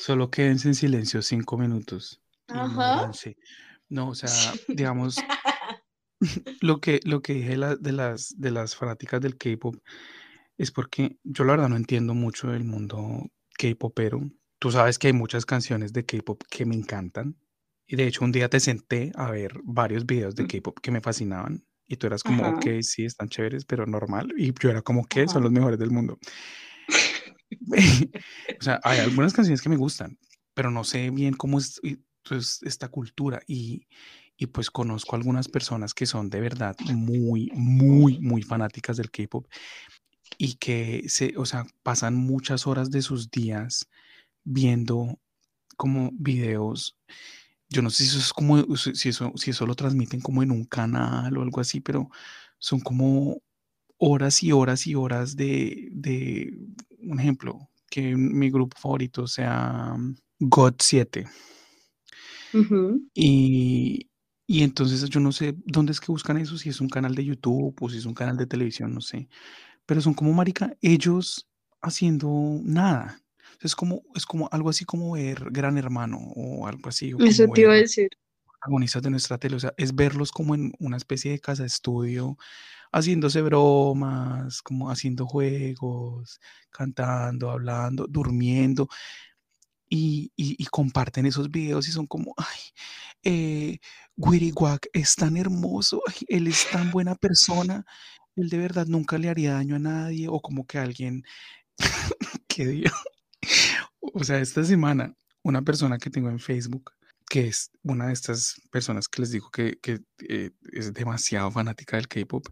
Solo 0.00 0.30
quédense 0.30 0.68
en 0.68 0.74
silencio 0.74 1.20
cinco 1.22 1.56
minutos 1.58 2.20
Ajá. 2.48 3.10
No, 3.90 4.08
o 4.10 4.14
sea, 4.14 4.52
digamos, 4.68 5.16
lo 6.62 6.80
que, 6.80 7.00
lo 7.04 7.20
que 7.22 7.34
dije 7.34 7.56
la- 7.56 7.76
de 7.76 7.92
las, 7.92 8.34
de 8.38 8.50
las 8.50 8.74
fanáticas 8.76 9.20
del 9.20 9.36
K-pop 9.36 9.76
es 10.56 10.70
porque 10.70 11.18
yo 11.24 11.44
la 11.44 11.52
verdad 11.52 11.68
no 11.68 11.76
entiendo 11.76 12.14
mucho 12.14 12.48
del 12.50 12.64
mundo 12.64 13.30
K-popero. 13.58 14.22
Tú 14.58 14.70
sabes 14.70 14.98
que 14.98 15.08
hay 15.08 15.12
muchas 15.12 15.46
canciones 15.46 15.92
de 15.92 16.04
K-pop 16.04 16.42
que 16.50 16.64
me 16.66 16.74
encantan. 16.74 17.36
Y 17.86 17.96
de 17.96 18.06
hecho, 18.06 18.24
un 18.24 18.32
día 18.32 18.48
te 18.48 18.60
senté 18.60 19.12
a 19.14 19.30
ver 19.30 19.52
varios 19.62 20.04
videos 20.04 20.34
de 20.34 20.46
K-pop 20.46 20.78
que 20.80 20.90
me 20.90 21.00
fascinaban. 21.00 21.64
Y 21.88 21.96
tú 21.96 22.06
eras 22.06 22.22
como, 22.22 22.44
Ajá. 22.44 22.56
ok, 22.56 22.82
sí, 22.82 23.04
están 23.04 23.28
chéveres, 23.28 23.64
pero 23.64 23.86
normal. 23.86 24.32
Y 24.36 24.52
yo 24.52 24.70
era 24.70 24.82
como, 24.82 25.06
¿qué? 25.06 25.22
Ajá. 25.22 25.32
Son 25.32 25.42
los 25.42 25.52
mejores 25.52 25.78
del 25.78 25.90
mundo. 25.90 26.18
o 28.60 28.62
sea, 28.62 28.80
hay 28.84 29.00
algunas 29.00 29.32
canciones 29.32 29.62
que 29.62 29.70
me 29.70 29.76
gustan, 29.76 30.18
pero 30.54 30.70
no 30.70 30.84
sé 30.84 31.10
bien 31.10 31.34
cómo 31.34 31.58
es 31.58 31.80
pues, 32.28 32.60
esta 32.62 32.88
cultura. 32.88 33.40
Y, 33.46 33.86
y 34.36 34.46
pues 34.46 34.70
conozco 34.70 35.16
algunas 35.16 35.48
personas 35.48 35.94
que 35.94 36.06
son 36.06 36.30
de 36.30 36.40
verdad 36.40 36.76
muy, 36.94 37.50
muy, 37.54 38.20
muy 38.20 38.42
fanáticas 38.42 38.96
del 38.96 39.10
K-pop 39.10 39.46
y 40.36 40.54
que 40.54 41.04
se, 41.08 41.34
o 41.36 41.46
sea, 41.46 41.66
pasan 41.82 42.14
muchas 42.14 42.66
horas 42.66 42.90
de 42.90 43.02
sus 43.02 43.30
días 43.30 43.88
viendo 44.44 45.18
como 45.76 46.10
videos. 46.12 46.96
Yo 47.68 47.82
no 47.82 47.90
sé 47.90 48.04
si 48.04 48.10
eso 48.10 48.18
es 48.18 48.32
como, 48.32 48.76
si 48.76 49.08
eso, 49.10 49.32
si 49.36 49.50
eso 49.50 49.66
lo 49.66 49.74
transmiten 49.74 50.20
como 50.20 50.42
en 50.42 50.50
un 50.50 50.64
canal 50.64 51.36
o 51.36 51.42
algo 51.42 51.60
así, 51.60 51.80
pero 51.80 52.08
son 52.58 52.80
como 52.80 53.42
horas 53.98 54.42
y 54.42 54.52
horas 54.52 54.86
y 54.86 54.94
horas 54.94 55.36
de, 55.36 55.88
de 55.92 56.58
un 57.00 57.20
ejemplo, 57.20 57.70
que 57.90 58.16
mi 58.16 58.50
grupo 58.50 58.78
favorito 58.78 59.26
sea 59.28 59.96
God 60.40 60.74
7 60.80 61.26
Ujú. 62.52 63.00
y, 63.14 64.08
Y 64.46 64.62
entonces 64.62 65.08
yo 65.10 65.20
no 65.20 65.32
sé 65.32 65.54
dónde 65.66 65.92
es 65.92 66.00
que 66.00 66.12
buscan 66.12 66.38
eso, 66.38 66.56
si 66.58 66.68
es 66.70 66.80
un 66.80 66.88
canal 66.88 67.14
de 67.14 67.24
YouTube 67.24 67.76
o 67.80 67.88
si 67.90 67.98
es 67.98 68.06
un 68.06 68.14
canal 68.14 68.36
de 68.36 68.46
televisión, 68.46 68.94
no 68.94 69.00
sé. 69.00 69.28
Pero 69.86 70.00
son 70.02 70.14
como 70.14 70.32
marica, 70.34 70.76
ellos 70.82 71.48
haciendo 71.82 72.30
nada. 72.64 73.20
Es 73.60 73.74
como, 73.74 74.02
es 74.14 74.24
como 74.26 74.48
algo 74.52 74.70
así 74.70 74.84
como 74.84 75.12
ver 75.12 75.50
Gran 75.50 75.78
Hermano 75.78 76.18
o 76.36 76.66
algo 76.66 76.88
así. 76.88 77.12
o 77.14 77.18
Eso 77.18 77.46
te 77.48 77.62
iba 77.62 77.72
a 77.74 77.76
decir. 77.76 78.08
protagonistas 78.46 79.02
de 79.02 79.10
nuestra 79.10 79.38
tele. 79.38 79.56
O 79.56 79.60
sea, 79.60 79.74
es 79.76 79.94
verlos 79.94 80.32
como 80.32 80.54
en 80.54 80.72
una 80.78 80.96
especie 80.96 81.32
de 81.32 81.40
casa 81.40 81.62
de 81.64 81.68
estudio, 81.68 82.36
haciéndose 82.92 83.42
bromas, 83.42 84.62
como 84.62 84.90
haciendo 84.90 85.26
juegos, 85.26 86.40
cantando, 86.70 87.50
hablando, 87.50 88.06
durmiendo. 88.08 88.88
Y, 89.90 90.32
y- 90.36 90.56
y 90.58 90.66
comparten 90.66 91.24
esos 91.26 91.50
videos 91.50 91.88
y 91.88 91.92
son 91.92 92.06
como, 92.06 92.34
ay, 92.36 92.58
eh, 93.24 93.78
es 94.92 95.14
tan 95.16 95.36
hermoso, 95.36 96.02
ay, 96.06 96.14
él 96.28 96.46
es 96.48 96.66
tan 96.70 96.90
buena 96.90 97.14
persona, 97.14 97.86
él 98.36 98.50
de 98.50 98.58
verdad 98.58 98.86
nunca 98.86 99.16
le 99.18 99.30
haría 99.30 99.54
daño 99.54 99.76
a 99.76 99.78
nadie, 99.78 100.28
o 100.28 100.40
como 100.40 100.66
que 100.66 100.78
alguien, 100.78 101.22
qué 102.48 102.66
día, 102.66 102.92
o 104.00 104.24
sea, 104.24 104.38
esta 104.40 104.64
semana, 104.64 105.14
una 105.42 105.62
persona 105.62 105.98
que 105.98 106.10
tengo 106.10 106.28
en 106.30 106.38
Facebook, 106.38 106.92
que 107.28 107.48
es 107.48 107.70
una 107.82 108.06
de 108.06 108.12
estas 108.14 108.60
personas 108.70 109.08
que 109.08 109.22
les 109.22 109.30
digo 109.30 109.50
que, 109.50 109.78
que, 109.80 110.00
eh, 110.28 110.50
es 110.72 110.92
demasiado 110.94 111.50
fanática 111.50 111.96
del 111.96 112.08
K-pop, 112.08 112.46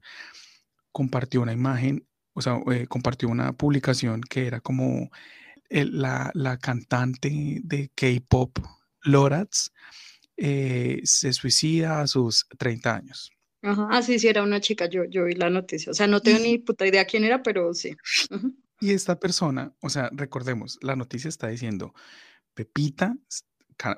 compartió 0.93 1.43
una 1.43 1.53
imagen, 1.53 2.07
o 2.35 2.41
sea, 2.43 2.59
eh, 2.73 2.87
compartió 2.87 3.29
una 3.29 3.53
publicación 3.53 4.21
que 4.23 4.47
era 4.47 4.61
como 4.61 5.11
el- 5.69 6.01
la, 6.01 6.31
la 6.35 6.59
cantante 6.59 7.61
de 7.63 7.91
K-pop, 7.95 8.59
Loratz, 9.03 9.71
eh, 10.37 11.01
se 11.05 11.33
suicida 11.33 12.01
a 12.01 12.07
sus 12.07 12.47
30 12.59 12.95
años. 12.97 13.31
Ajá. 13.63 13.89
Ah, 13.91 14.03
sí, 14.03 14.19
sí, 14.19 14.29
era 14.29 14.43
una 14.43 14.61
chica, 14.61 14.87
yo, 14.89 15.05
yo 15.05 15.25
vi 15.25 15.35
la 15.35 15.51
noticia. 15.51 15.91
O 15.91 15.95
sea, 15.95 16.07
no 16.07 16.21
tengo 16.21 16.39
ni 16.39 16.59
puta 16.59 16.87
idea 16.87 17.05
quién 17.07 17.25
era, 17.25 17.43
pero 17.43 17.73
sí. 17.75 17.97
Ujú. 18.31 18.55
Y 18.81 18.93
esta 18.93 19.19
persona, 19.19 19.75
o 19.81 19.89
sea, 19.89 20.11
recordemos, 20.13 20.79
la 20.83 20.97
noticia 20.97 21.29
está 21.29 21.49
diciendo, 21.49 21.95
Pepita, 22.55 23.17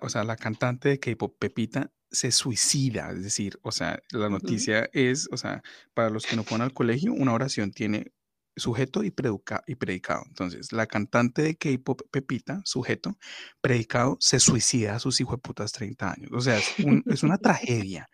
o 0.01 0.09
sea, 0.09 0.25
la 0.25 0.37
cantante 0.37 0.89
de 0.89 1.01
K-pop, 1.01 1.37
Pepita, 1.39 1.93
se 2.11 2.31
suicida. 2.31 3.11
Es 3.13 3.23
decir, 3.23 3.59
o 3.63 3.73
sea, 3.73 4.03
la 4.11 4.29
noticia 4.29 4.89
es, 4.93 5.29
o 5.31 5.37
sea, 5.37 5.63
para 5.95 6.11
los 6.11 6.27
que 6.27 6.37
no 6.37 6.45
fueron 6.45 6.65
al 6.65 6.73
colegio, 6.73 7.13
una 7.13 7.33
oración 7.33 7.71
tiene 7.71 8.13
sujeto 8.59 9.03
y, 9.05 9.11
preduca- 9.11 9.63
y 9.67 9.75
predicado. 9.75 10.25
Entonces, 10.29 10.73
la 10.73 10.87
cantante 10.87 11.43
de 11.43 11.57
K-pop, 11.57 12.03
Pepita, 12.11 12.61
sujeto, 12.65 13.17
predicado, 13.61 14.17
se 14.21 14.41
suicida 14.41 14.97
a 14.97 14.99
sus 14.99 15.19
putas 15.43 15.73
30 15.73 16.13
años. 16.13 16.31
O 16.33 16.41
sea, 16.41 16.59
es, 16.59 16.79
un- 16.85 17.03
es 17.07 17.23
una 17.23 17.39
tragedia. 17.39 18.09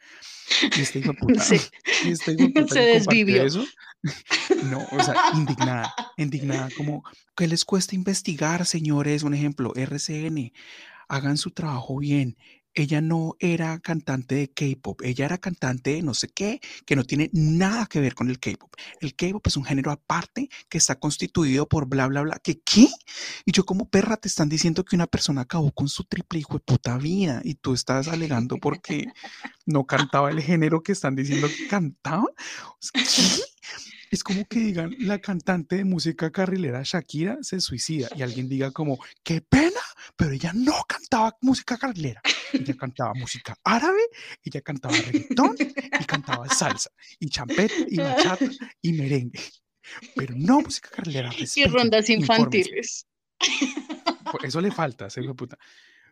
Y 0.76 0.80
este 0.82 0.98
hijo 1.00 1.12
de 1.12 1.18
puta, 1.18 1.40
Sí, 1.42 1.56
y 2.04 2.10
este 2.12 2.32
se 2.68 2.80
desvivió. 2.80 3.42
eso, 3.42 3.64
no, 4.64 4.86
o 4.92 5.02
sea, 5.02 5.14
indignada, 5.34 5.94
indignada, 6.16 6.68
como, 6.76 7.02
¿qué 7.36 7.46
les 7.48 7.64
cuesta 7.64 7.94
investigar, 7.94 8.66
señores? 8.66 9.22
Un 9.22 9.34
ejemplo, 9.34 9.72
RCN, 9.74 10.52
hagan 11.08 11.38
su 11.38 11.50
trabajo 11.50 11.98
bien. 11.98 12.36
Ella 12.74 13.00
no 13.00 13.36
era 13.38 13.78
cantante 13.78 14.34
de 14.34 14.50
K-pop, 14.52 15.02
ella 15.02 15.26
era 15.26 15.38
cantante 15.38 15.94
de 15.94 16.02
no 16.02 16.14
sé 16.14 16.28
qué, 16.28 16.60
que 16.86 16.96
no 16.96 17.04
tiene 17.04 17.30
nada 17.32 17.86
que 17.86 18.00
ver 18.00 18.14
con 18.14 18.28
el 18.28 18.38
K-pop. 18.38 18.72
El 19.00 19.14
K-pop 19.14 19.46
es 19.46 19.56
un 19.56 19.64
género 19.64 19.90
aparte 19.90 20.48
que 20.68 20.78
está 20.78 20.98
constituido 20.98 21.68
por 21.68 21.86
bla, 21.86 22.06
bla, 22.06 22.22
bla. 22.22 22.40
¿Qué 22.42 22.60
qué? 22.60 22.88
Y 23.44 23.52
yo 23.52 23.64
como 23.64 23.88
perra 23.88 24.16
te 24.16 24.28
están 24.28 24.48
diciendo 24.48 24.84
que 24.84 24.96
una 24.96 25.06
persona 25.06 25.42
acabó 25.42 25.72
con 25.72 25.88
su 25.88 26.04
triple 26.04 26.40
hijo 26.40 26.54
de 26.54 26.60
puta 26.60 26.98
vida 26.98 27.40
y 27.44 27.54
tú 27.54 27.74
estás 27.74 28.08
alegando 28.08 28.56
porque 28.58 29.06
no 29.66 29.86
cantaba 29.86 30.30
el 30.30 30.42
género 30.42 30.82
que 30.82 30.92
están 30.92 31.14
diciendo 31.14 31.48
que 31.48 31.68
cantaba. 31.68 32.26
¿qué? 32.92 33.02
Es 34.14 34.22
como 34.22 34.44
que 34.44 34.60
digan, 34.60 34.94
la 35.00 35.18
cantante 35.18 35.74
de 35.74 35.84
música 35.84 36.30
carrilera 36.30 36.82
Shakira 36.84 37.38
se 37.40 37.58
suicida 37.58 38.08
y 38.14 38.22
alguien 38.22 38.48
diga 38.48 38.70
como, 38.70 38.96
qué 39.24 39.40
pena, 39.40 39.80
pero 40.14 40.30
ella 40.30 40.52
no 40.54 40.84
cantaba 40.86 41.36
música 41.40 41.76
carrilera. 41.76 42.22
Ella 42.52 42.76
cantaba 42.76 43.12
música 43.14 43.56
árabe, 43.64 43.98
ella 44.44 44.60
cantaba 44.60 44.94
reggaetón 44.94 45.56
y 45.58 46.04
cantaba 46.04 46.48
salsa 46.48 46.90
y 47.18 47.28
champeta 47.28 47.74
y 47.88 47.96
bachata 47.96 48.46
y 48.80 48.92
merengue. 48.92 49.40
Pero 50.14 50.36
no 50.36 50.60
música 50.60 50.90
carrilera, 50.90 51.32
Y 51.36 51.40
respeten, 51.40 51.72
rondas 51.72 52.08
infórmense. 52.08 52.58
infantiles. 52.70 53.06
Por 54.30 54.46
Eso 54.46 54.60
le 54.60 54.70
falta, 54.70 55.08
hijo 55.08 55.26
de 55.26 55.34
puta. 55.34 55.58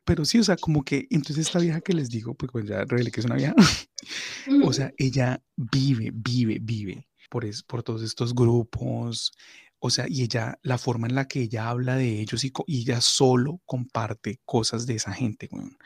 Pero 0.05 0.25
sí, 0.25 0.41
o 0.41 0.43
sea, 0.43 0.57
como 0.57 0.83
que 0.83 1.07
entonces 1.09 1.47
esta 1.47 1.61
vieja 1.61 1.81
que 1.81 1.93
les 1.93 2.11
digo, 2.11 2.35
pues, 2.35 2.51
pues 2.51 2.67
ya 2.67 2.85
revelé 2.85 3.13
que 3.13 3.21
es 3.21 3.27
una 3.27 3.37
vieja, 3.37 3.55
o 4.65 4.73
sea, 4.73 4.93
ella 4.99 5.41
vive, 5.57 6.11
vive, 6.13 6.59
vive 6.61 7.07
por, 7.33 7.47
es, 7.47 7.63
por 7.63 7.83
todos 7.83 8.03
estos 8.03 8.35
grupos, 8.35 9.33
o 9.79 9.89
sea, 9.89 10.05
y 10.07 10.23
ella, 10.23 10.59
la 10.63 10.77
forma 10.77 11.07
en 11.07 11.15
la 11.15 11.27
que 11.27 11.41
ella 11.41 11.71
habla 11.71 11.97
de 11.97 12.21
ellos 12.21 12.45
y, 12.45 12.53
y 12.67 12.83
ella 12.83 13.01
solo 13.01 13.63
comparte 13.65 14.39
cosas 14.45 14.85
de 14.85 14.97
esa 14.97 15.15
gente, 15.15 15.49
weón. 15.51 15.79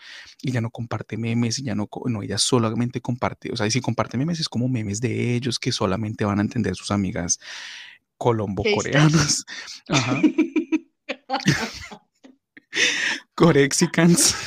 Y 0.43 0.51
ella 0.51 0.61
no 0.61 0.71
comparte 0.71 1.17
memes, 1.17 1.61
ella 1.61 1.77
no, 1.77 1.87
co- 1.87 2.09
no, 2.09 2.23
ella 2.25 2.37
solamente 2.37 3.01
comparte, 3.01 3.53
o 3.53 3.57
sea, 3.57 3.69
y 3.69 3.71
si 3.71 3.81
comparte 3.81 4.19
memes 4.19 4.41
es 4.41 4.49
como 4.49 4.69
memes 4.69 5.01
de 5.01 5.37
ellos 5.37 5.61
que 5.61 5.71
solamente 5.71 6.25
van 6.25 6.41
a 6.41 6.43
entender 6.43 6.75
sus 6.75 6.91
amigas 6.91 7.39
colombo-coreanas, 8.19 9.45
ajá, 9.89 10.21
corexicans. 13.37 14.35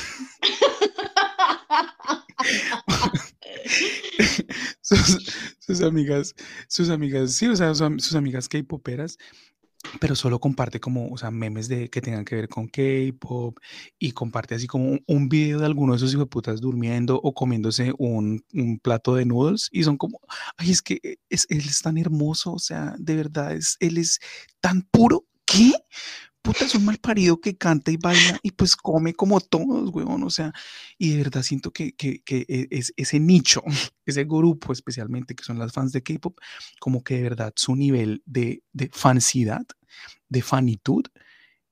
sus, 4.81 5.81
amigas, 5.81 6.35
sus 6.67 6.89
amigas, 6.89 7.33
sí, 7.33 7.47
o 7.47 7.55
sea, 7.55 7.69
sus, 7.69 7.81
am- 7.81 7.99
sus 7.99 8.15
amigas 8.15 8.49
K-poperas, 8.49 9.17
pero 9.99 10.15
solo 10.15 10.39
comparte 10.39 10.79
como, 10.79 11.09
o 11.09 11.17
sea, 11.17 11.31
memes 11.31 11.69
de 11.69 11.89
que 11.89 12.01
tengan 12.01 12.25
que 12.25 12.35
ver 12.35 12.49
con 12.49 12.67
K-pop 12.67 13.57
y 13.97 14.11
comparte 14.11 14.55
así 14.55 14.67
como 14.67 14.97
un, 15.07 15.29
video 15.29 15.59
de 15.59 15.65
alguno 15.65 15.93
de 15.93 15.97
esos 15.97 16.13
hijueputas 16.13 16.59
durmiendo 16.59 17.19
o 17.21 17.33
comiéndose 17.33 17.93
un, 17.97 18.43
un 18.53 18.79
plato 18.79 19.15
de 19.15 19.25
noodles 19.25 19.69
y 19.71 19.83
son 19.83 19.97
como, 19.97 20.19
ay, 20.57 20.71
es 20.71 20.81
que 20.81 21.19
es, 21.29 21.47
él 21.49 21.59
es 21.59 21.81
tan 21.81 21.97
hermoso, 21.97 22.53
o 22.53 22.59
sea, 22.59 22.95
de 22.99 23.15
verdad, 23.15 23.53
es, 23.53 23.77
él 23.79 23.97
es 23.97 24.19
tan 24.59 24.81
puro, 24.81 25.25
¿qué? 25.45 25.73
Puta, 26.49 26.65
es 26.65 26.73
un 26.73 26.83
mal 26.83 26.97
parido 26.97 27.39
que 27.39 27.55
canta 27.55 27.91
y 27.91 27.97
baila 27.97 28.39
y 28.41 28.49
pues 28.49 28.75
come 28.75 29.13
como 29.13 29.39
todos, 29.39 29.91
weón, 29.93 30.23
o 30.23 30.31
sea, 30.31 30.51
y 30.97 31.11
de 31.11 31.17
verdad 31.17 31.43
siento 31.43 31.69
que, 31.69 31.91
que, 31.91 32.23
que 32.23 32.43
e- 32.49 32.67
es, 32.71 32.91
ese 32.97 33.19
nicho, 33.19 33.61
ese 34.07 34.23
grupo 34.23 34.73
especialmente 34.73 35.35
que 35.35 35.43
son 35.43 35.59
las 35.59 35.71
fans 35.71 35.91
de 35.91 36.01
K-pop, 36.01 36.39
como 36.79 37.03
que 37.03 37.17
de 37.17 37.21
verdad 37.21 37.53
su 37.55 37.75
nivel 37.75 38.23
de, 38.25 38.63
de 38.73 38.89
fansidad, 38.91 39.61
de 40.27 40.41
fanitud, 40.41 41.03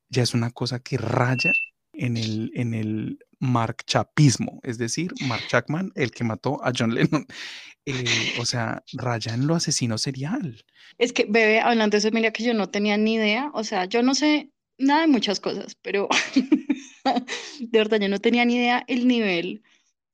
ya 0.09 0.21
es 0.21 0.35
una 0.35 0.51
cosa 0.51 0.77
que 0.79 0.99
raya 0.99 1.53
en 1.91 2.15
el, 2.15 2.51
en 2.53 2.75
el 2.75 3.17
Mark 3.39 3.77
Chapismo, 3.87 4.59
es 4.61 4.77
decir, 4.77 5.11
Mark 5.27 5.41
Chapman, 5.47 5.91
el 5.95 6.11
que 6.11 6.23
mató 6.23 6.63
a 6.63 6.71
John 6.77 6.93
Lennon, 6.93 7.25
eh, 7.87 8.35
o 8.39 8.45
sea, 8.45 8.83
raya 8.93 9.33
en 9.33 9.47
lo 9.47 9.55
asesino 9.55 9.97
serial. 9.97 10.63
Es 10.99 11.13
que, 11.13 11.25
bebé, 11.25 11.61
hablando 11.61 11.95
de 11.95 11.97
eso, 11.97 12.11
mira 12.11 12.29
que 12.29 12.43
yo 12.43 12.53
no 12.53 12.69
tenía 12.69 12.95
ni 12.95 13.15
idea, 13.15 13.49
o 13.55 13.63
sea, 13.63 13.85
yo 13.85 14.03
no 14.03 14.13
sé 14.13 14.51
nada 14.77 15.01
de 15.01 15.07
muchas 15.07 15.39
cosas, 15.39 15.75
pero 15.81 16.07
de 17.59 17.79
verdad 17.79 17.99
yo 17.99 18.09
no 18.09 18.19
tenía 18.19 18.45
ni 18.45 18.55
idea 18.55 18.83
el 18.87 19.07
nivel, 19.07 19.63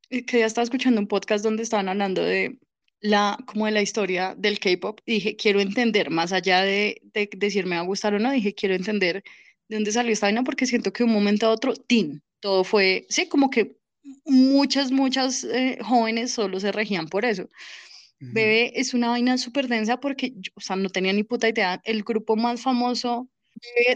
que 0.09 0.39
ya 0.39 0.45
estaba 0.45 0.63
escuchando 0.63 1.01
un 1.01 1.07
podcast 1.07 1.43
donde 1.43 1.63
estaban 1.63 1.89
hablando 1.89 2.21
de 2.21 2.59
la, 2.99 3.37
como 3.45 3.65
de 3.65 3.71
la 3.71 3.81
historia 3.81 4.35
del 4.37 4.59
K-pop, 4.59 5.01
y 5.05 5.15
dije, 5.15 5.35
quiero 5.35 5.59
entender, 5.59 6.09
más 6.09 6.31
allá 6.31 6.61
de, 6.61 7.01
de 7.13 7.29
decir 7.35 7.65
me 7.65 7.75
va 7.75 7.81
a 7.81 7.85
gustar 7.85 8.13
o 8.13 8.19
no, 8.19 8.31
dije, 8.31 8.53
quiero 8.53 8.75
entender 8.75 9.23
de 9.67 9.75
dónde 9.75 9.91
salió 9.91 10.13
esta 10.13 10.27
vaina, 10.27 10.43
porque 10.43 10.65
siento 10.65 10.93
que 10.93 11.03
de 11.03 11.09
un 11.09 11.13
momento 11.13 11.47
a 11.47 11.51
otro, 11.51 11.73
¡tin! 11.75 12.21
Todo 12.39 12.63
fue, 12.63 13.05
sí, 13.09 13.27
como 13.27 13.49
que 13.49 13.77
muchas, 14.25 14.91
muchas 14.91 15.43
eh, 15.43 15.79
jóvenes 15.81 16.31
solo 16.31 16.59
se 16.59 16.71
regían 16.71 17.07
por 17.07 17.25
eso. 17.25 17.49
Bebé 18.19 18.79
es 18.79 18.93
una 18.93 19.09
vaina 19.09 19.37
súper 19.37 19.67
densa 19.67 19.99
porque, 19.99 20.31
yo, 20.37 20.51
o 20.55 20.61
sea, 20.61 20.77
no 20.77 20.89
tenía 20.89 21.11
ni 21.11 21.23
puta 21.23 21.49
idea. 21.49 21.81
El 21.83 22.03
grupo 22.03 22.37
más 22.37 22.61
famoso, 22.61 23.27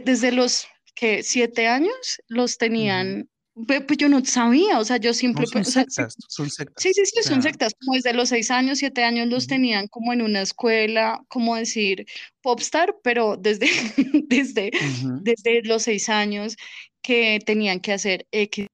desde 0.04 0.32
los 0.32 0.68
que 0.96 1.24
siete 1.24 1.68
años, 1.68 2.22
los 2.28 2.58
tenían, 2.58 3.30
pues 3.68 3.98
yo 3.98 4.10
no 4.10 4.24
sabía, 4.26 4.80
o 4.80 4.84
sea, 4.86 4.98
yo 4.98 5.12
No, 5.12 5.14
siempre, 5.20 5.46
son 5.48 5.62
o 5.62 5.64
sea, 5.66 5.86
sí, 5.88 6.04
sectas, 6.04 6.16
son 6.28 6.46
sí, 6.46 6.52
sectas. 6.52 6.84
sí, 6.94 6.94
O 6.94 7.06
sí, 7.06 7.24
son 7.24 7.42
sea, 7.42 7.52
sectas, 7.52 7.74
como 7.80 7.96
desde 7.96 8.14
los 8.14 8.30
seis 8.30 8.52
años, 8.52 8.80
siete 8.80 9.04
años 9.04 9.28
los 9.28 9.44
ujú, 9.44 9.50
tenían 9.50 9.88
como 9.88 10.14
en 10.14 10.22
una 10.22 10.42
escuela, 10.42 11.24
como 11.28 11.56
decir, 11.56 12.06
popstar, 12.42 12.96
pero 13.04 13.36
desde, 13.38 13.68
desde, 14.28 14.72
ujú. 14.80 15.22
desde 15.24 15.62
los 15.64 15.84
seis 15.84 16.10
años 16.10 16.56
que 17.02 17.40
tenían 17.46 17.80
que 17.80 17.94
hacer 17.94 18.28
X, 18.32 18.68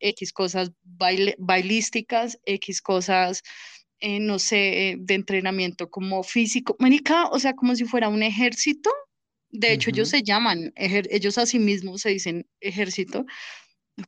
X 0.00 0.32
cosas 0.32 0.70
baile- 0.82 1.36
bailísticas, 1.38 2.38
X 2.46 2.80
cosas 2.82 3.42
eh, 4.00 4.20
no 4.20 4.38
sé, 4.38 4.90
eh, 4.90 4.96
de 4.98 5.14
entrenamiento 5.14 5.88
como 5.90 6.22
físico, 6.22 6.76
marica, 6.78 7.26
o 7.28 7.38
sea, 7.38 7.54
como 7.54 7.74
si 7.76 7.84
fuera 7.84 8.08
un 8.08 8.22
ejército. 8.22 8.90
De 9.56 9.72
hecho, 9.72 9.90
ellos 9.90 10.08
se 10.08 10.22
llaman, 10.24 10.72
ejer- 10.74 11.06
ellos 11.10 11.38
a 11.38 11.46
sí 11.46 11.60
mismos 11.60 12.00
se 12.02 12.10
dicen 12.10 12.44
ejército. 12.60 13.24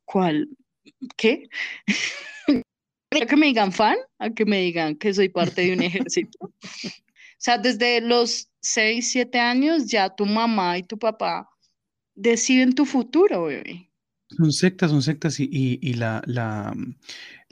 ¿Cuál? 0.03 0.49
¿Qué? 1.15 1.47
que 3.29 3.35
me 3.37 3.45
digan 3.47 3.71
fan, 3.71 3.95
a 4.19 4.29
que 4.29 4.43
me 4.45 4.59
digan 4.59 4.95
que 4.97 5.13
soy 5.13 5.29
parte 5.29 5.61
de 5.61 5.73
un 5.73 5.81
ejército. 5.81 6.37
o 6.41 6.51
sea, 7.37 7.57
desde 7.57 8.01
los 8.01 8.49
6, 8.61 9.09
7 9.09 9.39
años 9.39 9.87
ya 9.87 10.13
tu 10.13 10.25
mamá 10.25 10.77
y 10.77 10.83
tu 10.83 10.99
papá 10.99 11.49
deciden 12.13 12.75
tu 12.75 12.85
futuro, 12.85 13.45
bebé. 13.45 13.89
Son 14.29 14.51
sectas, 14.51 14.91
son 14.91 15.01
sectas 15.01 15.39
y, 15.39 15.45
y, 15.49 15.79
y 15.81 15.93
la, 15.93 16.21
la, 16.25 16.75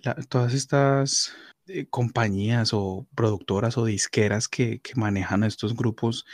la- 0.04 0.16
todas 0.28 0.54
estas 0.54 1.34
eh, 1.68 1.86
compañías 1.90 2.72
o 2.74 3.08
productoras 3.16 3.78
o 3.78 3.86
disqueras 3.86 4.50
que, 4.50 4.82
que 4.82 4.96
manejan 4.96 5.44
a 5.44 5.48
estos 5.48 5.74
grupos, 5.78 6.26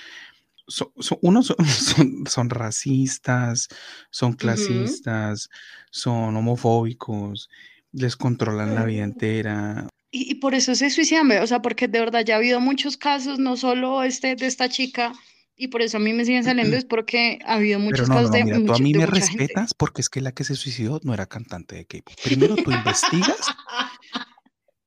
son, 0.71 0.89
son- 0.99 1.19
unos 1.21 1.47
son, 1.47 1.65
son, 1.65 2.23
son 2.27 2.49
racistas, 2.49 3.67
son 4.09 4.33
clasistas, 4.33 5.49
son 5.91 6.35
homofóbicos, 6.35 7.49
les 7.91 8.15
controlan 8.15 8.73
la 8.75 8.85
vida 8.85 9.03
entera. 9.03 9.87
Y, 10.11 10.31
y 10.31 10.35
por 10.35 10.55
eso 10.55 10.75
se 10.75 10.89
suicidan. 10.89 11.31
O 11.41 11.47
sea, 11.47 11.61
porque 11.61 11.87
de 11.87 11.99
verdad 11.99 12.25
ya 12.25 12.35
ha 12.35 12.37
habido 12.37 12.59
muchos 12.59 12.97
casos, 12.97 13.39
no 13.39 13.55
solo 13.57 14.03
este 14.03 14.35
de 14.35 14.47
esta 14.47 14.67
chica, 14.67 15.13
y 15.55 15.67
por 15.67 15.81
eso 15.81 15.97
a 15.97 15.99
mí 15.99 16.11
me 16.11 16.25
siguen 16.25 16.43
saliendo, 16.43 16.75
es 16.75 16.85
porque 16.85 17.39
ha 17.45 17.53
habido 17.55 17.77
muchos 17.79 18.09
no, 18.09 18.15
no, 18.15 18.21
casos 18.21 18.31
no, 18.31 18.37
de, 18.37 18.45
mira, 18.45 18.65
tú 18.65 18.73
a 18.73 18.79
mí 18.79 18.93
de 18.93 18.99
me 18.99 19.05
mucha 19.05 19.27
gente. 19.27 19.43
respetas 19.43 19.73
porque 19.73 20.01
es 20.01 20.09
que 20.09 20.19
la 20.21 20.31
que 20.31 20.43
se 20.43 20.55
suicidó 20.55 20.99
no 21.03 21.13
era 21.13 21.27
cantante 21.27 21.75
de 21.75 21.85
K-pop. 21.85 22.15
Primero 22.23 22.55
tú 22.57 22.71
investigas, 22.71 23.55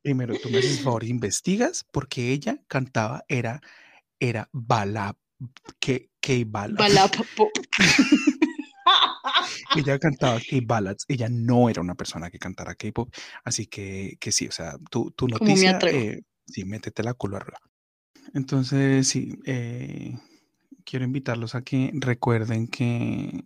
primero 0.02 0.34
tú 0.36 0.50
me 0.50 0.58
haces 0.58 0.80
favor, 0.80 1.04
investigas 1.04 1.84
porque 1.92 2.32
ella 2.32 2.58
cantaba, 2.66 3.24
era, 3.28 3.60
era 4.18 4.48
bala, 4.52 5.16
que 5.78 6.10
K-ballad. 6.20 6.78
Balap 6.78 7.16
pop. 7.36 7.50
Ella 9.76 9.98
cantaba 9.98 10.38
K-ballads, 10.38 11.04
ella 11.08 11.28
no 11.30 11.68
era 11.68 11.80
una 11.80 11.94
persona 11.94 12.30
que 12.30 12.38
cantara 12.38 12.74
K-pop, 12.74 13.12
así 13.44 13.66
que, 13.66 14.16
que 14.20 14.30
sí, 14.30 14.46
o 14.46 14.52
sea, 14.52 14.76
tu, 14.90 15.10
tu 15.10 15.26
¿Cómo 15.26 15.38
me 15.44 15.72
noticia, 15.72 15.78
eh, 15.90 16.22
sí, 16.46 16.64
métete 16.64 17.02
la 17.02 17.14
culo 17.14 17.36
arriba. 17.36 17.58
Entonces, 18.34 19.08
sí, 19.08 19.38
eh, 19.46 20.16
quiero 20.84 21.04
invitarlos 21.04 21.54
a 21.54 21.62
que 21.62 21.90
recuerden 21.94 22.68
que 22.68 23.44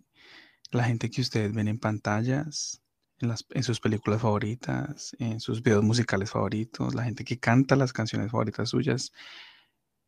la 0.71 0.83
gente 0.83 1.09
que 1.09 1.21
ustedes 1.21 1.53
ven 1.53 1.67
en 1.67 1.79
pantallas, 1.79 2.81
en, 3.19 3.29
las, 3.29 3.45
en 3.49 3.63
sus 3.63 3.79
películas 3.79 4.21
favoritas, 4.21 5.15
en 5.19 5.39
sus 5.39 5.63
videos 5.63 5.83
musicales 5.83 6.29
favoritos, 6.31 6.93
la 6.95 7.03
gente 7.03 7.23
que 7.23 7.39
canta 7.39 7.75
las 7.75 7.91
canciones 7.91 8.31
favoritas 8.31 8.69
suyas, 8.69 9.11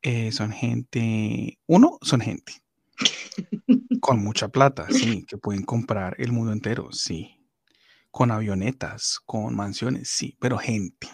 eh, 0.02 0.32
son 0.32 0.52
gente, 0.52 1.60
uno, 1.68 1.98
son 2.02 2.22
gente 2.22 2.54
con 4.00 4.24
mucha 4.24 4.50
plata, 4.50 4.88
sí, 4.90 5.26
que 5.28 5.38
pueden 5.38 5.64
comprar 5.64 6.16
el 6.20 6.32
mundo 6.32 6.52
entero, 6.52 6.92
sí, 6.92 7.38
con 8.10 8.32
avionetas, 8.32 9.20
con 9.26 9.56
mansiones, 9.56 10.10
sí, 10.10 10.38
pero 10.40 10.58
gente. 10.58 11.08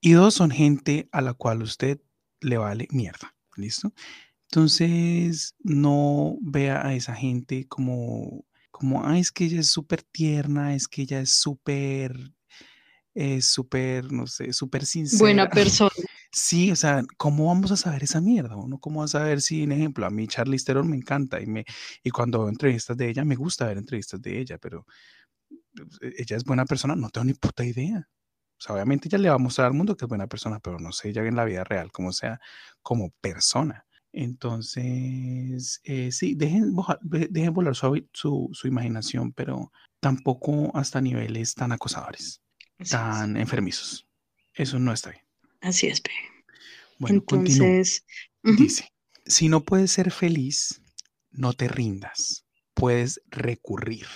Y 0.00 0.12
dos, 0.12 0.34
son 0.34 0.50
gente 0.50 1.08
a 1.12 1.20
la 1.20 1.34
cual 1.34 1.62
usted 1.62 2.00
le 2.40 2.58
vale 2.58 2.88
mierda, 2.90 3.34
¿listo? 3.56 3.92
Entonces, 4.50 5.54
no 5.60 6.36
vea 6.40 6.86
a 6.86 6.94
esa 6.94 7.14
gente 7.14 7.66
como, 7.66 8.44
como, 8.70 9.06
ay, 9.06 9.20
es 9.20 9.32
que 9.32 9.44
ella 9.44 9.60
es 9.60 9.68
súper 9.68 10.02
tierna, 10.02 10.74
es 10.74 10.88
que 10.88 11.02
ella 11.02 11.20
es 11.20 11.30
súper, 11.30 12.32
es 13.14 13.46
súper, 13.46 14.12
no 14.12 14.26
sé, 14.26 14.52
súper 14.52 14.84
sincera. 14.86 15.20
Buena 15.20 15.48
persona. 15.48 15.90
Sí, 16.36 16.72
o 16.72 16.76
sea, 16.76 17.02
¿cómo 17.16 17.46
vamos 17.46 17.70
a 17.70 17.76
saber 17.76 18.02
esa 18.02 18.20
mierda? 18.20 18.56
Uno, 18.56 18.78
¿cómo 18.80 19.00
va 19.00 19.04
a 19.04 19.08
saber 19.08 19.40
si, 19.40 19.62
en 19.62 19.70
ejemplo, 19.72 20.04
a 20.04 20.10
mí 20.10 20.26
Charlize 20.26 20.64
Theron 20.64 20.90
me 20.90 20.96
encanta 20.96 21.40
y, 21.40 21.46
me, 21.46 21.64
y 22.02 22.10
cuando 22.10 22.40
veo 22.40 22.48
entrevistas 22.48 22.96
de 22.96 23.08
ella, 23.08 23.24
me 23.24 23.36
gusta 23.36 23.66
ver 23.66 23.78
entrevistas 23.78 24.20
de 24.20 24.40
ella, 24.40 24.58
pero 24.58 24.84
e- 26.00 26.14
ella 26.18 26.36
es 26.36 26.44
buena 26.44 26.64
persona, 26.64 26.96
no 26.96 27.10
tengo 27.10 27.24
ni 27.26 27.34
puta 27.34 27.64
idea. 27.64 28.08
O 28.58 28.62
sea, 28.64 28.74
obviamente 28.76 29.08
ella 29.08 29.18
le 29.18 29.28
va 29.30 29.36
a 29.36 29.38
mostrar 29.38 29.66
al 29.68 29.74
mundo 29.74 29.96
que 29.96 30.04
es 30.06 30.08
buena 30.08 30.26
persona, 30.28 30.60
pero 30.60 30.78
no 30.78 30.92
sé 30.92 31.10
ella 31.10 31.26
en 31.26 31.36
la 31.36 31.44
vida 31.44 31.64
real 31.64 31.92
cómo 31.92 32.12
sea 32.12 32.40
como 32.82 33.10
persona. 33.20 33.86
Entonces, 34.12 35.80
eh, 35.84 36.12
sí, 36.12 36.34
dejen, 36.36 36.74
dejen 37.30 37.52
volar 37.54 37.74
su, 37.74 38.08
su, 38.12 38.50
su 38.52 38.68
imaginación, 38.68 39.32
pero 39.32 39.72
tampoco 40.00 40.70
hasta 40.76 41.00
niveles 41.00 41.54
tan 41.54 41.72
acosadores, 41.72 42.42
tan 42.90 43.36
enfermizos. 43.36 44.06
Eso 44.54 44.78
no 44.78 44.92
está 44.92 45.10
bien. 45.10 45.23
Así 45.64 45.86
es, 45.86 46.02
bebé. 46.02 46.14
Bueno, 46.98 47.24
continúo. 47.24 47.66
Entonces, 47.66 48.04
Dice, 48.42 48.92
si 49.24 49.48
no 49.48 49.64
puedes 49.64 49.90
ser 49.90 50.10
feliz, 50.10 50.82
no 51.30 51.54
te 51.54 51.68
rindas. 51.68 52.44
Puedes 52.74 53.22
recurrir. 53.30 54.06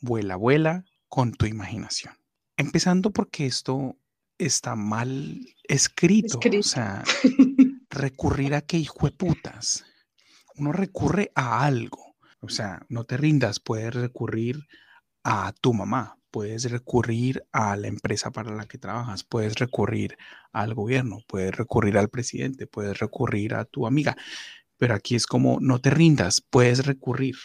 Vuela, 0.00 0.36
vuela 0.36 0.84
con 1.08 1.32
tu 1.32 1.46
imaginación. 1.46 2.14
Empezando 2.56 3.10
porque 3.10 3.46
esto 3.46 3.98
está 4.38 4.76
mal 4.76 5.40
escrito. 5.64 6.38
Escrito. 6.38 6.60
O 6.60 6.62
sea, 6.62 7.02
recurrir 7.90 8.54
a 8.54 8.60
qué 8.60 8.78
hijo 8.78 9.06
de 9.06 9.12
putas. 9.12 9.84
Uno 10.54 10.70
recurre 10.70 11.32
a 11.34 11.64
algo. 11.64 12.14
O 12.38 12.48
sea, 12.48 12.86
no 12.88 13.02
te 13.02 13.16
rindas. 13.16 13.58
Puedes 13.58 13.92
recurrir 13.92 14.68
a 15.24 15.52
tu 15.60 15.74
mamá. 15.74 16.15
Puedes 16.36 16.70
recurrir 16.70 17.46
a 17.50 17.76
la 17.76 17.86
empresa 17.86 18.30
para 18.30 18.54
la 18.54 18.66
que 18.66 18.76
trabajas. 18.76 19.24
Puedes 19.24 19.54
recurrir 19.54 20.18
al 20.52 20.74
gobierno. 20.74 21.20
Puedes 21.26 21.56
recurrir 21.56 21.96
al 21.96 22.10
presidente. 22.10 22.66
Puedes 22.66 22.98
recurrir 22.98 23.54
a 23.54 23.64
tu 23.64 23.86
amiga. 23.86 24.18
Pero 24.76 24.94
aquí 24.94 25.14
es 25.14 25.26
como, 25.26 25.60
no 25.62 25.80
te 25.80 25.88
rindas. 25.88 26.42
Puedes 26.42 26.84
recurrir. 26.84 27.36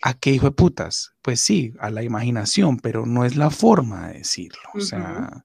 ¿A 0.00 0.14
qué 0.14 0.30
hijo 0.30 0.46
de 0.46 0.52
putas? 0.52 1.12
Pues 1.20 1.40
sí, 1.40 1.74
a 1.78 1.90
la 1.90 2.02
imaginación, 2.02 2.78
pero 2.78 3.04
no 3.04 3.26
es 3.26 3.36
la 3.36 3.50
forma 3.50 4.08
de 4.08 4.20
decirlo. 4.20 4.62
O 4.72 4.80
sea, 4.80 5.44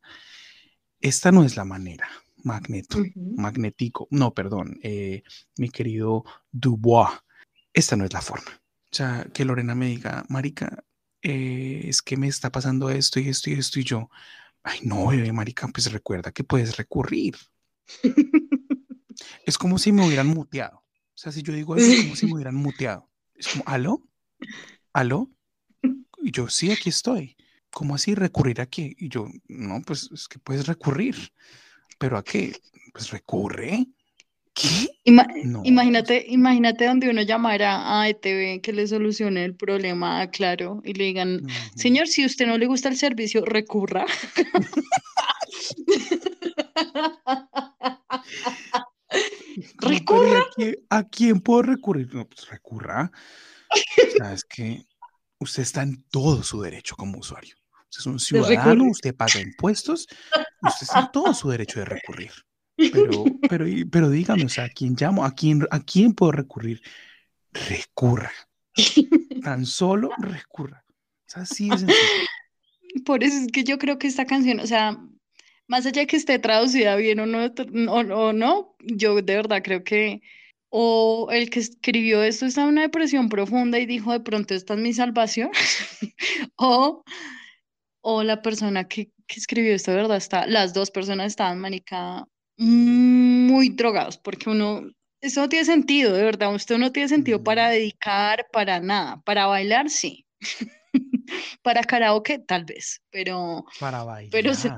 esta 1.02 1.34
no 1.34 1.44
es 1.44 1.58
la 1.58 1.66
manera. 1.66 2.08
Magneto 2.38 3.00
ujú. 3.00 3.36
magnetico, 3.36 4.08
no, 4.12 4.34
perdón, 4.34 4.80
eh, 4.82 5.24
mi 5.58 5.70
querido 5.70 6.24
Dubois, 6.54 7.10
esta 7.74 7.98
no 7.98 8.06
es 8.06 8.14
la 8.14 8.22
forma. 8.22 8.50
O 8.50 8.96
sea, 8.96 9.28
que 9.34 9.44
Lorena 9.44 9.76
me 9.76 9.88
diga, 9.88 10.24
Marica, 10.30 10.86
eh, 11.24 11.86
es 11.86 12.02
que 12.02 12.18
me 12.18 12.28
está 12.28 12.52
pasando 12.52 12.90
esto 12.90 13.20
y 13.20 13.30
esto 13.30 13.50
y 13.50 13.54
esto 13.54 13.80
y 13.80 13.84
yo, 13.84 14.10
ay, 14.64 14.80
no, 14.84 15.08
bebé, 15.08 15.32
Marica, 15.32 15.68
pues 15.70 15.92
recuerda 15.92 16.32
que 16.32 16.44
puedes 16.44 16.78
recurrir. 16.78 17.36
Es 19.46 19.58
como 19.58 19.78
si 19.78 19.92
me 19.92 20.06
hubieran 20.06 20.28
muteado. 20.28 20.78
O 20.78 21.18
sea, 21.18 21.32
si 21.32 21.44
yo 21.44 21.54
digo 21.54 21.76
eso, 21.76 21.92
es 21.92 22.04
como 22.04 22.16
si 22.16 22.26
me 22.26 22.34
hubieran 22.34 22.56
muteado. 22.56 23.10
Es 23.36 23.48
como, 23.48 23.64
¿aló? 23.68 24.02
¿Aló? 24.92 25.30
Y 26.22 26.32
yo, 26.32 26.50
sí, 26.50 26.72
aquí 26.72 26.90
estoy. 26.90 27.36
¿Cómo 27.72 27.96
así 27.96 28.16
recurrir 28.16 28.62
a 28.62 28.66
qué? 28.66 28.96
Y 28.98 29.10
yo, 29.10 29.28
no, 29.48 29.82
pues 29.82 30.10
es 30.12 30.28
que 30.28 30.40
puedes 30.40 30.68
recurrir. 30.68 31.16
¿Pero 31.98 32.18
a 32.18 32.24
qué? 32.24 32.56
Pues 32.92 33.12
recurre. 33.12 33.88
¿Qué? 34.54 34.90
Ima- 35.06 35.28
No. 35.44 35.62
Imagínate, 35.66 36.26
imagínate 36.30 36.86
donde 36.86 37.10
uno 37.10 37.22
llamara 37.24 38.00
a 38.02 38.08
ETV 38.08 38.62
que 38.62 38.72
le 38.72 38.86
solucione 38.88 39.44
el 39.46 39.56
problema 39.56 40.22
a 40.22 40.30
Claro 40.30 40.82
y 40.86 40.94
le 40.94 41.06
digan, 41.06 41.42
señor, 41.76 42.08
si 42.08 42.26
usted 42.26 42.46
no 42.48 42.58
le 42.58 42.68
gusta 42.68 42.88
el 42.90 42.98
servicio, 42.98 43.44
recurra. 43.46 44.06
No, 44.06 44.62
pero 49.80 49.94
¿y 49.94 49.98
Recurra. 50.00 50.40
¿A 50.40 50.46
quién, 50.56 50.76
a 50.90 51.04
quién 51.04 51.40
puedo 51.42 51.62
recurrir? 51.64 52.14
No, 52.14 52.28
pues 52.28 52.48
recurra. 52.50 53.12
O 53.72 54.18
sea, 54.18 54.34
es 54.34 54.44
que 54.44 54.86
usted 55.40 55.64
está 55.64 55.82
en 55.84 56.04
todo 56.10 56.44
su 56.44 56.62
derecho 56.62 56.96
como 56.96 57.20
usuario. 57.20 57.56
Usted 57.90 58.00
es 58.00 58.06
un 58.06 58.20
ciudadano, 58.20 58.86
usted 58.90 59.16
paga 59.16 59.40
impuestos, 59.40 60.08
usted 60.62 60.84
está 60.84 61.00
en 61.02 61.12
todo 61.12 61.34
su 61.34 61.50
derecho 61.50 61.80
de 61.80 61.86
recurrir. 61.86 62.32
Pero, 62.76 63.26
pero, 63.50 63.66
pero 63.92 64.10
dígame, 64.10 64.46
o 64.46 64.50
sea, 64.50 64.66
¿a 64.66 64.70
quién 64.70 64.96
llamo? 65.00 65.26
¿A 65.26 65.34
quién, 65.34 65.66
¿A 65.72 65.84
quién 65.84 66.14
puedo 66.14 66.32
recurrir? 66.32 66.82
Recurra. 67.52 68.32
Tan 69.44 69.66
solo 69.66 70.10
recurra. 70.18 70.84
O 70.88 71.30
sea, 71.30 71.44
así 71.44 71.70
sencillo. 71.70 71.94
Por 73.06 73.24
eso 73.24 73.38
es 73.38 73.52
que 73.52 73.64
yo 73.64 73.78
creo 73.78 73.98
que 73.98 74.08
esta 74.08 74.26
canción, 74.26 74.60
o 74.60 74.68
sea, 74.68 75.00
más 75.68 75.86
allá 75.86 76.02
de 76.02 76.08
que 76.08 76.18
esté 76.18 76.40
traducida 76.40 76.96
bien 76.96 77.20
o 77.20 77.26
no, 77.26 77.46
o 77.46 78.34
no, 78.34 78.76
yo 78.80 79.16
de 79.16 79.36
verdad 79.36 79.62
creo 79.64 79.84
que 79.84 80.22
o 80.70 81.30
el 81.32 81.52
que 81.52 81.60
escribió 81.60 82.24
esto 82.24 82.48
está 82.48 82.64
en 82.64 82.70
una 82.70 82.82
depresión 82.82 83.30
profunda 83.30 83.78
y 83.78 83.86
dijo 83.86 84.12
de 84.12 84.22
pronto 84.22 84.56
esta 84.56 84.74
es 84.74 84.80
mi 84.80 84.94
salvación, 84.94 85.52
o, 86.56 87.04
o 88.02 88.24
la 88.24 88.42
persona 88.42 88.88
que, 88.88 89.12
que 89.28 89.40
escribió 89.40 89.76
esto 89.76 89.92
de 89.92 89.98
verdad 89.98 90.18
está, 90.18 90.48
las 90.48 90.74
dos 90.74 90.90
personas 90.90 91.28
estaban 91.28 91.60
manica 91.60 92.28
muy 92.58 93.70
drogados, 93.70 94.18
porque 94.18 94.50
uno, 94.50 94.90
eso 95.22 95.42
no 95.42 95.50
tiene 95.50 95.66
sentido, 95.66 96.14
de 96.14 96.24
verdad, 96.24 96.54
usted 96.54 96.78
no 96.78 96.92
tiene 96.92 97.10
sentido 97.10 97.44
para 97.44 97.70
dedicar, 97.70 98.48
para 98.52 98.80
nada, 98.80 99.22
para 99.22 99.46
bailar, 99.48 99.90
sí. 99.90 100.26
Para 101.64 101.82
karaoke, 101.84 102.40
tal 102.40 102.66
vez, 102.66 103.02
pero, 103.10 103.66
Para 103.80 104.04
bailar. 104.04 104.30
pero, 104.32 104.54
se- 104.54 104.70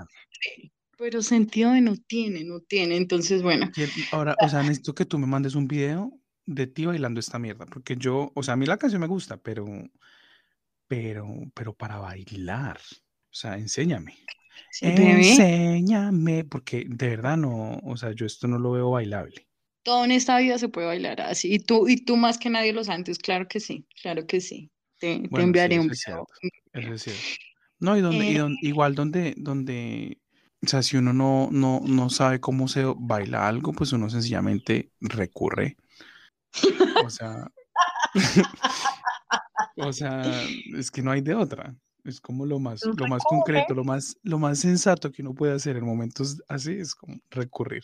pero 0.97 1.21
sentido 1.21 1.71
de 1.71 1.81
no 1.81 1.95
tiene, 1.97 2.43
no 2.43 2.59
tiene. 2.61 2.95
Entonces, 2.95 3.41
bueno, 3.41 3.69
Ahora, 4.11 4.35
o 4.41 4.47
sea, 4.47 4.61
necesito 4.61 4.93
que 4.93 5.05
tú 5.05 5.17
me 5.17 5.27
mandes 5.27 5.55
un 5.55 5.67
video 5.67 6.11
de 6.45 6.67
ti 6.67 6.85
bailando 6.85 7.19
esta 7.19 7.39
mierda, 7.39 7.65
porque 7.65 7.95
yo, 7.97 8.31
o 8.35 8.43
sea, 8.43 8.53
a 8.53 8.57
mí 8.57 8.65
la 8.65 8.77
canción 8.77 9.01
me 9.01 9.07
gusta, 9.07 9.37
pero, 9.37 9.65
pero, 10.87 11.27
pero 11.53 11.73
para 11.73 11.97
bailar, 11.97 12.79
o 12.79 13.33
sea, 13.33 13.57
enséñame. 13.57 14.17
Sí. 14.71 14.85
Enséñame, 14.87 16.43
porque 16.45 16.85
de 16.87 17.09
verdad 17.09 17.37
no, 17.37 17.79
o 17.83 17.97
sea, 17.97 18.11
yo 18.11 18.25
esto 18.25 18.47
no 18.47 18.57
lo 18.59 18.71
veo 18.71 18.91
bailable. 18.91 19.47
Todo 19.83 20.03
en 20.03 20.11
esta 20.11 20.37
vida 20.39 20.57
se 20.57 20.67
puede 20.69 20.87
bailar 20.87 21.21
así. 21.21 21.53
Y 21.53 21.59
tú, 21.59 21.87
y 21.87 21.97
tú 21.97 22.17
más 22.17 22.37
que 22.37 22.49
nadie 22.49 22.73
lo 22.73 22.83
sabes, 22.83 22.99
entonces, 22.99 23.21
claro 23.23 23.47
que 23.47 23.59
sí, 23.59 23.85
claro 24.01 24.25
que 24.25 24.41
sí. 24.41 24.71
Te, 24.99 25.19
Bueno, 25.29 25.45
enviaré 25.45 25.79
un 25.79 25.87
video. 25.89 26.25
eso 26.73 26.93
es 26.93 27.01
cierto. 27.03 27.21
No, 27.79 27.95
y 27.97 28.01
donde, 28.01 28.25
y 28.25 28.35
Eh, 28.35 28.39
don- 28.39 28.57
igual 28.61 28.95
donde, 28.95 29.33
donde, 29.37 30.19
o 30.63 30.67
sea, 30.67 30.81
si 30.81 30.97
uno 30.97 31.13
no, 31.13 31.49
no, 31.51 31.81
no 31.85 32.09
sabe 32.09 32.39
cómo 32.39 32.67
se 32.67 32.83
baila 32.97 33.47
algo, 33.47 33.73
pues 33.73 33.91
uno 33.93 34.09
sencillamente 34.09 34.91
recurre. 35.01 35.77
O 37.05 37.09
sea, 37.09 37.51
o 39.77 39.91
sea, 39.93 40.41
es 40.77 40.91
que 40.91 41.01
no 41.01 41.11
hay 41.11 41.21
de 41.21 41.35
otra. 41.35 41.75
Es 42.05 42.21
como 42.21 42.45
lo 42.45 42.59
más, 42.59 42.85
lo 42.85 43.07
más 43.07 43.23
concreto, 43.23 43.73
lo 43.73 43.83
más, 43.83 44.15
lo 44.21 44.37
más 44.37 44.59
sensato 44.59 45.11
que 45.11 45.23
uno 45.23 45.33
puede 45.33 45.53
hacer 45.53 45.75
en 45.77 45.85
momentos 45.85 46.39
así 46.47 46.73
es 46.73 46.93
como 46.93 47.17
recurrir. 47.31 47.83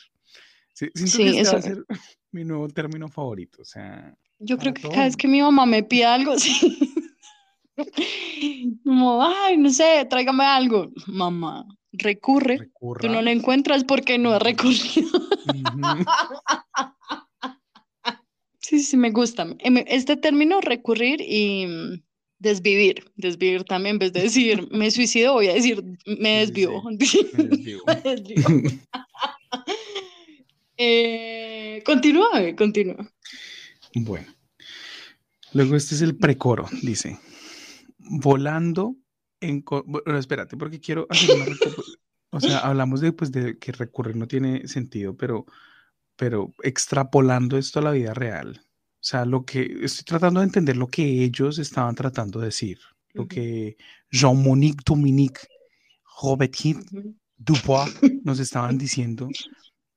Sí, 0.73 0.89
siento 0.93 1.17
que 1.17 1.23
sí, 1.23 1.27
este 1.37 1.41
eso. 1.41 1.51
va 1.53 1.57
a 1.57 1.61
ser 1.61 1.85
mi 2.31 2.45
nuevo 2.45 2.67
término 2.69 3.09
favorito. 3.09 3.61
O 3.61 3.65
sea, 3.65 4.15
Yo 4.39 4.57
creo 4.57 4.73
que 4.73 4.81
cada 4.83 5.03
vez 5.05 5.13
todo. 5.13 5.21
que 5.21 5.27
mi 5.27 5.41
mamá 5.41 5.65
me 5.65 5.83
pide 5.83 6.05
algo, 6.05 6.37
sí. 6.39 6.93
Como, 8.83 9.23
ay, 9.23 9.57
no 9.57 9.69
sé, 9.71 10.05
tráigame 10.09 10.45
algo. 10.45 10.91
Mamá, 11.07 11.65
recurre. 11.91 12.57
Tú 12.57 12.63
Recurra. 12.63 13.09
no 13.11 13.21
le 13.23 13.31
encuentras 13.31 13.83
porque 13.83 14.17
no 14.19 14.31
ha 14.31 14.37
Ujú. 14.37 14.45
recurrido. 14.45 15.09
Ujú. 15.45 16.05
Sí, 18.63 18.79
sí, 18.79 18.95
me 18.95 19.09
gusta. 19.09 19.47
Este 19.87 20.15
término, 20.15 20.61
recurrir 20.61 21.19
y 21.19 21.65
mm, 21.67 22.03
desvivir. 22.41 23.05
Desvivir 23.15 23.63
también, 23.63 23.95
en 23.95 23.99
vez 23.99 24.13
de 24.13 24.23
decir 24.23 24.67
me 24.71 24.91
suicido, 24.91 25.33
voy 25.33 25.47
a 25.47 25.53
decir 25.53 25.83
me 26.05 26.39
desvivo. 26.39 26.83
sí. 26.99 27.29
Me 27.37 27.95
desvivo. 27.95 28.45
Eh, 30.83 31.83
continúa, 31.85 32.27
continúa. 32.57 33.07
Bueno, 33.93 34.25
luego 35.53 35.75
este 35.75 35.93
es 35.93 36.01
el 36.01 36.17
precoro, 36.17 36.67
dice. 36.81 37.19
Volando 37.99 38.95
en... 39.41 39.63
Bueno, 39.85 40.17
espérate, 40.17 40.57
porque 40.57 40.79
quiero 40.79 41.05
hacer 41.07 41.35
una... 41.35 41.45
O 42.31 42.39
sea, 42.39 42.59
hablamos 42.59 42.99
de, 42.99 43.13
pues, 43.13 43.31
de 43.31 43.59
que 43.59 43.73
recurrir 43.73 44.15
no 44.15 44.27
tiene 44.27 44.67
sentido, 44.67 45.15
pero, 45.15 45.45
pero 46.15 46.51
extrapolando 46.63 47.59
esto 47.59 47.77
a 47.77 47.83
la 47.83 47.91
vida 47.91 48.15
real. 48.15 48.65
O 49.01 49.03
sea, 49.03 49.25
lo 49.25 49.43
que 49.43 49.79
estoy 49.81 50.05
tratando 50.05 50.41
de 50.41 50.45
entender 50.45 50.77
lo 50.77 50.87
que 50.87 51.23
ellos 51.23 51.57
estaban 51.57 51.95
tratando 51.95 52.39
de 52.39 52.45
decir. 52.45 52.77
Lo 53.13 53.27
que 53.27 53.75
Jean-Monique 54.11 54.83
Dominique 54.85 55.41
Robert 56.21 56.55
Hit 56.55 56.77
ujú. 56.93 57.15
Dubois 57.35 57.89
nos 58.23 58.39
estaban 58.39 58.77
diciendo 58.77 59.27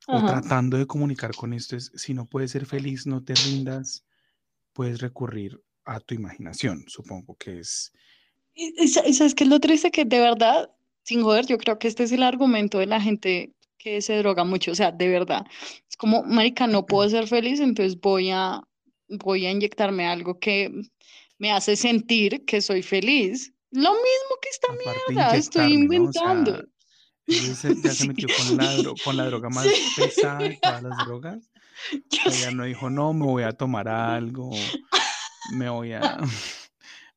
o 0.08 0.16
Ajá. 0.16 0.40
tratando 0.40 0.78
de 0.78 0.86
comunicar 0.86 1.34
con 1.34 1.52
esto 1.52 1.76
es, 1.76 1.92
si 1.94 2.14
no 2.14 2.26
puedes 2.26 2.50
ser 2.50 2.66
feliz, 2.66 3.06
no 3.06 3.22
te 3.22 3.34
rindas, 3.34 4.04
puedes 4.72 5.00
recurrir 5.00 5.60
a 5.84 6.00
tu 6.00 6.14
imaginación, 6.14 6.84
supongo 6.88 7.36
que 7.36 7.60
es... 7.60 7.92
Sabes 8.86 9.34
qué 9.34 9.44
es 9.44 9.50
lo 9.50 9.60
triste 9.60 9.90
que 9.90 10.04
de 10.04 10.20
verdad, 10.20 10.70
sin 11.02 11.22
joder, 11.22 11.46
yo 11.46 11.58
creo 11.58 11.78
que 11.78 11.88
este 11.88 12.04
es 12.04 12.12
el 12.12 12.22
argumento 12.22 12.78
de 12.78 12.86
la 12.86 13.00
gente 13.00 13.52
que 13.78 14.00
se 14.00 14.16
droga 14.18 14.44
mucho, 14.44 14.72
o 14.72 14.74
sea, 14.74 14.92
de 14.92 15.08
verdad. 15.08 15.44
Es 15.90 15.96
como, 15.96 16.22
marica, 16.22 16.66
no 16.66 16.86
puedo 16.86 17.08
ser 17.10 17.26
feliz, 17.26 17.60
entonces 17.60 18.00
voy 18.00 18.30
a, 18.30 18.62
voy 19.08 19.46
a 19.46 19.50
inyectarme 19.50 20.06
algo 20.06 20.38
que 20.38 20.70
me 21.38 21.52
hace 21.52 21.76
sentir 21.76 22.44
que 22.44 22.60
soy 22.60 22.82
feliz. 22.82 23.52
Lo 23.70 23.92
mismo 23.92 24.36
que 24.40 24.48
esta 24.50 24.68
mierda, 24.72 25.36
estoy 25.36 25.72
inyectarme, 25.72 25.98
¿no? 25.98 26.02
O 26.04 26.12
inventando. 26.12 26.64
sea, 27.28 27.54
se- 27.54 27.82
ya 27.82 27.94
se 27.94 28.06
metió 28.06 28.28
con 28.28 28.56
la, 28.56 28.76
dro- 28.78 28.96
con 29.04 29.16
la 29.16 29.26
droga 29.26 29.48
más 29.50 29.66
sí, 29.66 29.92
pesada 29.96 30.40
de 30.48 30.58
todas 30.62 30.82
las 30.82 31.04
drogas. 31.04 31.50
ella 32.30 32.50
no 32.50 32.64
dijo, 32.64 32.90
no, 32.90 33.12
me 33.12 33.24
voy 33.26 33.42
a 33.42 33.52
tomar 33.52 33.88
algo, 33.88 34.50
me 35.52 35.68
voy 35.68 35.92
a 35.92 36.18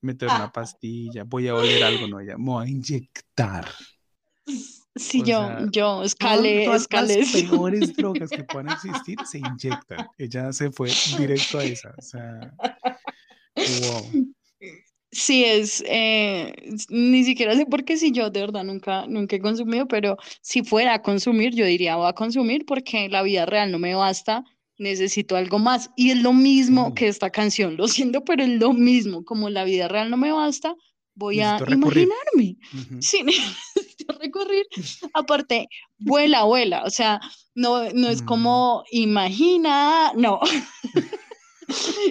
meter 0.02 0.30
una 0.30 0.52
pastilla, 0.52 1.24
voy 1.24 1.48
a 1.48 1.56
oler 1.56 1.84
algo, 1.84 2.08
no, 2.08 2.20
ella 2.20 2.38
me 2.38 2.46
voy 2.46 2.66
a 2.66 2.70
inyectar. 2.70 3.68
Sí, 4.98 5.22
O 5.22 5.26
yo, 5.26 5.48
sea, 5.48 5.66
yo 5.72 6.04
escalé, 6.04 6.66
todas 6.66 6.82
escalé 6.82 7.20
las 7.20 7.30
peores 7.32 7.94
drogas 7.98 8.32
que 8.32 8.44
puedan 8.44 8.72
existir 8.72 9.26
se 9.26 9.40
inyectan. 9.40 10.10
Ella 10.18 10.52
se 10.54 10.72
fue 10.72 10.90
directo 11.18 11.60
a 11.60 11.66
esa. 11.66 11.94
O 11.98 12.02
sea, 12.02 12.54
wow. 13.82 14.34
Sí, 15.12 15.46
es, 15.46 15.84
eh, 15.88 16.54
s- 16.66 16.86
ni 16.90 17.24
siquiera 17.24 17.56
sé 17.56 17.66
por 17.66 17.86
qué 17.86 17.96
si 17.98 18.12
yo 18.12 18.30
de 18.30 18.42
verdad 18.42 18.64
nunca, 18.66 19.08
nunca 19.08 19.38
he 19.38 19.40
consumido, 19.40 19.88
pero 19.88 20.18
si 20.42 20.64
fuera 20.64 20.96
a 20.96 21.02
consumir, 21.02 21.56
yo 21.56 21.66
diría 21.66 21.96
voy 21.96 22.08
a 22.10 22.14
consumir 22.14 22.66
porque 22.66 23.08
la 23.10 23.24
vida 23.24 23.46
real 23.46 23.72
no 23.72 23.80
me 23.80 23.96
basta, 23.96 24.44
necesito 24.78 25.36
algo 25.38 25.60
más. 25.60 25.90
Y 25.96 26.12
es 26.12 26.22
lo 26.22 26.34
mismo 26.34 26.88
Sí, 26.90 26.94
que 26.96 27.08
esta 27.08 27.30
canción, 27.30 27.78
lo 27.78 27.88
siento, 27.88 28.24
pero 28.26 28.44
es 28.44 28.50
lo 28.50 28.74
mismo, 28.74 29.24
como 29.24 29.50
la 29.50 29.64
vida 29.64 29.88
real 29.88 30.10
no 30.10 30.18
me 30.18 30.32
basta, 30.34 30.76
voy 31.16 31.40
a 31.40 31.58
recurrir. 31.58 32.10
imaginarme. 32.10 32.58
Ujú. 32.74 33.02
Sí, 33.02 33.22
recurrir. 34.22 34.66
Aparte, 35.14 35.68
vuela, 35.98 36.44
vuela, 36.46 36.84
o 36.84 36.90
sea, 36.90 37.20
no, 37.56 37.90
no 37.94 38.10
es 38.10 38.22
Mm, 38.22 38.26
como 38.26 38.84
imagina, 38.92 40.12
no. 40.16 40.40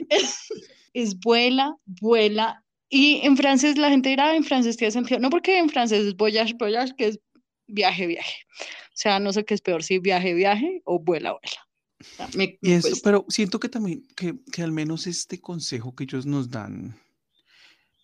Es, 0.09 0.39
es 0.93 1.19
vuela, 1.21 1.77
vuela. 1.87 2.63
Y 2.89 3.21
en 3.25 3.37
francés 3.37 3.79
la 3.79 3.91
gente 3.91 4.11
dirá, 4.11 4.37
en 4.37 4.45
francés 4.45 4.77
tiene 4.77 4.93
sentido. 4.93 5.21
No 5.21 5.31
porque 5.31 5.59
en 5.59 5.69
francés 5.69 6.07
es 6.07 6.17
voyage, 6.17 6.55
voyage, 6.59 6.95
que 6.97 7.09
es 7.09 7.21
viaje, 7.67 8.07
viaje. 8.07 8.37
O 8.61 8.99
sea, 8.99 9.19
no 9.21 9.33
sé 9.33 9.45
qué 9.45 9.55
es 9.55 9.61
peor, 9.61 9.83
si 9.83 9.99
viaje, 9.99 10.35
viaje 10.35 10.83
o 10.85 10.99
vuela, 11.01 11.33
vuela. 11.33 11.69
O 12.01 12.17
sea, 12.17 12.29
me, 12.35 12.59
Y 12.63 12.71
me 12.71 12.77
eso, 12.77 12.83
cuesta. 12.89 13.01
pero 13.03 13.25
siento 13.29 13.59
que 13.61 13.69
también, 13.69 14.07
que, 14.17 14.37
que 14.53 14.63
al 14.63 14.73
menos 14.73 15.07
este 15.07 15.41
consejo 15.41 15.95
que 15.95 16.05
ellos 16.05 16.27
nos 16.27 16.51
dan 16.51 16.99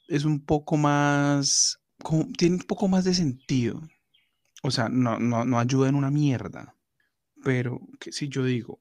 es 0.09 0.25
un 0.25 0.45
poco 0.45 0.77
más, 0.77 1.81
tiene 2.37 2.57
un 2.57 2.63
poco 2.63 2.89
más 2.89 3.05
de 3.05 3.15
sentido. 3.15 3.83
O 4.63 4.71
sea, 4.71 4.89
no, 4.89 5.19
no, 5.19 5.45
no 5.45 5.59
ayuda 5.59 5.89
en 5.89 5.95
una 5.95 6.11
mierda. 6.11 6.77
Pero 7.43 7.81
que 7.99 8.13
si 8.13 8.29
yo 8.29 8.45
digo, 8.45 8.81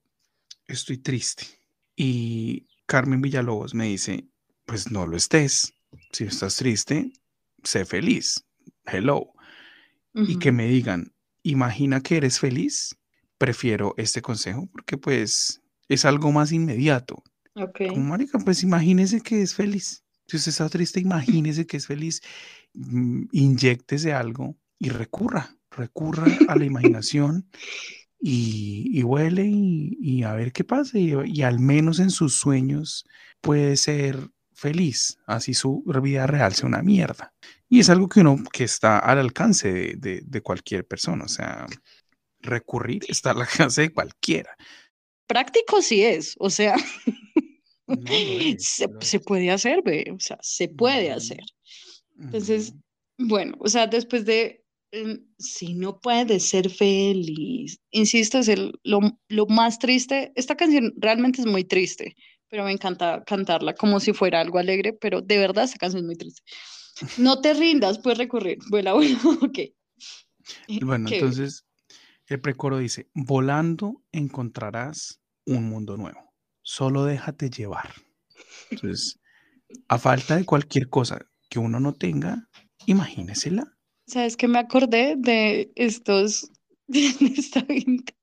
estoy 0.68 0.98
triste 0.98 1.46
y 1.96 2.68
Carmen 2.86 3.22
Villalobos 3.22 3.74
me 3.74 3.86
dice, 3.86 4.28
pues 4.66 4.92
no 4.92 5.08
lo 5.08 5.18
estés. 5.18 5.74
Si 6.12 6.24
estás 6.26 6.56
triste, 6.58 7.12
sé 7.64 7.86
feliz. 7.86 8.46
Hello. 8.86 9.34
Y 10.14 10.40
que 10.40 10.52
me 10.52 10.68
digan, 10.68 11.14
imagina 11.42 12.02
que 12.02 12.18
eres 12.18 12.40
feliz. 12.40 12.98
Prefiero 13.38 13.96
este 13.98 14.22
consejo 14.22 14.68
porque 14.72 14.98
pues 14.98 15.62
es 15.88 16.06
algo 16.06 16.32
más 16.32 16.52
inmediato. 16.52 17.24
Ok. 17.56 17.82
Como 17.90 18.02
marica, 18.02 18.40
pues 18.40 18.64
imagínese 18.64 19.22
que 19.22 19.42
es 19.42 19.56
feliz. 19.56 20.01
Si 20.32 20.38
usted 20.38 20.52
está 20.52 20.70
triste, 20.70 21.00
imagínese 21.02 21.66
que 21.68 21.78
es 21.78 21.88
feliz. 21.88 22.22
Mm, 22.74 23.26
Inyéctese 23.32 24.14
algo 24.14 24.56
y 24.80 24.90
recurra, 24.90 25.58
recurra 25.72 26.26
a 26.48 26.56
la 26.56 26.66
imaginación 26.66 27.50
y, 28.20 28.88
y 28.98 29.04
huele 29.04 29.46
y, 29.48 30.24
a 30.24 30.34
ver 30.34 30.52
qué 30.54 30.64
pasa. 30.64 30.98
Y, 30.98 31.14
y 31.26 31.42
al 31.44 31.60
menos 31.60 32.00
en 32.00 32.10
sus 32.12 32.36
sueños 32.38 33.06
puede 33.42 33.76
ser 33.78 34.30
feliz, 34.54 35.18
así 35.26 35.54
su 35.54 35.84
vida 36.04 36.28
real 36.28 36.54
sea 36.54 36.68
una 36.68 36.84
mierda. 36.84 37.34
Y 37.68 37.80
es 37.80 37.90
algo 37.90 38.08
que 38.08 38.20
uno 38.22 38.38
que 38.54 38.64
está 38.64 39.00
al 39.00 39.20
alcance 39.20 39.72
de, 39.72 39.96
de- 39.98 40.22
de 40.24 40.42
cualquier 40.42 40.86
persona, 40.86 41.26
o 41.26 41.30
sea, 41.30 41.66
recurrir 42.42 43.04
está 43.08 43.32
al 43.32 43.42
alcance 43.42 43.82
de 43.82 43.94
cualquiera. 43.94 44.56
Práctico 45.28 45.82
sí 45.82 46.04
es, 46.04 46.36
o 46.40 46.50
sea, 46.50 46.76
No 48.00 48.20
lo 48.20 48.40
es, 48.40 48.82
se, 49.00 49.20
puede 49.20 49.52
hacer, 49.52 49.84
o 50.12 50.20
sea, 50.20 50.38
se 50.42 50.68
puede 50.68 51.12
hacer. 51.12 51.44
Entonces, 52.20 52.70
ujú. 52.70 53.28
bueno, 53.30 53.56
o 53.60 53.68
sea, 53.68 53.88
después 53.88 54.26
de, 54.26 54.64
em, 54.92 55.26
si 55.38 55.74
no 55.74 56.00
puedes 56.00 56.44
ser 56.44 56.70
feliz, 56.70 57.80
insisto, 57.92 58.40
es 58.40 58.48
el, 58.48 58.74
lo, 58.84 59.00
lo 59.30 59.46
más 59.48 59.80
triste. 59.80 60.32
Esta 60.36 60.56
canción 60.56 60.94
realmente 60.98 61.42
es 61.42 61.48
muy 61.48 61.64
triste, 61.64 62.16
pero 62.50 62.64
me 62.64 62.72
encanta 62.72 63.24
cantarla 63.26 63.74
como 63.74 64.00
si 64.00 64.14
fuera 64.14 64.42
algo 64.42 64.60
alegre, 64.60 64.94
pero 64.94 65.22
de 65.22 65.38
verdad 65.38 65.64
esta 65.64 65.78
canción 65.78 66.04
es 66.04 66.06
muy 66.06 66.16
triste. 66.16 66.42
No 67.18 67.42
te 67.42 67.54
rindas, 67.54 68.00
puedes 68.00 68.18
recurrir. 68.18 68.60
Vuela, 68.70 68.94
vuela, 68.94 69.20
ok. 69.42 69.60
Bueno, 70.82 71.10
¿Qué? 71.10 71.16
entonces 71.16 71.66
el 72.28 72.40
precoro 72.40 72.78
dice, 72.78 73.10
volando 73.14 74.04
encontrarás 74.12 75.22
un 75.46 75.70
mundo 75.70 75.98
nuevo, 75.98 76.31
solo 76.72 77.04
déjate 77.04 77.50
llevar. 77.50 77.94
Entonces, 78.70 79.20
a 79.90 79.98
falta 79.98 80.38
de 80.38 80.46
cualquier 80.46 80.88
cosa 80.88 81.20
que 81.50 81.60
uno 81.60 81.82
no 81.82 81.94
tenga, 81.94 82.48
imagínesela. 82.86 83.76
¿Sabes 84.08 84.38
qué 84.38 84.48
me 84.48 84.60
acordé 84.60 85.16
de 85.18 85.70
estos, 85.76 86.50
de 86.88 87.10
esta 87.36 87.62
gente, 87.66 88.16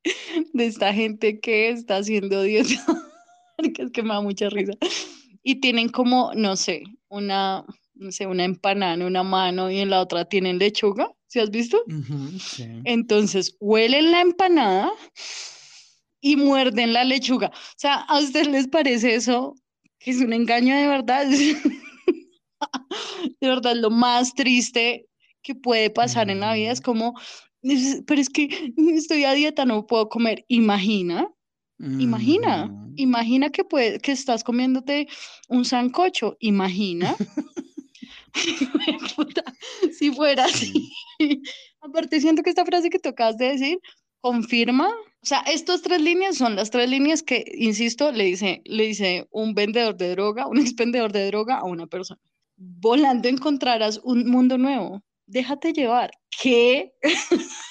de 0.55 0.66
esta 0.66 0.95
gente 0.95 1.41
que 1.41 1.69
está 1.69 1.99
haciendo 1.99 2.43
dieta? 2.43 2.69
Porque 3.59 3.83
es 3.83 3.91
que 3.91 4.03
me 4.03 4.15
da 4.15 4.23
mucha 4.23 4.49
risa. 4.49 4.73
Y 5.43 5.57
tienen 5.57 5.91
como, 5.91 6.33
no 6.35 6.57
sé, 6.57 6.85
una, 7.09 7.66
no 7.95 8.12
sé, 8.12 8.27
una 8.27 8.45
empanada 8.45 8.95
en 8.95 9.03
una 9.03 9.25
mano 9.25 9.70
y 9.70 9.79
en 9.81 9.91
la 9.91 10.01
otra 10.01 10.25
tienen 10.25 10.59
lechuga. 10.59 11.12
¿Sí 11.27 11.39
has 11.39 11.51
visto? 11.51 11.83
Ujú, 11.87 12.39
sí. 12.39 12.66
Entonces, 12.85 13.57
huelen 13.61 14.11
la 14.11 14.23
empanada 14.23 14.91
y 16.20 16.36
muerden 16.36 16.93
la 16.93 17.05
lechuga. 17.05 17.49
O 17.49 17.74
sea, 17.77 17.95
¿a 17.97 18.19
ustedes 18.19 18.49
les 18.49 18.69
parece 18.69 19.15
eso 19.15 19.55
que 19.99 20.11
es 20.12 20.20
un 20.20 20.32
engaño 20.32 20.77
de 20.77 20.86
verdad? 20.86 21.27
De 23.40 23.47
verdad, 23.49 23.77
lo 23.77 23.90
más 23.90 24.35
triste 24.35 25.07
que 25.43 25.55
puede 25.55 25.90
pasar 25.90 26.28
en 26.31 26.40
la 26.40 26.55
vida 26.55 26.73
es 26.73 26.81
Mm, 26.81 26.82
como, 26.82 27.15
"Es- 27.62 28.03
pero 28.07 28.20
es 28.20 28.28
que 28.28 28.73
estoy 28.95 29.24
a 29.24 29.32
dieta, 29.32 29.65
no 29.65 29.86
puedo 29.86 30.09
comer. 30.09 30.45
Imagina, 30.49 31.28
imagina, 31.78 32.65
ujú. 32.66 32.93
imagina 32.97 33.51
que, 33.51 33.62
puede, 33.65 34.01
que 34.01 34.11
estás 34.12 34.43
comiéndote 34.43 35.07
un 35.49 35.65
sancocho. 35.65 36.36
Imagina. 36.40 37.15
Si 39.93 40.11
fuera 40.12 40.45
así. 40.45 40.90
Sí. 41.19 41.43
Aparte, 41.81 42.20
siento 42.20 42.43
que 42.43 42.51
esta 42.51 42.65
frase 42.65 42.90
que 42.90 42.99
tú 42.99 43.09
acabas 43.09 43.36
de 43.39 43.47
decir 43.53 43.78
confirma, 44.20 44.89
o 45.23 45.27
sea, 45.27 45.40
estas 45.40 45.82
tres 45.82 46.01
líneas 46.01 46.36
son 46.36 46.57
las 46.57 46.70
tres 46.70 46.89
líneas 46.89 47.23
que, 47.23 47.45
insisto, 47.55 48.12
le 48.12 48.24
dice, 48.24 48.62
le 48.65 48.85
dice 48.85 49.27
un 49.31 49.55
vendedor 49.55 49.97
de 49.97 50.11
droga, 50.11 50.47
un 50.47 50.59
ex 50.59 50.74
vendedor 50.74 51.12
de 51.12 51.27
droga 51.27 51.59
a 51.59 51.65
una 51.65 51.86
persona. 51.86 52.20
Volando 52.57 53.28
encontrarás 53.28 54.01
un 54.05 54.28
mundo 54.31 54.59
nuevo. 54.59 55.03
Déjate 55.27 55.73
llevar. 55.73 56.11
¿Qué? 56.40 56.93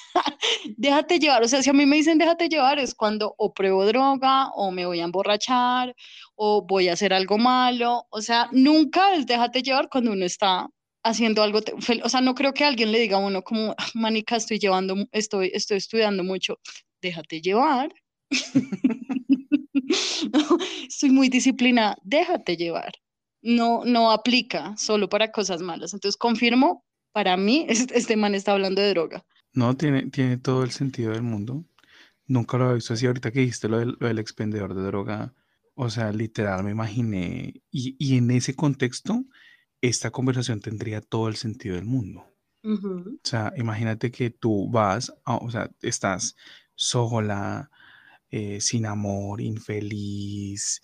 Déjate 0.76 1.18
llevar. 1.18 1.42
O 1.42 1.48
sea, 1.48 1.62
si 1.62 1.70
a 1.70 1.72
mí 1.72 1.86
me 1.86 1.96
dicen 1.96 2.18
déjate 2.18 2.48
llevar 2.48 2.78
es 2.78 2.94
cuando 2.94 3.34
o 3.38 3.52
pruebo 3.52 3.84
droga 3.86 4.48
o 4.54 4.70
me 4.70 4.86
voy 4.86 5.00
a 5.00 5.04
emborrachar 5.04 5.94
o 6.36 6.64
voy 6.66 6.88
a 6.88 6.92
hacer 6.94 7.12
algo 7.12 7.38
malo. 7.38 8.06
O 8.10 8.22
sea, 8.22 8.48
nunca 8.52 9.14
es 9.14 9.26
déjate 9.26 9.62
llevar 9.62 9.88
cuando 9.90 10.12
uno 10.12 10.24
está 10.24 10.68
haciendo 11.02 11.42
algo, 11.42 11.60
o 12.02 12.08
sea, 12.08 12.20
no 12.20 12.34
creo 12.34 12.54
que 12.54 12.64
alguien 12.64 12.92
le 12.92 13.00
diga 13.00 13.16
a 13.16 13.20
uno 13.20 13.42
como, 13.42 13.74
"Ah, 13.78 13.86
manica, 13.94 14.36
estoy 14.36 14.58
llevando, 14.58 14.96
estoy, 15.12 15.50
estoy 15.54 15.78
estudiando 15.78 16.24
mucho, 16.24 16.58
déjate 17.00 17.40
llevar. 17.40 17.92
Estoy 20.88 21.10
muy 21.10 21.28
disciplinada, 21.28 21.96
déjate 22.02 22.56
llevar. 22.56 22.92
No, 23.42 23.84
no 23.84 24.10
aplica 24.10 24.76
solo 24.76 25.08
para 25.08 25.30
cosas 25.30 25.62
malas. 25.62 25.94
Entonces, 25.94 26.16
confirmo, 26.16 26.84
para 27.12 27.36
mí, 27.36 27.66
este, 27.68 27.98
este 27.98 28.16
man 28.16 28.34
está 28.34 28.52
hablando 28.52 28.82
de 28.82 28.90
droga. 28.90 29.24
No, 29.52 29.76
tiene, 29.76 30.10
tiene 30.10 30.36
todo 30.36 30.62
el 30.62 30.70
sentido 30.70 31.12
del 31.12 31.22
mundo. 31.22 31.64
Nunca 32.26 32.58
lo 32.58 32.64
había 32.64 32.76
visto 32.76 32.94
así. 32.94 33.06
Ahorita 33.06 33.30
que 33.30 33.40
dijiste 33.40 33.68
lo 33.68 33.78
del, 33.78 33.96
lo 33.98 34.08
del 34.08 34.18
expendedor 34.18 34.74
de 34.74 34.82
droga, 34.82 35.34
o 35.74 35.88
sea, 35.88 36.12
literal 36.12 36.64
me 36.64 36.70
imaginé. 36.70 37.62
Y, 37.70 37.96
y 37.98 38.18
en 38.18 38.30
ese 38.30 38.54
contexto, 38.54 39.24
esta 39.82 40.10
conversación 40.10 40.60
tendría 40.60 41.00
todo 41.00 41.28
el 41.28 41.36
sentido 41.36 41.76
del 41.76 41.84
mundo. 41.86 42.26
O 43.24 43.28
sea, 43.28 43.52
imagínate 43.56 44.10
que 44.10 44.30
tú 44.30 44.70
vas, 44.70 45.12
a- 45.24 45.36
o 45.36 45.50
sea, 45.50 45.70
estás 45.82 46.36
sola, 46.74 47.70
eh, 48.30 48.60
sin 48.60 48.86
amor, 48.86 49.40
infeliz, 49.40 50.82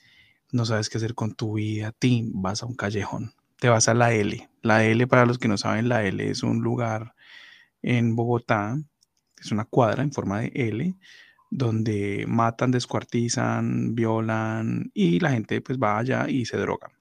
no 0.53 0.65
sabes 0.67 0.89
qué 0.91 0.99
hacer 0.99 1.15
con 1.15 1.35
tu 1.35 1.55
vida, 1.55 1.93
ti 1.93 2.31
vas 2.35 2.63
a 2.63 2.67
un 2.67 2.77
callejón, 2.77 3.35
te 3.61 3.69
vas 3.69 3.89
a 3.89 3.95
la 3.95 4.13
L. 4.15 4.49
La 4.63 4.85
L, 4.85 5.07
para 5.09 5.27
los 5.27 5.39
que 5.39 5.49
no 5.49 5.59
saben, 5.59 5.89
la 5.89 6.05
L 6.05 6.29
es 6.31 6.43
un 6.43 6.63
lugar 6.63 7.15
en 7.83 8.17
Bogotá, 8.17 8.79
es 9.41 9.53
una 9.53 9.67
cuadra 9.67 10.05
en 10.05 10.13
forma 10.13 10.41
de 10.43 10.53
L, 10.55 10.97
donde 11.51 12.27
matan, 12.29 12.73
descuartizan, 12.73 13.95
violan 13.97 14.93
y 14.95 15.21
la 15.21 15.33
gente 15.33 15.61
pues 15.63 15.79
va 15.79 15.99
allá 15.99 16.29
y 16.31 16.47
se 16.47 16.59
droga. 16.59 16.93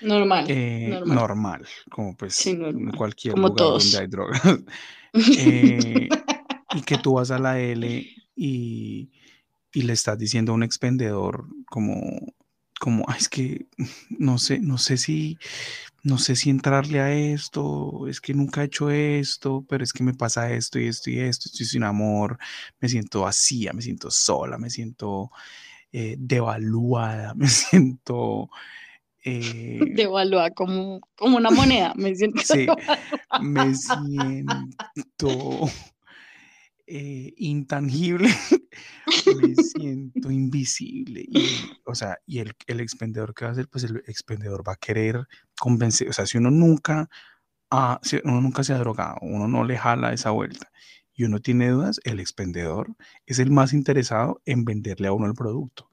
Normal, 0.00 0.46
Eh, 0.48 0.90
normal. 0.90 1.16
normal, 1.16 1.66
como 1.90 2.16
pues 2.16 2.34
Sí, 2.34 2.54
normal. 2.54 2.94
cualquier 2.96 3.34
Como 3.34 3.48
lugar 3.48 3.56
todos. 3.58 3.82
donde 3.84 3.98
hay 3.98 4.06
drogas. 4.06 4.42
Eh, 5.36 6.08
y 6.74 6.82
que 6.82 6.98
tú 6.98 7.14
vas 7.14 7.30
a 7.30 7.38
la 7.38 7.58
L 7.60 7.86
y, 8.36 9.10
y 9.72 9.82
le 9.82 9.92
estás 9.92 10.18
diciendo 10.18 10.52
a 10.52 10.54
un 10.54 10.62
expendedor 10.62 11.46
como, 11.66 12.34
como, 12.80 13.04
"Ay, 13.08 13.16
es 13.20 13.28
que 13.28 13.66
no 14.18 14.38
sé, 14.38 14.58
no 14.60 14.78
sé 14.78 14.96
si, 14.96 15.38
no 16.02 16.18
sé 16.18 16.36
si 16.36 16.50
entrarle 16.50 17.00
a 17.00 17.12
esto, 17.14 18.06
es 18.08 18.20
que 18.20 18.34
nunca 18.34 18.62
he 18.62 18.66
hecho 18.66 18.90
esto, 18.90 19.64
pero 19.68 19.84
es 19.84 19.92
que 19.92 20.04
me 20.04 20.14
pasa 20.14 20.50
esto 20.52 20.78
y 20.80 20.86
esto 20.88 21.10
y 21.10 21.20
esto, 21.20 21.48
estoy 21.50 21.66
sin 21.66 21.84
amor, 21.84 22.38
me 22.80 22.88
siento 22.88 23.22
vacía, 23.22 23.72
me 23.72 23.82
siento 23.82 24.10
sola, 24.10 24.58
me 24.58 24.70
siento 24.70 25.30
eh, 25.92 26.16
devaluada, 26.18 27.34
me 27.36 27.48
siento... 27.48 28.50
eh, 29.24 29.80
Devalúa 29.94 30.50
como, 30.50 31.00
como 31.16 31.36
una 31.36 31.50
moneda, 31.50 31.92
me 31.96 32.14
siento 32.14 32.42
Sí, 32.44 32.66
me 33.40 33.74
siento 33.74 35.68
eh, 36.86 37.32
intangible, 37.36 38.28
me 39.36 39.54
siento 39.54 40.30
invisible. 40.30 41.24
Y, 41.26 41.40
o 41.84 41.94
sea, 41.94 42.18
y 42.26 42.40
el, 42.40 42.52
el 42.66 42.80
expendedor 42.80 43.34
que 43.34 43.44
va 43.44 43.50
a 43.50 43.52
hacer, 43.52 43.68
pues 43.68 43.84
el 43.84 43.98
expendedor 44.06 44.66
va 44.66 44.72
a 44.72 44.76
querer 44.76 45.26
convencer, 45.58 46.08
o 46.08 46.12
sea, 46.12 46.26
si 46.26 46.38
uno 46.38 46.50
nunca, 46.50 47.08
ha- 47.70 48.00
si 48.02 48.18
uno 48.24 48.40
nunca 48.40 48.64
se 48.64 48.72
ha 48.72 48.78
drogado, 48.78 49.16
uno 49.22 49.48
no 49.48 49.64
le 49.64 49.78
jala 49.78 50.12
esa 50.12 50.30
vuelta 50.30 50.70
y 51.14 51.24
uno 51.24 51.40
tiene 51.40 51.68
dudas, 51.68 52.00
el 52.04 52.20
expendedor 52.20 52.94
es 53.26 53.38
el 53.38 53.50
más 53.50 53.72
interesado 53.72 54.40
en 54.44 54.64
venderle 54.64 55.08
a 55.08 55.12
uno 55.12 55.26
el 55.26 55.34
producto. 55.34 55.88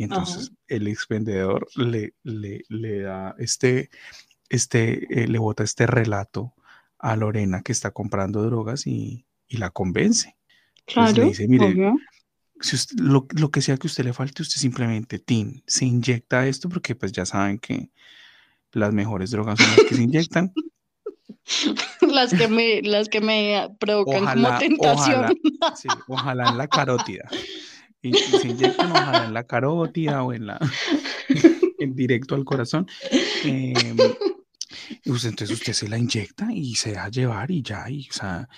Y 0.00 0.04
Ajá. 0.04 0.14
entonces 0.14 0.50
el 0.66 0.88
expendedor 0.88 1.68
le, 1.76 2.14
le, 2.22 2.64
le 2.70 3.00
da 3.02 3.34
este, 3.38 3.90
este, 4.48 5.24
eh, 5.24 5.28
le 5.28 5.38
bota 5.38 5.62
este 5.62 5.86
relato 5.86 6.54
a 6.98 7.16
Lorena 7.16 7.60
que 7.60 7.72
está 7.72 7.90
comprando 7.90 8.42
drogas 8.42 8.86
y, 8.86 9.26
y 9.46 9.58
la 9.58 9.68
convence. 9.68 10.38
Entonces 10.88 11.14
le 11.16 11.20
Claro, 11.20 11.28
dice, 11.28 11.48
mire, 11.48 11.66
obvio. 11.66 11.94
si 12.62 12.76
usted- 12.76 12.98
lo, 12.98 13.26
lo 13.36 13.50
que 13.50 13.60
sea 13.60 13.76
que 13.76 13.88
a 13.88 13.90
usted 13.90 14.04
le 14.04 14.14
falte, 14.14 14.40
usted 14.40 14.58
simplemente, 14.58 15.18
tin, 15.18 15.62
se 15.66 15.84
inyecta 15.84 16.46
esto 16.46 16.70
porque 16.70 16.94
pues 16.94 17.12
ya 17.12 17.26
saben 17.26 17.58
que 17.58 17.90
las 18.72 18.94
mejores 18.94 19.30
drogas 19.32 19.58
son 19.58 19.68
las 19.68 19.84
que 19.84 19.96
se 19.96 20.02
inyectan. 20.02 20.54
Las 22.00 22.32
que 22.32 22.48
me, 22.48 22.80
las 22.82 23.08
que 23.10 23.20
me 23.20 23.68
provocan 23.78 24.20
como 24.20 24.32
Ojalá, 24.32 24.58
tentación. 24.58 25.24
ojalá, 25.26 25.34
sí, 25.76 25.88
ojalá 26.06 26.48
en 26.48 26.56
la 26.56 26.68
carótida. 26.68 27.30
Y, 28.02 28.14
se 28.14 28.74
ojalá 28.78 29.26
en 29.26 29.34
la 29.34 29.44
carótida 29.44 30.22
o 30.22 30.32
en 30.32 30.46
la, 30.46 30.58
en 31.78 31.94
directo 31.94 32.34
al 32.34 32.44
corazón. 32.44 32.86
Usted- 35.04 35.28
entonces 35.30 35.50
usted 35.50 35.72
se 35.72 35.88
la 35.88 35.98
inyecta 35.98 36.52
y 36.52 36.74
se 36.76 36.90
deja 36.90 37.08
llevar 37.08 37.50
y 37.50 37.62
ya, 37.62 37.86
o 37.88 38.12
sea, 38.12 38.48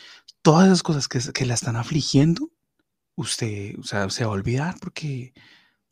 todas 0.43 0.66
esas 0.66 0.82
cosas 0.82 1.09
que, 1.09 1.20
que 1.32 1.47
la 1.47 1.55
están 1.55 1.77
afligiendo, 1.77 2.51
usted, 3.14 3.78
o 3.78 3.85
sea, 3.85 4.09
se 4.10 4.24
va 4.24 4.31
a 4.31 4.35
olvidar 4.35 4.77
porque 4.81 5.32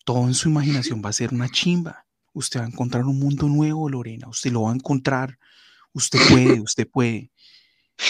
todo 0.04 0.26
en 0.26 0.34
su 0.34 0.48
imaginación 0.48 1.02
va 1.04 1.10
a 1.10 1.14
ser 1.14 1.32
una 1.32 1.48
chimba. 1.48 2.06
Usted 2.32 2.60
va 2.60 2.64
a 2.64 2.68
encontrar 2.68 3.04
un 3.04 3.18
mundo 3.18 3.48
nuevo, 3.48 3.88
Lorena, 3.88 4.28
usted 4.28 4.52
lo 4.52 4.62
va 4.62 4.72
a 4.72 4.74
encontrar. 4.74 5.38
Usted 5.92 6.20
puede, 6.28 6.60
usted 6.60 6.88
puede. 6.88 7.30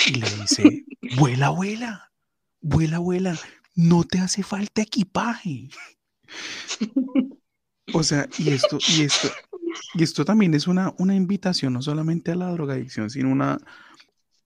Y 0.07 0.15
le 0.15 0.31
dice, 0.31 0.85
vuela, 1.17 1.51
vuela, 1.51 2.13
vuela, 2.61 2.99
vuela, 2.99 3.39
no 3.75 4.05
te 4.05 4.19
hace 4.19 4.43
falta 4.43 4.83
equipaje. 4.83 5.69
O 7.93 8.05
sea, 8.05 8.29
y 8.39 8.51
esto, 8.51 8.79
y 8.97 9.03
esto, 9.03 9.29
y 9.95 10.05
esto 10.05 10.25
también 10.25 10.55
es 10.55 10.69
una, 10.69 10.95
una 10.99 11.15
invitación 11.17 11.73
no 11.73 11.83
solamente 11.83 12.31
a 12.31 12.37
la 12.37 12.53
drogadicción, 12.53 13.11
sino 13.11 13.31
una, 13.31 13.59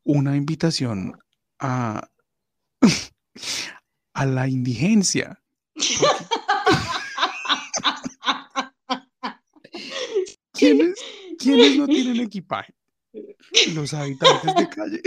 una 0.03 0.35
invitación 0.35 1.19
a, 1.59 2.09
a 4.15 4.27
la 4.27 4.49
indigencia. 4.49 5.43
¿quiénes, 10.53 10.95
quiénes 11.39 11.77
no 11.77 11.87
tienen 11.87 12.21
equipaje? 12.21 12.75
Los 13.75 13.93
habitantes 13.95 14.55
de 14.55 14.69
calle. 14.69 15.03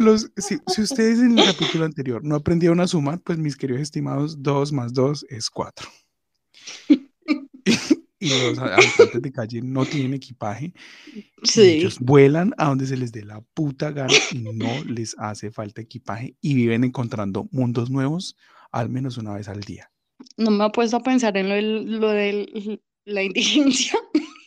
Los, 0.00 0.32
si, 0.36 0.56
si 0.66 0.82
ustedes 0.82 1.18
en 1.20 1.38
el 1.38 1.44
capítulo 1.44 1.84
anterior 1.84 2.24
no 2.24 2.34
aprendieron 2.36 2.80
a 2.80 2.86
sumar, 2.86 3.20
pues 3.20 3.38
mis 3.38 3.56
queridos 3.56 3.82
estimados, 3.82 4.42
2 4.42 4.72
más 4.72 4.92
2 4.94 5.26
es 5.28 5.50
4. 5.50 5.88
y 8.22 8.28
los 8.28 8.58
habitantes 8.58 9.22
de 9.22 9.32
calle 9.32 9.60
no 9.62 9.84
tienen 9.86 10.14
equipaje. 10.14 10.72
Y 11.14 11.24
Sí, 11.42 11.62
ellos 11.62 11.98
vuelan 12.00 12.54
a 12.58 12.66
donde 12.68 12.86
se 12.86 12.96
les 12.96 13.12
dé 13.12 13.24
la 13.24 13.40
puta 13.54 13.90
gana 13.92 14.12
y 14.32 14.38
no 14.38 14.84
les 14.84 15.14
hace 15.18 15.50
falta 15.50 15.80
equipaje 15.80 16.34
y 16.40 16.54
viven 16.54 16.84
encontrando 16.84 17.48
mundos 17.50 17.90
nuevos 17.90 18.36
al 18.72 18.88
menos 18.88 19.18
una 19.18 19.34
vez 19.34 19.48
al 19.48 19.60
día. 19.60 19.90
no 20.36 20.50
me 20.50 20.66
he 20.66 20.70
puesto 20.70 20.96
a 20.96 21.02
pensar 21.02 21.36
en 21.36 21.48
lo 21.48 21.54
de 21.54 21.62
lo 21.62 22.08
del- 22.10 22.82
la 23.04 23.22
indigencia. 23.22 23.98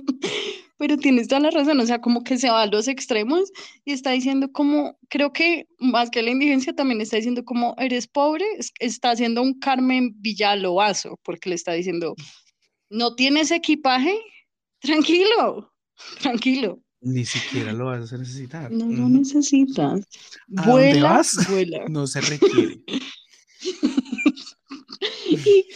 Pero 0.78 0.96
tienes 0.96 1.28
toda 1.28 1.40
la 1.40 1.50
razón, 1.50 1.78
o 1.80 1.86
sea, 1.86 2.00
como 2.00 2.24
que 2.24 2.36
se 2.36 2.50
va 2.50 2.62
a 2.62 2.66
los 2.66 2.88
extremos 2.88 3.50
y 3.84 3.92
está 3.92 4.10
diciendo 4.10 4.50
como, 4.52 4.98
creo 5.08 5.32
que 5.32 5.66
más 5.78 6.10
que 6.10 6.22
la 6.22 6.30
indigencia 6.30 6.74
también 6.74 7.00
está 7.00 7.16
diciendo 7.16 7.44
como 7.44 7.74
eres 7.78 8.06
pobre, 8.08 8.44
es- 8.58 8.72
está 8.80 9.10
haciendo 9.12 9.40
un 9.40 9.58
Carmen 9.60 10.14
Villalobazo, 10.20 11.18
porque 11.22 11.48
le 11.50 11.54
está 11.54 11.72
diciendo, 11.72 12.14
no 12.90 13.14
tienes 13.14 13.50
equipaje, 13.52 14.18
tranquilo, 14.80 15.72
tranquilo, 16.20 16.80
Ni 17.00 17.24
siquiera 17.24 17.72
lo 17.72 17.84
vas 17.86 18.12
a 18.12 18.18
necesitar. 18.18 18.72
No 18.72 18.86
lo 18.86 19.04
Ujú. 19.04 19.08
necesitas. 19.18 20.00
¿A 20.56 20.66
dónde 20.66 20.72
Vuela, 20.72 21.02
vas? 21.02 21.36
vuela. 21.48 21.84
No 21.88 22.06
se 22.06 22.20
requiere. 22.20 22.80
y, 25.28 25.66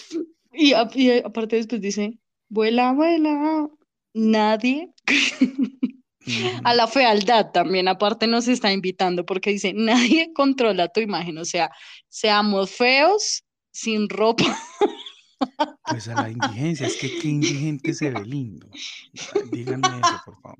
y 0.53 0.75
y 0.95 1.11
aparte 1.21 1.57
después 1.57 1.81
dice, 1.81 2.19
vuela, 2.49 2.93
vuela. 2.93 3.69
Nadie. 4.15 4.93
A 6.65 6.75
la 6.75 6.87
fealdad 6.87 7.53
también, 7.53 7.89
aparte 7.89 8.27
nos 8.27 8.49
está 8.49 8.71
invitando 8.71 9.25
porque 9.25 9.51
dice, 9.51 9.73
nadie 9.75 10.31
controla 10.35 10.89
tu 10.89 11.01
imagen, 11.01 11.39
o 11.39 11.45
sea, 11.47 11.71
seamos 12.09 12.71
feos, 12.71 13.45
sin 13.71 14.09
ropa. 14.11 14.45
Pues 15.87 16.07
a 16.09 16.17
la 16.17 16.29
indigencia, 16.31 16.85
es 16.85 16.97
que 16.99 17.17
qué 17.17 17.29
indigente 17.29 17.95
se 17.95 18.11
ve 18.11 18.27
lindo. 18.27 18.69
Díganme 19.51 20.01
eso, 20.01 20.19
por 20.23 20.39
favor. 20.43 20.59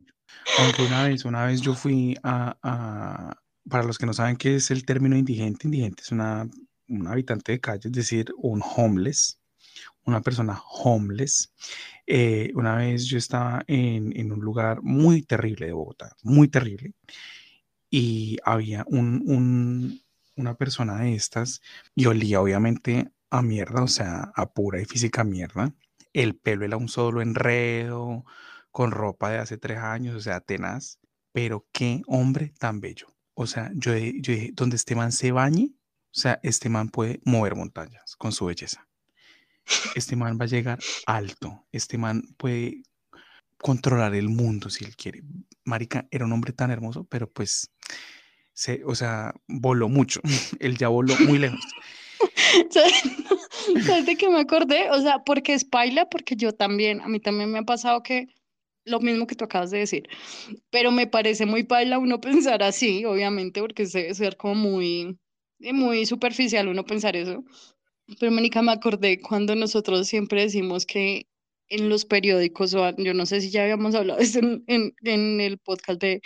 Aunque 0.57 0.83
una 0.83 1.03
vez, 1.03 1.27
una 1.27 1.45
vez 1.45 1.61
yo 1.61 1.75
fui 1.75 2.17
a, 2.23 2.57
a- 2.63 3.37
para 3.69 3.85
los 3.85 3.99
que 3.99 4.07
no 4.07 4.15
saben 4.15 4.37
qué 4.39 4.57
es 4.57 4.71
el 4.71 4.87
término 4.87 5.17
indigente, 5.19 5.67
indigente 5.67 6.03
es 6.03 6.13
una, 6.13 6.49
un 6.89 7.07
habitante 7.07 7.53
de 7.53 7.61
calle, 7.61 7.89
es 7.89 7.93
decir, 7.93 8.33
un 8.39 8.63
homeless, 8.65 9.39
una 10.07 10.23
persona 10.23 10.59
homeless. 10.83 11.53
Eh, 12.11 12.53
una 12.55 12.77
vez 12.77 13.05
yo 13.07 13.19
estaba 13.19 13.63
en, 13.67 14.33
un 14.33 14.41
lugar 14.41 14.83
muy 14.83 15.23
terrible 15.23 15.67
de 15.67 15.73
Bogotá, 15.73 16.17
muy 16.23 16.49
terrible, 16.49 16.95
y 17.91 18.39
había 18.45 18.85
un, 18.89 19.23
un- 19.27 20.03
una 20.37 20.55
persona 20.57 20.99
de 21.01 21.15
estas 21.15 21.61
y 21.95 22.07
olía 22.07 22.41
obviamente 22.41 23.11
a 23.31 23.43
mierda, 23.43 23.83
o 23.83 23.89
sea, 23.89 24.33
a 24.35 24.53
pura 24.53 24.81
y 24.81 24.85
física 24.85 25.25
mierda. 25.25 25.75
El 26.13 26.37
pelo 26.37 26.65
era 26.65 26.77
un 26.77 26.89
solo 26.89 27.23
enredo, 27.23 28.25
con 28.71 28.91
ropa 28.93 29.31
de 29.31 29.39
hace 29.39 29.59
tres 29.59 29.79
años, 29.79 30.17
o 30.17 30.21
sea, 30.21 30.41
tenaz, 30.41 30.99
pero 31.33 31.67
qué 31.73 32.03
hombre 32.07 32.53
tan 32.59 32.81
bello. 32.81 33.09
O 33.35 33.47
sea, 33.47 33.71
yo, 33.75 33.97
yo 33.97 34.33
dije, 34.33 34.51
donde 34.55 34.77
este 34.77 34.95
man 34.95 35.13
se 35.13 35.33
bañe, 35.33 35.73
o 36.15 36.19
sea, 36.19 36.41
este 36.43 36.69
man 36.69 36.89
puede 36.89 37.21
mover 37.25 37.55
montañas 37.57 38.17
con 38.17 38.33
su 38.33 38.47
belleza. 38.47 38.88
Este 39.95 40.17
man 40.17 40.39
va 40.41 40.45
a 40.45 40.49
llegar 40.49 40.79
alto, 41.07 41.67
este 41.73 41.99
man 41.99 42.23
puede 42.37 42.83
controlar 43.59 44.15
el 44.15 44.29
mundo 44.29 44.71
si 44.71 44.85
él 44.85 44.97
quiere. 44.97 45.23
Marica 45.65 46.07
era 46.11 46.25
un 46.25 46.33
hombre 46.33 46.53
tan 46.53 46.71
hermoso, 46.71 47.05
pero 47.05 47.31
pues, 47.31 47.71
o 48.85 48.95
sea, 48.95 49.35
voló 49.47 49.89
mucho. 49.89 50.21
Él 50.61 50.77
ya 50.79 50.89
voló 50.89 51.15
muy 51.27 51.39
lejos. 51.39 51.61
¿Sabes 52.71 53.03
¿Sabes 53.87 54.07
de 54.07 54.17
qué 54.17 54.29
me 54.29 54.41
acordé? 54.41 54.91
O 54.91 55.01
sea, 55.01 55.19
porque 55.25 55.55
es 55.55 55.65
paila, 55.65 56.09
porque 56.09 56.37
yo 56.37 56.53
también, 56.53 57.01
a 57.01 57.09
mí 57.09 57.21
también 57.21 57.51
me 57.51 57.59
ha 57.59 57.63
pasado 57.63 58.03
que 58.03 58.29
lo 58.85 59.01
mismo 59.01 59.27
que 59.27 59.35
tú 59.35 59.45
acabas 59.45 59.71
de 59.71 59.79
decir, 59.79 60.09
pero 60.71 60.91
me 60.91 61.07
parece 61.07 61.45
muy 61.45 61.65
paila 61.65 61.99
uno 61.99 62.21
pensar 62.21 62.63
así, 62.63 63.05
obviamente, 63.05 63.61
porque 63.61 63.85
debe 63.87 64.15
ser 64.15 64.37
como 64.37 64.55
muy, 64.55 65.19
muy 65.59 66.07
superficial 66.07 66.69
uno 66.69 66.85
pensar 66.85 67.17
eso. 67.17 67.45
Pero, 68.19 68.33
Mónica, 68.33 68.63
me 68.63 68.73
acordé 68.73 69.21
cuando 69.21 69.55
nosotros 69.55 70.07
siempre 70.09 70.43
decimos 70.43 70.87
que 70.87 71.27
en 71.69 71.89
los 71.89 72.05
periódicos, 72.07 72.73
o 72.75 72.95
yo 72.97 73.13
no 73.13 73.27
sé 73.27 73.41
si 73.41 73.51
ya 73.51 73.63
habíamos 73.63 73.95
hablado 73.95 74.19
de 74.19 74.25
esto 74.25 74.39
en, 74.39 74.65
en, 74.67 74.95
en 75.05 75.41
el 75.41 75.59
podcast 75.59 76.01
de 76.01 76.21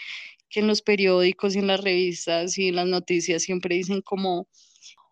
que 0.48 0.60
en 0.60 0.66
los 0.68 0.82
periódicos 0.82 1.56
y 1.56 1.58
en 1.58 1.66
las 1.66 1.80
revistas 1.80 2.56
y 2.58 2.68
en 2.68 2.76
las 2.76 2.86
noticias 2.86 3.42
siempre 3.42 3.74
dicen 3.74 4.02
como 4.02 4.46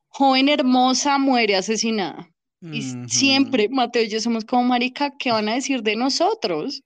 joven 0.09 0.49
hermosa 0.49 1.19
muere 1.19 1.57
asesinada. 1.57 2.31
Y 2.63 2.81
s- 2.81 2.97
Ujú. 2.99 3.09
siempre, 3.09 3.69
Mateo 3.71 4.03
y 4.03 4.09
yo 4.09 4.21
somos 4.21 4.45
como 4.45 4.65
marica, 4.65 5.15
¿qué 5.19 5.33
van 5.33 5.49
a 5.49 5.55
decir 5.55 5.83
de 5.83 5.97
nosotros? 5.97 6.83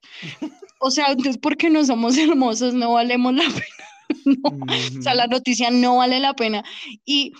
O 0.80 0.90
sea, 0.90 1.08
entonces, 1.08 1.36
porque 1.38 1.68
no 1.68 1.84
somos 1.84 2.16
hermosos, 2.16 2.72
no 2.74 2.92
valemos 2.92 3.34
la 3.34 3.44
pena. 3.44 4.24
No, 4.24 4.50
o 4.98 5.02
sea, 5.02 5.14
la 5.14 5.26
noticia 5.26 5.70
no 5.70 5.96
vale 5.96 6.20
la 6.20 6.34
pena. 6.34 6.62
Y, 7.04 7.32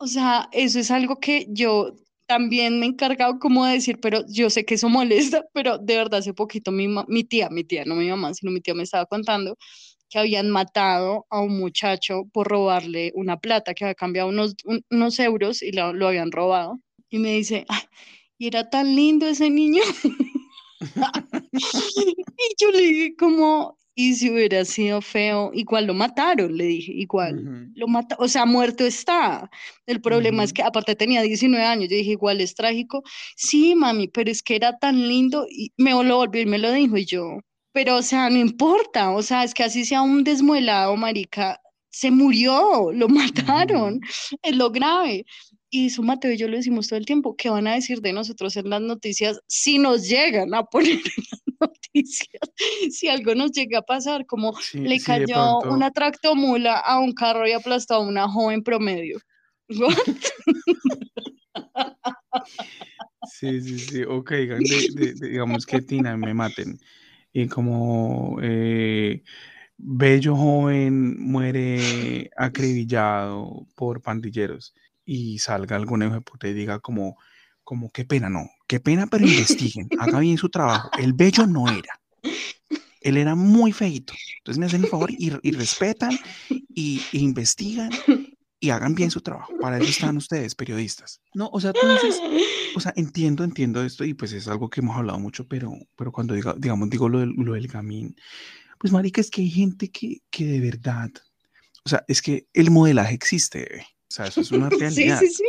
o 0.00 0.06
sea, 0.06 0.48
eso 0.52 0.80
es 0.80 0.90
algo 0.90 1.20
que 1.20 1.46
yo 1.50 1.94
también 2.26 2.80
me 2.80 2.86
he 2.86 2.88
encargado 2.90 3.38
como 3.38 3.66
de 3.66 3.74
decir, 3.74 3.98
pero 4.00 4.24
yo 4.28 4.50
sé 4.50 4.64
que 4.64 4.74
eso 4.76 4.88
molesta, 4.90 5.44
pero 5.54 5.78
de 5.78 5.96
verdad 5.96 6.20
hace 6.20 6.34
poquito 6.34 6.72
mi, 6.72 6.88
mi 7.08 7.24
tía, 7.24 7.50
mi 7.50 7.64
tía, 7.64 7.84
no 7.84 7.96
mi 7.96 8.08
mamá, 8.08 8.34
sino 8.34 8.52
mi 8.52 8.60
tía 8.60 8.74
me 8.74 8.84
estaba 8.84 9.06
contando 9.06 9.56
que 10.10 10.18
habían 10.18 10.50
matado 10.50 11.26
a 11.30 11.40
un 11.40 11.58
muchacho 11.58 12.24
por 12.32 12.48
robarle 12.48 13.12
una 13.14 13.38
plata, 13.38 13.74
que 13.74 13.84
había 13.84 13.94
cambiado 13.94 14.28
unos, 14.28 14.56
un- 14.64 14.84
unos 14.90 15.18
euros 15.20 15.62
y 15.62 15.72
lo, 15.72 15.92
lo 15.92 16.08
habían 16.08 16.32
robado. 16.32 16.80
Y 17.10 17.18
me 17.20 17.32
dice, 17.34 17.64
"Ay, 17.68 17.82
y 18.38 18.48
era 18.48 18.70
tan 18.70 18.96
lindo 18.96 19.26
ese 19.26 19.50
niño. 19.50 19.82
Y 22.38 22.54
yo 22.58 22.70
le 22.72 22.80
dije 22.80 23.16
como, 23.16 23.78
y 23.94 24.14
si 24.14 24.30
hubiera 24.30 24.64
sido 24.64 25.00
feo, 25.02 25.50
igual 25.54 25.86
lo 25.86 25.94
mataron, 25.94 26.56
le 26.56 26.64
dije, 26.64 26.92
igual. 26.92 27.40
Ujú. 27.40 27.72
Lo 27.74 27.88
mata, 27.88 28.16
o 28.18 28.28
sea, 28.28 28.46
muerto 28.46 28.84
está. 28.84 29.50
El 29.86 30.00
problema 30.00 30.42
es 30.44 30.50
Ujú. 30.50 30.54
que 30.56 30.62
aparte 30.62 30.94
tenía 30.96 31.22
19 31.22 31.64
años, 31.66 31.88
yo 31.90 31.96
dije, 31.96 32.12
igual 32.12 32.40
es 32.40 32.54
trágico. 32.54 33.02
Sí, 33.36 33.74
mami, 33.74 34.08
pero 34.08 34.30
es 34.30 34.42
que 34.42 34.56
era 34.56 34.78
tan 34.78 35.08
lindo 35.08 35.46
y 35.50 35.72
me 35.76 35.90
lo 35.92 36.16
volvió 36.16 36.42
y 36.42 36.46
me 36.46 36.58
lo 36.58 36.72
dijo 36.72 36.96
y 36.96 37.04
yo, 37.04 37.40
pero 37.72 37.96
o 37.96 38.02
sea, 38.02 38.30
no 38.30 38.38
importa, 38.38 39.10
o 39.12 39.22
sea, 39.22 39.44
es 39.44 39.54
que 39.54 39.64
así 39.64 39.84
sea 39.84 40.02
un 40.02 40.24
desmuelado, 40.24 40.96
marica, 40.96 41.60
se 41.90 42.10
murió, 42.10 42.90
lo 42.92 43.08
mataron, 43.08 43.94
Ujú. 43.94 44.00
es 44.42 44.56
lo 44.56 44.70
grave. 44.70 45.24
Y 45.72 45.86
eso 45.86 46.02
Mateo 46.02 46.32
y 46.32 46.36
yo 46.36 46.48
lo 46.48 46.56
decimos 46.56 46.88
todo 46.88 46.98
el 46.98 47.06
tiempo, 47.06 47.36
¿qué 47.36 47.48
van 47.50 47.66
a 47.68 47.74
decir 47.74 48.00
de 48.00 48.12
nosotros 48.12 48.56
en 48.56 48.70
las 48.70 48.80
noticias 48.80 49.38
si 49.48 49.78
nos 49.78 50.08
llegan 50.08 50.52
a 50.54 50.64
poner 50.64 50.92
en 50.94 51.24
las 51.30 51.40
noticias? 51.60 52.40
Si 52.90 53.08
algo 53.08 53.34
nos 53.34 53.52
llega 53.52 53.78
a 53.78 53.82
pasar, 53.82 54.26
como 54.26 54.52
Sí, 54.60 54.80
le 54.84 54.98
sí, 54.98 55.04
cayó 55.04 55.26
pronto. 55.60 55.74
una 55.74 55.90
tractomula 55.90 56.78
a 56.78 56.98
un 56.98 57.12
carro 57.12 57.46
y 57.46 57.52
aplastó 57.52 57.94
a 57.94 58.00
una 58.00 58.28
joven 58.28 58.62
promedio. 58.62 59.18
Sí, 63.32 63.60
sí, 63.60 63.78
sí. 63.78 64.02
O 64.04 64.22
de- 64.22 65.14
digamos 65.14 65.66
que 65.66 65.80
Tina 65.82 66.16
me 66.16 66.34
maten. 66.34 66.78
Y 67.32 67.46
como 67.46 68.38
eh, 68.42 69.22
bello 69.76 70.36
joven 70.36 71.18
muere 71.20 72.30
acribillado 72.36 73.66
por 73.76 74.02
pandilleros 74.02 74.74
y 75.04 75.38
salga 75.38 75.76
algún 75.76 76.02
hijo 76.02 76.16
y 76.42 76.52
diga 76.52 76.80
como, 76.80 77.16
como 77.64 77.90
qué 77.90 78.04
pena, 78.04 78.28
no, 78.28 78.48
qué 78.66 78.80
pena, 78.80 79.06
pero 79.06 79.26
investiguen, 79.26 79.88
haga 79.98 80.20
bien 80.20 80.38
su 80.38 80.48
trabajo. 80.48 80.90
El 80.98 81.12
bello 81.12 81.46
no 81.46 81.68
era. 81.68 82.00
Él 83.00 83.16
era 83.16 83.34
muy 83.34 83.72
feito. 83.72 84.12
Entonces 84.38 84.58
me 84.58 84.66
hacen 84.66 84.84
el 84.84 84.90
favor 84.90 85.10
y, 85.10 85.32
y 85.42 85.50
respetan 85.52 86.18
y, 86.48 87.00
y 87.12 87.18
investigan 87.18 87.90
y 88.60 88.70
hagan 88.70 88.94
bien 88.94 89.10
su 89.10 89.22
trabajo. 89.22 89.52
Para 89.58 89.78
eso 89.78 89.88
están 89.88 90.16
ustedes, 90.18 90.54
periodistas. 90.54 91.20
No, 91.34 91.48
o 91.52 91.60
sea, 91.60 91.72
tú 91.72 91.80
dices, 91.88 92.20
o 92.76 92.80
sea, 92.80 92.92
entiendo, 92.94 93.42
entiendo 93.42 93.82
esto 93.82 94.04
y 94.04 94.12
pues 94.12 94.32
es 94.32 94.46
algo 94.48 94.68
que 94.68 94.80
hemos 94.80 94.96
hablado 94.96 95.18
mucho, 95.18 95.48
pero, 95.48 95.72
pero 95.96 96.12
cuando 96.12 96.34
diga, 96.34 96.54
digamos, 96.58 96.90
digo 96.90 97.08
lo 97.08 97.20
del, 97.20 97.30
lo 97.30 97.54
del 97.54 97.68
gamín, 97.68 98.14
pues 98.78 98.92
marica, 98.92 99.20
es 99.20 99.30
que 99.30 99.40
hay 99.40 99.50
gente 99.50 99.90
que, 99.90 100.18
que 100.30 100.44
de 100.44 100.60
verdad, 100.60 101.10
o 101.84 101.88
sea, 101.88 102.04
es 102.06 102.20
que 102.20 102.46
el 102.52 102.70
modelaje 102.70 103.14
existe. 103.14 103.86
O 104.10 104.12
sea, 104.12 104.26
eso 104.26 104.40
es 104.42 104.50
una 104.52 104.70
Sí, 104.70 104.78
realidad. 104.78 105.20
sí, 105.20 105.28
sí, 105.30 105.44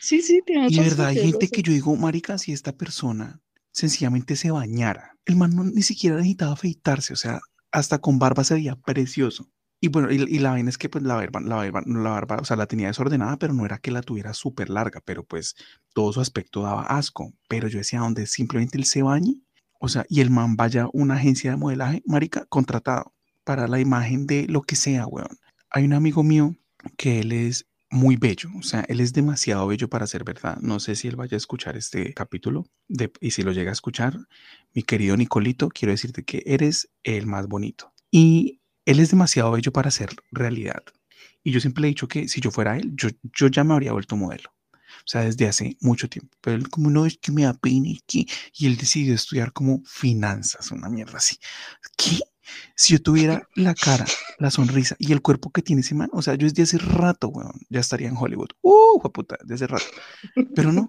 sí, 0.00 0.22
sí, 0.22 0.42
tienes 0.46 0.72
Y 0.72 0.80
verdad 0.80 1.08
hay 1.08 1.18
gente 1.18 1.48
que 1.48 1.62
yo 1.62 1.72
digo, 1.72 1.94
marica, 1.96 2.38
si 2.38 2.52
esta 2.52 2.72
persona 2.76 3.40
sencillamente 3.72 4.36
se 4.36 4.50
bañara, 4.50 5.16
el 5.26 5.36
man 5.36 5.54
no, 5.54 5.64
ni 5.64 5.82
siquiera 5.82 6.16
necesitaba 6.16 6.52
afeitarse, 6.52 7.12
o 7.12 7.16
sea, 7.16 7.40
hasta 7.72 7.98
con 7.98 8.18
barba 8.18 8.44
se 8.44 8.54
veía 8.54 8.76
precioso. 8.76 9.50
Y 9.80 9.88
bueno, 9.88 10.10
y, 10.10 10.16
y 10.16 10.38
la 10.38 10.52
vaina 10.52 10.70
es 10.70 10.78
que 10.78 10.88
pues 10.88 11.04
la 11.04 11.16
barba, 11.16 11.40
la 11.40 11.56
barba, 11.56 11.82
la 11.86 12.10
barba, 12.10 12.36
o 12.40 12.44
sea, 12.46 12.56
la 12.56 12.66
tenía 12.66 12.88
desordenada, 12.88 13.36
pero 13.38 13.52
no 13.52 13.66
era 13.66 13.78
que 13.78 13.90
la 13.90 14.00
tuviera 14.02 14.32
súper 14.32 14.70
larga, 14.70 15.02
pero 15.04 15.24
pues 15.24 15.54
todo 15.94 16.12
su 16.14 16.20
aspecto 16.20 16.62
daba 16.62 16.82
asco. 16.84 17.34
Pero 17.48 17.68
yo 17.68 17.78
decía, 17.78 18.00
donde 18.00 18.26
simplemente 18.26 18.78
él 18.78 18.86
se 18.86 19.02
bañe, 19.02 19.42
o 19.78 19.88
sea, 19.88 20.06
y 20.08 20.20
el 20.22 20.30
man 20.30 20.56
vaya 20.56 20.84
a 20.84 20.90
una 20.94 21.14
agencia 21.16 21.50
de 21.50 21.56
modelaje, 21.58 22.02
marica, 22.06 22.46
contratado 22.46 23.14
para 23.44 23.68
la 23.68 23.78
imagen 23.78 24.26
de 24.26 24.46
lo 24.48 24.62
que 24.62 24.76
sea, 24.76 25.06
weón. 25.06 25.38
Hay 25.70 25.84
un 25.84 25.92
amigo 25.92 26.22
mío 26.22 26.56
que 26.96 27.20
él 27.20 27.32
es 27.32 27.66
muy 27.90 28.16
bello, 28.16 28.50
o 28.58 28.62
sea, 28.62 28.80
él 28.88 29.00
es 29.00 29.12
demasiado 29.12 29.66
bello 29.66 29.88
para 29.88 30.06
ser 30.06 30.24
verdad. 30.24 30.58
No 30.60 30.80
sé 30.80 30.96
si 30.96 31.08
él 31.08 31.16
vaya 31.16 31.36
a 31.36 31.38
escuchar 31.38 31.76
este 31.76 32.12
capítulo 32.14 32.66
de, 32.88 33.12
y 33.20 33.30
si 33.30 33.42
lo 33.42 33.52
llega 33.52 33.70
a 33.70 33.72
escuchar, 33.72 34.18
mi 34.74 34.82
querido 34.82 35.16
Nicolito, 35.16 35.68
quiero 35.68 35.92
decirte 35.92 36.24
que 36.24 36.42
eres 36.46 36.88
el 37.04 37.26
más 37.26 37.46
bonito. 37.46 37.92
Y 38.10 38.60
él 38.84 39.00
es 39.00 39.10
demasiado 39.10 39.52
bello 39.52 39.72
para 39.72 39.90
ser 39.90 40.10
realidad. 40.30 40.82
Y 41.42 41.52
yo 41.52 41.60
siempre 41.60 41.84
he 41.84 41.88
dicho 41.88 42.08
que 42.08 42.28
si 42.28 42.40
yo 42.40 42.50
fuera 42.50 42.76
él, 42.76 42.92
yo, 42.96 43.08
yo 43.22 43.46
ya 43.48 43.62
me 43.62 43.74
habría 43.74 43.92
vuelto 43.92 44.16
modelo. 44.16 44.50
O 45.06 45.08
sea, 45.08 45.20
desde 45.22 45.46
hace 45.46 45.76
mucho 45.80 46.08
tiempo. 46.08 46.36
Pero 46.40 46.56
él 46.56 46.68
como 46.68 46.90
no, 46.90 47.06
es 47.06 47.18
que 47.18 47.30
me 47.30 47.44
y 47.64 48.00
que... 48.06 48.26
Y 48.54 48.66
él 48.66 48.76
decidió 48.76 49.14
estudiar 49.14 49.52
como 49.52 49.82
finanzas, 49.84 50.72
una 50.72 50.88
mierda 50.88 51.18
así. 51.18 51.38
¿Qué? 51.96 52.18
Si 52.74 52.92
yo 52.92 53.02
tuviera 53.02 53.48
la 53.54 53.74
cara, 53.74 54.06
la 54.38 54.50
sonrisa 54.50 54.96
y 54.98 55.12
el 55.12 55.22
cuerpo 55.22 55.50
que 55.50 55.62
tiene 55.62 55.80
ese 55.80 55.94
man, 55.94 56.10
o 56.12 56.22
sea, 56.22 56.34
yo 56.34 56.46
desde 56.46 56.62
hace 56.62 56.78
rato, 56.78 57.28
weón, 57.28 57.60
ya 57.68 57.80
estaría 57.80 58.08
en 58.08 58.16
Hollywood. 58.16 58.50
¡Uh, 58.62 59.00
puta! 59.12 59.36
Desde 59.42 59.54
hace 59.54 59.66
rato. 59.66 59.86
Pero 60.54 60.72
no. 60.72 60.88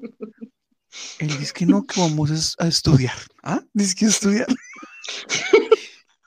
Él 1.20 1.28
dice 1.40 1.54
que 1.54 1.66
no, 1.66 1.86
que 1.86 2.00
vamos 2.00 2.56
a, 2.60 2.68
estudiar. 2.68 3.16
¿Ah? 3.44 3.62
Dice 3.74 3.96
que 3.96 4.06
estudiar. 4.06 4.48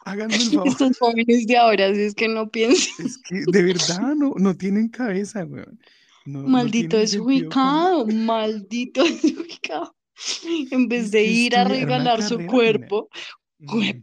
Háganme 0.05 0.37
el 0.37 0.51
favor. 0.51 0.69
Estos 0.69 0.99
jóvenes 0.99 1.47
de 1.47 1.57
ahora, 1.57 1.95
si 1.95 2.01
es 2.01 2.15
que 2.15 2.29
no 2.29 2.51
piensen. 2.51 3.07
Es 3.07 3.19
que 3.19 3.43
de 3.47 3.63
verdad 3.63 4.15
no, 4.17 4.35
no 4.37 4.57
tienen 4.57 4.89
cabeza, 4.89 5.45
weón. 5.45 5.79
No, 6.27 6.43
no 6.43 6.49
Maldito 6.49 6.91
común. 6.91 7.03
desubicado, 7.03 8.07
maldito 8.07 9.05
desubicado. 9.05 9.95
En 10.71 10.87
vez 10.89 11.11
de 11.11 11.25
ir 11.25 11.57
a 11.57 11.65
regalar 11.65 12.23
su 12.23 12.37
carrera, 12.37 12.53
cuerpo. 12.53 13.09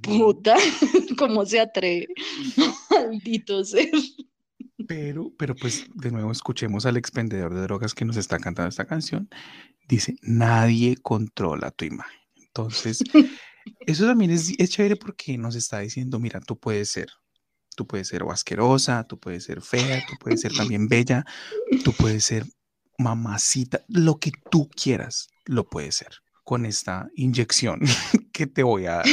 Puta, 0.01 0.55
¿cómo 1.17 1.45
se 1.45 1.59
atreve? 1.59 2.07
Maldito 2.89 3.63
ser. 3.63 3.89
Pero, 4.87 5.33
pero 5.37 5.55
pues 5.55 5.85
de 5.95 6.11
nuevo 6.11 6.31
escuchemos 6.31 6.85
al 6.85 6.97
expendedor 6.97 7.53
de 7.53 7.61
drogas 7.61 7.93
que 7.93 8.05
nos 8.05 8.17
está 8.17 8.39
cantando 8.39 8.69
esta 8.69 8.85
canción. 8.85 9.29
Dice, 9.87 10.15
nadie 10.21 10.97
controla 10.97 11.71
tu 11.71 11.85
imagen. 11.85 12.19
Entonces, 12.35 12.99
eso 13.85 14.05
también 14.05 14.31
es, 14.31 14.53
es 14.57 14.69
chévere 14.69 14.95
porque 14.95 15.37
nos 15.37 15.55
está 15.55 15.79
diciendo, 15.79 16.19
mira, 16.19 16.39
tú 16.39 16.57
puedes 16.57 16.89
ser, 16.89 17.09
tú 17.75 17.87
puedes 17.87 18.07
ser 18.07 18.23
asquerosa, 18.29 19.05
tú 19.05 19.19
puedes 19.19 19.43
ser 19.43 19.61
fea, 19.61 20.05
tú 20.07 20.15
puedes 20.19 20.41
ser 20.41 20.53
también 20.53 20.87
bella, 20.87 21.25
tú 21.83 21.91
puedes 21.93 22.23
ser 22.23 22.45
mamacita, 22.97 23.83
lo 23.87 24.19
que 24.19 24.31
tú 24.49 24.69
quieras, 24.69 25.27
lo 25.45 25.69
puedes 25.69 25.95
ser 25.95 26.21
con 26.47 26.65
esta 26.65 27.09
inyección 27.13 27.81
que 28.31 28.47
te 28.47 28.63
voy 28.63 28.85
a 28.85 28.91
dar 28.91 29.05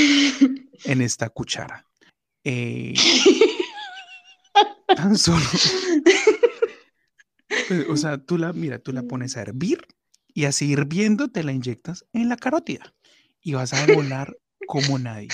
en 0.85 1.01
esta 1.02 1.28
cuchara. 1.31 1.85
Eh, 2.44 2.94
tan 4.94 5.19
solo, 5.19 5.44
pues, 7.69 7.89
o 7.89 7.97
sea, 7.97 8.19
tú 8.19 8.39
la, 8.39 8.52
mira, 8.52 8.78
tú 8.78 8.93
la 8.93 9.02
pones 9.02 9.36
a 9.36 9.43
hervir 9.43 9.85
y 10.32 10.44
así 10.44 10.70
hirviendo 10.70 11.27
te 11.28 11.43
la 11.43 11.51
inyectas 11.51 12.05
en 12.12 12.28
la 12.28 12.36
carótida 12.36 12.94
y 13.40 13.55
vas 13.55 13.73
a 13.73 13.85
volar 13.93 14.36
como 14.69 15.01
nadie. 15.01 15.27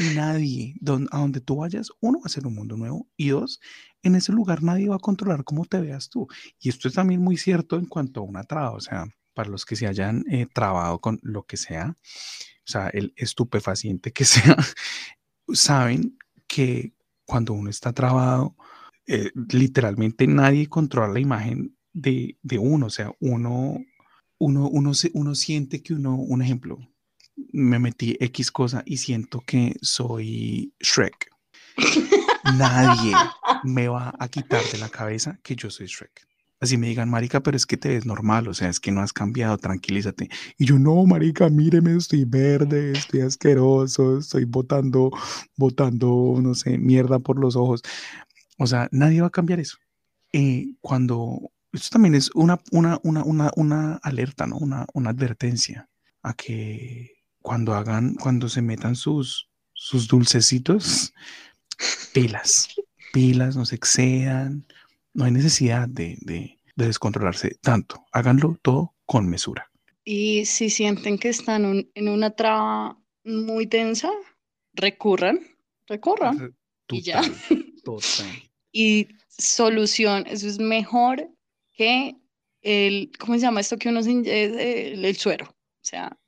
Y 0.00 0.16
nadie, 0.16 0.74
don- 0.80 1.08
a 1.12 1.18
donde 1.18 1.40
tú 1.40 1.58
vayas, 1.58 1.90
uno, 2.00 2.18
va 2.18 2.26
a 2.26 2.28
ser 2.28 2.44
un 2.48 2.56
mundo 2.56 2.76
nuevo 2.76 3.06
y 3.16 3.28
dos, 3.28 3.60
en 4.02 4.16
ese 4.16 4.32
lugar 4.32 4.64
nadie 4.64 4.88
va 4.88 4.96
a 4.96 4.98
controlar 4.98 5.44
cómo 5.44 5.64
te 5.64 5.80
veas 5.80 6.10
tú. 6.10 6.26
Y 6.58 6.70
esto 6.70 6.88
es 6.88 6.94
también 6.94 7.20
muy 7.20 7.36
cierto 7.36 7.78
en 7.78 7.86
cuanto 7.86 8.18
a 8.18 8.24
una 8.24 8.42
traba, 8.42 8.72
o 8.72 8.80
sea, 8.80 9.06
para 9.34 9.50
los 9.50 9.64
que 9.66 9.76
se 9.76 9.86
hayan 9.86 10.24
eh, 10.30 10.46
trabado 10.52 11.00
con 11.00 11.18
lo 11.22 11.44
que 11.44 11.56
sea, 11.56 11.96
o 11.98 12.66
sea, 12.66 12.88
el 12.88 13.12
estupefaciente 13.16 14.12
que 14.12 14.24
sea, 14.24 14.56
saben 15.52 16.16
que 16.46 16.94
cuando 17.26 17.52
uno 17.52 17.70
está 17.70 17.92
trabado, 17.92 18.56
eh, 19.06 19.30
literalmente 19.50 20.26
nadie 20.26 20.68
controla 20.68 21.12
la 21.12 21.20
imagen 21.20 21.76
de, 21.92 22.38
de 22.42 22.58
uno, 22.58 22.86
o 22.86 22.90
sea, 22.90 23.12
uno, 23.20 23.76
uno, 24.38 24.68
uno, 24.68 24.94
se- 24.94 25.10
uno 25.14 25.34
siente 25.34 25.82
que 25.82 25.94
uno, 25.94 26.16
un 26.16 26.42
ejemplo, 26.42 26.78
me 27.52 27.78
metí 27.78 28.16
X 28.20 28.50
cosa 28.50 28.82
y 28.86 28.96
siento 28.98 29.40
que 29.40 29.74
soy 29.82 30.72
Shrek. 30.80 31.30
Nadie 32.58 33.14
me 33.64 33.88
va 33.88 34.14
a 34.18 34.28
quitar 34.28 34.62
de 34.70 34.78
la 34.78 34.88
cabeza 34.88 35.38
que 35.42 35.56
yo 35.56 35.70
soy 35.70 35.86
Shrek. 35.86 36.26
Así 36.64 36.78
me 36.78 36.86
digan, 36.86 37.10
marica, 37.10 37.42
pero 37.42 37.58
es 37.58 37.66
que 37.66 37.76
te 37.76 37.90
ves 37.90 38.06
normal, 38.06 38.48
o 38.48 38.54
sea, 38.54 38.70
es 38.70 38.80
que 38.80 38.90
no 38.90 39.02
has 39.02 39.12
cambiado, 39.12 39.58
tranquilízate. 39.58 40.30
Y 40.56 40.64
yo, 40.64 40.78
no, 40.78 41.04
marica, 41.04 41.50
míreme, 41.50 41.94
estoy 41.94 42.24
verde, 42.24 42.92
estoy 42.92 43.20
asqueroso, 43.20 44.16
estoy 44.16 44.46
botando, 44.46 45.10
botando, 45.56 46.38
no 46.40 46.54
sé, 46.54 46.78
mierda 46.78 47.18
por 47.18 47.38
los 47.38 47.54
ojos. 47.54 47.82
O 48.56 48.66
sea, 48.66 48.88
nadie 48.92 49.20
va 49.20 49.26
a 49.26 49.30
cambiar 49.30 49.60
eso. 49.60 49.76
Eh, 50.32 50.68
cuando, 50.80 51.52
esto 51.70 51.90
también 51.90 52.14
es 52.14 52.30
una, 52.34 52.58
una, 52.72 52.98
una, 53.02 53.22
una, 53.24 53.50
una 53.56 53.94
alerta, 53.96 54.46
¿no? 54.46 54.56
Una, 54.56 54.86
una 54.94 55.10
advertencia 55.10 55.90
a 56.22 56.32
que 56.32 57.24
cuando 57.42 57.74
hagan, 57.74 58.14
cuando 58.14 58.48
se 58.48 58.62
metan 58.62 58.96
sus, 58.96 59.50
sus 59.74 60.08
dulcecitos, 60.08 61.12
pilas, 62.14 62.70
pilas, 63.12 63.54
no 63.54 63.66
se 63.66 63.74
excedan, 63.74 64.64
no 65.14 65.24
hay 65.24 65.30
necesidad 65.30 65.88
de, 65.88 66.16
de, 66.20 66.58
de 66.76 66.86
descontrolarse 66.86 67.56
tanto, 67.62 68.04
háganlo 68.12 68.58
todo 68.62 68.94
con 69.06 69.28
mesura. 69.28 69.70
Y 70.04 70.44
si 70.44 70.68
sienten 70.70 71.18
que 71.18 71.30
están 71.30 71.64
un- 71.64 71.90
en 71.94 72.08
una 72.08 72.30
traba 72.36 72.98
muy 73.24 73.66
tensa, 73.66 74.10
recurran, 74.74 75.40
recurran. 75.86 76.54
Y 76.88 77.00
ya. 77.02 77.22
Total. 77.84 78.26
Y 78.72 79.08
solución, 79.28 80.24
eso 80.26 80.46
es 80.48 80.58
mejor 80.58 81.30
que 81.72 82.16
el, 82.62 83.10
¿cómo 83.18 83.34
se 83.34 83.40
llama 83.40 83.60
esto 83.60 83.78
que 83.78 83.88
uno 83.88 84.02
se 84.02 84.10
inye- 84.10 84.28
eh, 84.28 84.92
el, 84.92 85.04
el 85.04 85.16
suero? 85.16 85.46
O 85.46 85.86
sea, 85.86 86.18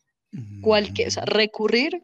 cualquier, 0.61 1.09
o 1.09 1.11
sea, 1.11 1.25
recurrir 1.25 2.03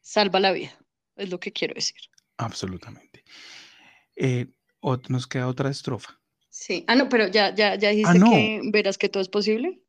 salva 0.00 0.38
la 0.40 0.52
vida, 0.52 0.78
es 1.16 1.30
lo 1.30 1.40
que 1.40 1.52
quiero 1.52 1.74
decir. 1.74 1.96
Absolutamente. 2.36 3.24
Eh, 4.16 4.46
ot- 4.84 5.08
nos 5.08 5.26
queda 5.26 5.48
otra 5.48 5.70
estrofa. 5.70 6.20
Sí. 6.50 6.84
Ah, 6.86 6.94
no, 6.94 7.08
pero 7.08 7.26
ya, 7.28 7.54
ya, 7.54 7.74
ya 7.74 7.90
dijiste 7.90 8.10
Ah, 8.10 8.18
no. 8.18 8.30
que 8.30 8.60
verás 8.72 8.96
que 8.98 9.08
todo 9.08 9.22
es 9.22 9.28
posible. 9.28 9.80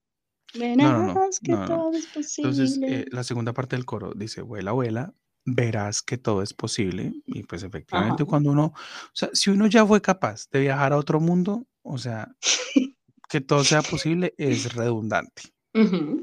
No, 0.56 0.76
no, 0.76 0.92
no, 1.08 1.14
Verás 1.14 1.40
que 1.40 1.52
todo 1.54 1.92
es 1.94 2.38
Entonces, 2.38 2.70
posible. 2.72 3.00
eh, 3.02 3.06
la 3.12 3.24
segunda 3.24 3.54
parte 3.54 3.76
del 3.76 3.86
coro 3.86 4.14
dice, 4.16 4.42
vuela, 4.42 4.72
vuela, 4.72 5.14
verás 5.46 6.02
que 6.02 6.18
todo 6.18 6.42
es 6.42 6.54
posible. 6.54 7.14
Y 7.26 7.44
pues 7.44 7.62
efectivamente 7.64 8.24
Ajá. 8.24 8.30
cuando 8.30 8.52
uno, 8.52 8.66
o 8.76 9.12
sea, 9.14 9.30
si 9.34 9.50
uno 9.50 9.68
ya 9.68 9.86
fue 9.86 10.02
capaz 10.02 10.48
de 10.52 10.62
viajar 10.62 10.94
a 10.94 10.98
otro 10.98 11.20
mundo, 11.20 11.68
o 11.84 11.98
sea, 11.98 12.34
que 13.30 13.42
todo 13.42 13.64
sea 13.64 13.82
posible 13.82 14.34
es 14.38 14.74
redundante. 14.74 15.44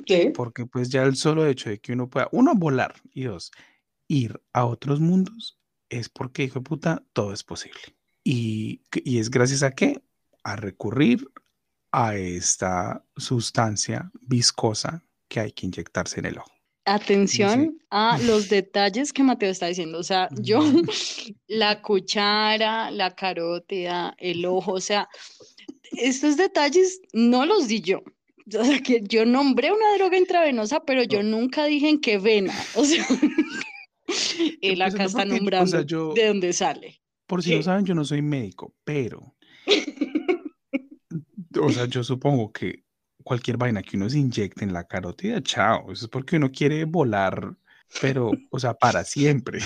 Sí. 0.06 0.32
Porque 0.34 0.64
pues 0.64 0.88
ya 0.88 1.02
el 1.02 1.14
solo 1.16 1.46
hecho 1.46 1.68
de 1.68 1.78
que 1.78 1.92
uno 1.92 2.08
pueda, 2.08 2.28
uno, 2.32 2.54
volar 2.54 2.94
y 3.12 3.24
dos, 3.24 3.50
ir 4.08 4.40
a 4.54 4.64
otros 4.64 4.98
mundos 5.00 5.58
es 5.90 6.08
porque, 6.08 6.44
hijo 6.44 6.60
de 6.60 6.64
puta, 6.64 7.04
todo 7.12 7.34
es 7.34 7.44
posible. 7.44 7.80
Y, 8.24 8.80
es 9.04 9.30
gracias 9.30 9.62
a 9.62 9.72
qué? 9.72 10.02
A 10.44 10.56
recurrir 10.56 11.26
a 11.90 12.16
esta 12.16 13.04
sustancia 13.16 14.10
viscosa 14.22 15.04
que 15.28 15.40
hay 15.40 15.52
que 15.52 15.66
inyectarse 15.66 16.20
en 16.20 16.26
el 16.26 16.38
ojo. 16.38 16.50
Atención 16.84 17.78
a 17.90 18.18
los 18.18 18.48
detalles 18.48 19.12
que 19.12 19.22
Mateo 19.22 19.50
está 19.50 19.66
diciendo. 19.66 19.98
O 19.98 20.02
sea, 20.02 20.28
yo, 20.32 20.60
la 21.46 21.80
cuchara, 21.80 22.90
la 22.90 23.14
carótida, 23.14 24.14
el 24.18 24.44
ojo, 24.46 24.72
o 24.72 24.80
sea, 24.80 25.08
estos 25.92 26.36
detalles 26.36 27.00
no 27.12 27.46
los 27.46 27.68
di 27.68 27.80
yo. 27.80 28.02
O 28.58 28.64
sea, 28.64 28.80
que 28.80 29.00
yo 29.04 29.24
nombré 29.24 29.70
una 29.70 29.94
droga 29.96 30.18
intravenosa, 30.18 30.80
pero 30.84 31.04
yo 31.04 31.22
nunca 31.22 31.64
dije 31.64 31.88
en 31.88 32.00
qué 32.00 32.18
vena. 32.18 32.52
O 32.74 32.84
sea, 32.84 33.06
él 34.60 34.82
acá 34.82 35.04
está 35.04 35.22
o 35.22 35.26
nombrando 35.26 35.70
sea, 35.70 35.82
yo- 35.82 36.12
de 36.12 36.26
dónde 36.26 36.52
sale. 36.52 37.01
Por 37.26 37.42
si 37.42 37.56
no 37.56 37.62
saben, 37.62 37.84
yo 37.84 37.94
no 37.94 38.04
soy 38.04 38.20
médico, 38.22 38.74
pero, 38.84 39.34
o 41.60 41.70
sea, 41.70 41.86
yo 41.86 42.02
supongo 42.04 42.52
que 42.52 42.84
cualquier 43.22 43.56
vaina 43.56 43.82
que 43.82 43.96
uno 43.96 44.10
se 44.10 44.18
inyecte 44.18 44.64
en 44.64 44.72
la 44.72 44.86
carótida, 44.86 45.42
chao, 45.42 45.92
eso 45.92 46.06
es 46.06 46.10
porque 46.10 46.36
uno 46.36 46.50
quiere 46.50 46.84
volar, 46.84 47.56
pero, 48.00 48.32
o 48.50 48.58
sea, 48.58 48.74
para 48.74 49.04
siempre. 49.04 49.60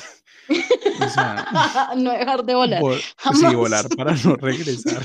O 0.98 1.08
sea, 1.10 1.44
no 1.98 2.10
dejar 2.10 2.42
de 2.42 2.54
volar. 2.54 2.80
vol- 2.82 3.02
sí, 3.34 3.54
volar 3.54 3.86
para 3.94 4.14
no 4.24 4.36
regresar. 4.36 5.02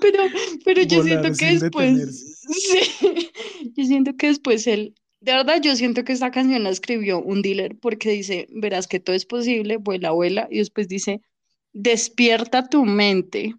Pero, 0.00 0.24
pero 0.64 0.82
yo 0.82 1.02
siento 1.02 1.32
que 1.32 1.58
después, 1.58 2.36
sí, 2.50 3.30
yo 3.74 3.84
siento 3.84 4.16
que 4.16 4.26
después 4.28 4.66
él, 4.66 4.94
de 5.20 5.32
verdad, 5.32 5.60
yo 5.60 5.74
siento 5.74 6.04
que 6.04 6.12
esta 6.12 6.30
canción 6.30 6.62
la 6.62 6.70
escribió 6.70 7.20
un 7.20 7.42
dealer 7.42 7.76
porque 7.76 8.10
dice, 8.10 8.46
verás 8.50 8.86
que 8.86 9.00
todo 9.00 9.16
es 9.16 9.26
posible, 9.26 9.76
vuela, 9.76 10.12
vuela, 10.12 10.48
y 10.50 10.58
después 10.58 10.88
dice, 10.88 11.20
despierta 11.72 12.68
tu 12.68 12.84
mente. 12.84 13.54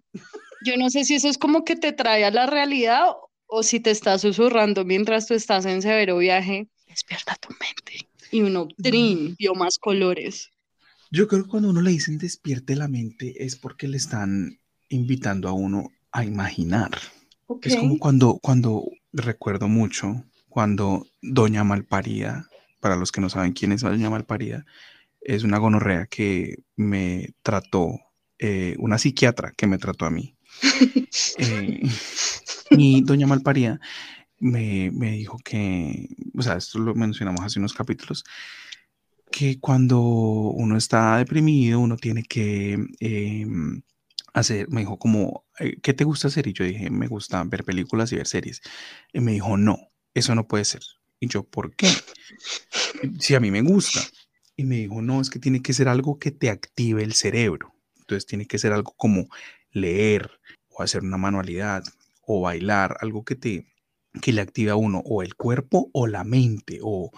Yo 0.64 0.76
no 0.76 0.90
sé 0.90 1.04
si 1.04 1.14
eso 1.14 1.28
es 1.28 1.38
como 1.38 1.64
que 1.64 1.76
te 1.76 1.92
trae 1.92 2.24
a 2.24 2.30
la 2.30 2.46
realidad 2.46 3.08
o 3.46 3.62
si 3.62 3.80
te 3.80 3.90
está 3.90 4.18
susurrando 4.18 4.84
mientras 4.84 5.26
tú 5.26 5.34
estás 5.34 5.66
en 5.66 5.82
severo 5.82 6.18
viaje, 6.18 6.68
despierta 6.86 7.36
tu 7.36 7.48
mente. 7.50 8.08
Y 8.30 8.42
uno, 8.42 8.68
trin, 8.82 9.34
vio 9.38 9.54
más 9.54 9.78
colores. 9.78 10.50
Yo 11.10 11.26
creo 11.26 11.42
que 11.42 11.50
cuando 11.50 11.70
uno 11.70 11.82
le 11.82 11.90
dicen 11.90 12.18
despierte 12.18 12.76
la 12.76 12.88
mente 12.88 13.44
es 13.44 13.56
porque 13.56 13.88
le 13.88 13.96
están 13.96 14.60
invitando 14.88 15.48
a 15.48 15.52
uno 15.52 15.90
a 16.12 16.24
imaginar. 16.24 16.90
Es 17.62 17.76
como 17.76 17.98
cuando, 17.98 18.38
cuando 18.40 18.84
recuerdo 19.12 19.66
mucho, 19.66 20.24
cuando 20.50 21.06
Doña 21.22 21.64
Malparida, 21.64 22.46
para 22.80 22.96
los 22.96 23.12
que 23.12 23.20
no 23.20 23.30
saben 23.30 23.52
quién 23.52 23.72
es 23.72 23.80
Doña 23.80 24.10
Malparida, 24.10 24.66
es 25.20 25.44
una 25.44 25.58
gonorrea 25.58 26.06
que 26.06 26.56
me 26.76 27.34
trató, 27.42 27.98
eh, 28.38 28.74
una 28.78 28.98
psiquiatra 28.98 29.52
que 29.56 29.66
me 29.66 29.78
trató 29.78 30.06
a 30.06 30.10
mí. 30.10 30.36
Eh, 31.38 31.82
y 32.70 33.02
Doña 33.02 33.26
Malparida 33.26 33.80
me, 34.38 34.90
me 34.92 35.12
dijo 35.12 35.38
que, 35.44 36.08
o 36.36 36.42
sea, 36.42 36.56
esto 36.56 36.78
lo 36.78 36.94
mencionamos 36.94 37.40
hace 37.40 37.58
unos 37.58 37.74
capítulos, 37.74 38.24
que 39.30 39.58
cuando 39.60 40.00
uno 40.00 40.76
está 40.76 41.18
deprimido, 41.18 41.80
uno 41.80 41.96
tiene 41.96 42.22
que 42.22 42.78
eh, 43.00 43.46
hacer, 44.32 44.68
me 44.68 44.80
dijo 44.80 44.98
como, 44.98 45.44
eh, 45.58 45.76
¿qué 45.82 45.94
te 45.94 46.04
gusta 46.04 46.28
hacer? 46.28 46.46
Y 46.46 46.52
yo 46.52 46.64
dije, 46.64 46.90
me 46.90 47.06
gusta 47.06 47.42
ver 47.44 47.64
películas 47.64 48.12
y 48.12 48.16
ver 48.16 48.26
series. 48.26 48.60
Y 49.12 49.20
me 49.20 49.32
dijo, 49.32 49.56
no, 49.56 49.78
eso 50.14 50.34
no 50.34 50.46
puede 50.46 50.64
ser. 50.64 50.82
Y 51.18 51.28
yo, 51.28 51.44
¿por 51.44 51.74
qué? 51.74 51.88
Si 53.18 53.34
a 53.34 53.40
mí 53.40 53.50
me 53.50 53.62
gusta. 53.62 54.00
Y 54.56 54.64
me 54.64 54.76
dijo, 54.76 55.00
no, 55.00 55.20
es 55.20 55.30
que 55.30 55.38
tiene 55.38 55.62
que 55.62 55.72
ser 55.72 55.88
algo 55.88 56.18
que 56.18 56.30
te 56.30 56.50
active 56.50 57.02
el 57.02 57.14
cerebro. 57.14 57.74
Entonces 57.98 58.26
tiene 58.26 58.46
que 58.46 58.58
ser 58.58 58.72
algo 58.72 58.92
como 58.96 59.28
leer 59.72 60.30
o 60.68 60.82
hacer 60.82 61.02
una 61.02 61.16
manualidad 61.16 61.82
o 62.26 62.40
bailar, 62.42 62.96
algo 63.00 63.24
que 63.24 63.36
te 63.36 63.66
que 64.20 64.32
le 64.32 64.40
active 64.40 64.70
a 64.70 64.76
uno 64.76 65.02
o 65.04 65.22
el 65.22 65.36
cuerpo 65.36 65.88
o 65.92 66.06
la 66.06 66.24
mente 66.24 66.80
o 66.82 67.10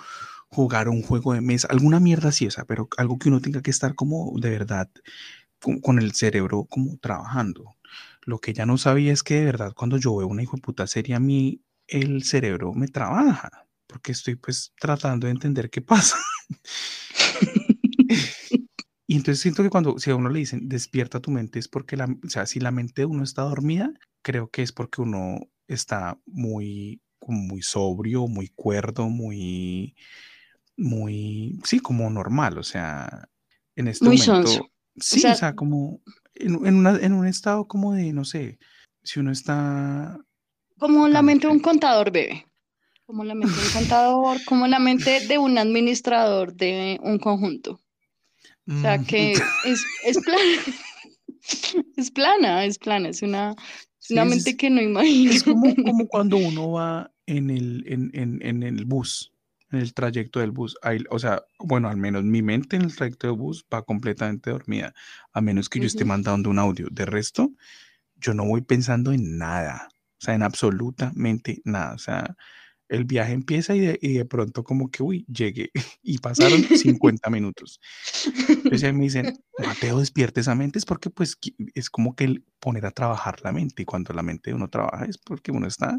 jugar 0.48 0.88
un 0.88 1.02
juego 1.02 1.32
de 1.32 1.40
mesa, 1.40 1.68
alguna 1.70 2.00
mierda 2.00 2.28
así, 2.28 2.44
esa, 2.44 2.64
pero 2.66 2.88
algo 2.98 3.18
que 3.18 3.30
uno 3.30 3.40
tenga 3.40 3.62
que 3.62 3.70
estar 3.70 3.94
como 3.94 4.34
de 4.38 4.50
verdad 4.50 4.90
con, 5.82 5.98
el 5.98 6.12
cerebro 6.12 6.64
como 6.64 6.98
trabajando. 6.98 7.76
Lo 8.24 8.38
que 8.38 8.52
ya 8.52 8.66
no 8.66 8.76
sabía 8.76 9.12
es 9.12 9.22
que 9.22 9.36
de 9.36 9.44
verdad 9.46 9.72
cuando 9.74 9.96
yo 9.96 10.16
veo 10.16 10.28
una 10.28 10.42
hijo 10.42 10.56
de 10.56 10.62
puta 10.62 10.86
serie 10.86 11.14
a 11.14 11.20
mí 11.20 11.62
el 11.86 12.24
cerebro 12.24 12.72
me 12.72 12.88
trabaja 12.88 13.66
porque 13.86 14.12
estoy 14.12 14.36
pues 14.36 14.72
tratando 14.80 15.26
de 15.26 15.32
entender 15.32 15.68
qué 15.68 15.82
pasa. 15.82 16.16
y 19.06 19.16
entonces 19.16 19.40
siento 19.40 19.62
que 19.62 19.70
cuando 19.70 19.98
si 19.98 20.10
a 20.10 20.16
uno 20.16 20.30
le 20.30 20.38
dicen 20.38 20.68
despierta 20.68 21.20
tu 21.20 21.30
mente 21.30 21.58
es 21.58 21.68
porque 21.68 21.96
la, 21.96 22.06
o 22.06 22.28
sea, 22.28 22.46
si 22.46 22.60
la 22.60 22.70
mente 22.70 23.02
de 23.02 23.06
uno 23.06 23.22
está 23.22 23.42
dormida, 23.42 23.92
creo 24.22 24.48
que 24.48 24.62
es 24.62 24.72
porque 24.72 25.02
uno 25.02 25.40
está 25.68 26.18
muy 26.26 27.00
muy 27.26 27.62
sobrio, 27.62 28.26
muy 28.26 28.48
cuerdo, 28.48 29.08
muy 29.08 29.94
muy, 30.76 31.60
sí, 31.64 31.80
como 31.80 32.08
normal, 32.10 32.58
o 32.58 32.62
sea, 32.62 33.28
en 33.76 33.88
este 33.88 34.04
momento, 34.04 34.70
sí, 34.96 35.26
o 35.26 35.34
sea, 35.34 35.54
como 35.54 36.00
en, 36.34 36.66
en, 36.66 36.76
una, 36.76 36.96
en 36.96 37.12
un 37.12 37.26
estado 37.26 37.66
como 37.66 37.94
de, 37.94 38.12
no 38.12 38.24
sé, 38.24 38.58
si 39.02 39.20
uno 39.20 39.30
está... 39.30 40.18
Como 40.82 41.06
la 41.06 41.22
mente 41.22 41.46
de 41.46 41.52
un 41.52 41.60
contador 41.60 42.10
bebé, 42.10 42.44
como 43.06 43.22
la 43.22 43.36
mente 43.36 43.54
de 43.54 43.62
un 43.62 43.72
contador, 43.72 44.44
como 44.46 44.66
la 44.66 44.80
mente 44.80 45.28
de 45.28 45.38
un 45.38 45.56
administrador 45.56 46.54
de 46.54 46.98
un 47.04 47.18
conjunto. 47.18 47.80
O 48.66 48.80
sea, 48.80 48.98
mm. 48.98 49.06
que 49.06 49.32
es, 49.64 49.84
es 50.04 50.18
plana, 50.18 51.86
es 51.96 52.10
plana, 52.10 52.64
es 52.64 52.78
plana, 52.78 53.08
es 53.10 53.22
una, 53.22 53.54
una 54.10 54.24
mente 54.24 54.56
que 54.56 54.70
no 54.70 54.82
imagino. 54.82 55.30
Es 55.30 55.44
como, 55.44 55.72
como 55.72 56.08
cuando 56.08 56.36
uno 56.36 56.72
va 56.72 57.12
en 57.26 57.50
el, 57.50 57.84
en, 57.86 58.10
en, 58.12 58.44
en 58.44 58.64
el 58.64 58.84
bus 58.84 59.32
en 59.70 59.78
el 59.78 59.94
trayecto 59.94 60.40
del 60.40 60.50
bus. 60.50 60.76
o 61.10 61.18
sea, 61.20 61.44
bueno, 61.60 61.88
al 61.88 61.96
menos 61.96 62.24
mi 62.24 62.42
mente 62.42 62.76
en 62.76 62.82
el 62.82 62.94
trayecto 62.94 63.28
del 63.28 63.36
bus 63.36 63.64
va 63.72 63.82
completamente 63.82 64.50
dormida, 64.50 64.92
a 65.32 65.40
menos 65.40 65.68
que 65.68 65.80
yo 65.80 65.86
esté 65.86 66.04
mandando 66.04 66.50
un 66.50 66.58
audio. 66.58 66.88
De 66.90 67.06
resto, 67.06 67.52
yo 68.16 68.34
no 68.34 68.44
voy 68.44 68.60
pensando 68.60 69.12
en 69.12 69.38
nada, 69.38 69.88
sea, 70.22 70.34
en 70.34 70.42
absolutamente 70.42 71.60
nada. 71.64 71.94
O 71.94 71.98
sea, 71.98 72.36
el 72.88 73.04
viaje 73.04 73.32
empieza 73.32 73.74
y 73.74 73.80
de, 73.80 74.24
pronto 74.26 74.64
como 74.64 74.90
que, 74.90 75.02
uy, 75.02 75.24
llegué 75.26 75.70
y 76.02 76.18
pasaron 76.18 76.62
50 76.76 77.30
minutos. 77.30 77.80
Entonces 78.48 78.94
me 78.94 79.04
dicen, 79.04 79.38
Mateo, 79.58 79.98
despierte 79.98 80.40
esa 80.40 80.54
mente, 80.54 80.78
es 80.78 80.84
porque 80.84 81.08
pues 81.10 81.38
es 81.74 81.90
como 81.90 82.14
que 82.14 82.24
el 82.24 82.44
poner 82.60 82.84
a 82.86 82.90
trabajar 82.90 83.40
la 83.42 83.52
mente 83.52 83.82
y 83.82 83.86
cuando 83.86 84.12
la 84.12 84.22
mente 84.22 84.50
de 84.50 84.56
uno 84.56 84.68
trabaja 84.68 85.06
es 85.06 85.18
porque 85.18 85.52
uno 85.52 85.66
está 85.66 85.98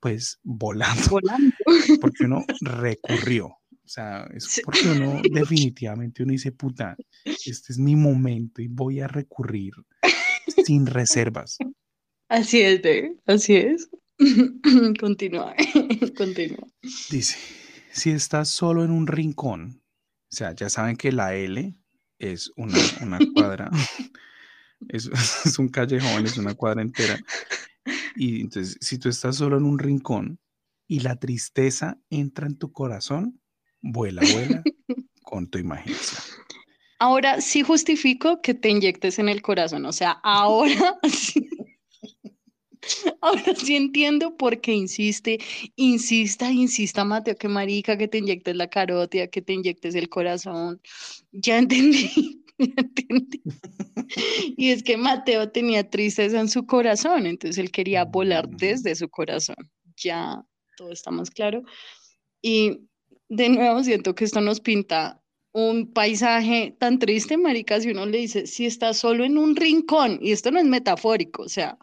pues 0.00 0.38
volando. 0.42 1.02
Volando. 1.10 1.56
Porque 2.00 2.24
uno 2.24 2.44
recurrió. 2.60 3.46
O 3.46 3.90
sea, 3.90 4.28
es 4.34 4.60
porque 4.64 4.86
uno 4.86 5.22
definitivamente 5.32 6.22
uno 6.22 6.32
dice, 6.32 6.52
puta, 6.52 6.94
este 7.24 7.72
es 7.72 7.78
mi 7.78 7.96
momento 7.96 8.60
y 8.60 8.68
voy 8.68 9.00
a 9.00 9.08
recurrir 9.08 9.72
sin 10.64 10.86
reservas. 10.86 11.56
Así 12.28 12.60
es, 12.60 12.82
de, 12.82 13.16
así 13.26 13.56
es. 13.56 13.88
continúa, 15.00 15.54
continúa. 16.16 16.66
Dice, 17.10 17.36
si 17.92 18.10
estás 18.10 18.50
solo 18.50 18.84
en 18.84 18.90
un 18.90 19.06
rincón, 19.06 19.82
o 20.30 20.36
sea, 20.36 20.54
ya 20.54 20.68
saben 20.68 20.96
que 20.96 21.12
la 21.12 21.34
L 21.34 21.74
es 22.18 22.52
una, 22.56 22.78
una 23.02 23.18
cuadra, 23.34 23.70
es, 24.88 25.10
es 25.44 25.58
un 25.58 25.68
callejón, 25.68 26.26
es 26.26 26.36
una 26.36 26.54
cuadra 26.54 26.82
entera. 26.82 27.18
Y 28.16 28.42
entonces, 28.42 28.76
si 28.80 28.98
tú 28.98 29.08
estás 29.08 29.36
solo 29.36 29.56
en 29.56 29.64
un 29.64 29.78
rincón 29.78 30.38
y 30.86 31.00
la 31.00 31.16
tristeza 31.16 31.98
entra 32.10 32.46
en 32.46 32.58
tu 32.58 32.72
corazón, 32.72 33.40
vuela, 33.80 34.22
vuela 34.32 34.62
con 35.22 35.48
tu 35.48 35.58
imaginación. 35.58 36.22
Ahora 36.98 37.40
sí 37.40 37.62
justifico 37.62 38.42
que 38.42 38.54
te 38.54 38.70
inyectes 38.70 39.18
en 39.18 39.28
el 39.28 39.40
corazón, 39.40 39.86
o 39.86 39.92
sea, 39.92 40.18
ahora 40.24 40.98
sí. 41.08 41.48
Ahora 43.20 43.54
sí 43.56 43.76
entiendo 43.76 44.36
por 44.36 44.60
qué 44.60 44.72
insiste, 44.72 45.38
insista, 45.76 46.50
insista, 46.50 47.04
Mateo, 47.04 47.36
que 47.36 47.48
marica, 47.48 47.96
que 47.96 48.08
te 48.08 48.18
inyectes 48.18 48.56
la 48.56 48.68
carótida, 48.68 49.26
que 49.28 49.42
te 49.42 49.52
inyectes 49.52 49.94
el 49.94 50.08
corazón. 50.08 50.80
Ya 51.32 51.58
entendí. 51.58 52.42
y 54.56 54.70
es 54.70 54.82
que 54.82 54.96
Mateo 54.96 55.50
tenía 55.50 55.88
tristeza 55.88 56.40
en 56.40 56.48
su 56.48 56.66
corazón, 56.66 57.26
entonces 57.26 57.58
él 57.58 57.70
quería 57.70 58.04
volar 58.04 58.48
mm. 58.48 58.56
desde 58.56 58.94
su 58.94 59.08
corazón. 59.08 59.56
Ya 59.96 60.42
todo 60.76 60.90
está 60.90 61.10
más 61.10 61.30
claro. 61.30 61.62
Y 62.40 62.80
de 63.28 63.50
nuevo 63.50 63.84
siento 63.84 64.14
que 64.14 64.24
esto 64.24 64.40
nos 64.40 64.60
pinta 64.60 65.22
un 65.52 65.92
paisaje 65.92 66.76
tan 66.78 66.98
triste, 66.98 67.36
marica, 67.36 67.80
si 67.80 67.90
uno 67.90 68.06
le 68.06 68.18
dice, 68.18 68.46
si 68.46 68.66
está 68.66 68.94
solo 68.94 69.24
en 69.24 69.38
un 69.38 69.56
rincón, 69.56 70.18
y 70.22 70.32
esto 70.32 70.50
no 70.50 70.58
es 70.58 70.66
metafórico, 70.66 71.42
o 71.42 71.48
sea, 71.48 71.78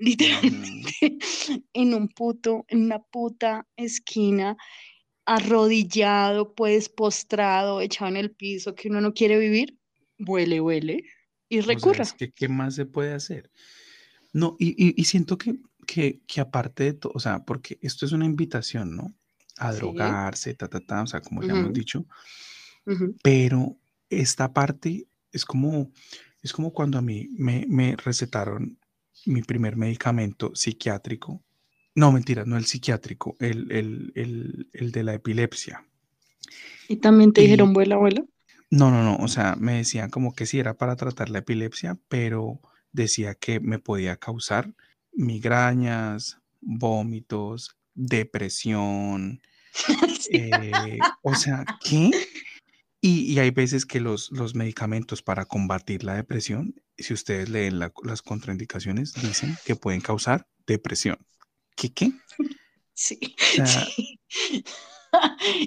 literalmente 0.00 0.92
en 1.72 1.94
un 1.94 2.08
puto, 2.08 2.64
en 2.68 2.84
una 2.84 3.00
puta 3.00 3.68
esquina, 3.76 4.56
arrodillado, 5.26 6.54
pues 6.54 6.88
postrado, 6.88 7.80
echado 7.80 8.10
en 8.10 8.16
el 8.16 8.32
piso, 8.32 8.74
que 8.74 8.88
uno 8.88 9.00
no 9.00 9.12
quiere 9.12 9.38
vivir, 9.38 9.78
huele, 10.18 10.60
huele 10.60 11.04
y 11.48 11.60
recurra. 11.60 12.04
que, 12.16 12.32
¿Qué 12.32 12.48
más 12.48 12.74
se 12.74 12.86
puede 12.86 13.12
hacer? 13.12 13.50
No, 14.32 14.56
y, 14.58 15.04
siento 15.04 15.36
que, 15.38 15.60
que, 15.86 16.40
aparte 16.40 16.84
de 16.84 16.92
todo, 16.94 17.12
o 17.14 17.20
sea, 17.20 17.44
porque 17.44 17.78
esto 17.82 18.06
es 18.06 18.12
una 18.12 18.24
invitación, 18.24 18.96
¿no? 18.96 19.14
A 19.58 19.72
drogarse, 19.72 20.54
ta, 20.54 20.68
ta, 20.68 20.80
ta, 20.80 21.02
o 21.02 21.06
sea, 21.06 21.20
como 21.20 21.42
ya 21.42 21.52
hemos 21.52 21.72
dicho, 21.72 22.06
pero 23.22 23.76
esta 24.08 24.52
parte 24.52 25.06
es 25.32 25.44
como, 25.44 25.92
es 26.42 26.52
como 26.52 26.72
cuando 26.72 26.96
a 26.96 27.02
mí 27.02 27.28
me, 27.32 27.66
me 27.68 27.96
recetaron 27.96 28.79
mi 29.26 29.42
primer 29.42 29.76
medicamento 29.76 30.52
psiquiátrico. 30.54 31.42
No, 31.94 32.12
mentira, 32.12 32.44
no 32.44 32.56
el 32.56 32.66
psiquiátrico, 32.66 33.36
el, 33.40 33.70
el, 33.72 34.68
el, 34.72 34.92
de 34.92 35.02
la 35.02 35.14
epilepsia. 35.14 35.84
¿Y 36.88 36.96
también 36.96 37.32
te 37.32 37.42
dijeron, 37.42 37.72
vuela, 37.72 37.96
abuela? 37.96 38.24
No, 38.70 38.90
no, 38.90 39.02
no, 39.02 39.16
o 39.16 39.28
sea, 39.28 39.56
me 39.56 39.78
decían 39.78 40.10
como 40.10 40.32
que 40.32 40.46
sí 40.46 40.58
era 40.58 40.74
para 40.74 40.96
tratar 40.96 41.28
la 41.30 41.40
epilepsia, 41.40 41.98
pero 42.08 42.60
decía 42.92 43.34
que 43.34 43.58
me 43.60 43.78
podía 43.78 44.16
causar 44.16 44.72
migrañas, 45.12 46.38
vómitos, 46.60 47.76
depresión. 47.94 49.40
Eh, 50.32 50.98
o 51.22 51.34
sea, 51.34 51.64
¿qué? 51.82 52.10
Y, 53.00 53.38
hay 53.38 53.50
veces 53.50 53.84
que 53.84 53.98
los, 53.98 54.30
los 54.30 54.54
medicamentos 54.54 55.22
para 55.22 55.44
combatir 55.44 56.04
la 56.04 56.14
depresión, 56.14 56.80
si 57.02 57.14
ustedes 57.14 57.48
leen 57.48 57.78
las 57.78 58.22
contraindicaciones, 58.22 59.14
dicen 59.14 59.56
que 59.64 59.76
pueden 59.76 60.00
causar 60.00 60.46
depresión. 60.66 61.18
¿Qué 61.76 61.92
qué? 61.92 62.12
Sí. 62.94 63.18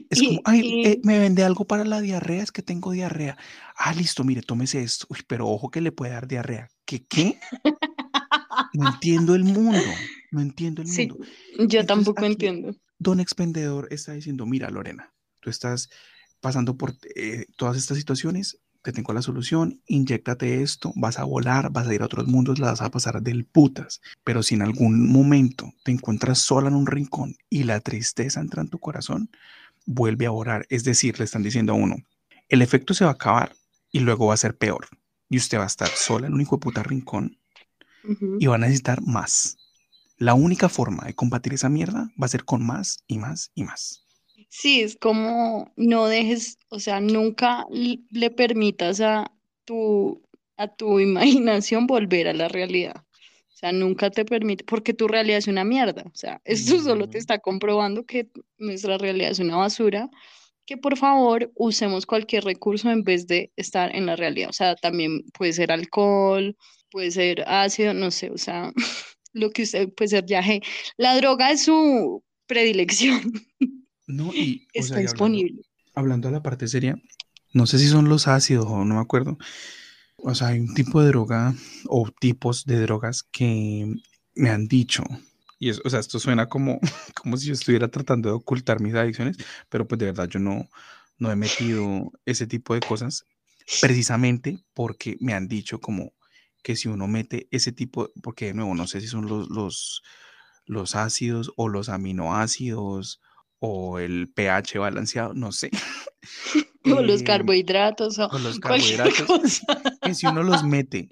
Es 0.10 0.22
como, 0.22 0.42
ay, 0.46 0.86
eh, 0.86 1.02
me 1.04 1.20
vende 1.20 1.44
algo 1.44 1.66
para 1.66 1.84
la 1.84 2.00
diarrea, 2.00 2.44
es 2.44 2.52
que 2.52 2.62
tengo 2.62 2.92
diarrea. 2.92 3.38
Ah, 3.76 3.94
listo, 3.94 4.24
mire, 4.24 4.42
tómese 4.42 4.82
esto. 4.82 5.06
Uy, 5.10 5.20
pero 5.28 5.50
ojo 5.50 5.70
que 5.70 5.82
le 5.82 5.92
puede 5.92 6.14
dar 6.14 6.28
diarrea. 6.28 6.70
¿Qué 6.86 7.04
qué? 7.04 7.40
No 8.74 8.88
entiendo 8.94 9.36
el 9.36 9.44
mundo. 9.44 9.84
No 10.32 10.42
entiendo 10.42 10.82
el 10.82 10.88
mundo. 10.88 11.18
Yo 11.68 11.86
tampoco 11.86 12.24
entiendo. 12.24 12.76
Don 12.98 13.20
expendedor 13.20 13.88
está 13.92 14.14
diciendo, 14.14 14.46
mira, 14.46 14.70
Lorena, 14.70 15.14
tú 15.42 15.50
estás 15.50 15.90
pasando 16.40 16.78
por 16.78 16.94
eh, 17.16 17.46
todas 17.58 17.78
estas 17.78 17.98
situaciones, 17.98 18.60
te 18.84 18.92
tengo 18.92 19.14
la 19.14 19.22
solución, 19.22 19.82
inyectate 19.88 20.62
esto, 20.62 20.92
vas 20.96 21.18
a 21.18 21.24
volar, 21.24 21.72
vas 21.72 21.88
a 21.88 21.94
ir 21.94 22.02
a 22.02 22.06
otros 22.06 22.28
mundos, 22.28 22.60
la 22.60 22.68
vas 22.68 22.82
a 22.82 22.92
pasar 22.92 23.22
del 23.22 23.46
putas. 23.46 24.02
Pero 24.26 24.44
si 24.44 24.56
en 24.56 24.62
algún 24.62 25.10
momento 25.10 25.74
te 25.84 25.92
encuentras 25.92 26.40
sola 26.40 26.68
en 26.68 26.76
un 26.76 26.86
rincón 26.86 27.38
y 27.50 27.64
la 27.64 27.80
tristeza 27.80 28.42
entra 28.42 28.62
en 28.62 28.70
tu 28.70 28.80
corazón, 28.80 29.30
vuelve 29.86 30.26
a 30.26 30.32
orar. 30.32 30.66
Es 30.70 30.84
decir, 30.84 31.18
le 31.18 31.26
están 31.26 31.44
diciendo 31.44 31.72
a 31.72 31.76
uno, 31.78 31.96
el 32.50 32.62
efecto 32.62 32.94
se 32.94 33.06
va 33.06 33.12
a 33.12 33.14
acabar 33.14 33.56
y 33.92 34.02
luego 34.02 34.28
va 34.28 34.34
a 34.34 34.38
ser 34.38 34.58
peor. 34.58 34.88
Y 35.30 35.38
usted 35.38 35.58
va 35.58 35.64
a 35.64 35.68
estar 35.68 35.88
sola 35.88 36.28
en 36.28 36.34
un 36.34 36.42
hijo 36.42 36.58
de 36.58 36.62
puta 36.62 36.84
rincón 36.84 37.38
y 38.38 38.48
va 38.48 38.56
a 38.56 38.60
necesitar 38.60 39.02
más. 39.02 39.58
La 40.18 40.34
única 40.34 40.68
forma 40.68 41.06
de 41.06 41.16
combatir 41.16 41.54
esa 41.54 41.70
mierda 41.70 42.12
va 42.22 42.26
a 42.26 42.30
ser 42.30 42.44
con 42.44 42.66
más 42.66 43.00
y 43.08 43.18
más 43.18 43.52
y 43.56 43.64
más. 43.64 44.03
Sí, 44.56 44.82
es 44.82 44.96
como 44.96 45.74
no 45.78 46.06
dejes, 46.06 46.60
o 46.70 46.80
sea, 46.80 47.02
nunca 47.02 47.66
le 47.72 48.30
permitas 48.30 49.02
a 49.02 49.32
tu, 49.66 50.22
a 50.58 50.68
tu 50.68 51.00
imaginación 51.00 51.88
volver 51.88 52.28
a 52.28 52.34
la 52.34 52.50
realidad. 52.50 52.96
O 52.98 53.56
sea, 53.56 53.72
nunca 53.72 54.12
te 54.12 54.26
permite, 54.26 54.64
porque 54.64 54.94
tu 54.94 55.08
realidad 55.08 55.40
es 55.40 55.48
una 55.48 55.64
mierda. 55.64 56.04
O 56.06 56.16
sea, 56.16 56.40
esto 56.46 56.80
solo 56.82 57.10
te 57.10 57.18
está 57.18 57.40
comprobando 57.40 58.06
que 58.06 58.30
nuestra 58.60 59.00
realidad 59.00 59.32
es 59.32 59.40
una 59.40 59.58
basura, 59.58 60.10
que 60.68 60.78
por 60.78 60.98
favor 60.98 61.52
usemos 61.56 62.06
cualquier 62.06 62.44
recurso 62.44 62.92
en 62.92 63.04
vez 63.04 63.26
de 63.26 63.52
estar 63.56 63.96
en 63.96 64.06
la 64.06 64.16
realidad. 64.16 64.50
O 64.52 64.54
sea, 64.54 64.76
también 64.76 65.24
puede 65.34 65.54
ser 65.54 65.72
alcohol, 65.72 66.56
puede 66.92 67.10
ser 67.10 67.44
ácido, 67.48 67.96
no 67.96 68.12
sé, 68.12 68.30
o 68.30 68.38
sea, 68.38 68.72
lo 69.34 69.50
que 69.50 69.64
usted 69.64 69.90
puede 69.94 70.10
ser 70.10 70.26
viaje. 70.26 70.62
La 70.98 71.18
droga 71.18 71.50
es 71.52 71.64
su 71.64 72.24
predilección. 72.46 73.34
No, 74.08 74.34
y 74.34 74.68
está 74.74 75.00
disponible. 75.00 75.62
Hablando, 75.94 75.94
hablando, 75.94 76.28
a 76.30 76.32
la 76.32 76.44
parte 76.44 76.68
seria, 76.68 76.96
no 77.54 77.68
sé 77.68 77.80
si 77.80 77.88
son 77.88 78.10
los 78.10 78.28
ácidos 78.28 78.66
o 78.68 78.86
no 78.86 78.96
me 78.96 79.02
acuerdo. 79.02 79.38
O 80.18 80.34
sea, 80.36 80.50
hay 80.50 80.60
un 80.60 80.74
tipo 80.74 81.02
de 81.02 81.08
droga 81.08 81.54
o 81.88 82.10
tipos 82.12 82.66
de 82.66 82.80
drogas 82.80 83.24
que 83.24 83.94
me 84.36 84.50
han 84.50 84.68
dicho, 84.68 85.04
y 85.64 85.70
es, 85.70 85.82
o 85.86 85.90
sea, 85.90 86.02
esto 86.02 86.20
suena 86.20 86.50
como, 86.50 86.80
como 87.16 87.38
si 87.38 87.48
yo 87.48 87.54
estuviera 87.54 87.88
tratando 87.88 88.30
de 88.30 88.36
ocultar 88.36 88.82
mis 88.82 88.96
adicciones, 88.96 89.38
pero 89.70 89.88
pues 89.88 89.98
de 90.00 90.08
verdad 90.08 90.28
yo 90.28 90.40
no, 90.40 90.70
no 91.18 91.32
he 91.32 91.36
metido 91.38 92.12
ese 92.26 92.48
tipo 92.48 92.74
de 92.74 92.82
cosas 92.82 93.26
precisamente 93.80 94.60
porque 94.74 95.16
me 95.22 95.34
han 95.34 95.48
dicho 95.48 95.80
como 95.80 96.12
que 96.64 96.76
si 96.76 96.90
uno 96.90 97.08
mete 97.08 97.48
ese 97.52 97.72
tipo, 97.72 98.12
porque 98.22 98.48
de 98.48 98.54
nuevo 98.56 98.76
no 98.76 98.88
sé 98.88 99.00
si 99.00 99.08
son 99.08 99.28
los, 99.28 99.50
los, 99.50 100.04
los 100.66 100.96
ácidos 100.96 101.54
o 101.56 101.70
los 101.70 101.88
aminoácidos 101.88 103.22
o 103.66 103.98
el 103.98 104.28
pH 104.28 104.78
balanceado, 104.78 105.34
no 105.34 105.52
sé. 105.54 105.72
O 106.86 107.02
los 107.02 107.22
em, 107.22 107.26
carbohidratos 107.28 108.20
o, 108.20 108.28
los 108.40 108.60
carbohidratos. 108.60 109.62
Que 110.02 110.14
si 110.14 110.28
uno 110.28 110.44
los 110.44 110.64
mete 110.66 111.08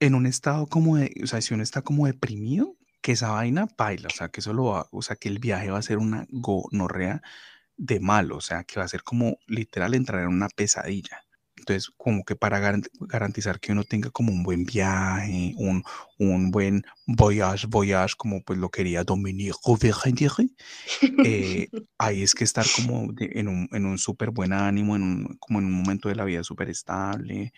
en 0.00 0.14
un 0.14 0.26
estado 0.26 0.66
como 0.66 0.98
de, 0.98 1.14
o 1.24 1.26
sea, 1.26 1.40
si 1.40 1.54
uno 1.54 1.62
está 1.62 1.80
como 1.80 2.04
deprimido, 2.04 2.76
que 3.00 3.12
esa 3.12 3.30
vaina 3.30 3.66
baila, 3.78 4.08
o 4.08 4.14
sea, 4.14 4.28
que 4.28 4.40
eso 4.40 4.54
va, 4.62 4.86
o 4.92 5.00
sea, 5.00 5.16
que 5.16 5.30
el 5.30 5.38
viaje 5.38 5.70
va 5.70 5.78
a 5.78 5.82
ser 5.82 5.96
una 5.96 6.26
gonorrea 6.28 7.22
de 7.78 8.00
malo, 8.00 8.36
o 8.36 8.42
sea, 8.42 8.64
que 8.64 8.78
va 8.78 8.84
a 8.84 8.88
ser 8.88 9.02
como 9.02 9.38
literal 9.46 9.94
entrar 9.94 10.20
en 10.20 10.28
una 10.28 10.50
pesadilla. 10.50 11.22
Entonces, 11.58 11.90
como 11.96 12.24
que 12.24 12.36
para 12.36 12.60
garantizar 13.00 13.60
que 13.60 13.72
uno 13.72 13.84
tenga 13.84 14.10
como 14.10 14.32
un 14.32 14.42
buen 14.42 14.64
viaje, 14.64 15.54
un, 15.56 15.82
un 16.18 16.50
buen 16.50 16.82
voyage, 17.06 17.66
voyage, 17.66 18.14
como 18.16 18.42
pues 18.42 18.58
lo 18.58 18.70
quería 18.70 19.04
Dominique 19.04 19.56
eh, 21.24 21.68
ahí 21.98 22.22
es 22.22 22.34
que 22.34 22.44
estar 22.44 22.66
como 22.74 23.12
en 23.18 23.48
un, 23.48 23.68
en 23.72 23.86
un 23.86 23.98
súper 23.98 24.30
buen 24.30 24.52
ánimo, 24.52 24.96
en 24.96 25.02
un, 25.02 25.36
como 25.38 25.58
en 25.58 25.66
un 25.66 25.72
momento 25.72 26.08
de 26.08 26.14
la 26.14 26.24
vida 26.24 26.42
súper 26.44 26.70
estable, 26.70 27.52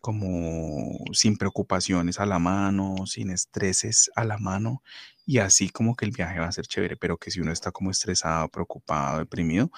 como 0.00 1.04
sin 1.12 1.36
preocupaciones 1.36 2.20
a 2.20 2.26
la 2.26 2.38
mano, 2.38 2.94
sin 3.06 3.30
estreses 3.30 4.10
a 4.14 4.24
la 4.24 4.38
mano, 4.38 4.82
y 5.24 5.38
así 5.38 5.68
como 5.68 5.96
que 5.96 6.04
el 6.04 6.12
viaje 6.12 6.38
va 6.38 6.46
a 6.46 6.52
ser 6.52 6.66
chévere, 6.66 6.96
pero 6.96 7.18
que 7.18 7.30
si 7.30 7.40
uno 7.40 7.52
está 7.52 7.72
como 7.72 7.90
estresado, 7.90 8.48
preocupado, 8.48 9.18
deprimido, 9.18 9.70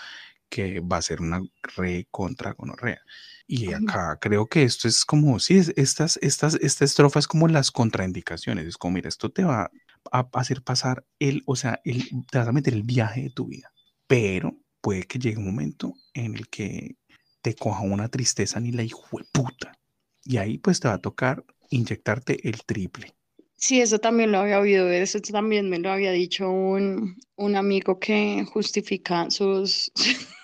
que 0.48 0.80
va 0.80 0.98
a 0.98 1.02
ser 1.02 1.20
una 1.20 1.40
re 1.76 2.06
contra 2.10 2.52
gonorrea. 2.52 3.00
Y 3.46 3.72
acá 3.72 4.18
creo 4.20 4.46
que 4.46 4.62
esto 4.62 4.88
es 4.88 5.04
como, 5.06 5.38
sí, 5.40 5.60
estas, 5.76 6.18
estas, 6.20 6.56
esta 6.56 6.84
estrofa 6.84 7.18
es 7.18 7.26
como 7.26 7.48
las 7.48 7.70
contraindicaciones. 7.70 8.66
Es 8.66 8.76
como, 8.76 8.94
mira, 8.94 9.08
esto 9.08 9.30
te 9.30 9.42
va 9.42 9.70
a 10.12 10.28
hacer 10.34 10.62
pasar 10.62 11.04
el, 11.18 11.42
o 11.46 11.56
sea, 11.56 11.80
el, 11.84 12.04
te 12.30 12.38
vas 12.38 12.48
a 12.48 12.52
meter 12.52 12.74
el 12.74 12.82
viaje 12.82 13.22
de 13.22 13.30
tu 13.30 13.46
vida. 13.46 13.72
Pero 14.06 14.54
puede 14.82 15.04
que 15.04 15.18
llegue 15.18 15.38
un 15.38 15.46
momento 15.46 15.94
en 16.12 16.34
el 16.34 16.48
que 16.48 16.96
te 17.40 17.54
coja 17.54 17.80
una 17.80 18.08
tristeza 18.08 18.60
ni 18.60 18.72
la 18.72 18.82
hijo 18.82 19.18
de 19.18 19.24
puta. 19.32 19.72
Y 20.24 20.36
ahí 20.36 20.58
pues 20.58 20.80
te 20.80 20.88
va 20.88 20.94
a 20.94 21.00
tocar 21.00 21.44
inyectarte 21.70 22.46
el 22.48 22.64
triple. 22.64 23.14
Sí, 23.56 23.80
eso 23.80 23.98
también 23.98 24.30
lo 24.30 24.38
había 24.38 24.60
oído, 24.60 24.88
eso 24.88 25.20
también 25.20 25.68
me 25.68 25.78
lo 25.78 25.90
había 25.90 26.12
dicho 26.12 26.48
un, 26.48 27.16
un 27.34 27.56
amigo 27.56 27.98
que 27.98 28.44
justifica 28.44 29.28
sus, 29.30 29.90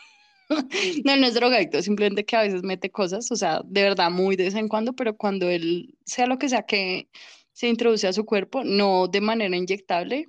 no, 1.04 1.16
no 1.16 1.26
es 1.26 1.34
drogadicto, 1.34 1.82
simplemente 1.82 2.24
que 2.24 2.36
a 2.36 2.42
veces 2.42 2.62
mete 2.62 2.90
cosas, 2.90 3.30
o 3.30 3.36
sea, 3.36 3.60
de 3.64 3.82
verdad 3.82 4.10
muy 4.10 4.36
de 4.36 4.44
vez 4.44 4.54
en 4.54 4.68
cuando, 4.68 4.92
pero 4.94 5.16
cuando 5.16 5.48
él, 5.48 5.96
sea 6.04 6.26
lo 6.26 6.38
que 6.38 6.48
sea 6.48 6.62
que 6.62 7.08
se 7.52 7.68
introduce 7.68 8.06
a 8.06 8.12
su 8.12 8.24
cuerpo, 8.24 8.64
no 8.64 9.08
de 9.08 9.20
manera 9.20 9.56
inyectable, 9.56 10.28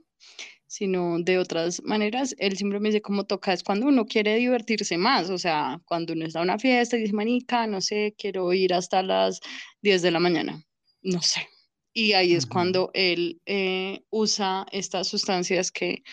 sino 0.68 1.20
de 1.20 1.38
otras 1.38 1.82
maneras, 1.84 2.36
él 2.38 2.58
siempre 2.58 2.80
me 2.80 2.90
dice 2.90 3.02
cómo 3.02 3.26
toca, 3.26 3.54
es 3.54 3.64
cuando 3.64 3.88
uno 3.88 4.06
quiere 4.06 4.36
divertirse 4.36 4.98
más, 4.98 5.30
o 5.30 5.38
sea, 5.38 5.82
cuando 5.86 6.14
uno 6.14 6.26
está 6.26 6.40
en 6.40 6.44
una 6.44 6.60
fiesta 6.60 6.98
y 6.98 7.02
dice, 7.02 7.14
manica, 7.14 7.68
no 7.68 7.82
sé, 7.82 8.16
quiero 8.18 8.52
ir 8.54 8.74
hasta 8.74 9.02
las 9.02 9.40
10 9.82 10.02
de 10.02 10.12
la 10.12 10.20
mañana, 10.20 10.64
no 11.02 11.22
sé. 11.22 11.48
Y 11.94 12.12
ahí 12.12 12.34
es 12.34 12.46
cuando 12.46 12.92
él 12.94 13.42
eh, 13.46 14.02
usa 14.10 14.66
estas 14.74 15.08
sustancias 15.08 15.72
que 15.72 16.04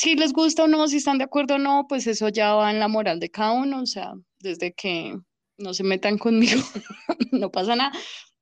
si 0.00 0.14
les 0.16 0.32
gusta 0.32 0.64
o 0.64 0.66
no, 0.66 0.88
si 0.88 0.96
están 0.96 1.18
de 1.18 1.24
acuerdo 1.24 1.56
o 1.56 1.58
no, 1.58 1.84
pues 1.86 2.06
eso 2.06 2.30
ya 2.30 2.54
va 2.54 2.70
en 2.70 2.80
la 2.80 2.88
moral 2.88 3.20
de 3.20 3.30
cada 3.30 3.52
uno, 3.52 3.82
o 3.82 3.86
sea, 3.86 4.14
desde 4.38 4.72
que 4.72 5.14
no 5.58 5.74
se 5.74 5.84
metan 5.84 6.16
conmigo, 6.16 6.58
no 7.32 7.50
pasa 7.50 7.76
nada. 7.76 7.92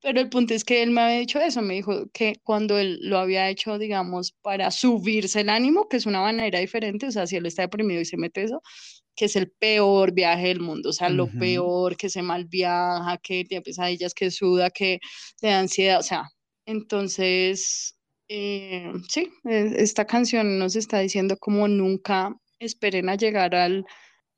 Pero 0.01 0.20
el 0.20 0.28
punto 0.28 0.55
es 0.55 0.62
que 0.62 0.85
él 0.85 0.93
me 0.93 1.01
había 1.01 1.18
dicho 1.18 1.40
eso, 1.40 1.60
me 1.60 1.74
dijo 1.74 2.09
que 2.12 2.36
cuando 2.44 2.78
él 2.78 3.01
lo 3.02 3.18
había 3.18 3.51
hecho, 3.51 3.76
digamos, 3.76 4.36
para 4.40 4.70
subirse 4.70 5.40
el 5.40 5.48
ánimo, 5.48 5.89
que 5.89 5.97
es 5.97 6.06
una 6.06 6.20
manera 6.20 6.60
diferente, 6.60 7.06
o 7.06 7.10
sea, 7.10 7.26
si 7.26 7.35
él 7.35 7.47
está 7.47 7.62
deprimido 7.62 8.01
y 8.01 8.05
se 8.05 8.16
mete 8.16 8.44
eso, 8.44 8.62
que 9.16 9.24
es 9.24 9.35
el 9.35 9.51
peor 9.51 10.12
viaje 10.12 10.47
del 10.47 10.60
mundo, 10.60 10.90
o 10.90 10.93
sea, 10.93 11.09
lo 11.09 11.26
peor, 11.40 11.97
que 11.97 12.09
se 12.09 12.22
mal 12.22 12.44
viaja, 12.44 13.18
que 13.20 13.44
tiene 13.44 13.62
pesadillas, 13.62 14.14
que 14.14 14.30
suda, 14.30 14.70
que 14.70 15.01
le 15.43 15.48
da 15.48 15.59
ansiedad, 15.59 15.98
o 15.98 16.05
sea, 16.05 16.22
entonces 16.66 17.97
eh, 18.28 18.92
sí, 19.09 19.30
e, 19.44 19.74
esta 19.78 20.06
canción 20.06 20.59
nos 20.59 20.76
está 20.76 20.98
diciendo 20.98 21.36
como 21.38 21.66
nunca 21.66 22.36
esperen 22.59 23.09
a 23.09 23.14
llegar 23.14 23.55
al, 23.55 23.86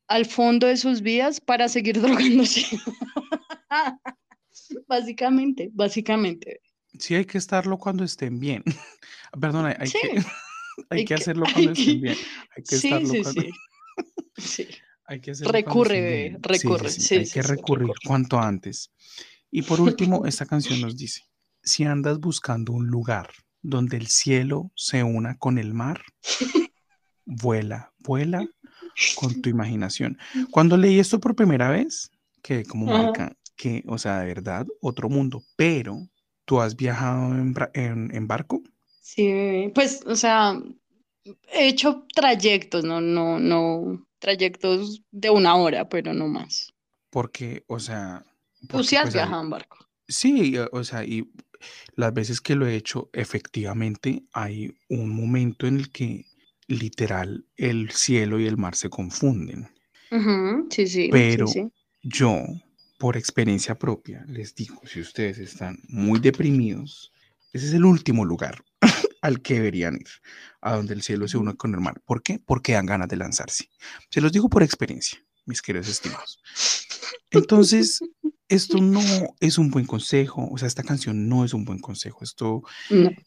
al 0.07 0.27
fondo 0.27 0.67
de 0.67 0.77
sus 0.77 1.03
vidas 1.03 1.41
para 1.41 1.69
seguir 1.69 2.01
drogándose. 2.03 2.67
básicamente, 4.87 5.71
básicamente. 5.73 6.61
Sí, 6.99 7.15
hay 7.15 7.25
que 7.25 7.39
estarlo 7.39 7.79
cuando 7.79 8.05
estén 8.05 8.39
bien. 8.39 8.63
Perdona, 9.41 9.69
hay, 9.79 9.91
que, 9.91 10.23
hay, 10.91 11.05
que, 11.05 11.15
hacerlo 11.15 11.47
cuando 11.53 11.73
estén 11.73 12.01
bien. 12.01 12.17
Hay 12.57 12.63
que 12.63 12.75
estarlo 12.77 13.09
sí, 13.09 13.23
cuando... 13.23 13.43
sí. 14.37 14.69
Hay 15.07 15.21
que 15.21 15.33
hacerlo 15.33 15.53
recurre, 15.53 16.37
recurre. 16.41 16.89
Sí, 16.89 17.17
hay 17.17 17.29
que 17.29 17.43
recurrir 17.43 17.91
cuanto 18.07 18.39
antes. 18.39 18.93
Y 19.51 19.63
por 19.63 19.81
último, 19.81 20.25
esta 20.25 20.47
canción 20.47 20.81
nos 20.81 20.97
dice, 20.97 21.23
si 21.65 21.83
andas 21.83 22.21
buscando 22.21 22.73
un 22.73 22.87
lugar 22.87 23.29
donde 23.63 23.97
el 23.97 24.07
cielo 24.07 24.71
se 24.75 25.03
una 25.05 25.37
con 25.37 25.59
el 25.59 25.75
mar. 25.75 26.03
vuela, 27.25 27.93
vuela 27.99 28.47
con 29.17 29.41
tu 29.41 29.49
imaginación. 29.49 30.19
Cuando 30.51 30.77
leí 30.77 30.99
esto 30.99 31.21
por 31.21 31.37
primera 31.37 31.71
vez, 31.71 32.11
que 32.43 32.65
como 32.65 32.87
marca 32.87 33.37
que, 33.57 33.85
o 33.87 33.99
sea, 33.99 34.21
de 34.21 34.27
verdad, 34.27 34.67
otro 34.81 35.09
mundo, 35.11 35.43
pero 35.57 36.09
¿tú 36.47 36.61
has 36.61 36.75
viajado 36.77 37.35
en, 37.35 38.27
barco? 38.27 38.63
Sí, 39.03 39.71
pues, 39.75 40.01
o 40.07 40.17
sea, 40.17 40.59
he 41.53 41.69
hecho 41.69 42.07
trayectos, 42.15 42.85
no, 42.85 43.03
no, 43.03 43.39
no, 43.39 44.07
trayectos 44.19 45.03
de 45.11 45.29
una 45.29 45.57
hora, 45.57 45.89
pero 45.89 46.15
no 46.15 46.27
más. 46.27 46.73
Porque, 47.11 47.65
o 47.67 47.79
sea... 47.79 48.25
Tú 48.69 48.83
sí 48.83 48.97
has 48.97 49.05
pues, 49.05 49.15
viajado 49.15 49.43
en 49.43 49.51
barco. 49.51 49.79
Sí, 50.09 50.57
o 50.73 50.83
sea, 50.83 51.05
y 51.05 51.31
las 51.97 52.13
veces 52.13 52.41
que 52.41 52.55
lo 52.55 52.67
he 52.67 52.77
hecho, 52.77 53.11
efectivamente 53.13 54.25
hay 54.33 54.77
un 54.89 55.09
momento 55.11 55.67
en 55.67 55.77
el 55.77 55.91
que 55.91 56.27
literal 56.67 57.45
el 57.57 57.91
cielo 57.91 58.39
y 58.39 58.47
el 58.47 58.57
mar 58.57 58.75
se 58.77 58.89
confunden. 58.89 59.69
sí, 60.71 60.87
sí. 60.87 61.09
Pero 61.11 61.47
yo, 62.03 62.45
por 62.99 63.17
experiencia 63.17 63.79
propia, 63.79 64.25
les 64.29 64.55
digo, 64.55 64.81
si 64.85 65.01
ustedes 65.01 65.39
están 65.39 65.79
muy 65.89 66.21
deprimidos, 66.21 67.13
ese 67.53 67.67
es 67.67 67.75
el 67.75 67.85
último 67.85 68.25
lugar 68.25 68.65
al 69.23 69.43
que 69.43 69.55
deberían 69.55 69.95
ir, 69.95 70.09
a 70.61 70.77
donde 70.77 70.95
el 70.95 71.03
cielo 71.03 71.27
se 71.27 71.37
une 71.37 71.57
con 71.57 71.75
el 71.75 71.81
mar. 71.81 72.01
¿Por 72.05 72.23
qué? 72.23 72.39
Porque 72.39 72.73
dan 72.73 72.87
ganas 72.87 73.09
de 73.09 73.17
lanzarse. 73.17 73.69
Se 74.09 74.21
los 74.21 74.33
digo 74.33 74.49
por 74.49 74.63
experiencia, 74.63 75.19
mis 75.47 75.61
queridos 75.61 75.89
estimados. 75.89 76.41
Entonces, 77.31 78.01
esto 78.51 78.79
no 78.79 79.01
es 79.39 79.59
un 79.59 79.71
buen 79.71 79.87
consejo, 79.87 80.49
o 80.51 80.59
sea, 80.59 80.67
esta 80.67 80.83
canción 80.83 81.29
no 81.29 81.45
es 81.45 81.55
un 81.55 81.65
buen 81.65 81.79
consejo, 81.79 82.25
esto, 82.25 82.63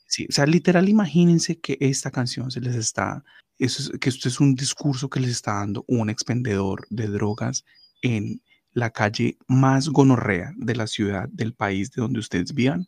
sí, 0.05 0.27
o 0.29 0.31
sea, 0.31 0.45
literal, 0.45 0.89
imagínense 0.89 1.59
que 1.59 1.77
esta 1.79 2.11
canción 2.11 2.51
se 2.51 2.59
les 2.59 2.75
está, 2.75 3.23
eso 3.57 3.81
es, 3.81 3.99
que 3.99 4.09
esto 4.09 4.27
es 4.27 4.41
un 4.41 4.53
discurso 4.53 5.09
que 5.09 5.21
les 5.21 5.31
está 5.31 5.53
dando 5.53 5.85
un 5.87 6.09
expendedor 6.09 6.85
de 6.89 7.07
drogas 7.07 7.63
en 8.01 8.41
la 8.73 8.89
calle 8.89 9.37
más 9.47 9.87
gonorrea 9.87 10.51
de 10.57 10.75
la 10.75 10.87
ciudad, 10.87 11.29
del 11.31 11.53
país 11.53 11.91
de 11.91 12.01
donde 12.01 12.19
ustedes 12.19 12.53
vivan, 12.53 12.87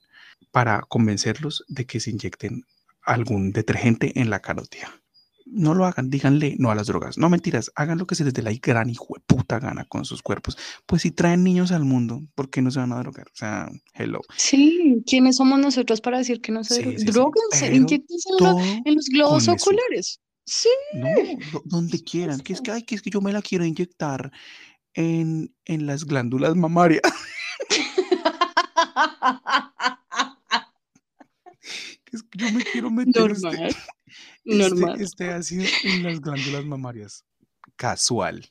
para 0.52 0.82
convencerlos 0.82 1.64
de 1.70 1.86
que 1.86 2.02
se 2.02 2.12
inyecten 2.12 2.66
algún 3.02 3.52
detergente 3.52 4.20
en 4.20 4.30
la 4.30 4.42
carotía. 4.42 4.90
No 5.46 5.74
lo 5.76 5.86
hagan, 5.86 6.10
díganle 6.10 6.56
no 6.58 6.72
a 6.72 6.76
las 6.76 6.88
drogas. 6.88 7.18
No 7.18 7.30
mentiras, 7.30 7.72
hagan 7.76 7.98
lo 8.00 8.08
que 8.08 8.16
se 8.16 8.24
les 8.24 8.34
dé 8.34 8.42
la 8.42 8.52
gran 8.62 8.90
hijo 8.90 9.14
de 9.16 9.22
puta 9.26 9.60
gana 9.60 9.86
con 9.86 10.04
sus 10.04 10.22
cuerpos. 10.22 10.58
Pues 10.86 11.04
si 11.04 11.12
traen 11.12 11.44
niños 11.44 11.72
al 11.72 11.86
mundo, 11.86 12.24
¿por 12.36 12.50
qué 12.50 12.62
no 12.62 12.72
se 12.72 12.80
van 12.80 12.92
a 12.94 13.00
drogar? 13.00 13.28
O 13.28 13.36
sea, 13.36 13.70
hello. 13.94 14.22
Sí, 14.38 15.04
¿quiénes 15.06 15.38
somos 15.38 15.60
nosotros 15.60 16.02
para 16.02 16.18
decir 16.18 16.42
que 16.42 16.52
no 16.52 16.64
se 16.64 16.76
Sí, 16.76 16.84
sí, 16.98 17.66
inyéctense 17.74 18.30
en, 18.40 18.44
lo- 18.44 18.60
en 18.60 18.96
los 18.96 19.06
globos 19.06 19.48
oculares. 19.48 20.20
Sí. 20.46 20.70
No, 20.94 21.08
do- 21.52 21.62
donde 21.66 22.04
quieran. 22.04 22.40
Que 22.40 22.54
es 22.54 22.62
que, 22.62 22.72
ay, 22.72 22.84
que 22.84 22.96
es 22.96 23.02
que 23.02 23.10
yo 23.10 23.22
me 23.22 23.32
la 23.34 23.42
quiero 23.42 23.66
inyectar 23.66 24.32
en, 24.94 25.54
en 25.66 25.86
las 25.88 26.06
glándulas 26.06 26.56
mamarias. 26.56 27.02
Que 32.06 32.18
es 32.18 32.24
que 32.24 32.38
yo 32.38 32.52
me 32.52 32.64
quiero 32.64 32.92
meter 32.92 33.32
Normal. 33.32 33.66
este, 33.68 33.82
Normal. 34.46 35.02
este 35.02 35.30
ácido 35.32 35.64
en 35.84 36.04
las 36.04 36.22
glándulas 36.22 36.66
mamarias. 36.66 37.26
Casual. 37.76 38.46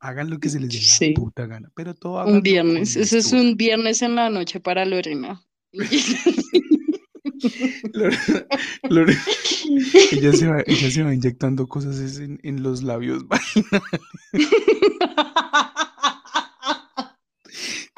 Hagan 0.00 0.30
lo 0.30 0.38
que 0.38 0.48
se 0.48 0.60
les 0.60 0.70
dé 0.70 0.76
la 0.78 0.82
Sí. 0.84 1.12
puta 1.12 1.46
gana. 1.46 1.70
Pero 1.74 1.94
todo 1.94 2.24
Un 2.26 2.40
viernes. 2.42 2.96
Eso 2.96 3.18
es 3.18 3.32
un 3.32 3.56
viernes 3.56 4.02
en 4.02 4.14
la 4.14 4.30
noche 4.30 4.60
para 4.60 4.84
Lorena. 4.84 5.42
Lore- 7.92 8.46
Lore- 8.88 9.18
ella, 10.12 10.32
se 10.32 10.46
va, 10.46 10.62
ella 10.66 10.90
se 10.90 11.02
va 11.02 11.14
inyectando 11.14 11.66
cosas 11.66 12.18
en, 12.18 12.38
en 12.42 12.62
los 12.62 12.82
labios 12.82 13.26
vaginales. 13.26 14.00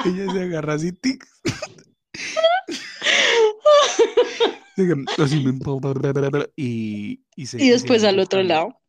Ella 0.04 0.32
se 0.32 0.42
agarra 0.42 0.74
así, 0.74 0.92
tic. 0.92 1.26
Y, 6.56 7.22
y, 7.34 7.46
se, 7.46 7.56
y 7.56 7.66
se 7.66 7.72
después 7.72 8.04
al 8.04 8.18
otro 8.18 8.42
lado. 8.42 8.80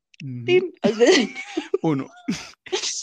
Uno. 1.81 2.07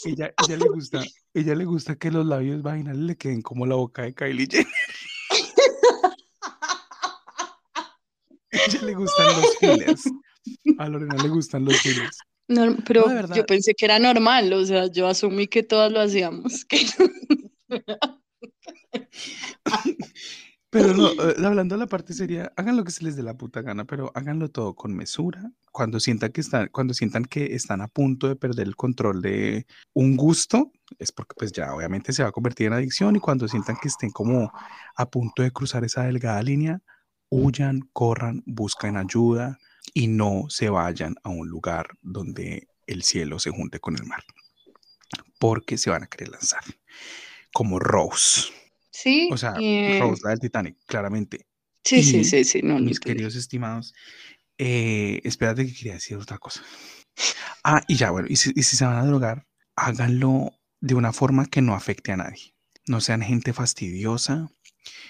Ella, 0.05 0.33
ella 0.45 0.57
le 0.57 0.67
gusta, 0.69 1.03
ella 1.33 1.55
le 1.55 1.65
gusta 1.65 1.95
que 1.95 2.11
los 2.11 2.25
labios 2.25 2.61
vaginales 2.61 3.01
le 3.01 3.15
queden 3.17 3.41
como 3.41 3.65
la 3.65 3.75
boca 3.75 4.03
de 4.03 4.13
Kylie 4.13 4.47
Jenner. 4.49 4.67
ella 8.51 8.81
le 8.83 8.93
gustan 8.93 9.27
los 9.41 9.57
fillers. 9.57 10.03
A 10.77 10.87
Lorena 10.89 11.15
le 11.23 11.29
gustan 11.29 11.65
los 11.65 11.79
fillers. 11.81 12.17
Norm- 12.47 12.83
pero 12.85 13.05
yo 13.35 13.45
pensé 13.47 13.73
que 13.73 13.85
era 13.85 13.97
normal, 13.97 14.53
o 14.53 14.63
sea, 14.65 14.85
yo 14.91 15.07
asumí 15.07 15.47
que 15.47 15.63
todas 15.63 15.91
lo 15.91 15.99
hacíamos. 16.01 16.65
que- 16.65 16.85
Pero 20.75 20.93
no, 20.93 21.07
eh, 21.23 21.35
hablando 21.45 21.75
de 21.75 21.79
la 21.79 21.87
parte 21.87 22.13
seria, 22.13 22.51
hagan 22.57 22.75
lo 22.75 22.83
que 22.83 22.91
se 22.91 23.05
les 23.05 23.15
dé 23.15 23.23
la 23.23 23.37
puta 23.37 23.61
gana, 23.61 23.85
pero 23.85 24.11
háganlo 24.13 24.49
todo 24.49 24.75
con 24.75 24.93
mesura. 24.93 25.49
Cuando 25.71 26.01
sientan 26.01 26.33
que 26.33 26.41
están, 26.41 26.67
cuando 26.67 26.93
sientan 26.93 27.23
que 27.23 27.55
están 27.55 27.79
a 27.79 27.87
punto 27.87 28.27
de 28.27 28.35
perder 28.35 28.67
el 28.67 28.75
control 28.75 29.21
de 29.21 29.67
un 29.93 30.17
gusto, 30.17 30.73
es 30.99 31.13
porque 31.13 31.33
pues 31.37 31.53
ya 31.53 31.73
obviamente 31.73 32.11
se 32.11 32.23
va 32.23 32.29
a 32.29 32.33
convertir 32.33 32.67
en 32.67 32.73
adicción 32.73 33.15
y 33.15 33.21
cuando 33.21 33.47
sientan 33.47 33.77
que 33.81 33.87
estén 33.87 34.11
como 34.11 34.51
a 34.97 35.09
punto 35.09 35.43
de 35.43 35.51
cruzar 35.51 35.85
esa 35.85 36.03
delgada 36.03 36.43
línea, 36.43 36.81
huyan, 37.29 37.87
corran, 37.93 38.43
busquen 38.45 38.97
ayuda 38.97 39.57
y 39.93 40.07
no 40.07 40.47
se 40.49 40.67
vayan 40.67 41.15
a 41.23 41.29
un 41.29 41.47
lugar 41.47 41.87
donde 42.01 42.67
el 42.85 43.03
cielo 43.03 43.39
se 43.39 43.51
junte 43.51 43.79
con 43.79 43.95
el 43.95 44.05
mar, 44.05 44.25
porque 45.39 45.77
se 45.77 45.89
van 45.89 46.03
a 46.03 46.07
querer 46.07 46.31
lanzar, 46.31 46.63
como 47.53 47.79
Rose. 47.79 48.64
Sí, 48.95 49.29
O 49.31 49.37
sea, 49.37 49.53
eh, 49.59 49.99
Rose, 49.99 50.21
la 50.23 50.29
del 50.31 50.39
Titanic, 50.39 50.77
claramente. 50.85 51.47
sí, 51.83 52.03
sí, 52.03 52.19
y 52.19 52.23
sí, 52.23 52.43
sí, 52.45 52.61
no, 52.63 52.79
lo 52.79 52.85
Mis 52.85 52.97
entendí. 52.97 53.01
queridos 53.01 53.35
estimados, 53.35 53.93
eh, 54.57 55.21
espérate 55.23 55.65
que 55.65 55.73
quería 55.73 55.93
decir 55.95 56.17
otra 56.17 56.37
cosa. 56.37 56.63
Ah, 57.63 57.81
y 57.87 57.95
ya, 57.95 58.11
bueno, 58.11 58.27
y 58.29 58.35
si, 58.37 58.51
y 58.55 58.63
si 58.63 58.75
se 58.77 58.85
van 58.85 58.97
a 58.97 59.05
drogar, 59.05 59.45
háganlo 59.75 60.51
de 60.81 60.95
una 60.95 61.13
forma 61.13 61.45
que 61.45 61.61
no 61.61 61.73
afecte 61.73 62.11
a 62.11 62.17
nadie. 62.17 62.53
No 62.87 63.01
sean 63.01 63.21
gente 63.21 63.53
fastidiosa. 63.53 64.49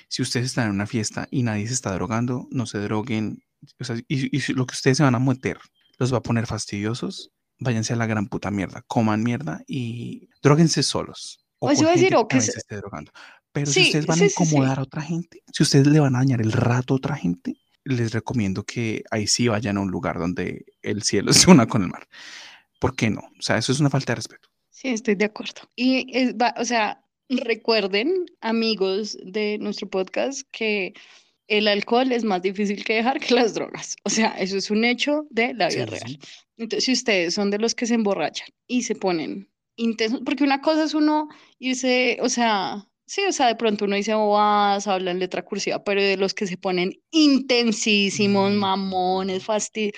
Si 0.09 0.21
ustedes 0.21 0.47
están 0.47 0.65
en 0.67 0.71
una 0.75 0.87
fiesta 0.87 1.27
y 1.31 1.43
nadie 1.43 1.67
se 1.67 1.73
está 1.73 1.91
drogando, 1.93 2.47
no 2.51 2.65
se 2.65 2.79
droguen. 2.79 3.43
O 3.79 3.83
sea, 3.83 3.97
y, 4.07 4.37
y 4.37 4.53
lo 4.53 4.65
que 4.65 4.73
ustedes 4.73 4.97
se 4.97 5.03
van 5.03 5.15
a 5.15 5.19
meter 5.19 5.59
los 5.97 6.13
va 6.13 6.17
a 6.19 6.21
poner 6.23 6.45
fastidiosos, 6.47 7.31
váyanse 7.59 7.93
a 7.93 7.97
la 7.97 8.05
gran 8.07 8.27
puta 8.27 8.51
mierda. 8.51 8.83
Coman 8.87 9.23
mierda 9.23 9.61
y 9.67 10.29
droguense 10.41 10.83
solos. 10.83 11.45
O 11.59 11.71
Eso 11.71 11.83
con 11.83 11.83
iba 11.83 11.91
a 11.91 11.95
decir, 11.95 12.09
gente 12.09 12.15
o 12.15 12.27
que 12.27 12.37
que 12.37 12.41
se 12.41 12.57
esté 12.57 12.77
drogando. 12.77 13.11
Pero 13.55 13.65
si 13.71 13.73
Sí, 13.81 13.85
ustedes 13.87 14.05
van 14.05 14.17
sí, 14.19 14.25
a 14.25 14.29
sí, 14.29 14.35
sí. 14.37 14.43
incomodar 14.45 14.79
a 14.79 14.83
otra 14.83 15.01
gente, 15.01 15.41
si 15.51 15.63
ustedes 15.63 15.87
le 15.87 15.99
van 15.99 16.15
a 16.15 16.19
dañar 16.19 16.41
el 16.41 16.51
rato 16.51 16.93
a 16.93 16.97
otra 16.97 17.15
gente, 17.15 17.55
les 17.85 18.11
recomiendo 18.11 18.63
que 18.63 19.03
ahí 19.11 19.27
sí 19.27 19.47
vayan 19.47 19.77
a 19.77 19.81
un 19.81 19.89
lugar 19.89 20.19
donde 20.19 20.65
el 20.81 21.01
cielo 21.03 21.31
se 21.33 21.49
una 21.49 21.65
con 21.65 21.81
el 21.81 21.87
mar. 21.89 22.07
¿Por 22.79 22.95
qué 22.95 23.09
no? 23.09 23.21
O 23.21 23.41
sea, 23.41 23.57
eso 23.57 23.71
es 23.71 23.79
una 23.79 23.89
falta 23.89 24.11
de 24.11 24.17
respeto. 24.17 24.49
Sí, 24.69 24.89
estoy 24.89 25.15
de 25.15 25.25
acuerdo. 25.25 25.61
Y, 25.75 26.05
es, 26.15 26.35
va- 26.35 26.53
o 26.57 26.65
sea, 26.65 27.01
recuerden, 27.29 28.25
amigos 28.41 29.17
de 29.23 29.57
nuestro 29.59 29.89
podcast, 29.89 30.41
que 30.51 30.93
el 31.47 31.67
alcohol 31.67 32.11
es 32.11 32.23
más 32.23 32.41
difícil 32.41 32.83
que 32.83 32.95
dejar 32.95 33.19
que 33.19 33.33
las 33.35 33.53
drogas. 33.53 33.95
O 34.03 34.09
sea, 34.09 34.29
eso 34.37 34.57
es 34.57 34.69
un 34.71 34.83
hecho 34.83 35.27
de 35.29 35.53
la 35.53 35.69
vida 35.69 35.85
sí, 35.85 35.91
real. 35.91 36.07
sí. 36.09 36.19
Entonces, 36.57 36.83
si 36.85 36.91
ustedes 36.93 37.33
son 37.33 37.51
de 37.51 37.59
los 37.59 37.75
que 37.75 37.85
se 37.85 37.93
emborrachan 37.93 38.47
y 38.67 38.83
se 38.83 38.95
ponen 38.95 39.49
intensos, 39.77 40.21
porque 40.25 40.43
una 40.43 40.61
cosa 40.61 40.83
es 40.83 40.93
uno 40.93 41.27
irse, 41.59 42.17
o 42.21 42.29
sea, 42.29 42.87
sí, 43.05 43.21
o 43.27 43.31
sea, 43.31 43.47
de 43.47 43.55
pronto 43.55 43.85
uno 43.85 43.95
dice 43.95 44.13
bobadas, 44.15 44.87
habla 44.87 45.11
en 45.11 45.19
letra 45.19 45.43
cursiva, 45.43 45.83
pero 45.83 46.01
de 46.01 46.17
los 46.17 46.33
que 46.33 46.47
se 46.47 46.57
ponen 46.57 46.93
intensísimos, 47.11 48.51
Mm. 48.51 48.55
mamones, 48.55 49.43
fastidio, 49.45 49.91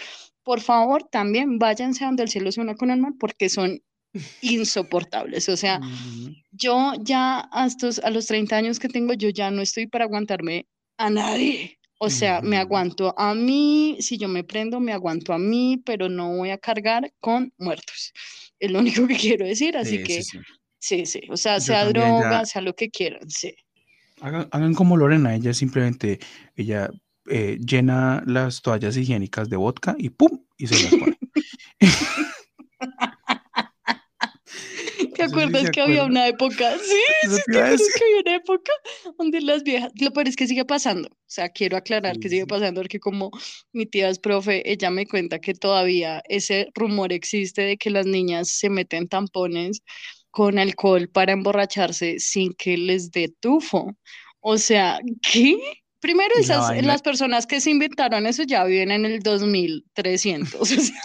por 0.44 0.62
favor, 0.62 1.04
también 1.04 1.60
váyanse 1.60 2.06
donde 2.06 2.24
el 2.24 2.30
cielo 2.30 2.52
se 2.52 2.62
una 2.62 2.76
con 2.76 2.92
el 2.92 3.00
mar, 3.02 3.14
porque 3.20 3.50
son 3.50 3.82
insoportables. 4.42 5.50
O 5.50 5.58
sea, 5.58 5.82
yo 6.52 6.94
ya 7.02 7.50
a, 7.52 7.66
estos, 7.68 8.00
a 8.00 8.10
los 8.12 8.28
30 8.28 8.58
años 8.58 8.80
que 8.80 8.90
tengo, 8.90 9.14
yo 9.14 9.30
ya 9.30 9.52
no 9.52 9.62
estoy 9.62 9.88
para 9.88 10.06
aguantarme 10.06 10.68
a 10.98 11.10
nadie. 11.10 11.78
O 12.00 12.10
sea, 12.10 12.42
me 12.42 12.58
aguanto 12.58 13.14
a 13.18 13.34
mí, 13.36 13.98
si 14.00 14.18
yo 14.18 14.28
me 14.28 14.44
prendo, 14.44 14.80
me 14.80 14.94
aguanto 14.94 15.34
a 15.34 15.40
mí, 15.40 15.82
pero 15.86 16.10
no 16.10 16.38
voy 16.38 16.52
a 16.52 16.58
cargar 16.60 17.12
con 17.20 17.52
muertos. 17.58 18.14
Es 18.60 18.72
lo 18.72 18.80
único 18.80 19.08
que 19.08 19.16
quiero 19.38 19.46
decir, 19.48 19.78
así 19.78 19.98
Sí, 19.98 20.04
que 20.04 20.24
sí, 20.24 20.24
sí. 20.24 20.38
Sí, 20.88 21.06
sí, 21.06 21.22
o 21.30 21.38
sea, 21.38 21.60
Yo 21.60 21.66
sea 21.66 21.84
ya- 21.84 21.90
droga, 21.90 22.46
sea 22.46 22.62
lo 22.62 22.74
que 22.74 22.90
quieran, 22.90 23.30
sí. 23.30 23.54
Hagan, 24.22 24.48
hagan 24.52 24.74
como 24.74 24.98
Lorena, 24.98 25.36
ella 25.36 25.54
simplemente, 25.54 26.20
ella 26.56 26.90
eh, 27.30 27.58
llena 27.60 28.24
las 28.26 28.62
toallas 28.62 28.98
higiénicas 28.98 29.50
de 29.50 29.58
vodka 29.58 29.96
y 29.98 30.10
¡pum! 30.10 30.44
y 30.58 30.68
se 30.68 30.80
las 30.80 30.96
pone. 30.96 31.18
¿Te 35.16 35.24
acuerdas 35.24 35.70
que 35.72 35.82
había 35.82 36.04
una 36.06 36.28
época? 36.28 36.78
Sí, 36.80 36.96
sí, 37.30 37.42
te 37.46 37.52
¿te 37.52 37.58
iba 37.60 37.68
a 37.68 37.72
acuerdas 37.72 37.94
que 37.96 38.04
había 38.06 38.20
una 38.22 38.36
época 38.36 38.72
donde 39.18 39.42
las 39.42 39.64
viejas, 39.64 39.92
lo 40.00 40.12
peor 40.12 40.28
es 40.28 40.36
que 40.36 40.48
sigue 40.48 40.66
pasando, 40.66 41.10
o 41.10 41.18
sea, 41.26 41.50
quiero 41.50 41.78
aclarar 41.78 42.16
Sí, 42.16 42.20
que 42.20 42.30
sigue 42.30 42.46
pasando 42.48 42.82
porque 42.82 43.00
como 43.00 43.32
mi 43.74 43.86
tía 43.86 44.10
es 44.10 44.20
profe, 44.20 44.70
ella 44.72 44.90
me 44.92 45.06
cuenta 45.08 45.40
que 45.40 45.54
todavía 45.54 46.22
ese 46.30 46.70
rumor 46.76 47.14
existe 47.14 47.62
de 47.64 47.78
que 47.78 47.90
las 47.90 48.06
niñas 48.06 48.50
se 48.50 48.70
meten 48.70 49.08
tampones 49.08 49.82
con 50.38 50.60
alcohol 50.60 51.10
para 51.10 51.32
emborracharse 51.32 52.20
sin 52.20 52.54
que 52.54 52.78
les 52.78 53.10
dé 53.10 53.34
tufo. 53.40 53.98
O 54.40 54.60
sea, 54.60 55.00
¿qué? 55.24 55.58
Primero, 56.00 56.36
esas, 56.40 56.60
vaina- 56.70 56.88
las 56.90 57.02
personas 57.02 57.48
que 57.48 57.60
se 57.60 57.72
inventaron 57.72 58.28
eso 58.28 58.44
ya 58.44 58.64
viven 58.64 58.92
en 58.92 59.04
el 59.06 59.20
2300. 59.24 60.62
o 60.62 60.66
sea. 60.66 61.02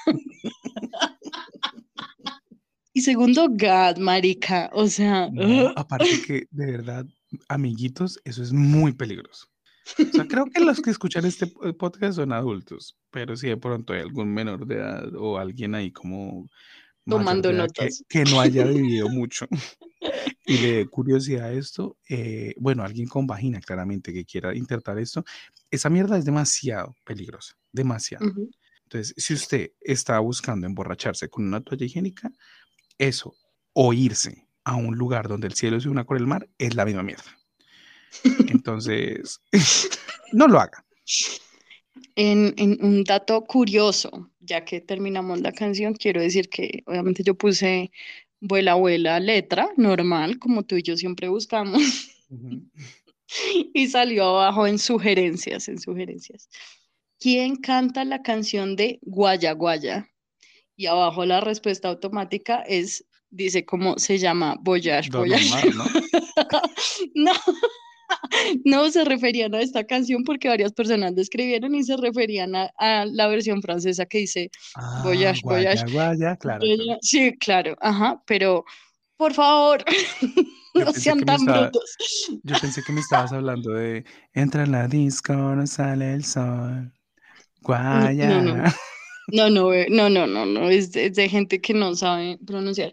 Y 2.93 3.01
segundo, 3.01 3.49
God, 3.49 3.97
marica, 3.99 4.69
o 4.75 4.87
sea, 4.87 5.31
No, 5.33 5.69
aparte 5.77 6.21
que 6.27 6.45
de 6.51 6.67
verdad, 6.73 7.07
amiguitos, 7.49 8.21
eso 8.25 8.43
es 8.43 8.53
muy 8.53 8.93
peligroso. 8.93 9.47
O 9.99 10.05
sea, 10.13 10.27
creo 10.29 10.45
que 10.53 10.61
los 10.61 10.83
que 10.83 10.91
escuchan 10.91 11.25
este 11.25 11.47
po- 11.47 11.73
podcast 11.79 12.17
son 12.17 12.33
adultos, 12.35 12.99
pero 13.11 13.35
si 13.35 13.49
de 13.49 13.57
pronto 13.57 13.95
hay 13.95 14.01
algún 14.01 14.29
menor 14.35 14.67
de 14.67 14.75
edad 14.75 15.09
o 15.17 15.39
alguien 15.39 15.75
ahí 15.75 15.91
como 15.91 16.51
Tomando 17.05 17.51
edad 17.51 17.69
que, 17.73 17.83
notas. 17.83 18.05
que 18.09 18.25
no 18.25 18.41
haya 18.41 18.65
vivido 18.67 19.09
mucho 19.09 19.47
y 20.47 20.59
le 20.59 20.73
dé 20.73 20.87
curiosidad 20.87 21.47
a 21.47 21.53
esto, 21.53 21.97
eh, 22.09 22.55
bueno, 22.59 22.85
alguien 22.85 23.09
con 23.09 23.27
vagina 23.27 23.61
claramente 23.61 24.13
que 24.13 24.25
quiera 24.25 24.55
intentar 24.55 24.99
esto, 24.99 25.25
esa 25.71 25.91
mierda 25.91 26.19
es 26.19 26.25
demasiado 26.25 26.97
peligrosa, 27.05 27.57
demasiado. 27.73 28.27
Entonces, 28.85 29.15
si 29.17 29.35
usted 29.35 29.73
está 29.81 30.19
buscando 30.19 30.67
emborracharse 30.67 31.29
con 31.29 31.47
una 31.47 31.61
toalla 31.61 31.87
higiénica, 31.87 32.31
eso, 32.99 33.35
o 33.73 33.93
irse 33.93 34.47
a 34.65 34.77
un 34.77 34.97
lugar 34.97 35.29
donde 35.29 35.47
el 35.47 35.55
cielo 35.55 35.81
se 35.81 35.89
una 35.89 36.05
con 36.05 36.17
el 36.17 36.27
mar, 36.27 36.49
es 36.59 36.75
la 36.75 36.85
misma 36.85 37.03
mierda. 37.03 37.25
Entonces, 38.49 39.41
no 40.33 40.47
lo 40.47 40.61
haga. 40.61 40.85
En, 42.15 42.55
en 42.59 42.79
un 42.85 43.05
dato 43.05 43.43
curioso, 43.45 44.31
ya 44.41 44.65
que 44.65 44.81
terminamos 44.81 45.41
la 45.41 45.53
canción, 45.53 45.95
quiero 45.95 46.21
decir 46.21 46.49
que 46.49 46.83
obviamente 46.87 47.23
yo 47.23 47.35
puse 47.35 47.91
vuela, 48.43 48.75
vuela, 48.75 49.21
letra, 49.21 49.71
normal, 49.77 50.39
como 50.39 50.65
tú 50.65 50.77
y 50.77 50.83
yo 50.83 50.97
siempre 50.97 51.29
buscamos, 51.29 51.81
y 53.75 53.87
salió 53.89 54.25
abajo 54.25 54.67
en 54.67 54.79
sugerencias, 54.79 55.69
en 55.69 55.79
sugerencias. 55.79 56.49
¿Quién 57.19 57.57
canta 57.57 58.05
la 58.05 58.21
canción 58.23 58.75
de 58.75 58.99
Guaya 59.03 59.53
Guaya? 59.53 60.11
Y 60.77 60.87
abajo 60.87 61.25
la 61.25 61.41
respuesta 61.41 61.89
automática 61.89 62.63
es, 62.63 63.07
dice 63.31 63.65
cómo 63.65 63.97
se 63.99 64.19
llama 64.19 64.57
Voyage, 64.61 65.11
Voyage. 65.11 65.49
Omar, 65.49 65.75
¿no? 65.75 65.85
No, 67.15 67.33
no 68.65 68.91
se 68.91 69.05
referían 69.05 69.55
a 69.55 69.61
esta 69.61 69.85
canción 69.85 70.25
porque 70.25 70.49
varias 70.49 70.73
personas 70.73 71.13
la 71.15 71.23
escribieron 71.23 71.75
y 71.75 71.83
se 71.85 71.97
referían 71.97 72.55
a, 72.55 72.71
a 72.79 73.05
la 73.07 73.27
versión 73.29 73.63
francesa 73.63 74.07
que 74.07 74.19
dice 74.19 74.51
Ah, 74.77 75.03
Voyage, 75.05 75.41
guaya, 75.43 75.71
voyage. 75.75 75.93
guaya, 75.93 76.37
claro. 76.37 76.65
Sí, 77.01 77.37
claro, 77.39 77.77
ajá, 77.81 78.23
pero 78.27 78.65
por 79.17 79.35
favor, 79.35 79.85
no 80.75 80.93
sean 80.93 81.21
tan 81.21 81.37
estaba- 81.41 81.61
brutos. 81.63 81.97
Yo 82.43 82.57
pensé 82.61 82.83
que 82.83 82.93
me 82.93 83.01
estabas 83.01 83.33
hablando 83.33 83.73
de 83.73 84.05
entra 84.35 84.65
en 84.65 84.73
la 84.73 84.89
disco, 84.89 85.33
no 85.35 85.67
sale 85.67 86.13
el 86.15 86.25
sol. 86.25 86.93
Guaya. 87.61 88.41
no. 88.43 88.65
No, 89.29 89.49
no, 89.49 89.71
no, 89.89 90.11
no, 90.11 90.27
no, 90.27 90.45
no, 90.45 90.69
es 90.69 90.91
de, 90.93 91.07
es 91.07 91.15
de 91.15 91.29
gente 91.29 91.61
que 91.61 91.73
no 91.73 91.95
sabe 91.95 92.39
pronunciar. 92.45 92.93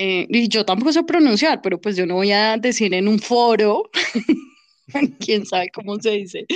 Eh, 0.00 0.28
y 0.30 0.46
yo 0.46 0.64
tampoco 0.64 0.92
sé 0.92 1.02
pronunciar, 1.02 1.60
pero 1.60 1.80
pues 1.80 1.96
yo 1.96 2.06
no 2.06 2.14
voy 2.14 2.30
a 2.30 2.56
decir 2.56 2.94
en 2.94 3.08
un 3.08 3.18
foro, 3.18 3.90
quién 5.18 5.44
sabe 5.44 5.70
cómo 5.74 5.98
se 6.00 6.10
dice 6.12 6.46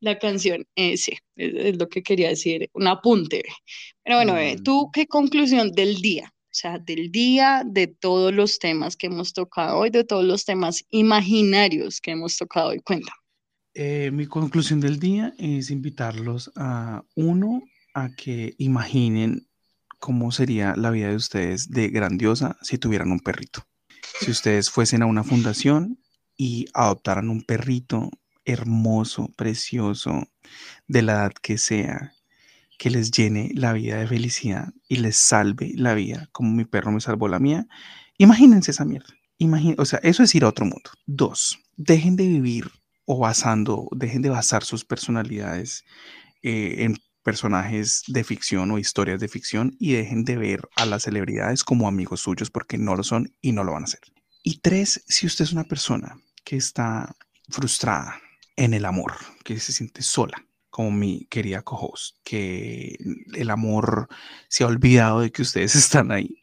la 0.00 0.18
canción. 0.18 0.66
Eh, 0.74 0.96
sí, 0.96 1.12
es, 1.36 1.52
es 1.54 1.78
lo 1.78 1.86
que 1.90 2.02
quería 2.02 2.30
decir, 2.30 2.70
un 2.72 2.86
apunte. 2.86 3.42
Pero 4.02 4.16
bueno, 4.16 4.38
eh. 4.38 4.56
¿tú 4.64 4.88
qué 4.90 5.06
conclusión 5.06 5.70
del 5.72 5.96
día? 5.96 6.32
O 6.44 6.54
sea, 6.60 6.78
del 6.78 7.12
día, 7.12 7.62
de 7.66 7.88
todos 7.88 8.32
los 8.32 8.58
temas 8.58 8.96
que 8.96 9.08
hemos 9.08 9.34
tocado 9.34 9.80
hoy, 9.80 9.90
de 9.90 10.04
todos 10.04 10.24
los 10.24 10.46
temas 10.46 10.82
imaginarios 10.88 12.00
que 12.00 12.12
hemos 12.12 12.38
tocado 12.38 12.70
hoy. 12.70 12.80
Cuenta. 12.80 13.12
Eh, 13.74 14.10
mi 14.14 14.24
conclusión 14.24 14.80
del 14.80 14.98
día 14.98 15.34
es 15.38 15.70
invitarlos 15.70 16.50
a 16.56 17.04
uno 17.16 17.62
a 17.92 18.08
que 18.16 18.54
imaginen 18.56 19.46
cómo 19.98 20.32
sería 20.32 20.74
la 20.76 20.90
vida 20.90 21.08
de 21.08 21.16
ustedes 21.16 21.70
de 21.70 21.88
grandiosa 21.88 22.56
si 22.62 22.78
tuvieran 22.78 23.10
un 23.10 23.20
perrito. 23.20 23.66
Si 24.20 24.30
ustedes 24.30 24.70
fuesen 24.70 25.02
a 25.02 25.06
una 25.06 25.24
fundación 25.24 25.98
y 26.36 26.66
adoptaran 26.74 27.28
un 27.30 27.42
perrito 27.42 28.10
hermoso, 28.44 29.30
precioso, 29.36 30.28
de 30.86 31.02
la 31.02 31.12
edad 31.12 31.32
que 31.42 31.58
sea, 31.58 32.14
que 32.78 32.90
les 32.90 33.10
llene 33.10 33.50
la 33.54 33.72
vida 33.72 33.96
de 33.98 34.06
felicidad 34.06 34.72
y 34.88 34.96
les 34.96 35.16
salve 35.16 35.72
la 35.74 35.94
vida, 35.94 36.28
como 36.32 36.52
mi 36.52 36.64
perro 36.64 36.92
me 36.92 37.00
salvó 37.00 37.28
la 37.28 37.40
mía, 37.40 37.66
imagínense 38.16 38.70
esa 38.70 38.84
mierda. 38.84 39.14
Imagín- 39.38 39.74
o 39.78 39.84
sea, 39.84 40.00
eso 40.02 40.22
es 40.22 40.34
ir 40.34 40.44
a 40.44 40.48
otro 40.48 40.64
mundo. 40.64 40.90
Dos, 41.06 41.58
dejen 41.76 42.16
de 42.16 42.26
vivir 42.26 42.70
o 43.04 43.18
basando, 43.18 43.88
dejen 43.92 44.22
de 44.22 44.30
basar 44.30 44.64
sus 44.64 44.84
personalidades 44.84 45.84
eh, 46.42 46.84
en 46.84 46.96
personajes 47.28 48.04
de 48.06 48.24
ficción 48.24 48.70
o 48.70 48.78
historias 48.78 49.20
de 49.20 49.28
ficción 49.28 49.76
y 49.78 49.92
dejen 49.92 50.24
de 50.24 50.38
ver 50.38 50.66
a 50.76 50.86
las 50.86 51.02
celebridades 51.02 51.62
como 51.62 51.86
amigos 51.86 52.20
suyos 52.20 52.50
porque 52.50 52.78
no 52.78 52.96
lo 52.96 53.02
son 53.02 53.34
y 53.42 53.52
no 53.52 53.64
lo 53.64 53.72
van 53.72 53.82
a 53.82 53.84
hacer. 53.84 54.00
Y 54.42 54.60
tres, 54.60 55.04
si 55.06 55.26
usted 55.26 55.44
es 55.44 55.52
una 55.52 55.64
persona 55.64 56.18
que 56.42 56.56
está 56.56 57.14
frustrada 57.50 58.18
en 58.56 58.72
el 58.72 58.86
amor, 58.86 59.12
que 59.44 59.60
se 59.60 59.74
siente 59.74 60.00
sola, 60.00 60.42
como 60.70 60.90
mi 60.90 61.26
querida 61.26 61.60
co-host, 61.60 62.16
que 62.24 62.96
el 63.34 63.50
amor 63.50 64.08
se 64.48 64.64
ha 64.64 64.68
olvidado 64.68 65.20
de 65.20 65.30
que 65.30 65.42
ustedes 65.42 65.74
están 65.84 66.10
ahí, 66.10 66.40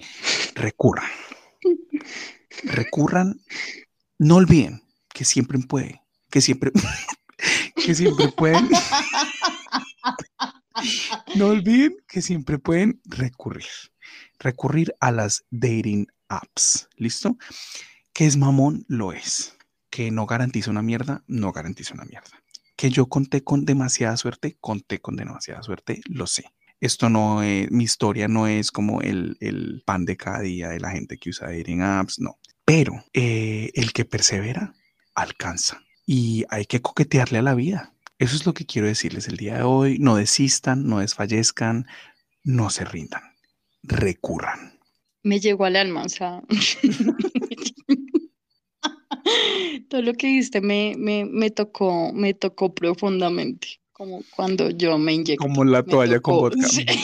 recurran. 0.54 1.10
Recurran, 2.64 3.42
no 4.20 4.36
olviden 4.36 4.84
que 5.12 5.26
siempre 5.26 5.58
puede, 5.58 6.04
que 6.30 6.42
siempre, 6.42 6.72
que 7.76 7.96
siempre 7.96 8.28
pueden, 8.28 8.70
no 11.36 11.48
olviden 11.48 11.98
que 12.08 12.22
siempre 12.22 12.60
pueden 12.60 13.02
recurrir, 13.06 13.66
recurrir 14.40 14.94
a 15.00 15.12
las 15.12 15.46
dating 15.52 16.08
apps, 16.28 16.90
¿listo? 16.98 17.38
Que 18.14 18.26
es 18.26 18.38
mamón, 18.38 18.86
lo 18.88 19.14
es. 19.14 19.58
Que 19.90 20.12
no 20.12 20.26
garantiza 20.26 20.72
una 20.72 20.82
mierda, 20.82 21.24
no 21.28 21.52
garantiza 21.52 21.94
una 21.94 22.06
mierda. 22.06 22.44
Que 22.76 22.90
yo 22.90 23.08
conté 23.08 23.44
con 23.44 23.66
demasiada 23.66 24.18
suerte, 24.18 24.58
conté 24.60 25.00
con 25.00 25.16
demasiada 25.16 25.64
suerte, 25.64 26.02
lo 26.06 26.28
sé. 26.28 26.46
Esto 26.82 27.10
no 27.10 27.42
es, 27.42 27.72
mi 27.72 27.86
historia 27.86 28.28
no 28.28 28.48
es 28.48 28.72
como 28.72 29.02
el, 29.02 29.38
el 29.40 29.82
pan 29.86 30.06
de 30.06 30.18
cada 30.18 30.42
día 30.42 30.70
de 30.70 30.80
la 30.80 30.92
gente 30.92 31.18
que 31.18 31.30
usa 31.30 31.50
dating 31.50 31.82
apps, 31.82 32.20
no. 32.20 32.38
Pero 32.66 33.06
eh, 33.14 33.72
el 33.76 33.94
que 33.94 34.06
persevera, 34.06 34.74
alcanza. 35.14 35.82
Y 36.06 36.46
hay 36.50 36.66
que 36.66 36.82
coquetearle 36.82 37.40
a 37.40 37.44
la 37.44 37.56
vida. 37.56 37.95
Eso 38.18 38.36
es 38.36 38.46
lo 38.46 38.54
que 38.54 38.66
quiero 38.66 38.88
decirles 38.88 39.28
el 39.28 39.38
día 39.38 39.58
de 39.58 39.64
hoy. 39.64 39.98
No 40.00 40.16
desistan, 40.16 40.88
no 40.88 41.00
desfallezcan, 41.00 41.86
no 42.44 42.70
se 42.70 42.86
rindan. 42.86 43.22
Recurran. 43.84 44.80
me 45.24 45.40
llegó 45.40 45.66
al 45.66 45.76
alma, 45.76 46.04
o 46.04 46.10
sea, 46.10 46.42
todo 49.90 50.02
lo 50.02 50.14
que 50.14 50.28
dijiste 50.28 50.62
me, 50.62 50.96
me, 50.98 51.26
me 51.26 51.52
tocó, 51.52 52.12
me 52.14 52.34
tocó 52.34 52.74
profundamente, 52.74 53.80
como 53.92 54.24
cuando 54.36 54.70
yo 54.72 54.98
me 54.98 55.14
inyecté. 55.14 55.38
Como 55.38 55.64
la 55.66 55.84
toalla 55.84 56.20
con 56.20 56.36
vodka. 56.38 56.68
sí. 56.68 56.86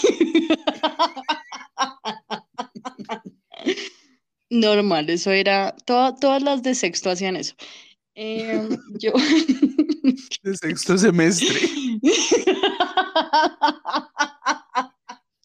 Normal, 4.49 5.09
eso 5.09 5.31
era, 5.31 5.75
toda- 5.85 6.15
todas 6.15 6.41
las 6.43 6.61
de 6.63 6.75
sexto 6.75 7.09
hacían 7.09 7.35
eso. 7.37 7.55
Em, 8.15 8.77
yo, 8.99 9.11
De 10.43 10.57
sexto 10.57 10.97
semestre. 10.97 11.59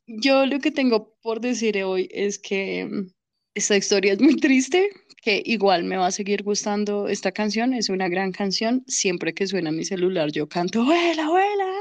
Yo 0.07 0.47
lo 0.47 0.59
que 0.61 0.71
tengo 0.71 1.15
por 1.21 1.41
decir 1.41 1.83
hoy 1.83 2.09
es 2.13 2.39
que 2.39 2.87
mm, 2.87 3.11
esta 3.55 3.77
historia 3.77 4.13
es 4.13 4.21
muy 4.21 4.37
triste, 4.37 4.89
que 5.23 5.43
igual 5.45 5.85
me 5.85 5.97
va 5.97 6.07
a 6.07 6.13
seguir 6.13 6.43
gustando 6.43 7.09
esta 7.09 7.33
canción, 7.33 7.75
es 7.75 7.89
una 7.89 8.09
gran 8.09 8.33
canción, 8.33 8.85
siempre 8.87 9.35
que 9.35 9.47
suena 9.47 9.73
mi 9.73 9.85
celular 9.85 10.31
yo 10.31 10.49
canto, 10.49 10.85
¡Vuela, 10.85 11.29
vuela! 11.29 11.73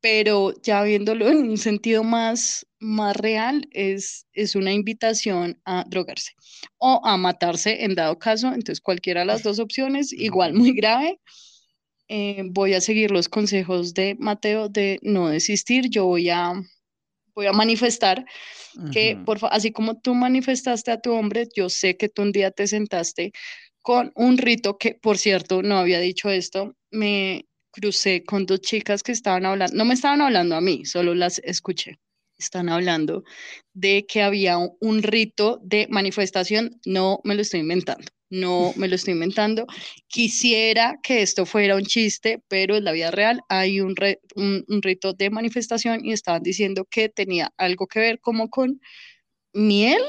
Pero 0.00 0.54
ya 0.62 0.84
viéndolo 0.84 1.28
en 1.28 1.50
un 1.50 1.58
sentido 1.58 2.04
más, 2.04 2.67
más 2.80 3.16
real, 3.16 3.68
es, 3.72 4.26
es 4.32 4.54
una 4.54 4.72
invitación 4.72 5.60
a 5.64 5.84
drogarse 5.88 6.32
o 6.78 7.00
a 7.04 7.16
matarse 7.16 7.84
en 7.84 7.94
dado 7.94 8.18
caso, 8.18 8.48
entonces 8.48 8.80
cualquiera 8.80 9.20
de 9.20 9.26
las 9.26 9.42
dos 9.42 9.58
opciones, 9.58 10.12
igual 10.12 10.54
muy 10.54 10.72
grave. 10.72 11.20
Eh, 12.10 12.42
voy 12.50 12.72
a 12.72 12.80
seguir 12.80 13.10
los 13.10 13.28
consejos 13.28 13.92
de 13.92 14.16
Mateo 14.18 14.68
de 14.68 14.98
no 15.02 15.28
desistir, 15.28 15.90
yo 15.90 16.06
voy 16.06 16.30
a 16.30 16.54
voy 17.34 17.46
a 17.46 17.52
manifestar 17.52 18.24
que, 18.92 19.16
por 19.24 19.38
así 19.52 19.70
como 19.70 20.00
tú 20.00 20.14
manifestaste 20.14 20.90
a 20.90 21.00
tu 21.00 21.12
hombre, 21.12 21.48
yo 21.54 21.68
sé 21.68 21.96
que 21.96 22.08
tú 22.08 22.22
un 22.22 22.32
día 22.32 22.50
te 22.50 22.66
sentaste 22.66 23.32
con 23.80 24.10
un 24.16 24.38
rito 24.38 24.76
que, 24.76 24.94
por 24.94 25.18
cierto, 25.18 25.62
no 25.62 25.78
había 25.78 26.00
dicho 26.00 26.30
esto, 26.30 26.74
me 26.90 27.46
crucé 27.70 28.24
con 28.24 28.44
dos 28.44 28.60
chicas 28.60 29.04
que 29.04 29.12
estaban 29.12 29.46
hablando, 29.46 29.76
no 29.76 29.84
me 29.84 29.94
estaban 29.94 30.20
hablando 30.20 30.56
a 30.56 30.60
mí, 30.60 30.84
solo 30.84 31.14
las 31.14 31.38
escuché. 31.44 31.98
Están 32.38 32.68
hablando 32.68 33.24
de 33.74 34.06
que 34.06 34.22
había 34.22 34.58
un, 34.58 35.02
rito 35.02 35.60
de 35.64 35.88
manifestación, 35.90 36.80
no 36.86 37.20
me 37.24 37.34
lo 37.34 37.42
estoy 37.42 37.60
inventando, 37.60 38.06
no 38.30 38.72
me 38.76 38.86
lo 38.86 38.94
estoy 38.94 39.14
inventando. 39.14 39.66
Quisiera 40.06 41.00
que 41.02 41.22
esto 41.22 41.46
fuera 41.46 41.74
un 41.74 41.84
chiste, 41.84 42.40
pero 42.46 42.76
en 42.76 42.84
la 42.84 42.92
vida 42.92 43.10
real 43.10 43.40
hay 43.48 43.80
un, 43.80 43.96
un, 44.36 44.82
rito 44.82 45.14
de 45.14 45.30
manifestación 45.30 46.04
y 46.04 46.12
estaban 46.12 46.44
diciendo 46.44 46.86
que 46.88 47.08
tenía 47.08 47.52
algo 47.56 47.88
que 47.88 47.98
ver 47.98 48.20
como 48.20 48.50
con 48.50 48.80
miel, 49.52 50.02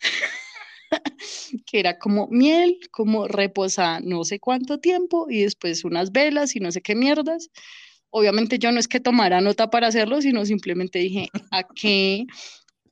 que 1.66 1.78
era 1.78 1.98
como 1.98 2.26
miel, 2.28 2.78
como 2.90 3.28
reposa 3.28 4.00
no 4.00 4.24
sé 4.24 4.40
cuánto 4.40 4.78
tiempo 4.78 5.26
y 5.28 5.42
después 5.42 5.84
unas 5.84 6.10
velas 6.10 6.56
y 6.56 6.60
no 6.60 6.72
sé 6.72 6.80
qué 6.80 6.94
mierdas. 6.94 7.50
Obviamente 8.18 8.58
yo 8.58 8.72
no 8.72 8.80
es 8.80 8.88
que 8.88 8.98
tomara 8.98 9.42
nota 9.42 9.68
para 9.68 9.88
hacerlo, 9.88 10.22
sino 10.22 10.46
simplemente 10.46 11.00
dije 11.00 11.28
a 11.50 11.64
qué 11.64 12.24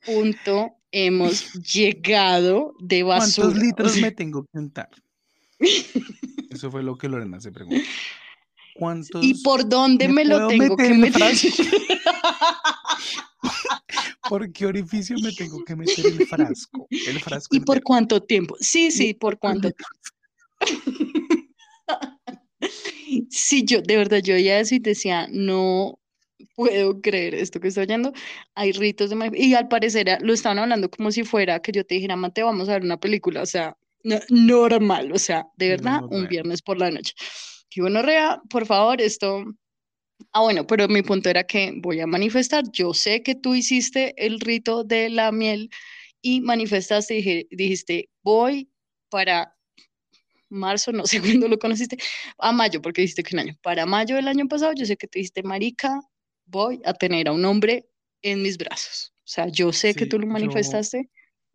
punto 0.05 0.75
hemos 0.93 1.55
llegado 1.55 2.75
de 2.79 3.05
basura. 3.05 3.47
¿Cuántos 3.47 3.65
litros 3.65 3.97
me 3.97 4.11
tengo 4.11 4.45
que 4.45 4.59
untar? 4.59 4.91
Eso 6.51 6.71
fue 6.71 6.83
lo 6.83 6.99
que 6.99 7.09
Lorena 7.09 7.41
se 7.41 7.53
preguntó. 7.53 7.83
¿Cuántos? 8.75 9.25
¿Y 9.25 9.43
por 9.43 9.67
dónde 9.67 10.09
me 10.09 10.09
me, 10.09 10.25
lo 10.27 10.47
tengo 10.47 10.77
meter 10.77 10.93
que 10.93 10.99
meter? 10.99 11.23
¿Por 14.29 14.53
qué 14.53 14.67
orificio 14.67 15.17
me 15.23 15.33
tengo 15.33 15.65
que 15.65 15.75
meter 15.75 16.05
el 16.05 16.27
frasco? 16.27 16.87
El 16.91 17.19
frasco 17.21 17.57
¿Y 17.57 17.61
por 17.61 17.83
cuánto 17.83 18.23
tiempo? 18.23 18.57
Sí, 18.61 18.91
sí, 18.91 19.15
por 19.15 19.39
cuánto 19.39 19.71
Sí, 23.31 23.65
yo, 23.65 23.81
de 23.83 23.97
verdad, 23.97 24.21
yo 24.23 24.37
ya 24.39 24.59
eso 24.61 24.75
y 24.75 24.79
decía, 24.79 25.27
no 25.31 25.99
puedo 26.55 27.01
creer 27.01 27.35
esto 27.35 27.61
que 27.61 27.69
estoy 27.69 27.85
oyendo. 27.85 28.13
Hay 28.55 28.73
ritos 28.73 29.11
de 29.11 29.31
Y 29.35 29.55
al 29.55 29.69
parecer 29.69 30.11
ah, 30.11 30.19
lo 30.21 30.33
estaban 30.33 30.59
hablando 30.59 30.91
como 30.91 31.11
si 31.11 31.25
fuera 31.25 31.61
que 31.61 31.73
yo 31.73 31.85
te 31.85 31.97
dijera, 31.97 32.17
Mate, 32.17 32.43
vamos 32.43 32.69
a 32.69 32.73
ver 32.73 32.83
una 32.83 32.99
película. 33.01 33.43
O 33.43 33.47
sea, 33.47 33.77
no- 34.03 34.21
normal, 34.29 35.13
o 35.13 35.19
sea, 35.19 35.47
de 35.57 35.69
verdad, 35.71 36.01
no, 36.01 36.09
un 36.19 36.29
viernes 36.29 36.63
por 36.63 36.79
la 36.79 36.91
noche. 36.91 37.15
Que 37.71 37.81
bueno, 37.81 38.03
Rea, 38.03 38.41
por 38.51 38.67
favor, 38.67 39.01
esto 39.01 39.45
Ah, 40.33 40.41
bueno, 40.43 40.67
pero 40.67 40.89
mi 40.89 41.03
punto 41.03 41.29
era 41.29 41.45
que 41.45 41.73
voy 41.77 42.01
a 42.01 42.07
manifestar. 42.07 42.65
Yo 42.73 42.93
sé 42.95 43.23
que 43.23 43.35
tú 43.35 43.55
hiciste 43.55 44.15
el 44.17 44.41
rito 44.41 44.85
de 44.85 45.09
la 45.11 45.33
miel 45.33 45.71
y 46.23 46.41
manifestaste, 46.41 47.15
dije, 47.15 47.47
dijiste, 47.51 48.11
voy 48.23 48.71
para 49.11 49.55
marzo, 50.55 50.93
no 50.93 51.07
sé 51.07 51.21
cuándo 51.41 51.49
lo 51.49 51.59
conociste, 51.59 51.99
a 52.39 52.53
mayo, 52.53 52.81
porque 52.83 53.03
dijiste 53.03 53.23
que 53.23 53.37
un 53.37 53.41
año. 53.41 53.57
Para 53.63 53.87
mayo 53.87 54.17
del 54.17 54.29
año 54.29 54.49
pasado, 54.49 54.73
yo 54.75 54.87
sé 54.87 54.97
que 54.97 55.07
te 55.07 55.19
dijiste, 55.19 55.43
Marica, 55.43 56.01
voy 56.47 56.81
a 56.85 56.95
tener 56.95 57.29
a 57.29 57.33
un 57.33 57.45
hombre 57.45 57.87
en 58.23 58.43
mis 58.43 58.57
brazos. 58.59 59.13
O 59.19 59.27
sea, 59.27 59.49
yo 59.49 59.73
sé 59.73 59.95
que 59.95 60.07
tú 60.07 60.19
lo 60.19 60.27
manifestaste. 60.27 61.11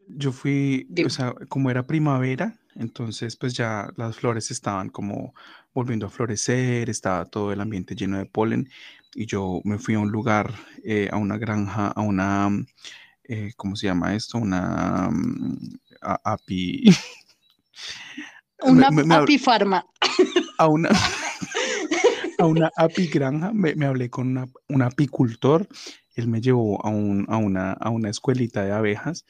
yo 0.07 0.31
fui, 0.31 0.87
o 1.05 1.09
sea, 1.09 1.33
como 1.49 1.69
era 1.69 1.85
primavera, 1.85 2.59
entonces 2.75 3.35
pues 3.35 3.53
ya 3.53 3.91
las 3.95 4.15
flores 4.17 4.49
estaban 4.51 4.89
como 4.89 5.33
volviendo 5.73 6.07
a 6.07 6.09
florecer, 6.09 6.89
estaba 6.89 7.25
todo 7.25 7.51
el 7.51 7.61
ambiente 7.61 7.95
lleno 7.95 8.17
de 8.17 8.25
polen 8.25 8.69
y 9.13 9.25
yo 9.27 9.61
me 9.65 9.77
fui 9.77 9.93
a 9.95 9.99
un 9.99 10.11
lugar, 10.11 10.53
eh, 10.83 11.09
a 11.11 11.17
una 11.17 11.37
granja, 11.37 11.87
a 11.89 12.01
una, 12.01 12.49
mm, 12.49 12.65
eh, 13.25 13.51
¿cómo 13.55 13.75
se 13.75 13.87
llama 13.87 14.15
esto? 14.15 14.37
Una 14.39 15.09
mm, 15.11 15.57
a- 16.01 16.21
api, 16.33 16.83
Una 18.61 18.89
me- 18.91 19.03
me 19.03 19.15
hab- 19.15 19.23
apifarma. 19.23 19.85
a 20.57 20.67
una, 20.67 20.89
a 22.39 22.45
una 22.45 22.71
apigranja, 22.75 23.51
me, 23.53 23.75
me 23.75 23.85
hablé 23.85 24.09
con 24.09 24.27
una- 24.29 24.47
un 24.67 24.81
apicultor, 24.81 25.67
él 26.15 26.27
me 26.27 26.41
llevó 26.41 26.85
a, 26.85 26.89
un, 26.89 27.25
a, 27.29 27.37
una, 27.37 27.73
a 27.73 27.89
una 27.89 28.09
escuelita 28.09 28.63
de 28.65 28.71
abejas 28.73 29.25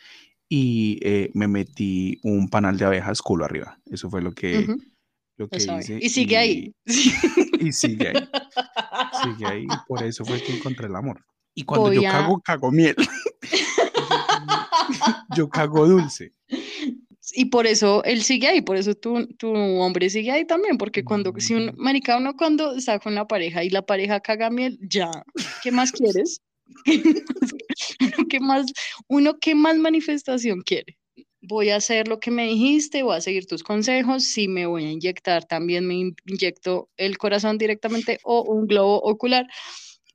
y 0.47 0.99
eh, 1.03 1.29
me 1.35 1.47
metí 1.47 2.19
un 2.23 2.49
panal 2.49 2.77
de 2.77 2.85
abejas 2.85 3.21
culo 3.21 3.45
arriba. 3.45 3.77
Eso 3.85 4.09
fue 4.09 4.21
lo 4.21 4.31
que, 4.31 4.59
Ujú, 4.59 4.77
lo 5.37 5.45
lo 5.45 5.49
que 5.49 5.57
hice 5.61 5.99
Y 6.01 6.09
sigue 6.09 6.37
ahí. 6.37 6.73
y, 6.85 6.91
y 7.67 7.71
sigue 7.71 8.07
ahí, 8.07 8.29
sigue 9.23 9.45
ahí. 9.47 9.63
y 9.65 9.87
Por 9.87 10.01
eso 10.03 10.25
fue 10.25 10.41
que 10.41 10.51
encontré 10.55 10.87
el 10.87 10.95
amor. 10.95 11.23
Y 11.53 11.63
cuando 11.65 11.87
Voy 11.87 11.95
yo 11.97 12.07
a... 12.07 12.11
cago, 12.11 12.39
cago 12.41 12.71
miel. 12.71 12.95
Yo 15.35 15.49
cago 15.49 15.87
dulce. 15.87 16.33
Y 17.33 17.45
por 17.45 17.67
eso 17.67 18.03
él 18.03 18.23
sigue 18.23 18.47
ahí, 18.47 18.61
por 18.61 18.77
eso 18.77 18.95
tu, 18.95 19.27
tu 19.35 19.53
hombre 19.53 20.09
sigue 20.09 20.31
ahí 20.31 20.45
también, 20.45 20.77
porque 20.77 21.03
cuando, 21.03 21.33
si 21.37 21.53
un, 21.53 21.69
Ujú. 21.69 21.77
marica, 21.77 22.17
uno 22.17 22.35
cuando 22.35 22.75
está 22.75 22.99
con 22.99 23.15
la 23.15 23.27
pareja 23.27 23.63
y 23.63 23.69
la 23.69 23.81
pareja 23.85 24.19
caga 24.19 24.49
miel, 24.49 24.77
ya, 24.81 25.09
¿qué 25.63 25.71
más 25.71 25.91
quieres? 25.91 26.41
¿qué 28.29 28.39
más, 28.39 28.65
uno, 29.07 29.37
¿qué 29.39 29.55
más 29.55 29.77
manifestación 29.77 30.61
quiere? 30.61 30.97
Voy 31.41 31.69
a 31.69 31.77
hacer 31.77 32.07
lo 32.07 32.19
que 32.19 32.31
me 32.31 32.45
dijiste, 32.45 33.01
voy 33.03 33.15
a 33.15 33.21
seguir 33.21 33.45
tus 33.45 33.63
consejos, 33.63 34.23
si 34.23 34.47
me 34.47 34.65
voy 34.65 34.85
a 34.85 34.91
inyectar, 34.91 35.45
también 35.45 35.87
me 35.87 35.95
in- 35.95 36.15
inyecto 36.25 36.89
el 36.97 37.17
corazón 37.17 37.57
directamente 37.57 38.19
o 38.23 38.43
un 38.43 38.67
globo 38.67 38.97
ocular. 39.01 39.47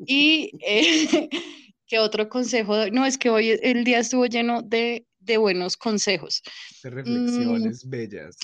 Y 0.07 0.51
eh, 0.67 1.29
¿qué 1.87 1.99
otro 1.99 2.29
consejo? 2.29 2.91
No, 2.93 3.07
es 3.07 3.17
que 3.19 3.31
hoy 3.31 3.59
el 3.63 3.85
día 3.85 4.01
estuvo 4.01 4.27
lleno 4.27 4.63
de, 4.63 5.07
de 5.25 5.37
buenos 5.37 5.77
consejos. 5.77 6.43
De 6.83 6.91
Mm, 6.91 6.95
reflexiones 6.95 7.89
bellas. 7.89 8.37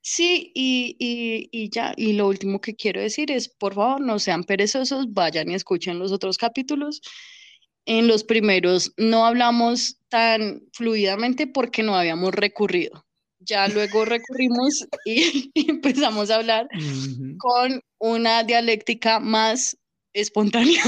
Sí, 0.00 0.52
y, 0.54 0.96
y, 0.98 1.48
y 1.52 1.70
ya, 1.70 1.92
y 1.96 2.14
lo 2.14 2.28
último 2.28 2.60
que 2.60 2.74
quiero 2.74 3.00
decir 3.00 3.30
es, 3.30 3.48
por 3.48 3.74
favor, 3.74 4.00
no 4.00 4.18
sean 4.18 4.44
perezosos, 4.44 5.12
vayan 5.12 5.50
y 5.50 5.54
escuchen 5.54 5.98
los 5.98 6.12
otros 6.12 6.38
capítulos. 6.38 7.02
En 7.84 8.06
los 8.06 8.24
primeros 8.24 8.92
no 8.96 9.26
hablamos 9.26 9.98
tan 10.08 10.62
fluidamente 10.72 11.46
porque 11.46 11.82
no 11.82 11.94
habíamos 11.94 12.34
recurrido. 12.34 13.06
Ya 13.40 13.68
luego 13.68 14.04
recurrimos 14.04 14.86
y, 15.04 15.50
y 15.54 15.70
empezamos 15.70 16.30
a 16.30 16.36
hablar 16.36 16.68
con 17.38 17.80
una 17.98 18.42
dialéctica 18.44 19.20
más 19.20 19.76
espontánea, 20.12 20.82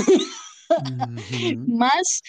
más 1.67 2.23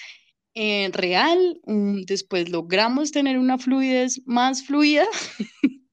eh, 0.56 0.90
real. 0.94 1.60
mm, 1.66 2.02
Después 2.04 2.50
logramos 2.50 3.12
tener 3.12 3.38
una 3.38 3.58
fluidez 3.58 4.22
más 4.26 4.64
fluida 4.64 5.06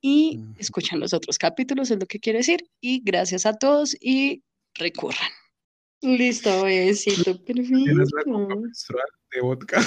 y 0.00 0.40
escuchan 0.58 1.00
los 1.00 1.12
otros 1.12 1.38
capítulos, 1.38 1.90
es 1.90 1.98
lo 1.98 2.06
que 2.06 2.20
quiero 2.20 2.38
decir. 2.38 2.68
Y 2.80 3.00
gracias 3.04 3.46
a 3.46 3.54
todos 3.54 3.96
y 4.00 4.42
recurran. 4.74 5.28
Listo, 6.02 6.62
besito, 6.64 7.36
Tienes 7.40 7.70
la 7.70 7.78
copa 8.24 8.48
perfecto. 8.48 8.60
menstrual 8.60 9.08
de 9.32 9.40
vodka. 9.40 9.80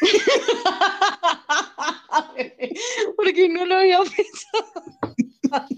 Porque 3.16 3.48
no 3.48 3.64
lo 3.66 3.76
había 3.76 4.00
pensado. 4.00 5.14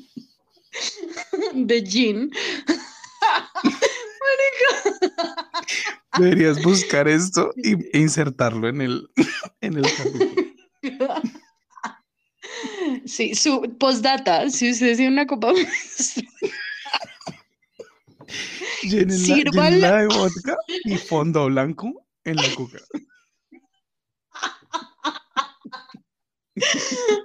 De 1.55 1.83
gin. 1.85 2.31
Deberías 6.19 6.63
buscar 6.63 7.09
esto 7.09 7.53
y, 7.57 7.75
e 7.97 8.01
insertarlo 8.01 8.69
en 8.69 8.81
el, 8.81 9.09
en 9.61 9.77
el 9.77 9.85
capítulo. 9.97 11.15
Sí, 13.05 13.35
su 13.35 13.77
postdata, 13.79 14.51
si 14.51 14.71
ustedes 14.71 14.97
tienen 14.97 15.13
una 15.15 15.27
copa 15.27 15.53
llénenla 18.83 19.99
de 19.99 20.07
vodka 20.07 20.57
y 20.85 20.97
fondo 20.97 21.47
blanco 21.47 22.07
en 22.25 22.37
la 22.37 22.55
cuca. 22.55 22.79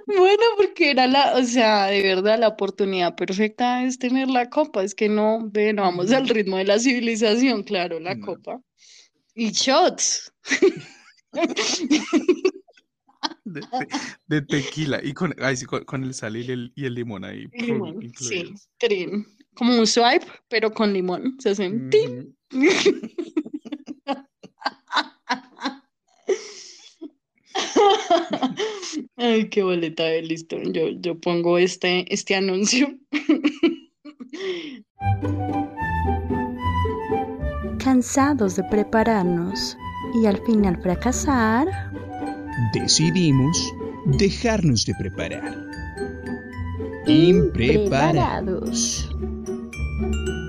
Bueno, 0.06 0.42
porque 0.56 0.90
era 0.90 1.06
la, 1.06 1.34
o 1.36 1.44
sea, 1.44 1.86
de 1.86 2.02
verdad, 2.02 2.38
la 2.38 2.48
oportunidad 2.48 3.14
perfecta 3.16 3.84
es 3.84 3.98
tener 3.98 4.28
la 4.28 4.50
copa. 4.50 4.82
Es 4.82 4.94
que 4.94 5.08
no, 5.08 5.48
ve, 5.50 5.72
no 5.72 5.82
vamos 5.82 6.12
al 6.12 6.28
ritmo 6.28 6.56
de 6.56 6.64
la 6.64 6.78
civilización, 6.78 7.62
claro, 7.62 8.00
la 8.00 8.14
No. 8.14 8.26
copa. 8.26 8.60
Y 9.34 9.50
shots. 9.50 10.32
De, 14.26 14.42
tequila 14.42 15.00
y 15.02 15.14
con, 15.14 15.34
ay, 15.38 15.56
sí, 15.56 15.64
con, 15.64 15.84
con 15.84 16.04
el 16.04 16.12
sal 16.14 16.36
y 16.36 16.50
el, 16.50 16.72
y 16.74 16.84
el 16.84 16.94
limón 16.94 17.24
ahí 17.24 17.46
limón, 17.52 17.98
sí, 18.18 18.52
trin. 18.78 19.26
Como 19.54 19.78
un 19.78 19.86
swipe, 19.86 20.26
pero 20.48 20.72
con 20.72 20.92
limón. 20.92 21.36
Se 21.40 21.50
hacen 21.50 21.88
tin. 21.90 22.36
Ujú. 22.52 22.68
Ay, 29.16 29.48
qué 29.48 29.62
boleta 29.62 30.04
de 30.04 30.22
listo. 30.22 30.56
Yo, 30.62 30.88
yo 31.00 31.18
pongo 31.18 31.58
este, 31.58 32.12
este 32.12 32.34
anuncio. 32.34 32.94
Cansados 37.78 38.56
de 38.56 38.64
prepararnos 38.64 39.76
y 40.22 40.26
al 40.26 40.38
final 40.44 40.80
fracasar, 40.82 41.68
Decidimos 42.72 43.72
dejarnos 44.18 44.86
de 44.86 44.94
preparar. 44.94 45.54
impreparados. 47.06 49.08
Impreparados. 49.10 50.43